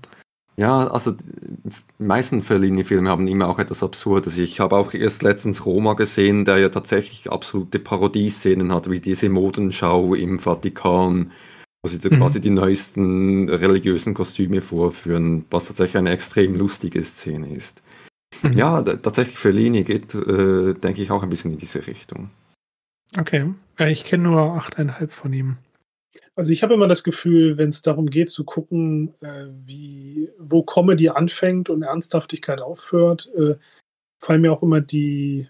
Ja, 0.57 0.87
also 0.87 1.11
die 1.11 2.03
meisten 2.03 2.41
Fellini-Filme 2.41 3.09
haben 3.09 3.27
immer 3.27 3.49
auch 3.49 3.59
etwas 3.59 3.83
Absurdes. 3.83 4.37
Ich 4.37 4.61
habe 4.61 4.77
auch 4.77 4.93
erst 4.93 5.21
letztens 5.21 5.65
Roma 5.65 5.93
gesehen, 5.93 6.45
der 6.45 6.57
ja 6.59 6.69
tatsächlich 6.69 7.29
absolute 7.29 7.77
Parodieszenen 7.79 8.71
hat, 8.71 8.89
wie 8.89 9.01
diese 9.01 9.27
Modenschau 9.27 10.15
im 10.15 10.39
Vatikan, 10.39 11.31
wo 11.83 11.89
sie 11.89 11.97
mhm. 11.97 12.17
quasi 12.17 12.39
die 12.39 12.51
neuesten 12.51 13.49
religiösen 13.49 14.13
Kostüme 14.13 14.61
vorführen, 14.61 15.43
was 15.49 15.67
tatsächlich 15.67 15.97
eine 15.97 16.11
extrem 16.11 16.55
lustige 16.55 17.03
Szene 17.03 17.53
ist. 17.53 17.83
Mhm. 18.41 18.53
Ja, 18.53 18.81
tatsächlich 18.81 19.37
Fellini 19.37 19.83
geht, 19.83 20.15
äh, 20.15 20.73
denke 20.73 21.01
ich, 21.01 21.11
auch 21.11 21.23
ein 21.23 21.29
bisschen 21.29 21.51
in 21.51 21.57
diese 21.57 21.85
Richtung. 21.85 22.29
Okay. 23.17 23.53
Ich 23.79 24.05
kenne 24.05 24.23
nur 24.23 24.39
8,5 24.39 25.09
von 25.09 25.33
ihm. 25.33 25.57
Also 26.35 26.51
ich 26.51 26.63
habe 26.63 26.73
immer 26.73 26.87
das 26.87 27.03
Gefühl, 27.03 27.57
wenn 27.57 27.69
es 27.69 27.81
darum 27.81 28.09
geht 28.09 28.29
zu 28.29 28.43
gucken, 28.43 29.13
äh, 29.21 29.45
wie, 29.65 30.29
wo 30.37 30.63
Comedy 30.63 31.09
anfängt 31.09 31.69
und 31.69 31.81
Ernsthaftigkeit 31.81 32.61
aufhört, 32.61 33.31
äh, 33.35 33.55
fallen 34.19 34.41
mir 34.41 34.51
auch 34.51 34.63
immer 34.63 34.81
die, 34.81 35.47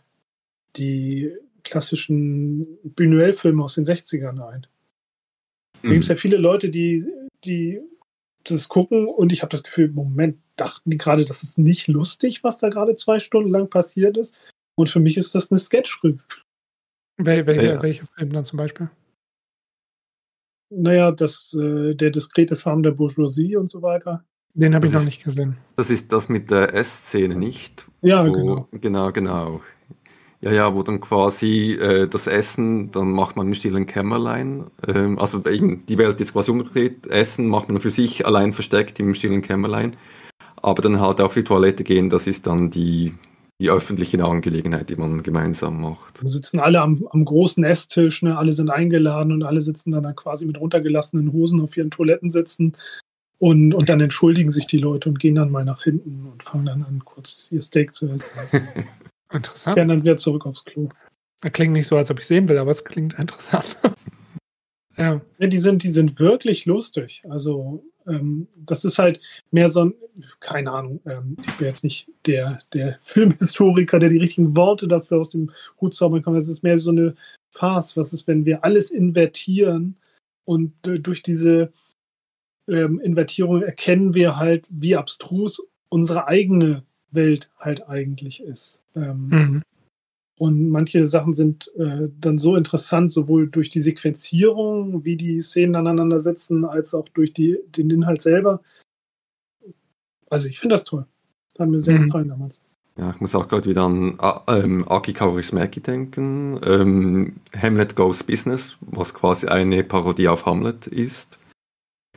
die 0.75 1.31
klassischen 1.63 2.77
Buñuel-Filme 2.83 3.63
aus 3.63 3.75
den 3.75 3.85
60ern 3.85 4.39
ein. 4.47 4.67
Da 5.81 5.89
gibt 5.89 6.03
es 6.03 6.09
mhm. 6.09 6.13
ja 6.13 6.19
viele 6.19 6.37
Leute, 6.37 6.69
die, 6.69 7.05
die 7.43 7.81
das 8.43 8.69
gucken 8.69 9.07
und 9.07 9.31
ich 9.31 9.41
habe 9.41 9.49
das 9.49 9.63
Gefühl, 9.63 9.89
Moment, 9.89 10.37
dachten 10.55 10.89
die 10.89 10.97
gerade, 10.97 11.25
das 11.25 11.43
ist 11.43 11.57
nicht 11.57 11.87
lustig, 11.87 12.43
was 12.43 12.59
da 12.59 12.69
gerade 12.69 12.95
zwei 12.95 13.19
Stunden 13.19 13.51
lang 13.51 13.69
passiert 13.69 14.17
ist. 14.17 14.39
Und 14.75 14.89
für 14.89 14.99
mich 14.99 15.17
ist 15.17 15.35
das 15.35 15.51
eine 15.51 15.59
Sketch-Revue. 15.59 16.19
Wel 17.17 17.45
welche, 17.47 17.65
ja. 17.65 17.81
welche 17.81 18.05
Film 18.05 18.33
dann 18.33 18.45
zum 18.45 18.57
Beispiel? 18.57 18.89
Naja, 20.69 21.11
das, 21.11 21.55
äh, 21.59 21.95
der 21.95 22.09
diskrete 22.09 22.55
Farm 22.55 22.83
der 22.83 22.91
Bourgeoisie 22.91 23.55
und 23.55 23.69
so 23.69 23.81
weiter. 23.81 24.23
Den 24.53 24.73
habe 24.73 24.87
ich 24.87 24.93
noch 24.93 25.03
nicht 25.03 25.23
gesehen. 25.23 25.57
Das 25.75 25.89
ist 25.89 26.11
das 26.13 26.29
mit 26.29 26.49
der 26.49 26.73
S-Szene, 26.73 27.35
nicht? 27.35 27.85
Ja, 28.01 28.25
Wo, 28.25 28.31
genau. 28.31 28.67
Genau, 28.71 29.11
genau. 29.11 29.61
Ja, 30.41 30.51
ja, 30.51 30.75
wo 30.75 30.83
dann 30.83 31.01
quasi 31.01 31.73
äh, 31.73 32.07
das 32.07 32.27
Essen, 32.27 32.91
dann 32.91 33.11
macht 33.11 33.35
man 33.35 33.47
im 33.47 33.55
stillen 33.55 33.85
Kämmerlein. 33.85 34.67
Ähm, 34.87 35.19
also 35.19 35.39
die 35.39 35.97
Welt 35.97 36.21
ist 36.21 36.33
quasi 36.33 36.51
umgedreht. 36.51 37.07
Essen 37.07 37.47
macht 37.47 37.67
man 37.67 37.81
für 37.81 37.89
sich 37.89 38.25
allein 38.25 38.53
versteckt 38.53 38.99
im 38.99 39.13
stillen 39.13 39.41
Kämmerlein. 39.41 39.95
Aber 40.61 40.81
dann 40.81 40.99
halt 41.01 41.19
auf 41.19 41.33
die 41.33 41.43
Toilette 41.43 41.83
gehen, 41.83 42.09
das 42.09 42.27
ist 42.27 42.47
dann 42.47 42.69
die, 42.69 43.13
die 43.61 43.69
öffentliche 43.69 44.23
Angelegenheit, 44.23 44.89
die 44.89 44.95
man 44.95 45.23
gemeinsam 45.23 45.81
macht. 45.81 46.21
Wir 46.21 46.29
sitzen 46.29 46.59
alle 46.59 46.81
am, 46.81 47.07
am 47.11 47.23
großen 47.23 47.63
Esstisch, 47.63 48.21
ne? 48.21 48.37
alle 48.37 48.51
sind 48.51 48.69
eingeladen 48.69 49.31
und 49.31 49.43
alle 49.43 49.61
sitzen 49.61 49.91
dann 49.91 50.15
quasi 50.15 50.45
mit 50.45 50.59
runtergelassenen 50.59 51.31
Hosen 51.31 51.61
auf 51.61 51.75
ihren 51.77 51.91
Toiletten 51.91 52.29
sitzen. 52.29 52.75
Und, 53.37 53.73
und 53.73 53.89
dann 53.89 53.99
entschuldigen 53.99 54.51
sich 54.51 54.67
die 54.67 54.77
Leute 54.77 55.09
und 55.09 55.19
gehen 55.19 55.35
dann 55.35 55.51
mal 55.51 55.65
nach 55.65 55.83
hinten 55.83 56.27
und 56.31 56.43
fangen 56.43 56.65
dann 56.65 56.83
an, 56.83 57.03
kurz 57.03 57.51
ihr 57.51 57.61
Steak 57.61 57.93
zu 57.93 58.09
essen. 58.09 58.33
interessant. 59.31 59.75
Gehen 59.75 59.87
dann 59.87 60.01
wieder 60.01 60.17
zurück 60.17 60.45
aufs 60.45 60.65
Klo. 60.65 60.89
Das 61.41 61.51
klingt 61.51 61.73
nicht 61.73 61.87
so, 61.87 61.97
als 61.97 62.09
ob 62.11 62.19
ich 62.19 62.25
sehen 62.25 62.49
will, 62.49 62.57
aber 62.57 62.71
es 62.71 62.83
klingt 62.83 63.19
interessant. 63.19 63.77
ja. 64.97 65.21
ja. 65.37 65.47
Die 65.47 65.59
sind, 65.59 65.83
die 65.83 65.91
sind 65.91 66.19
wirklich 66.19 66.65
lustig. 66.65 67.23
Also 67.29 67.83
ähm, 68.07 68.47
das 68.57 68.85
ist 68.85 68.99
halt 68.99 69.19
mehr 69.51 69.69
so 69.69 69.85
ein, 69.85 69.93
keine 70.39 70.71
Ahnung, 70.71 70.99
ähm, 71.05 71.37
ich 71.45 71.53
bin 71.55 71.67
jetzt 71.67 71.83
nicht 71.83 72.09
der, 72.25 72.59
der 72.73 72.97
Filmhistoriker, 73.01 73.99
der 73.99 74.09
die 74.09 74.17
richtigen 74.17 74.55
Worte 74.55 74.87
dafür 74.87 75.19
aus 75.19 75.29
dem 75.29 75.51
Hut 75.81 75.93
zaubern 75.93 76.21
kann. 76.21 76.33
Das 76.33 76.47
ist 76.47 76.63
mehr 76.63 76.79
so 76.79 76.91
eine 76.91 77.15
Farce. 77.49 77.97
Was 77.97 78.13
ist, 78.13 78.27
wenn 78.27 78.45
wir 78.45 78.63
alles 78.63 78.91
invertieren 78.91 79.97
und 80.45 80.73
äh, 80.87 80.99
durch 80.99 81.23
diese 81.23 81.71
ähm, 82.67 82.99
Invertierung 82.99 83.61
erkennen 83.61 84.13
wir 84.13 84.37
halt, 84.37 84.65
wie 84.69 84.95
abstrus 84.95 85.65
unsere 85.89 86.27
eigene 86.27 86.83
Welt 87.11 87.49
halt 87.59 87.87
eigentlich 87.87 88.41
ist. 88.41 88.83
Ähm, 88.95 89.29
mhm. 89.29 89.61
Und 90.37 90.69
manche 90.69 91.07
Sachen 91.07 91.33
sind 91.33 91.71
äh, 91.77 92.09
dann 92.19 92.37
so 92.37 92.55
interessant, 92.57 93.11
sowohl 93.11 93.47
durch 93.49 93.69
die 93.69 93.79
Sequenzierung, 93.79 95.05
wie 95.05 95.15
die 95.15 95.41
Szenen 95.41 95.75
aneinander 95.75 96.19
sitzen, 96.19 96.65
als 96.65 96.93
auch 96.93 97.07
durch 97.09 97.31
die, 97.31 97.57
den 97.67 97.89
Inhalt 97.89 98.21
selber. 98.21 98.61
Also 100.29 100.47
ich 100.47 100.59
finde 100.59 100.73
das 100.73 100.83
toll. 100.83 101.05
Hat 101.57 101.69
mir 101.69 101.79
sehr 101.79 101.97
mhm. 101.97 102.05
gefallen 102.05 102.27
damals. 102.27 102.61
Ja, 102.97 103.11
ich 103.11 103.19
muss 103.21 103.35
auch 103.35 103.47
gerade 103.47 103.69
wieder 103.69 103.83
an 103.83 104.17
ähm, 104.47 104.87
Aki 104.87 105.13
Kaurismäki 105.13 105.81
denken. 105.81 106.59
Ähm, 106.65 107.35
Hamlet 107.55 107.95
Goes 107.95 108.23
Business, 108.23 108.77
was 108.81 109.13
quasi 109.13 109.47
eine 109.47 109.83
Parodie 109.83 110.27
auf 110.27 110.45
Hamlet 110.45 110.87
ist 110.87 111.37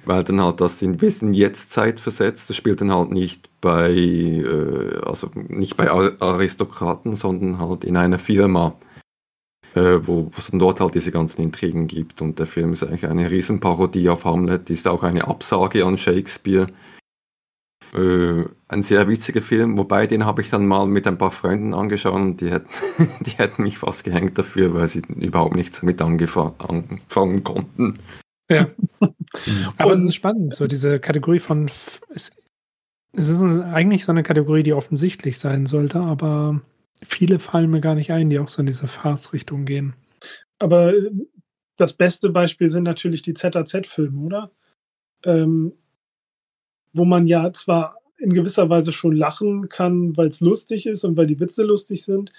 weil 0.09 0.24
dann 0.24 0.40
halt 0.40 0.60
das 0.62 0.80
in 0.80 0.97
bisschen 0.97 1.35
Jetztzeit 1.35 2.01
versetzt. 2.01 2.48
Das 2.48 2.56
spielt 2.56 2.80
dann 2.80 2.90
halt 2.90 3.10
nicht 3.10 3.51
bei, 3.60 3.90
äh, 3.93 5.01
also 5.05 5.30
nicht 5.35 5.76
bei 5.76 5.90
Aristokraten, 5.90 7.14
sondern 7.14 7.59
halt 7.59 7.85
in 7.85 7.97
einer 7.97 8.18
Firma, 8.18 8.74
äh, 9.74 9.98
wo 10.02 10.32
es 10.39 10.51
dann 10.51 10.59
dort 10.59 10.80
halt 10.80 10.94
diese 10.94 11.12
ganzen 11.12 11.43
Intrigen 11.43 11.86
gibt. 11.86 12.22
Und 12.22 12.39
der 12.39 12.47
Film 12.47 12.72
ist 12.72 12.85
eigentlich 12.85 13.06
eine 13.06 13.30
Riesenparodie 13.30 14.09
auf 14.09 14.24
Hamlet, 14.24 14.70
ist 14.70 14.89
auch 14.89 15.02
eine 15.02 15.28
Absage 15.28 15.85
an 15.85 15.98
Shakespeare. 15.98 16.68
Äh, 17.93 18.44
ein 18.68 18.82
sehr 18.82 19.09
witziger 19.09 19.43
Film, 19.43 19.76
wobei 19.76 20.06
den 20.06 20.24
habe 20.24 20.40
ich 20.40 20.48
dann 20.48 20.66
mal 20.66 20.86
mit 20.86 21.06
ein 21.06 21.18
paar 21.18 21.30
Freunden 21.30 21.74
angeschaut 21.74 22.14
und 22.14 22.40
die 22.40 22.51
hätten, 22.51 22.70
die 23.20 23.32
hätten 23.32 23.62
mich 23.62 23.76
fast 23.76 24.05
gehängt 24.05 24.39
dafür, 24.39 24.72
weil 24.72 24.89
sie 24.89 25.02
überhaupt 25.16 25.55
nichts 25.55 25.80
damit 25.80 26.01
angefangen 26.01 27.44
konnten. 27.44 27.98
Ja. 28.49 28.70
Aber 29.77 29.93
es 29.93 30.03
ist 30.03 30.15
spannend, 30.15 30.55
so 30.55 30.66
diese 30.66 31.01
Kategorie 31.01 31.39
von. 31.39 31.70
Es, 32.09 32.33
es 33.12 33.29
ist 33.29 33.43
eigentlich 33.43 34.05
so 34.05 34.12
eine 34.12 34.23
Kategorie, 34.23 34.62
die 34.62 34.75
offensichtlich 34.75 35.39
sein 35.39 35.66
sollte, 35.66 36.01
aber 36.01 36.61
viele 37.03 37.39
fallen 37.39 37.70
mir 37.70 37.81
gar 37.81 37.95
nicht 37.95 38.12
ein, 38.12 38.31
die 38.31 38.39
auch 38.39 38.49
so 38.49 38.61
in 38.61 38.66
diese 38.66 38.87
Farce-Richtung 38.87 39.65
gehen. 39.65 39.95
Aber 40.59 40.95
äh, 40.95 41.11
das 41.77 41.95
beste 41.95 42.31
Beispiel 42.31 42.69
sind 42.69 42.85
natürlich 42.85 43.23
die 43.23 43.35
ZAZ-Filme, 43.35 44.20
oder? 44.20 44.51
Ähm, 45.25 45.73
wo 46.93 47.05
man 47.05 47.27
ja 47.27 47.53
zwar 47.53 47.97
in 48.19 48.33
gewisser 48.33 48.69
Weise 48.69 48.93
schon 48.93 49.16
lachen 49.16 49.69
kann, 49.69 50.16
weil 50.16 50.29
es 50.29 50.41
lustig 50.41 50.87
ist 50.87 51.05
und 51.05 51.16
weil 51.16 51.27
die 51.27 51.41
Witze 51.41 51.62
lustig 51.62 52.05
sind, 52.05 52.33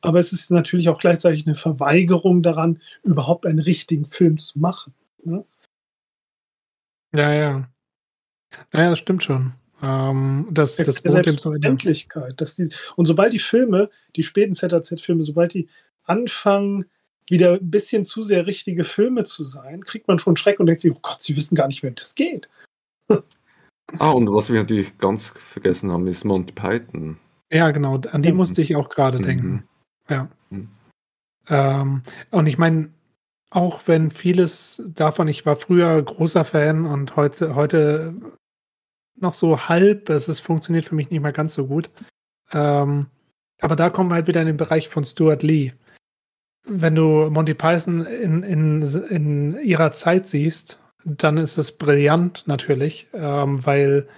aber 0.00 0.18
es 0.18 0.32
ist 0.32 0.50
natürlich 0.50 0.88
auch 0.88 1.00
gleichzeitig 1.00 1.46
eine 1.46 1.56
Verweigerung 1.56 2.42
daran, 2.42 2.80
überhaupt 3.02 3.46
einen 3.46 3.58
richtigen 3.58 4.06
Film 4.06 4.38
zu 4.38 4.58
machen. 4.58 4.94
Ne? 5.24 5.44
Ja, 7.14 7.32
ja. 7.32 7.68
Naja, 8.72 8.90
das 8.90 8.98
stimmt 8.98 9.22
schon. 9.22 9.52
Ähm, 9.82 10.48
das, 10.50 10.76
das 10.76 11.00
Endlichkeit. 11.00 12.40
Dass 12.40 12.56
die, 12.56 12.68
und 12.96 13.06
sobald 13.06 13.32
die 13.32 13.38
Filme, 13.38 13.90
die 14.16 14.22
späten 14.22 14.54
ZAZ-Filme, 14.54 15.22
sobald 15.22 15.54
die 15.54 15.68
anfangen, 16.04 16.86
wieder 17.28 17.54
ein 17.54 17.70
bisschen 17.70 18.04
zu 18.04 18.22
sehr 18.22 18.46
richtige 18.46 18.84
Filme 18.84 19.24
zu 19.24 19.44
sein, 19.44 19.84
kriegt 19.84 20.08
man 20.08 20.18
schon 20.18 20.36
Schreck 20.36 20.60
und 20.60 20.66
denkt 20.66 20.82
sich, 20.82 20.92
oh 20.92 20.98
Gott, 21.00 21.22
sie 21.22 21.36
wissen 21.36 21.54
gar 21.54 21.68
nicht, 21.68 21.82
wie 21.82 21.90
das 21.90 22.14
geht. 22.14 22.48
ah, 23.98 24.10
und 24.10 24.32
was 24.32 24.50
wir 24.50 24.60
natürlich 24.60 24.96
ganz 24.98 25.28
vergessen 25.28 25.90
haben, 25.90 26.06
ist 26.06 26.24
Monty 26.24 26.52
Python. 26.52 27.18
Ja, 27.50 27.70
genau, 27.70 28.00
an 28.10 28.22
die 28.22 28.30
mhm. 28.30 28.38
musste 28.38 28.60
ich 28.60 28.76
auch 28.76 28.88
gerade 28.88 29.18
mhm. 29.18 29.22
denken. 29.22 29.68
Ja. 30.08 30.28
Mhm. 30.50 30.68
Ähm, 31.48 32.02
und 32.30 32.46
ich 32.46 32.58
meine, 32.58 32.90
auch 33.54 33.82
wenn 33.86 34.10
vieles 34.10 34.82
davon, 34.84 35.28
ich 35.28 35.46
war 35.46 35.54
früher 35.54 36.02
großer 36.02 36.44
Fan 36.44 36.86
und 36.86 37.14
heute, 37.14 37.54
heute 37.54 38.14
noch 39.14 39.34
so 39.34 39.68
halb, 39.68 40.10
es 40.10 40.28
ist, 40.28 40.40
funktioniert 40.40 40.86
für 40.86 40.96
mich 40.96 41.10
nicht 41.10 41.22
mehr 41.22 41.32
ganz 41.32 41.54
so 41.54 41.68
gut. 41.68 41.88
Ähm, 42.52 43.06
aber 43.60 43.76
da 43.76 43.90
kommen 43.90 44.10
wir 44.10 44.16
halt 44.16 44.26
wieder 44.26 44.40
in 44.40 44.48
den 44.48 44.56
Bereich 44.56 44.88
von 44.88 45.04
Stuart 45.04 45.44
Lee. 45.44 45.72
Wenn 46.66 46.96
du 46.96 47.30
Monty 47.30 47.54
Python 47.54 48.04
in, 48.04 48.42
in, 48.42 48.82
in 48.82 49.60
ihrer 49.62 49.92
Zeit 49.92 50.28
siehst, 50.28 50.80
dann 51.04 51.36
ist 51.36 51.56
es 51.56 51.78
brillant 51.78 52.42
natürlich, 52.46 53.06
ähm, 53.12 53.64
weil 53.64 54.08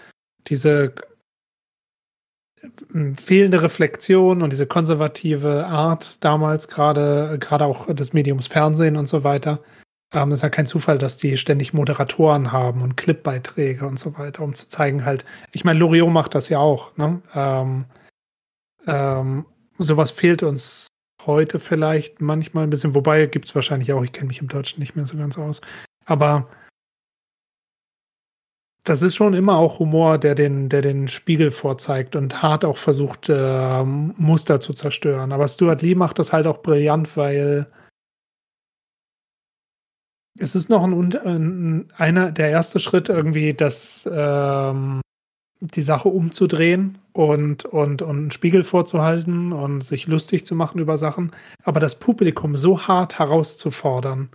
diese 0.46 0.94
fehlende 3.16 3.62
Reflexion 3.62 4.43
und 4.43 4.51
diese 4.51 4.66
konservative 4.66 5.66
Art 5.66 6.22
damals, 6.24 6.68
gerade 6.68 7.38
gerade 7.40 7.64
auch 7.64 7.93
des 7.94 8.12
Mediums 8.12 8.47
Fernsehen 8.47 8.97
und 8.97 9.09
so 9.09 9.24
weiter, 9.24 9.60
ähm, 10.12 10.32
ist 10.32 10.43
ja 10.43 10.48
kein 10.51 10.66
Zufall, 10.66 10.98
dass 10.98 11.16
die 11.16 11.36
ständig 11.36 11.72
Moderatoren 11.74 12.52
haben 12.52 12.82
und 12.82 12.97
Clipbeiträge 12.97 13.86
und 13.86 13.98
so 13.98 14.16
weiter, 14.18 14.43
um 14.43 14.55
zu 14.55 14.68
zeigen 14.68 15.05
halt, 15.05 15.24
ich 15.52 15.64
meine, 15.64 15.78
Loriot 15.78 16.10
macht 16.10 16.34
das 16.34 16.48
ja 16.48 16.59
auch, 16.59 16.97
ne? 16.97 17.20
Ähm, 17.34 17.84
ähm, 18.86 19.47
sowas 19.78 20.10
fehlt 20.10 20.43
uns 20.43 20.86
heute 21.26 21.59
vielleicht 21.59 22.20
manchmal 22.20 22.64
ein 22.64 22.70
bisschen, 22.70 22.94
wobei 22.94 23.26
gibt 23.26 23.47
es 23.47 23.55
wahrscheinlich 23.55 23.93
auch, 23.93 24.05
ich 24.05 24.12
kenne 24.12 24.28
mich 24.28 24.40
im 24.40 24.48
Deutschen 24.48 24.80
nicht 24.80 24.94
mehr 24.97 25.06
so 25.06 25.16
ganz 25.16 25.36
aus. 25.38 25.60
Aber 26.05 26.48
das 28.86 29.02
ist 29.02 29.16
schon 29.16 29.34
immer 29.34 29.56
auch 29.58 29.80
Humor, 29.80 30.16
der 30.16 30.36
den, 30.36 30.68
der 30.68 30.80
den 30.80 31.08
Spiegel 31.08 31.50
vorzeigt 31.50 32.14
und 32.14 32.40
hart 32.40 32.64
auch 32.64 32.78
versucht, 32.78 33.28
äh, 33.28 33.82
Muster 33.84 34.60
zu 34.60 34.74
zerstören. 34.74 35.32
Aber 35.32 35.48
Stuart 35.48 35.82
Lee 35.82 35.96
macht 35.96 36.20
das 36.20 36.32
halt 36.32 36.46
auch 36.46 36.62
brillant, 36.62 37.16
weil 37.16 37.66
es 40.38 40.54
ist 40.54 40.70
noch 40.70 40.84
ein, 40.84 41.16
ein 41.16 41.92
einer 41.96 42.30
der 42.30 42.50
erste 42.50 42.78
Schritt 42.78 43.08
irgendwie, 43.08 43.54
das 43.54 44.08
ähm, 44.12 45.00
die 45.60 45.82
Sache 45.82 46.08
umzudrehen 46.08 46.98
und, 47.12 47.64
und, 47.64 48.02
und 48.02 48.16
einen 48.16 48.30
Spiegel 48.30 48.62
vorzuhalten 48.62 49.52
und 49.52 49.82
sich 49.82 50.06
lustig 50.06 50.46
zu 50.46 50.54
machen 50.54 50.78
über 50.78 50.96
Sachen, 50.96 51.32
aber 51.64 51.80
das 51.80 51.98
Publikum 51.98 52.56
so 52.56 52.86
hart 52.86 53.18
herauszufordern, 53.18 54.28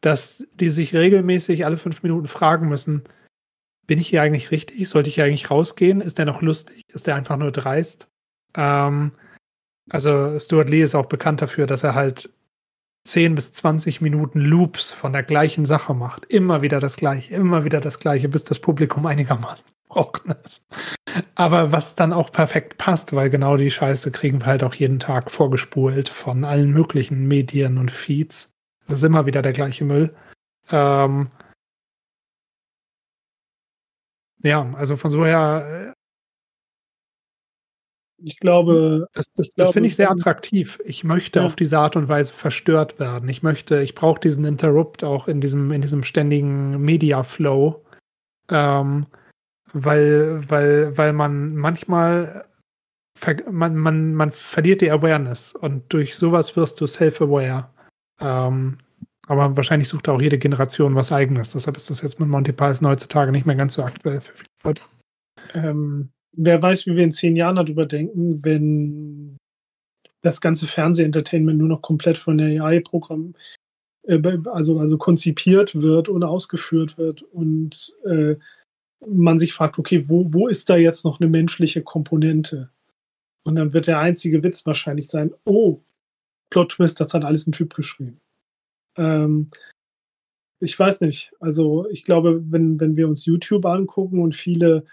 dass 0.00 0.46
die 0.60 0.70
sich 0.70 0.94
regelmäßig 0.94 1.64
alle 1.64 1.78
fünf 1.78 2.04
Minuten 2.04 2.28
fragen 2.28 2.68
müssen, 2.68 3.02
bin 3.86 3.98
ich 3.98 4.08
hier 4.08 4.22
eigentlich 4.22 4.50
richtig? 4.50 4.88
Sollte 4.88 5.08
ich 5.08 5.16
hier 5.16 5.24
eigentlich 5.24 5.50
rausgehen? 5.50 6.00
Ist 6.00 6.18
der 6.18 6.26
noch 6.26 6.42
lustig? 6.42 6.82
Ist 6.88 7.06
der 7.06 7.16
einfach 7.16 7.36
nur 7.36 7.52
dreist? 7.52 8.08
Ähm, 8.54 9.12
also 9.90 10.38
Stuart 10.38 10.70
Lee 10.70 10.82
ist 10.82 10.94
auch 10.94 11.06
bekannt 11.06 11.42
dafür, 11.42 11.66
dass 11.66 11.84
er 11.84 11.94
halt 11.94 12.30
10 13.06 13.34
bis 13.34 13.52
20 13.52 14.00
Minuten 14.00 14.40
Loops 14.40 14.92
von 14.92 15.12
der 15.12 15.22
gleichen 15.22 15.66
Sache 15.66 15.94
macht. 15.94 16.24
Immer 16.26 16.62
wieder 16.62 16.80
das 16.80 16.96
Gleiche, 16.96 17.34
immer 17.34 17.64
wieder 17.64 17.80
das 17.80 17.98
Gleiche, 17.98 18.28
bis 18.28 18.44
das 18.44 18.58
Publikum 18.58 19.04
einigermaßen 19.06 19.66
trocken 19.88 20.34
ist. 20.44 20.62
Aber 21.34 21.70
was 21.70 21.94
dann 21.94 22.12
auch 22.12 22.32
perfekt 22.32 22.78
passt, 22.78 23.14
weil 23.14 23.30
genau 23.30 23.56
die 23.56 23.70
Scheiße 23.70 24.10
kriegen 24.10 24.40
wir 24.40 24.46
halt 24.46 24.64
auch 24.64 24.74
jeden 24.74 24.98
Tag 24.98 25.30
vorgespult 25.30 26.08
von 26.08 26.44
allen 26.44 26.70
möglichen 26.72 27.28
Medien 27.28 27.78
und 27.78 27.90
Feeds. 27.90 28.50
Das 28.86 28.98
ist 28.98 29.04
immer 29.04 29.26
wieder 29.26 29.42
der 29.42 29.52
gleiche 29.52 29.84
Müll. 29.84 30.14
Ähm, 30.70 31.28
ja, 34.44 34.72
also 34.74 34.96
von 34.96 35.10
so 35.10 35.24
her. 35.24 35.92
Äh, 35.92 35.92
ich 38.22 38.38
glaube. 38.38 39.06
Das, 39.12 39.26
das, 39.34 39.52
das 39.56 39.70
finde 39.70 39.88
ich 39.88 39.96
sehr 39.96 40.10
attraktiv. 40.10 40.78
Ich 40.84 41.04
möchte 41.04 41.40
ja. 41.40 41.46
auf 41.46 41.56
diese 41.56 41.78
Art 41.78 41.96
und 41.96 42.08
Weise 42.08 42.32
verstört 42.32 42.98
werden. 42.98 43.28
Ich 43.28 43.42
möchte, 43.42 43.82
ich 43.82 43.94
brauche 43.94 44.20
diesen 44.20 44.44
Interrupt 44.44 45.04
auch 45.04 45.28
in 45.28 45.40
diesem, 45.40 45.72
in 45.72 45.82
diesem 45.82 46.04
ständigen 46.04 46.80
Media-Flow. 46.80 47.84
Ähm, 48.50 49.06
weil, 49.72 50.48
weil, 50.48 50.96
weil 50.96 51.12
man 51.12 51.56
manchmal 51.56 52.46
man, 53.50 53.76
man, 53.76 54.14
man 54.14 54.30
verliert 54.30 54.80
die 54.80 54.90
Awareness 54.90 55.54
und 55.54 55.92
durch 55.92 56.16
sowas 56.16 56.56
wirst 56.56 56.80
du 56.80 56.86
self-aware. 56.86 57.70
Ähm, 58.20 58.76
aber 59.26 59.56
wahrscheinlich 59.56 59.88
sucht 59.88 60.08
auch 60.08 60.20
jede 60.20 60.38
Generation 60.38 60.94
was 60.94 61.12
Eigenes. 61.12 61.52
Deshalb 61.52 61.76
ist 61.76 61.90
das 61.90 62.02
jetzt 62.02 62.20
mit 62.20 62.28
Monty 62.28 62.52
Python 62.52 62.88
heutzutage 62.88 63.32
nicht 63.32 63.46
mehr 63.46 63.56
ganz 63.56 63.74
so 63.74 63.82
aktuell 63.82 64.20
für 64.20 64.34
viele 64.34 64.48
Leute. 64.64 64.82
Ähm, 65.54 66.10
wer 66.32 66.60
weiß, 66.60 66.86
wie 66.86 66.96
wir 66.96 67.04
in 67.04 67.12
zehn 67.12 67.36
Jahren 67.36 67.56
darüber 67.56 67.86
denken, 67.86 68.44
wenn 68.44 69.36
das 70.22 70.40
ganze 70.40 70.66
Fernsehentertainment 70.66 71.58
nur 71.58 71.68
noch 71.68 71.82
komplett 71.82 72.18
von 72.18 72.38
der 72.38 72.64
AI-Programm, 72.64 73.34
äh, 74.06 74.20
also, 74.46 74.78
also 74.78 74.98
konzipiert 74.98 75.80
wird 75.80 76.08
und 76.08 76.24
ausgeführt 76.24 76.98
wird 76.98 77.22
und 77.22 77.94
äh, 78.04 78.36
man 79.06 79.38
sich 79.38 79.52
fragt, 79.52 79.78
okay, 79.78 80.08
wo, 80.08 80.32
wo 80.32 80.48
ist 80.48 80.70
da 80.70 80.76
jetzt 80.76 81.04
noch 81.04 81.20
eine 81.20 81.28
menschliche 81.28 81.82
Komponente? 81.82 82.70
Und 83.46 83.56
dann 83.56 83.74
wird 83.74 83.86
der 83.86 83.98
einzige 83.98 84.42
Witz 84.42 84.64
wahrscheinlich 84.64 85.08
sein, 85.08 85.34
oh, 85.44 85.82
Plot 86.50 86.72
Twist, 86.72 87.00
das 87.00 87.12
hat 87.12 87.24
alles 87.24 87.46
ein 87.46 87.52
Typ 87.52 87.74
geschrieben. 87.74 88.20
Ähm, 88.96 89.50
ich 90.60 90.78
weiß 90.78 91.00
nicht. 91.02 91.32
Also 91.40 91.88
ich 91.90 92.04
glaube, 92.04 92.42
wenn, 92.50 92.80
wenn 92.80 92.96
wir 92.96 93.08
uns 93.08 93.26
YouTube 93.26 93.66
angucken 93.66 94.20
und 94.20 94.34
viele, 94.34 94.84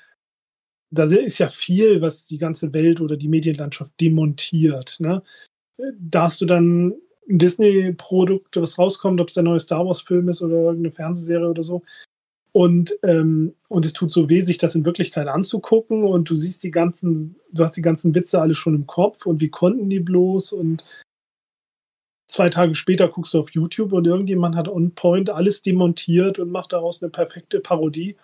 da 0.92 1.04
ist 1.04 1.40
ja 1.40 1.50
viel, 1.50 2.02
was 2.02 2.26
die 2.26 2.38
ganze 2.38 2.74
Welt 2.74 3.00
oder 3.02 3.18
die 3.18 3.30
Medienlandschaft 3.30 4.00
demontiert. 4.00 5.00
Ne? 5.00 5.24
Da 6.00 6.24
hast 6.24 6.42
du 6.42 6.46
dann 6.46 6.94
ein 7.30 7.38
Disney-Produkt, 7.38 8.58
was 8.58 8.78
rauskommt, 8.78 9.22
ob 9.22 9.30
es 9.30 9.36
der 9.36 9.44
neue 9.44 9.60
Star 9.60 9.86
Wars-Film 9.86 10.30
ist 10.30 10.42
oder 10.42 10.56
irgendeine 10.56 10.92
Fernsehserie 10.92 11.50
oder 11.50 11.64
so. 11.64 11.84
Und, 12.54 12.94
ähm, 13.04 13.54
und 13.70 13.86
es 13.86 13.94
tut 13.94 14.12
so 14.12 14.30
weh, 14.30 14.42
sich 14.42 14.58
das 14.58 14.76
in 14.76 14.84
Wirklichkeit 14.84 15.28
anzugucken 15.28 16.04
und 16.04 16.30
du 16.30 16.36
siehst 16.36 16.64
die 16.64 16.72
ganzen, 16.72 17.38
du 17.54 17.64
hast 17.64 17.78
die 17.78 17.82
ganzen 17.82 18.14
Witze 18.14 18.42
alle 18.42 18.56
schon 18.56 18.76
im 18.76 18.88
Kopf 18.88 19.26
und 19.26 19.40
wie 19.40 19.50
konnten 19.50 19.90
die 19.90 20.02
bloß 20.02 20.52
und 20.52 20.84
zwei 22.32 22.50
Tage 22.50 22.76
später 22.76 23.10
guckst 23.10 23.34
du 23.34 23.40
auf 23.40 23.52
YouTube 23.52 23.94
und 23.94 24.08
irgendjemand 24.08 24.56
hat 24.56 24.68
on 24.68 24.96
point 24.96 25.30
alles 25.30 25.62
demontiert 25.62 26.40
und 26.40 26.50
macht 26.50 26.74
daraus 26.74 27.02
eine 27.02 27.12
perfekte 27.12 27.60
Parodie. 27.60 28.16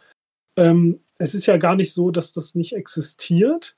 Ähm, 0.55 1.01
es 1.17 1.35
ist 1.35 1.45
ja 1.45 1.57
gar 1.57 1.75
nicht 1.75 1.93
so, 1.93 2.09
dass 2.09 2.31
das 2.31 2.55
nicht 2.55 2.73
existiert. 2.73 3.75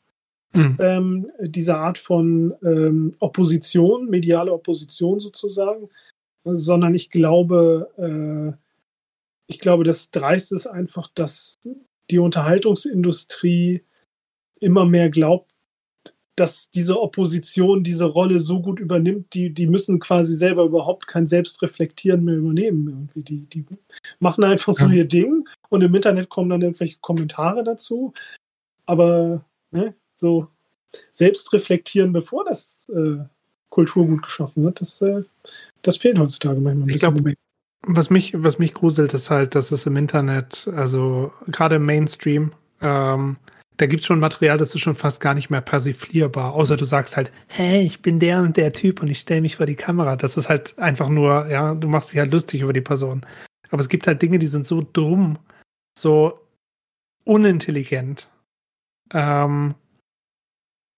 Mhm. 0.54 0.78
Ähm, 0.80 1.32
diese 1.42 1.78
Art 1.78 1.98
von 1.98 2.54
ähm, 2.64 3.16
Opposition, 3.20 4.10
mediale 4.10 4.54
Opposition 4.54 5.20
sozusagen, 5.20 5.90
sondern 6.44 6.96
ich 6.96 7.10
glaube, 7.10 7.90
äh, 7.98 8.58
ich 9.48 9.60
glaube, 9.60 9.84
das 9.84 10.12
Dreiste 10.12 10.56
ist 10.56 10.68
einfach, 10.68 11.10
dass 11.14 11.56
die 12.10 12.20
Unterhaltungsindustrie 12.20 13.84
immer 14.60 14.86
mehr 14.86 15.10
glaubt, 15.10 15.49
dass 16.40 16.72
diese 16.72 17.00
Opposition 17.00 17.84
diese 17.84 18.06
Rolle 18.06 18.40
so 18.40 18.62
gut 18.62 18.80
übernimmt, 18.80 19.34
die, 19.34 19.54
die 19.54 19.68
müssen 19.68 20.00
quasi 20.00 20.36
selber 20.36 20.64
überhaupt 20.64 21.08
kein 21.08 21.28
Selbstreflektieren 21.28 22.24
mehr 22.24 22.36
übernehmen. 22.36 22.88
Irgendwie. 22.88 23.24
Die, 23.24 23.42
die 23.48 23.66
machen 24.20 24.44
einfach 24.44 24.74
so 24.74 24.88
ihr 24.88 25.08
Ding 25.08 25.48
und 25.70 25.82
im 25.82 25.94
Internet 25.94 26.30
kommen 26.30 26.50
dann 26.50 26.62
irgendwelche 26.62 26.98
Kommentare 27.02 27.64
dazu. 27.64 28.14
Aber 28.86 29.44
ne, 29.72 29.94
so 30.16 30.48
selbstreflektieren, 31.12 32.14
bevor 32.14 32.46
das 32.46 32.90
äh, 32.90 33.18
Kulturgut 33.70 34.24
geschaffen 34.24 34.64
wird, 34.64 34.82
das, 34.82 35.02
äh, 35.02 35.24
das 35.82 35.98
fehlt 35.98 36.20
heutzutage 36.20 36.60
manchmal. 36.60 36.90
Ich 36.90 37.00
glaube, 37.00 37.36
was 37.82 38.10
mich, 38.10 38.34
was 38.36 38.60
mich 38.60 38.74
gruselt, 38.74 39.14
ist 39.14 39.30
halt, 39.30 39.56
dass 39.56 39.72
es 39.72 39.86
im 39.86 39.98
Internet, 39.98 40.70
also 40.74 41.32
gerade 41.48 41.76
im 41.76 41.86
Mainstream, 41.86 42.52
ähm, 42.82 43.38
da 43.80 43.86
gibt 43.86 44.02
es 44.02 44.08
schon 44.08 44.20
Material, 44.20 44.58
das 44.58 44.76
ist 44.76 44.82
schon 44.82 44.96
fast 44.96 45.22
gar 45.22 45.34
nicht 45.34 45.50
mehr 45.50 45.62
persiflierbar, 45.62 46.54
außer 46.54 46.76
du 46.76 46.84
sagst 46.84 47.16
halt, 47.16 47.32
hey, 47.48 47.82
ich 47.82 48.02
bin 48.02 48.20
der 48.20 48.42
und 48.42 48.58
der 48.58 48.74
Typ 48.74 49.02
und 49.02 49.08
ich 49.08 49.20
stelle 49.20 49.40
mich 49.40 49.56
vor 49.56 49.66
die 49.66 49.76
Kamera. 49.76 50.18
Das 50.18 50.36
ist 50.36 50.50
halt 50.50 50.78
einfach 50.78 51.08
nur, 51.08 51.48
ja, 51.48 51.74
du 51.74 51.88
machst 51.88 52.12
dich 52.12 52.20
halt 52.20 52.34
lustig 52.34 52.60
über 52.60 52.74
die 52.74 52.82
Person. 52.82 53.26
Aber 53.72 53.80
es 53.80 53.88
gibt 53.88 54.06
halt 54.06 54.22
Dinge, 54.22 54.38
die 54.38 54.48
sind 54.48 54.68
so 54.68 54.82
dumm, 54.82 55.40
so 55.98 56.42
unintelligent. 57.24 58.28
Ähm, 59.14 59.76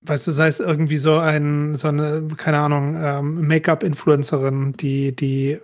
weißt 0.01 0.25
du, 0.25 0.31
sei 0.31 0.47
es 0.47 0.59
irgendwie 0.59 0.97
so 0.97 1.19
ein, 1.19 1.75
so 1.75 1.87
eine, 1.87 2.29
keine 2.35 2.57
Ahnung, 2.61 2.95
ähm, 2.97 3.47
Make-up-Influencerin, 3.47 4.73
die, 4.73 5.15
die, 5.15 5.59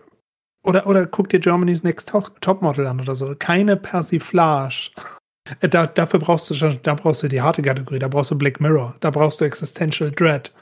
oder, 0.64 0.86
oder 0.86 1.08
guck 1.08 1.30
dir 1.30 1.40
Germany's 1.40 1.82
Next 1.82 2.10
Topmodel 2.42 2.86
an 2.86 3.02
oder 3.02 3.16
so. 3.16 3.34
Keine 3.40 3.76
Persiflage. 3.76 4.92
Äh, 5.62 5.70
da, 5.70 5.88
dafür 5.88 6.20
brauchst 6.20 6.50
du 6.50 6.54
schon, 6.54 6.80
da 6.84 6.94
brauchst 6.94 7.24
du 7.24 7.28
die 7.28 7.42
harte 7.42 7.62
Kategorie, 7.62 8.00
da 8.00 8.08
brauchst 8.08 8.32
du 8.32 8.38
Black 8.38 8.60
Mirror, 8.60 8.96
da 9.00 9.10
brauchst 9.10 9.42
du 9.42 9.46
Existential 9.46 10.12
Dread, 10.12 10.54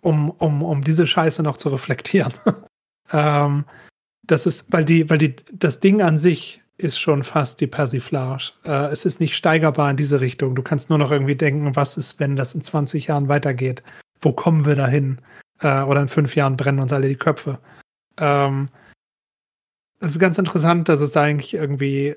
um, 0.00 0.30
um, 0.30 0.62
um 0.62 0.82
diese 0.82 1.06
Scheiße 1.06 1.42
noch 1.42 1.56
zu 1.56 1.68
reflektieren. 1.68 2.32
ähm, 3.12 3.64
das 4.24 4.46
ist, 4.46 4.72
weil 4.72 4.84
die, 4.84 5.08
weil 5.10 5.18
die, 5.18 5.36
das 5.52 5.80
Ding 5.80 6.02
an 6.02 6.18
sich 6.18 6.62
ist 6.78 6.98
schon 6.98 7.22
fast 7.22 7.60
die 7.60 7.66
Persiflage. 7.66 8.52
Äh, 8.64 8.86
es 8.86 9.04
ist 9.04 9.20
nicht 9.20 9.36
steigerbar 9.36 9.90
in 9.90 9.96
diese 9.96 10.20
Richtung. 10.20 10.54
Du 10.54 10.62
kannst 10.62 10.90
nur 10.90 10.98
noch 10.98 11.10
irgendwie 11.10 11.36
denken, 11.36 11.76
was 11.76 11.96
ist, 11.96 12.18
wenn 12.18 12.36
das 12.36 12.54
in 12.54 12.62
20 12.62 13.08
Jahren 13.08 13.28
weitergeht? 13.28 13.82
Wo 14.20 14.32
kommen 14.32 14.66
wir 14.66 14.74
dahin? 14.74 15.18
Äh, 15.60 15.82
oder 15.82 16.00
in 16.00 16.08
fünf 16.08 16.34
Jahren 16.34 16.56
brennen 16.56 16.80
uns 16.80 16.92
alle 16.92 17.08
die 17.08 17.16
Köpfe. 17.16 17.58
Ähm, 18.18 18.68
es 20.00 20.12
ist 20.12 20.18
ganz 20.18 20.38
interessant, 20.38 20.88
dass 20.88 21.00
es 21.00 21.12
da 21.12 21.22
eigentlich 21.22 21.54
irgendwie 21.54 22.16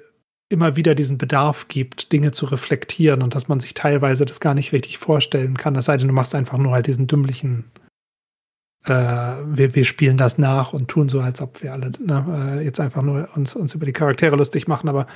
immer 0.49 0.75
wieder 0.75 0.95
diesen 0.95 1.17
Bedarf 1.17 1.67
gibt, 1.67 2.11
Dinge 2.11 2.31
zu 2.31 2.45
reflektieren 2.45 3.23
und 3.23 3.35
dass 3.35 3.47
man 3.47 3.59
sich 3.59 3.73
teilweise 3.73 4.25
das 4.25 4.39
gar 4.39 4.53
nicht 4.53 4.73
richtig 4.73 4.97
vorstellen 4.97 5.57
kann. 5.57 5.73
Das 5.73 5.85
sei 5.85 5.97
denn, 5.97 6.07
du 6.07 6.13
machst 6.13 6.35
einfach 6.35 6.57
nur 6.57 6.73
halt 6.73 6.87
diesen 6.87 7.07
dümmlichen, 7.07 7.65
äh, 8.85 8.91
wir, 8.91 9.73
wir 9.73 9.85
spielen 9.85 10.17
das 10.17 10.37
nach 10.37 10.73
und 10.73 10.87
tun 10.87 11.09
so, 11.09 11.19
als 11.19 11.41
ob 11.41 11.63
wir 11.63 11.73
alle 11.73 11.91
ne, 11.99 12.57
äh, 12.59 12.63
jetzt 12.63 12.79
einfach 12.79 13.01
nur 13.01 13.27
uns, 13.35 13.55
uns 13.55 13.73
über 13.73 13.85
die 13.85 13.93
Charaktere 13.93 14.35
lustig 14.35 14.67
machen. 14.67 14.87
Aber 14.87 15.07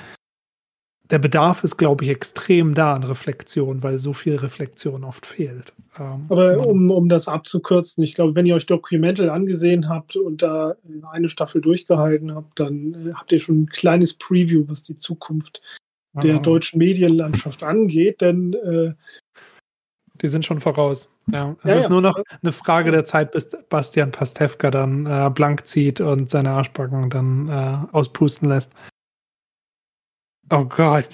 der 1.10 1.18
Bedarf 1.18 1.64
ist, 1.64 1.76
glaube 1.76 2.04
ich, 2.04 2.10
extrem 2.10 2.74
da 2.74 2.94
an 2.94 3.04
Reflexion, 3.04 3.82
weil 3.82 3.98
so 3.98 4.12
viel 4.12 4.36
Reflexion 4.36 5.04
oft 5.04 5.26
fehlt. 5.26 5.72
Ähm, 5.98 6.26
Aber 6.28 6.66
um, 6.66 6.90
um 6.90 7.08
das 7.08 7.28
abzukürzen, 7.28 8.04
ich 8.04 8.14
glaube, 8.14 8.34
wenn 8.34 8.46
ihr 8.46 8.54
euch 8.54 8.66
Documental 8.66 9.30
angesehen 9.30 9.88
habt 9.88 10.16
und 10.16 10.42
da 10.42 10.76
eine 11.10 11.28
Staffel 11.28 11.60
durchgehalten 11.60 12.34
habt, 12.34 12.60
dann 12.60 13.08
äh, 13.08 13.12
habt 13.14 13.32
ihr 13.32 13.40
schon 13.40 13.62
ein 13.62 13.66
kleines 13.66 14.14
Preview, 14.14 14.64
was 14.68 14.82
die 14.82 14.96
Zukunft 14.96 15.60
ah. 16.14 16.20
der 16.20 16.38
deutschen 16.38 16.78
Medienlandschaft 16.78 17.62
angeht, 17.62 18.20
denn 18.20 18.54
äh, 18.54 18.92
die 20.22 20.28
sind 20.28 20.44
schon 20.44 20.60
voraus. 20.60 21.10
Ja. 21.32 21.56
Es 21.62 21.70
ja, 21.70 21.76
ist 21.76 21.84
ja. 21.84 21.88
nur 21.88 22.02
noch 22.02 22.18
eine 22.42 22.52
Frage 22.52 22.90
der 22.90 23.04
Zeit, 23.04 23.32
bis 23.32 23.56
Bastian 23.68 24.12
Pastewka 24.12 24.70
dann 24.70 25.06
äh, 25.06 25.30
blank 25.30 25.66
zieht 25.66 26.00
und 26.00 26.30
seine 26.30 26.50
Arschbacken 26.50 27.08
dann 27.10 27.48
äh, 27.48 27.96
auspusten 27.96 28.48
lässt. 28.48 28.70
Oh 30.50 30.64
Gott. 30.64 31.08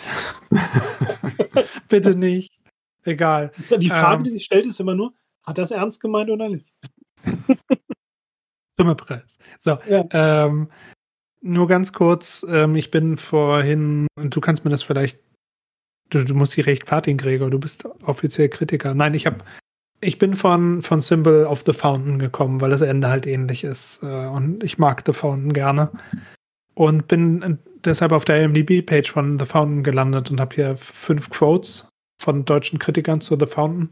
Bitte 1.88 2.14
nicht. 2.14 2.52
Egal. 3.04 3.52
Die 3.78 3.88
Frage, 3.88 4.16
ähm, 4.16 4.24
die 4.24 4.30
sich 4.30 4.44
stellt, 4.44 4.66
ist 4.66 4.80
immer 4.80 4.94
nur, 4.94 5.12
hat 5.44 5.58
das 5.58 5.70
ernst 5.70 6.00
gemeint 6.00 6.30
oder 6.30 6.48
nicht? 6.48 6.66
Preis. 8.76 9.38
So, 9.58 9.78
ja. 9.88 10.04
ähm, 10.12 10.68
nur 11.40 11.68
ganz 11.68 11.92
kurz, 11.92 12.44
ähm, 12.48 12.76
ich 12.76 12.90
bin 12.90 13.16
vorhin, 13.16 14.06
und 14.16 14.34
du 14.34 14.40
kannst 14.40 14.64
mir 14.64 14.70
das 14.70 14.82
vielleicht, 14.82 15.18
du, 16.10 16.24
du 16.24 16.34
musst 16.34 16.56
die 16.56 16.62
rechtfertigen, 16.62 17.18
Gregor, 17.18 17.50
du 17.50 17.58
bist 17.58 17.84
offiziell 18.02 18.48
Kritiker. 18.48 18.94
Nein, 18.94 19.14
ich 19.14 19.26
habe 19.26 19.38
ich 20.00 20.18
bin 20.18 20.34
von, 20.34 20.82
von 20.82 21.00
Symbol 21.00 21.44
of 21.44 21.62
the 21.64 21.72
Fountain 21.72 22.18
gekommen, 22.18 22.60
weil 22.60 22.70
das 22.70 22.82
Ende 22.82 23.08
halt 23.08 23.26
ähnlich 23.26 23.64
ist. 23.64 24.02
Äh, 24.02 24.26
und 24.26 24.62
ich 24.62 24.78
mag 24.78 25.02
The 25.06 25.12
Fountain 25.12 25.52
gerne. 25.52 25.90
Und 26.74 27.08
bin 27.08 27.58
deshalb 27.86 28.12
auf 28.12 28.24
der 28.24 28.42
IMDb-Page 28.42 29.10
von 29.10 29.38
The 29.38 29.46
Fountain 29.46 29.82
gelandet 29.82 30.30
und 30.30 30.40
habe 30.40 30.54
hier 30.54 30.76
fünf 30.76 31.30
Quotes 31.30 31.88
von 32.20 32.44
deutschen 32.44 32.78
Kritikern 32.78 33.20
zu 33.20 33.36
The 33.38 33.46
Fountain. 33.46 33.90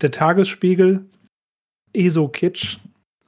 Der 0.00 0.10
Tagesspiegel, 0.10 1.04
ESO-Kitsch, 1.94 2.78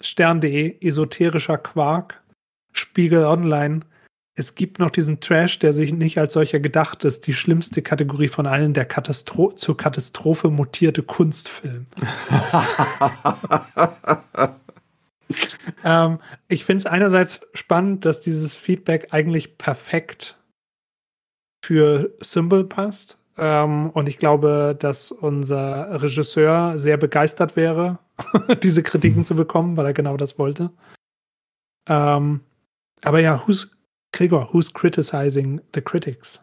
Stern.de, 0.00 0.76
esoterischer 0.86 1.58
Quark, 1.58 2.22
Spiegel 2.72 3.24
Online. 3.24 3.80
Es 4.34 4.54
gibt 4.54 4.78
noch 4.78 4.90
diesen 4.90 5.20
Trash, 5.20 5.58
der 5.58 5.72
sich 5.72 5.92
nicht 5.92 6.18
als 6.18 6.34
solcher 6.34 6.60
gedacht 6.60 7.04
ist. 7.04 7.26
Die 7.26 7.32
schlimmste 7.32 7.80
Kategorie 7.80 8.28
von 8.28 8.46
allen, 8.46 8.74
der 8.74 8.84
Katastro 8.84 9.52
zur 9.52 9.76
Katastrophe 9.76 10.50
mutierte 10.50 11.02
Kunstfilm. 11.02 11.86
ähm, 15.84 16.18
ich 16.48 16.64
finde 16.64 16.78
es 16.78 16.86
einerseits 16.86 17.40
spannend, 17.54 18.04
dass 18.04 18.20
dieses 18.20 18.54
Feedback 18.54 19.08
eigentlich 19.12 19.58
perfekt 19.58 20.38
für 21.64 22.14
Symbol 22.20 22.64
passt. 22.64 23.18
Ähm, 23.38 23.90
und 23.90 24.08
ich 24.08 24.18
glaube, 24.18 24.76
dass 24.78 25.10
unser 25.10 26.00
Regisseur 26.00 26.78
sehr 26.78 26.96
begeistert 26.96 27.56
wäre, 27.56 27.98
diese 28.62 28.82
Kritiken 28.82 29.24
zu 29.24 29.34
bekommen, 29.34 29.76
weil 29.76 29.86
er 29.86 29.92
genau 29.92 30.16
das 30.16 30.38
wollte. 30.38 30.70
Ähm, 31.88 32.40
aber 33.02 33.20
ja, 33.20 33.46
who's, 33.46 33.70
Gregor, 34.12 34.48
who's 34.52 34.72
criticizing 34.72 35.60
the 35.74 35.80
critics? 35.80 36.40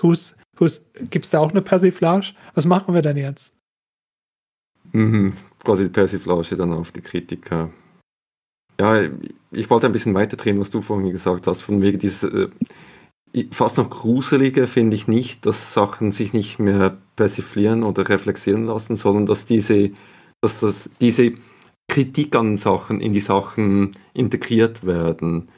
Who's, 0.00 0.34
who's, 0.56 0.84
gibt's 1.10 1.30
da 1.30 1.38
auch 1.38 1.50
eine 1.50 1.62
Persiflage? 1.62 2.34
Was 2.54 2.66
machen 2.66 2.94
wir 2.94 3.02
denn 3.02 3.16
jetzt? 3.16 3.52
Mhm, 4.92 5.34
quasi 5.62 5.84
die 5.84 5.90
Persiflage 5.90 6.56
dann 6.56 6.72
auf 6.72 6.90
die 6.90 7.00
Kritiker. 7.00 7.70
Ja, 8.80 9.02
ich 9.50 9.70
wollte 9.70 9.86
ein 9.86 9.92
bisschen 9.92 10.14
weiter 10.14 10.36
drehen, 10.36 10.60
was 10.60 10.70
du 10.70 10.82
vorhin 10.82 11.10
gesagt 11.10 11.46
hast, 11.46 11.62
von 11.62 11.82
wegen 11.82 11.98
dieses 11.98 12.22
äh, 12.22 12.48
fast 13.50 13.76
noch 13.76 13.90
gruselige 13.90 14.66
finde 14.66 14.96
ich 14.96 15.08
nicht, 15.08 15.46
dass 15.46 15.74
Sachen 15.74 16.12
sich 16.12 16.32
nicht 16.32 16.58
mehr 16.58 16.96
persiflieren 17.16 17.82
oder 17.82 18.08
reflexieren 18.08 18.66
lassen, 18.66 18.96
sondern 18.96 19.26
dass 19.26 19.46
diese, 19.46 19.90
dass 20.40 20.60
das, 20.60 20.90
diese 21.00 21.32
Kritik 21.88 22.36
an 22.36 22.56
Sachen 22.56 23.00
in 23.00 23.12
die 23.12 23.20
Sachen 23.20 23.96
integriert 24.14 24.86
werden. 24.86 25.48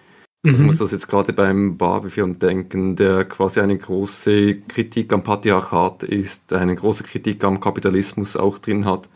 Mhm. 0.42 0.50
Also 0.52 0.64
muss 0.64 0.78
das 0.78 0.92
jetzt 0.92 1.08
gerade 1.08 1.32
beim 1.32 1.76
Barbie-Film 1.76 2.38
denken, 2.38 2.96
der 2.96 3.24
quasi 3.26 3.60
eine 3.60 3.76
große 3.76 4.60
Kritik 4.62 5.12
am 5.12 5.22
Patriarchat 5.22 6.04
ist, 6.04 6.52
eine 6.52 6.74
große 6.74 7.04
Kritik 7.04 7.44
am 7.44 7.60
Kapitalismus 7.60 8.36
auch 8.36 8.58
drin 8.58 8.86
hat 8.86 9.08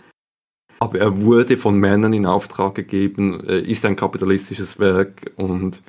aber 0.85 0.99
er 0.99 1.21
wurde 1.21 1.57
von 1.57 1.79
Männern 1.79 2.13
in 2.13 2.27
Auftrag 2.27 2.75
gegeben, 2.75 3.41
ist 3.41 3.85
ein 3.85 3.97
kapitalistisches 3.97 4.79
Werk 4.79 5.33
und 5.37 5.83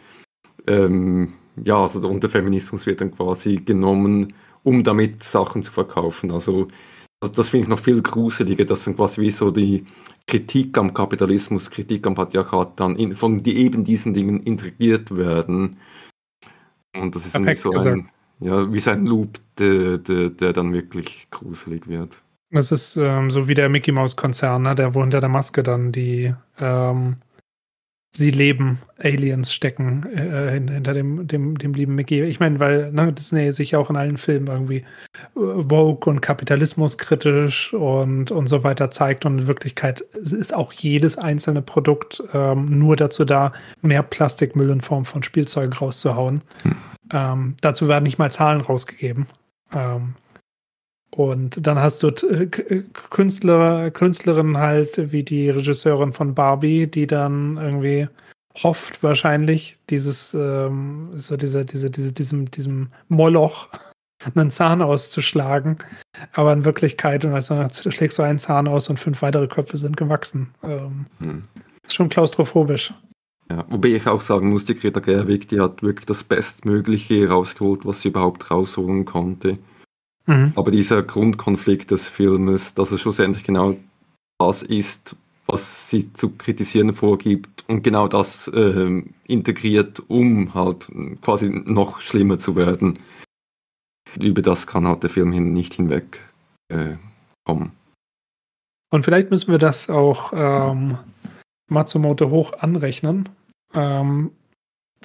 ähm, 0.68 1.34
ja, 1.64 1.78
also 1.82 2.18
der 2.18 2.30
Feminismus 2.30 2.86
wird 2.86 3.02
dann 3.02 3.12
quasi 3.12 3.58
genommen, 3.58 4.34
um 4.64 4.84
damit 4.84 5.24
Sachen 5.24 5.64
zu 5.64 5.72
verkaufen. 5.72 6.32
Also 6.32 6.68
das 7.20 7.50
finde 7.50 7.64
ich 7.64 7.70
noch 7.70 7.80
viel 7.80 8.02
gruseliger, 8.02 8.66
dass 8.66 8.86
dann 8.86 8.96
quasi 8.96 9.22
wie 9.22 9.32
so 9.32 9.52
die 9.52 9.86
Kritik 10.28 10.78
am 10.78 10.94
Kapitalismus, 10.94 11.70
Kritik 11.70 12.06
am 12.08 12.16
Patriarchat 12.16 12.80
dann 12.80 12.96
in, 12.96 13.16
von 13.16 13.44
die, 13.44 13.58
eben 13.58 13.84
diesen 13.84 14.14
Dingen 14.14 14.42
integriert 14.42 15.16
werden. 15.16 15.78
Und 16.96 17.16
das 17.16 17.26
ist 17.26 17.36
nämlich 17.36 17.60
so 17.60 17.72
ein, 17.72 18.10
ja, 18.40 18.72
wie 18.72 18.80
so 18.80 18.92
ein 18.92 19.06
Loop, 19.06 19.40
der, 19.58 19.98
der, 19.98 20.30
der 20.30 20.54
dann 20.54 20.74
wirklich 20.74 21.28
gruselig 21.30 21.88
wird. 21.88 22.22
Das 22.52 22.72
ist 22.72 22.96
ähm, 22.96 23.32
so 23.32 23.48
wie 23.48 23.54
der 23.54 23.70
Mickey 23.70 23.92
Mouse 23.92 24.16
Konzern, 24.16 24.62
ne? 24.64 24.76
der 24.76 24.94
wo 24.94 25.02
hinter 25.02 25.20
der 25.20 25.30
Maske 25.30 25.64
dann 25.64 25.92
die 25.92 26.34
ähm, 26.60 27.18
sie 28.16 28.32
leben 28.32 28.80
Aliens 28.98 29.54
stecken 29.54 30.04
äh, 30.14 30.52
hinter 30.52 30.94
dem, 30.94 31.28
dem, 31.28 31.58
dem 31.58 31.74
lieben 31.74 31.96
Mickey. 31.96 32.24
Ich 32.24 32.40
meine, 32.40 32.60
weil 32.60 32.92
ne, 32.92 33.12
Disney 33.12 33.52
sich 33.52 33.76
auch 33.76 33.90
in 33.90 33.98
allen 33.98 34.18
Filmen 34.18 34.48
irgendwie 34.48 34.78
äh, 34.78 34.84
woke 35.36 36.10
und 36.10 36.22
Kapitalismus 36.22 36.98
kritisch 36.98 37.74
und, 37.74 38.32
und 38.32 38.48
so 38.48 38.64
weiter 38.64 38.90
zeigt. 38.90 39.26
Und 39.26 39.40
in 39.40 39.48
Wirklichkeit 39.48 40.02
ist 40.02 40.54
auch 40.56 40.72
jedes 40.74 41.18
einzelne 41.18 41.62
Produkt 41.62 42.24
ähm, 42.34 42.80
nur 42.80 42.96
dazu 42.96 43.26
da, 43.26 43.52
mehr 43.82 44.04
Plastikmüll 44.04 44.70
in 44.70 44.82
Form 44.82 45.06
von 45.06 45.24
Spielzeugen 45.24 45.74
rauszuhauen. 45.74 46.42
Hm. 46.64 46.76
Ähm, 47.12 47.56
dazu 47.62 47.88
werden 47.88 48.06
nicht 48.06 48.18
mal 48.18 48.32
Zahlen 48.32 48.62
rausgegeben. 48.62 49.28
Ähm, 49.74 50.16
und 51.16 51.66
dann 51.66 51.80
hast 51.80 52.04
du 52.04 52.10
äh, 52.10 52.44
äh, 52.44 52.84
Künstler, 53.10 53.90
Künstlerinnen 53.92 54.58
halt 54.58 55.12
wie 55.12 55.24
die 55.24 55.50
Regisseurin 55.50 56.14
von 56.14 56.36
Barbie, 56.36 56.88
die 56.88 57.08
dann 57.08 57.58
irgendwie 57.58 58.08
hofft 58.64 59.02
wahrscheinlich 59.04 59.78
dieses 59.90 60.34
ähm, 60.34 61.10
so 61.16 61.38
diese 61.38 61.66
diese 61.66 61.90
diese 61.90 62.14
diesem 62.14 62.52
diesem 62.52 62.90
Moloch 63.08 63.70
einen 64.36 64.52
Zahn 64.52 64.82
auszuschlagen, 64.82 65.78
aber 66.34 66.54
in 66.54 66.66
Wirklichkeit 66.66 67.24
und 67.24 67.32
weißt 67.32 67.52
du, 67.52 67.92
schlägst 67.92 68.18
du 68.18 68.24
einen 68.24 68.40
Zahn 68.40 68.68
aus 68.68 68.90
und 68.90 69.00
fünf 69.00 69.22
weitere 69.22 69.48
Köpfe 69.48 69.78
sind 69.78 69.98
gewachsen. 69.98 70.50
Ähm, 70.64 71.06
hm. 71.20 71.44
Ist 71.86 71.96
schon 71.96 72.10
klaustrophobisch. 72.10 72.94
Ja, 73.50 73.64
wobei 73.70 73.90
ich 73.90 74.08
auch 74.08 74.22
sagen 74.22 74.50
muss, 74.50 74.66
die 74.66 74.74
Greta 74.74 75.00
Gerwig, 75.00 75.48
die 75.48 75.60
hat 75.60 75.84
wirklich 75.84 76.08
das 76.08 76.24
Bestmögliche 76.24 77.30
rausgeholt, 77.30 77.86
was 77.86 78.02
sie 78.02 78.08
überhaupt 78.08 78.50
rausholen 78.50 79.06
konnte. 79.06 79.60
Mhm. 80.26 80.54
Aber 80.56 80.72
dieser 80.72 81.04
Grundkonflikt 81.04 81.92
des 81.92 82.10
Filmes, 82.10 82.74
dass 82.74 82.92
er 82.92 82.98
schlussendlich 82.98 83.44
genau 83.44 83.76
das 84.40 84.64
ist, 84.64 85.16
was 85.46 85.90
sie 85.90 86.12
zu 86.14 86.32
kritisieren 86.32 86.96
vorgibt 86.96 87.64
und 87.68 87.84
genau 87.84 88.08
das 88.08 88.48
äh, 88.48 89.04
integriert, 89.28 90.02
um 90.08 90.54
halt 90.54 90.88
quasi 91.22 91.50
noch 91.50 92.02
schlimmer 92.02 92.40
zu 92.40 92.56
werden. 92.56 93.00
Über 94.20 94.42
das 94.42 94.66
kann 94.66 94.88
halt 94.88 95.04
der 95.04 95.10
Film 95.10 95.32
hin 95.32 95.54
nicht 95.54 95.76
hinweg 95.76 96.20
äh, 96.70 96.96
kommen. 97.44 97.72
Und 98.92 99.04
vielleicht 99.04 99.30
müssen 99.30 99.52
wir 99.52 99.60
das 99.60 99.90
auch 99.90 100.32
ähm, 100.34 100.98
Matsumoto 101.70 102.30
hoch 102.30 102.54
anrechnen, 102.54 103.30
ähm, 103.74 104.32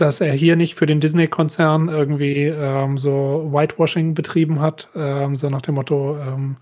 dass 0.01 0.20
er 0.20 0.32
hier 0.32 0.56
nicht 0.56 0.74
für 0.74 0.86
den 0.86 1.01
Disney-Konzern 1.01 1.89
irgendwie 1.89 2.44
ähm, 2.44 2.98
so 2.98 3.51
Whitewashing 3.52 4.14
betrieben 4.14 4.60
hat, 4.60 4.89
ähm, 4.94 5.36
so 5.36 5.48
nach 5.48 5.62
dem 5.62 5.77
Motto, 5.77 6.18
ähm, 6.18 6.56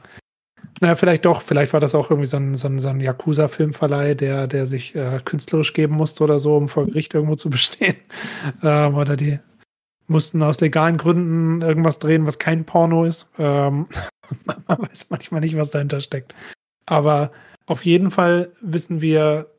naja, 0.80 0.94
vielleicht 0.94 1.24
doch, 1.24 1.42
vielleicht 1.42 1.72
war 1.72 1.80
das 1.80 1.94
auch 1.94 2.10
irgendwie 2.10 2.26
so 2.26 2.36
ein, 2.36 2.54
so 2.54 2.68
ein, 2.68 2.78
so 2.78 2.88
ein 2.88 3.00
Yakuza-Filmverleih, 3.00 4.14
der, 4.14 4.46
der 4.46 4.66
sich 4.66 4.94
äh, 4.94 5.20
künstlerisch 5.24 5.72
geben 5.72 5.94
musste 5.94 6.22
oder 6.22 6.38
so, 6.38 6.56
um 6.56 6.68
vor 6.68 6.86
Gericht 6.86 7.14
irgendwo 7.14 7.36
zu 7.36 7.50
bestehen. 7.50 7.96
Ähm, 8.62 8.94
oder 8.94 9.16
die 9.16 9.38
mussten 10.06 10.42
aus 10.42 10.60
legalen 10.60 10.96
Gründen 10.96 11.60
irgendwas 11.60 11.98
drehen, 11.98 12.26
was 12.26 12.38
kein 12.38 12.64
Porno 12.64 13.04
ist. 13.04 13.30
Ähm, 13.38 13.86
man 14.44 14.62
weiß 14.66 15.06
manchmal 15.10 15.40
nicht, 15.40 15.56
was 15.56 15.70
dahinter 15.70 16.00
steckt. 16.00 16.34
Aber 16.86 17.32
auf 17.66 17.84
jeden 17.84 18.10
Fall 18.10 18.52
wissen 18.62 19.00
wir, 19.00 19.50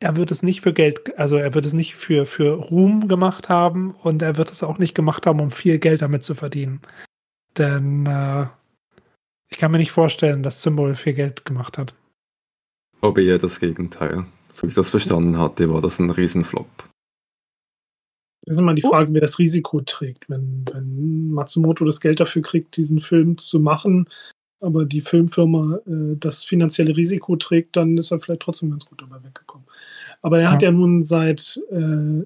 er 0.00 0.16
wird 0.16 0.30
es 0.30 0.42
nicht 0.42 0.62
für 0.62 0.72
Geld, 0.72 1.18
also 1.18 1.36
er 1.36 1.54
wird 1.54 1.66
es 1.66 1.74
nicht 1.74 1.94
für, 1.94 2.24
für 2.24 2.54
Ruhm 2.54 3.06
gemacht 3.06 3.48
haben 3.48 3.94
und 4.02 4.22
er 4.22 4.36
wird 4.36 4.50
es 4.50 4.62
auch 4.62 4.78
nicht 4.78 4.94
gemacht 4.94 5.26
haben, 5.26 5.40
um 5.40 5.50
viel 5.50 5.78
Geld 5.78 6.00
damit 6.00 6.24
zu 6.24 6.34
verdienen. 6.34 6.80
Denn 7.58 8.06
äh, 8.06 8.46
ich 9.50 9.58
kann 9.58 9.70
mir 9.70 9.78
nicht 9.78 9.92
vorstellen, 9.92 10.42
dass 10.42 10.62
Symbol 10.62 10.94
viel 10.94 11.12
Geld 11.12 11.44
gemacht 11.44 11.76
hat. 11.76 11.94
Aber 13.02 13.20
eher 13.20 13.38
das 13.38 13.60
Gegenteil. 13.60 14.24
So 14.54 14.62
wie 14.62 14.68
ich 14.68 14.74
das 14.74 14.90
verstanden 14.90 15.38
hatte, 15.38 15.70
war 15.72 15.80
das 15.80 15.98
ein 15.98 16.10
Riesenflop. 16.10 16.68
Das 18.44 18.56
ist 18.56 18.58
immer 18.58 18.74
die 18.74 18.82
Frage, 18.82 19.12
wer 19.12 19.20
das 19.20 19.38
Risiko 19.38 19.80
trägt. 19.80 20.30
Wenn, 20.30 20.64
wenn 20.72 21.30
Matsumoto 21.30 21.84
das 21.84 22.00
Geld 22.00 22.20
dafür 22.20 22.42
kriegt, 22.42 22.76
diesen 22.76 23.00
Film 23.00 23.36
zu 23.36 23.60
machen, 23.60 24.08
aber 24.60 24.86
die 24.86 25.00
Filmfirma 25.02 25.80
äh, 25.86 26.16
das 26.16 26.44
finanzielle 26.44 26.96
Risiko 26.96 27.36
trägt, 27.36 27.76
dann 27.76 27.98
ist 27.98 28.12
er 28.12 28.18
vielleicht 28.18 28.42
trotzdem 28.42 28.70
ganz 28.70 28.86
gut 28.86 29.02
dabei 29.02 29.22
weggekommen. 29.22 29.66
Aber 30.22 30.40
er 30.40 30.50
hat 30.50 30.62
ja 30.62 30.70
nun 30.70 31.02
seit 31.02 31.60
äh, 31.70 32.24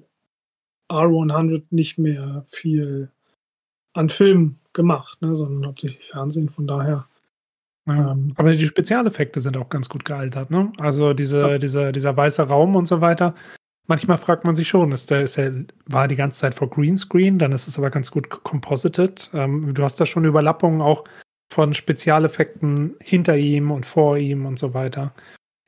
R100 0.91 1.63
nicht 1.69 1.97
mehr 1.97 2.43
viel 2.45 3.09
an 3.93 4.09
Film 4.09 4.57
gemacht, 4.73 5.21
ne, 5.21 5.35
sondern 5.35 5.67
hauptsächlich 5.67 6.05
Fernsehen. 6.05 6.49
Von 6.49 6.67
daher 6.67 7.07
ja, 7.87 8.11
ähm, 8.11 8.33
aber 8.35 8.53
die 8.53 8.65
Spezialeffekte 8.65 9.39
sind 9.39 9.57
auch 9.57 9.69
ganz 9.69 9.89
gut 9.89 10.05
gealtert, 10.05 10.49
ne? 10.49 10.71
Also 10.79 11.13
diese, 11.13 11.41
ja. 11.41 11.57
diese, 11.57 11.91
dieser 11.91 12.17
weiße 12.17 12.43
Raum 12.43 12.75
und 12.75 12.87
so 12.87 13.01
weiter. 13.01 13.35
Manchmal 13.87 14.17
fragt 14.17 14.45
man 14.45 14.55
sich 14.55 14.67
schon, 14.67 14.91
ist 14.91 15.11
der, 15.11 15.21
ist 15.21 15.37
der, 15.37 15.53
war 15.85 16.07
die 16.07 16.15
ganze 16.15 16.39
Zeit 16.39 16.55
vor 16.55 16.69
Greenscreen, 16.69 17.37
dann 17.37 17.51
ist 17.51 17.67
es 17.67 17.77
aber 17.77 17.91
ganz 17.91 18.09
gut 18.09 18.29
composited. 18.29 19.29
Ähm, 19.33 19.73
du 19.75 19.83
hast 19.83 20.01
da 20.01 20.07
schon 20.07 20.25
Überlappungen 20.25 20.81
auch 20.81 21.03
von 21.53 21.75
Spezialeffekten 21.75 22.95
hinter 22.99 23.37
ihm 23.37 23.69
und 23.69 23.85
vor 23.85 24.17
ihm 24.17 24.47
und 24.47 24.57
so 24.57 24.73
weiter, 24.73 25.13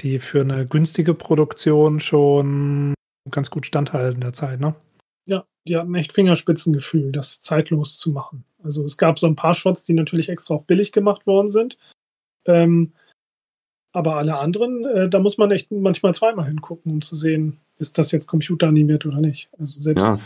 die 0.02 0.20
für 0.20 0.42
eine 0.42 0.66
günstige 0.66 1.14
Produktion 1.14 2.00
schon 2.00 2.94
ganz 3.32 3.50
gut 3.50 3.66
standhalten 3.66 4.22
der 4.22 4.34
Zeit, 4.34 4.60
ne? 4.60 4.76
Ja, 5.26 5.46
die 5.68 5.76
hatten 5.76 5.94
echt 5.96 6.14
Fingerspitzengefühl, 6.14 7.12
das 7.12 7.42
zeitlos 7.42 7.98
zu 7.98 8.12
machen. 8.12 8.46
Also 8.64 8.84
es 8.84 8.98
gab 8.98 9.20
so 9.20 9.28
ein 9.28 9.36
paar 9.36 9.54
Shots, 9.54 9.84
die 9.84 9.94
natürlich 9.94 10.30
extra 10.30 10.56
auf 10.56 10.66
billig 10.66 10.92
gemacht 10.92 11.28
worden 11.28 11.50
sind. 11.50 11.78
Ähm, 12.46 12.94
aber 13.92 14.16
alle 14.16 14.38
anderen, 14.38 14.86
äh, 14.86 15.10
da 15.10 15.20
muss 15.20 15.38
man 15.38 15.52
echt 15.52 15.72
manchmal 15.72 16.14
zweimal 16.14 16.46
hingucken, 16.46 16.92
um 16.92 17.02
zu 17.02 17.16
sehen, 17.16 17.60
ist 17.78 17.98
das 17.98 18.12
jetzt 18.12 18.28
computeranimiert 18.28 19.06
oder 19.06 19.20
nicht. 19.20 19.50
Also 19.58 19.80
selbst 19.80 20.04
ja. 20.04 20.18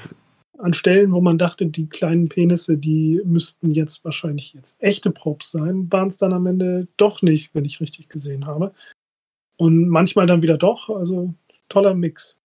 an 0.60 0.74
Stellen, 0.74 1.14
wo 1.14 1.22
man 1.22 1.38
dachte, 1.38 1.66
die 1.66 1.88
kleinen 1.88 2.30
Penisse, 2.30 2.78
die 2.78 3.22
müssten 3.24 3.72
jetzt 3.72 4.04
wahrscheinlich 4.04 4.54
jetzt 4.54 4.76
echte 4.82 5.12
Props 5.12 5.52
sein, 5.52 5.92
waren 5.92 6.10
es 6.10 6.18
dann 6.18 6.34
am 6.34 6.48
Ende 6.48 6.88
doch 6.98 7.22
nicht, 7.22 7.54
wenn 7.54 7.66
ich 7.66 7.82
richtig 7.82 8.10
gesehen 8.10 8.46
habe. 8.46 8.74
Und 9.62 9.90
manchmal 9.90 10.26
dann 10.26 10.42
wieder 10.42 10.58
doch. 10.58 10.90
Also 10.90 11.36
toller 11.70 11.94
Mix. 11.94 12.40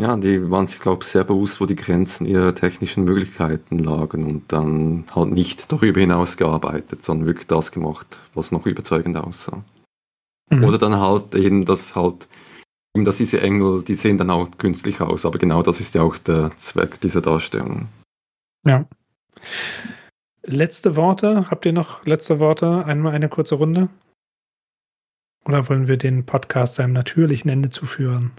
Ja, 0.00 0.16
die 0.16 0.50
waren 0.50 0.66
sich, 0.66 0.80
glaube 0.80 1.02
ich, 1.02 1.10
sehr 1.10 1.24
bewusst, 1.24 1.60
wo 1.60 1.66
die 1.66 1.76
Grenzen 1.76 2.24
ihrer 2.24 2.54
technischen 2.54 3.04
Möglichkeiten 3.04 3.78
lagen 3.80 4.24
und 4.24 4.50
dann 4.50 5.04
halt 5.14 5.30
nicht 5.32 5.70
darüber 5.70 6.00
hinaus 6.00 6.38
gearbeitet, 6.38 7.04
sondern 7.04 7.26
wirklich 7.26 7.48
das 7.48 7.70
gemacht, 7.70 8.18
was 8.32 8.50
noch 8.50 8.64
überzeugend 8.64 9.18
aussah. 9.18 9.62
Mhm. 10.48 10.64
Oder 10.64 10.78
dann 10.78 10.98
halt 10.98 11.34
eben 11.34 11.66
das 11.66 11.94
halt, 11.94 12.28
eben 12.96 13.04
dass 13.04 13.18
diese 13.18 13.42
Engel, 13.42 13.82
die 13.82 13.94
sehen 13.94 14.16
dann 14.16 14.30
auch 14.30 14.48
künstlich 14.56 15.02
aus, 15.02 15.26
aber 15.26 15.38
genau 15.38 15.62
das 15.62 15.80
ist 15.80 15.94
ja 15.94 16.00
auch 16.00 16.16
der 16.16 16.52
Zweck 16.56 16.98
dieser 17.02 17.20
Darstellung. 17.20 17.88
Ja. 18.64 18.86
Letzte 20.44 20.96
Worte, 20.96 21.50
habt 21.50 21.66
ihr 21.66 21.74
noch 21.74 22.06
letzte 22.06 22.38
Worte? 22.38 22.86
Einmal 22.86 23.12
eine 23.12 23.28
kurze 23.28 23.56
Runde? 23.56 23.90
Oder 25.48 25.68
wollen 25.68 25.88
wir 25.88 25.96
den 25.96 26.26
Podcast 26.26 26.74
seinem 26.74 26.92
natürlichen 26.92 27.50
Ende 27.50 27.70
zuführen? 27.70 28.32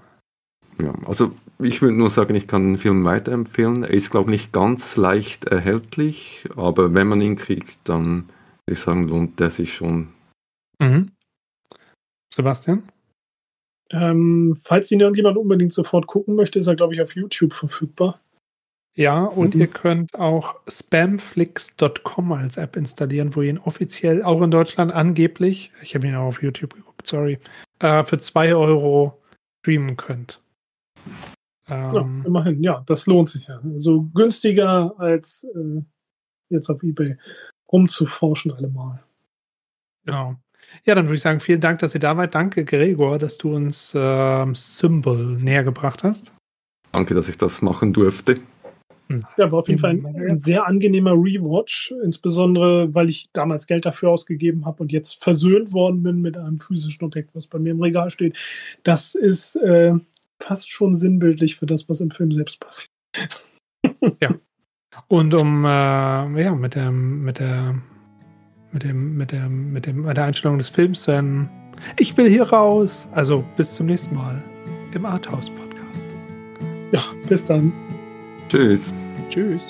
Ja, 0.79 0.93
also 1.05 1.33
ich 1.57 1.81
würde 1.81 1.95
nur 1.95 2.11
sagen, 2.11 2.35
ich 2.35 2.47
kann 2.47 2.67
den 2.67 2.77
Film 2.77 3.03
weiterempfehlen. 3.03 3.83
Er 3.83 3.89
ist, 3.89 4.11
glaube 4.11 4.29
ich, 4.29 4.41
nicht 4.41 4.53
ganz 4.53 4.95
leicht 4.95 5.45
erhältlich, 5.45 6.47
aber 6.55 6.93
wenn 6.93 7.07
man 7.07 7.19
ihn 7.19 7.35
kriegt, 7.35 7.77
dann 7.83 8.29
würde 8.65 8.73
ich 8.73 8.79
sagen, 8.79 9.07
lohnt 9.07 9.41
er 9.41 9.49
sich 9.49 9.73
schon. 9.73 10.09
Mhm. 10.79 11.11
Sebastian? 12.31 12.83
Ähm, 13.91 14.55
falls 14.55 14.91
ihn 14.91 14.99
irgendjemand 14.99 15.37
unbedingt 15.37 15.73
sofort 15.73 16.05
gucken 16.05 16.35
möchte, 16.35 16.59
ist 16.59 16.67
er, 16.67 16.75
glaube 16.75 16.93
ich, 16.93 17.01
auf 17.01 17.15
YouTube 17.15 17.53
verfügbar. 17.53 18.21
Ja, 18.95 19.23
und 19.23 19.55
mhm. 19.55 19.61
ihr 19.61 19.67
könnt 19.67 20.13
auch 20.13 20.55
spamflix.com 20.67 22.31
als 22.33 22.57
App 22.57 22.75
installieren, 22.75 23.35
wo 23.35 23.41
ihr 23.41 23.49
ihn 23.49 23.57
offiziell 23.57 24.23
auch 24.23 24.41
in 24.41 24.51
Deutschland 24.51 24.91
angeblich, 24.91 25.71
ich 25.81 25.95
habe 25.95 26.07
ihn 26.07 26.15
auch 26.15 26.27
auf 26.27 26.43
YouTube 26.43 26.75
geguckt, 26.75 26.88
sorry, 27.07 27.39
äh, 27.79 28.03
für 28.03 28.17
2 28.17 28.55
Euro 28.55 29.21
streamen 29.61 29.97
könnt. 29.97 30.41
Ähm, 31.67 31.89
ja, 31.93 32.01
immerhin, 32.25 32.63
ja, 32.63 32.83
das 32.85 33.05
lohnt 33.05 33.29
sich 33.29 33.47
ja. 33.47 33.59
So 33.75 34.03
günstiger 34.13 34.93
als 34.97 35.45
äh, 35.55 35.81
jetzt 36.49 36.69
auf 36.69 36.83
Ebay 36.83 37.17
rumzuforschen 37.71 38.51
allemal. 38.51 39.03
Genau. 40.05 40.35
Ja, 40.85 40.95
dann 40.95 41.05
würde 41.05 41.15
ich 41.15 41.21
sagen, 41.21 41.39
vielen 41.39 41.61
Dank, 41.61 41.79
dass 41.79 41.93
ihr 41.93 41.99
da 41.99 42.17
wart. 42.17 42.35
Danke, 42.35 42.65
Gregor, 42.65 43.19
dass 43.19 43.37
du 43.37 43.55
uns 43.55 43.93
äh, 43.93 44.45
Symbol 44.53 45.37
näher 45.37 45.63
gebracht 45.63 46.03
hast. 46.03 46.31
Danke, 46.91 47.13
dass 47.13 47.27
ich 47.27 47.37
das 47.37 47.61
machen 47.61 47.93
durfte. 47.93 48.39
Hm. 49.11 49.25
Ja, 49.37 49.51
war 49.51 49.59
auf 49.59 49.67
jeden 49.67 49.79
Fall 49.79 49.91
ein, 49.91 50.05
ein, 50.05 50.37
sehr 50.37 50.67
angenehmer 50.67 51.13
Rewatch, 51.13 51.93
insbesondere 52.03 52.93
weil 52.93 53.09
ich 53.09 53.29
damals 53.33 53.65
Geld 53.65 53.85
dafür 53.85 54.09
ausgegeben 54.11 54.65
habe 54.65 54.83
und 54.83 54.91
jetzt 54.91 55.21
versöhnt 55.21 55.73
worden 55.73 56.03
bin 56.03 56.21
mit 56.21 56.37
einem 56.37 56.57
physischen 56.57 57.05
Objekt, 57.05 57.33
was 57.33 57.47
bei 57.47 57.57
mir 57.57 57.71
im 57.71 57.81
Regal 57.81 58.11
steht. 58.11 58.37
Das 58.83 59.15
ist 59.15 59.55
äh, 59.55 59.93
fast 60.39 60.69
schon 60.69 60.95
sinnbildlich 60.95 61.55
für 61.55 61.65
das, 61.65 61.89
was 61.89 62.01
im 62.01 62.11
Film 62.11 62.31
selbst 62.31 62.59
passiert. 62.59 62.91
ja. 64.21 64.35
Und 65.07 65.33
um 65.33 65.65
äh, 65.65 65.67
ja, 65.67 66.53
mit 66.53 66.75
der, 66.75 66.91
mit 66.91 67.39
der, 67.39 67.75
mit 68.71 68.83
dem, 68.83 69.17
mit 69.17 69.31
der, 69.31 69.49
mit 69.49 69.85
dem, 69.87 70.01
mit 70.03 70.17
der 70.17 70.23
Einstellung 70.25 70.59
des 70.59 70.69
Films 70.69 71.05
dann, 71.05 71.49
ich 71.97 72.15
will 72.15 72.29
hier 72.29 72.43
raus. 72.43 73.09
Also 73.13 73.43
bis 73.57 73.73
zum 73.73 73.87
nächsten 73.87 74.13
Mal 74.15 74.41
im 74.93 75.05
Arthouse 75.05 75.49
Podcast. 75.49 76.05
Ja, 76.91 77.03
bis 77.27 77.43
dann. 77.45 77.73
Tschüss. 78.49 78.91
Tschüss. 79.29 79.61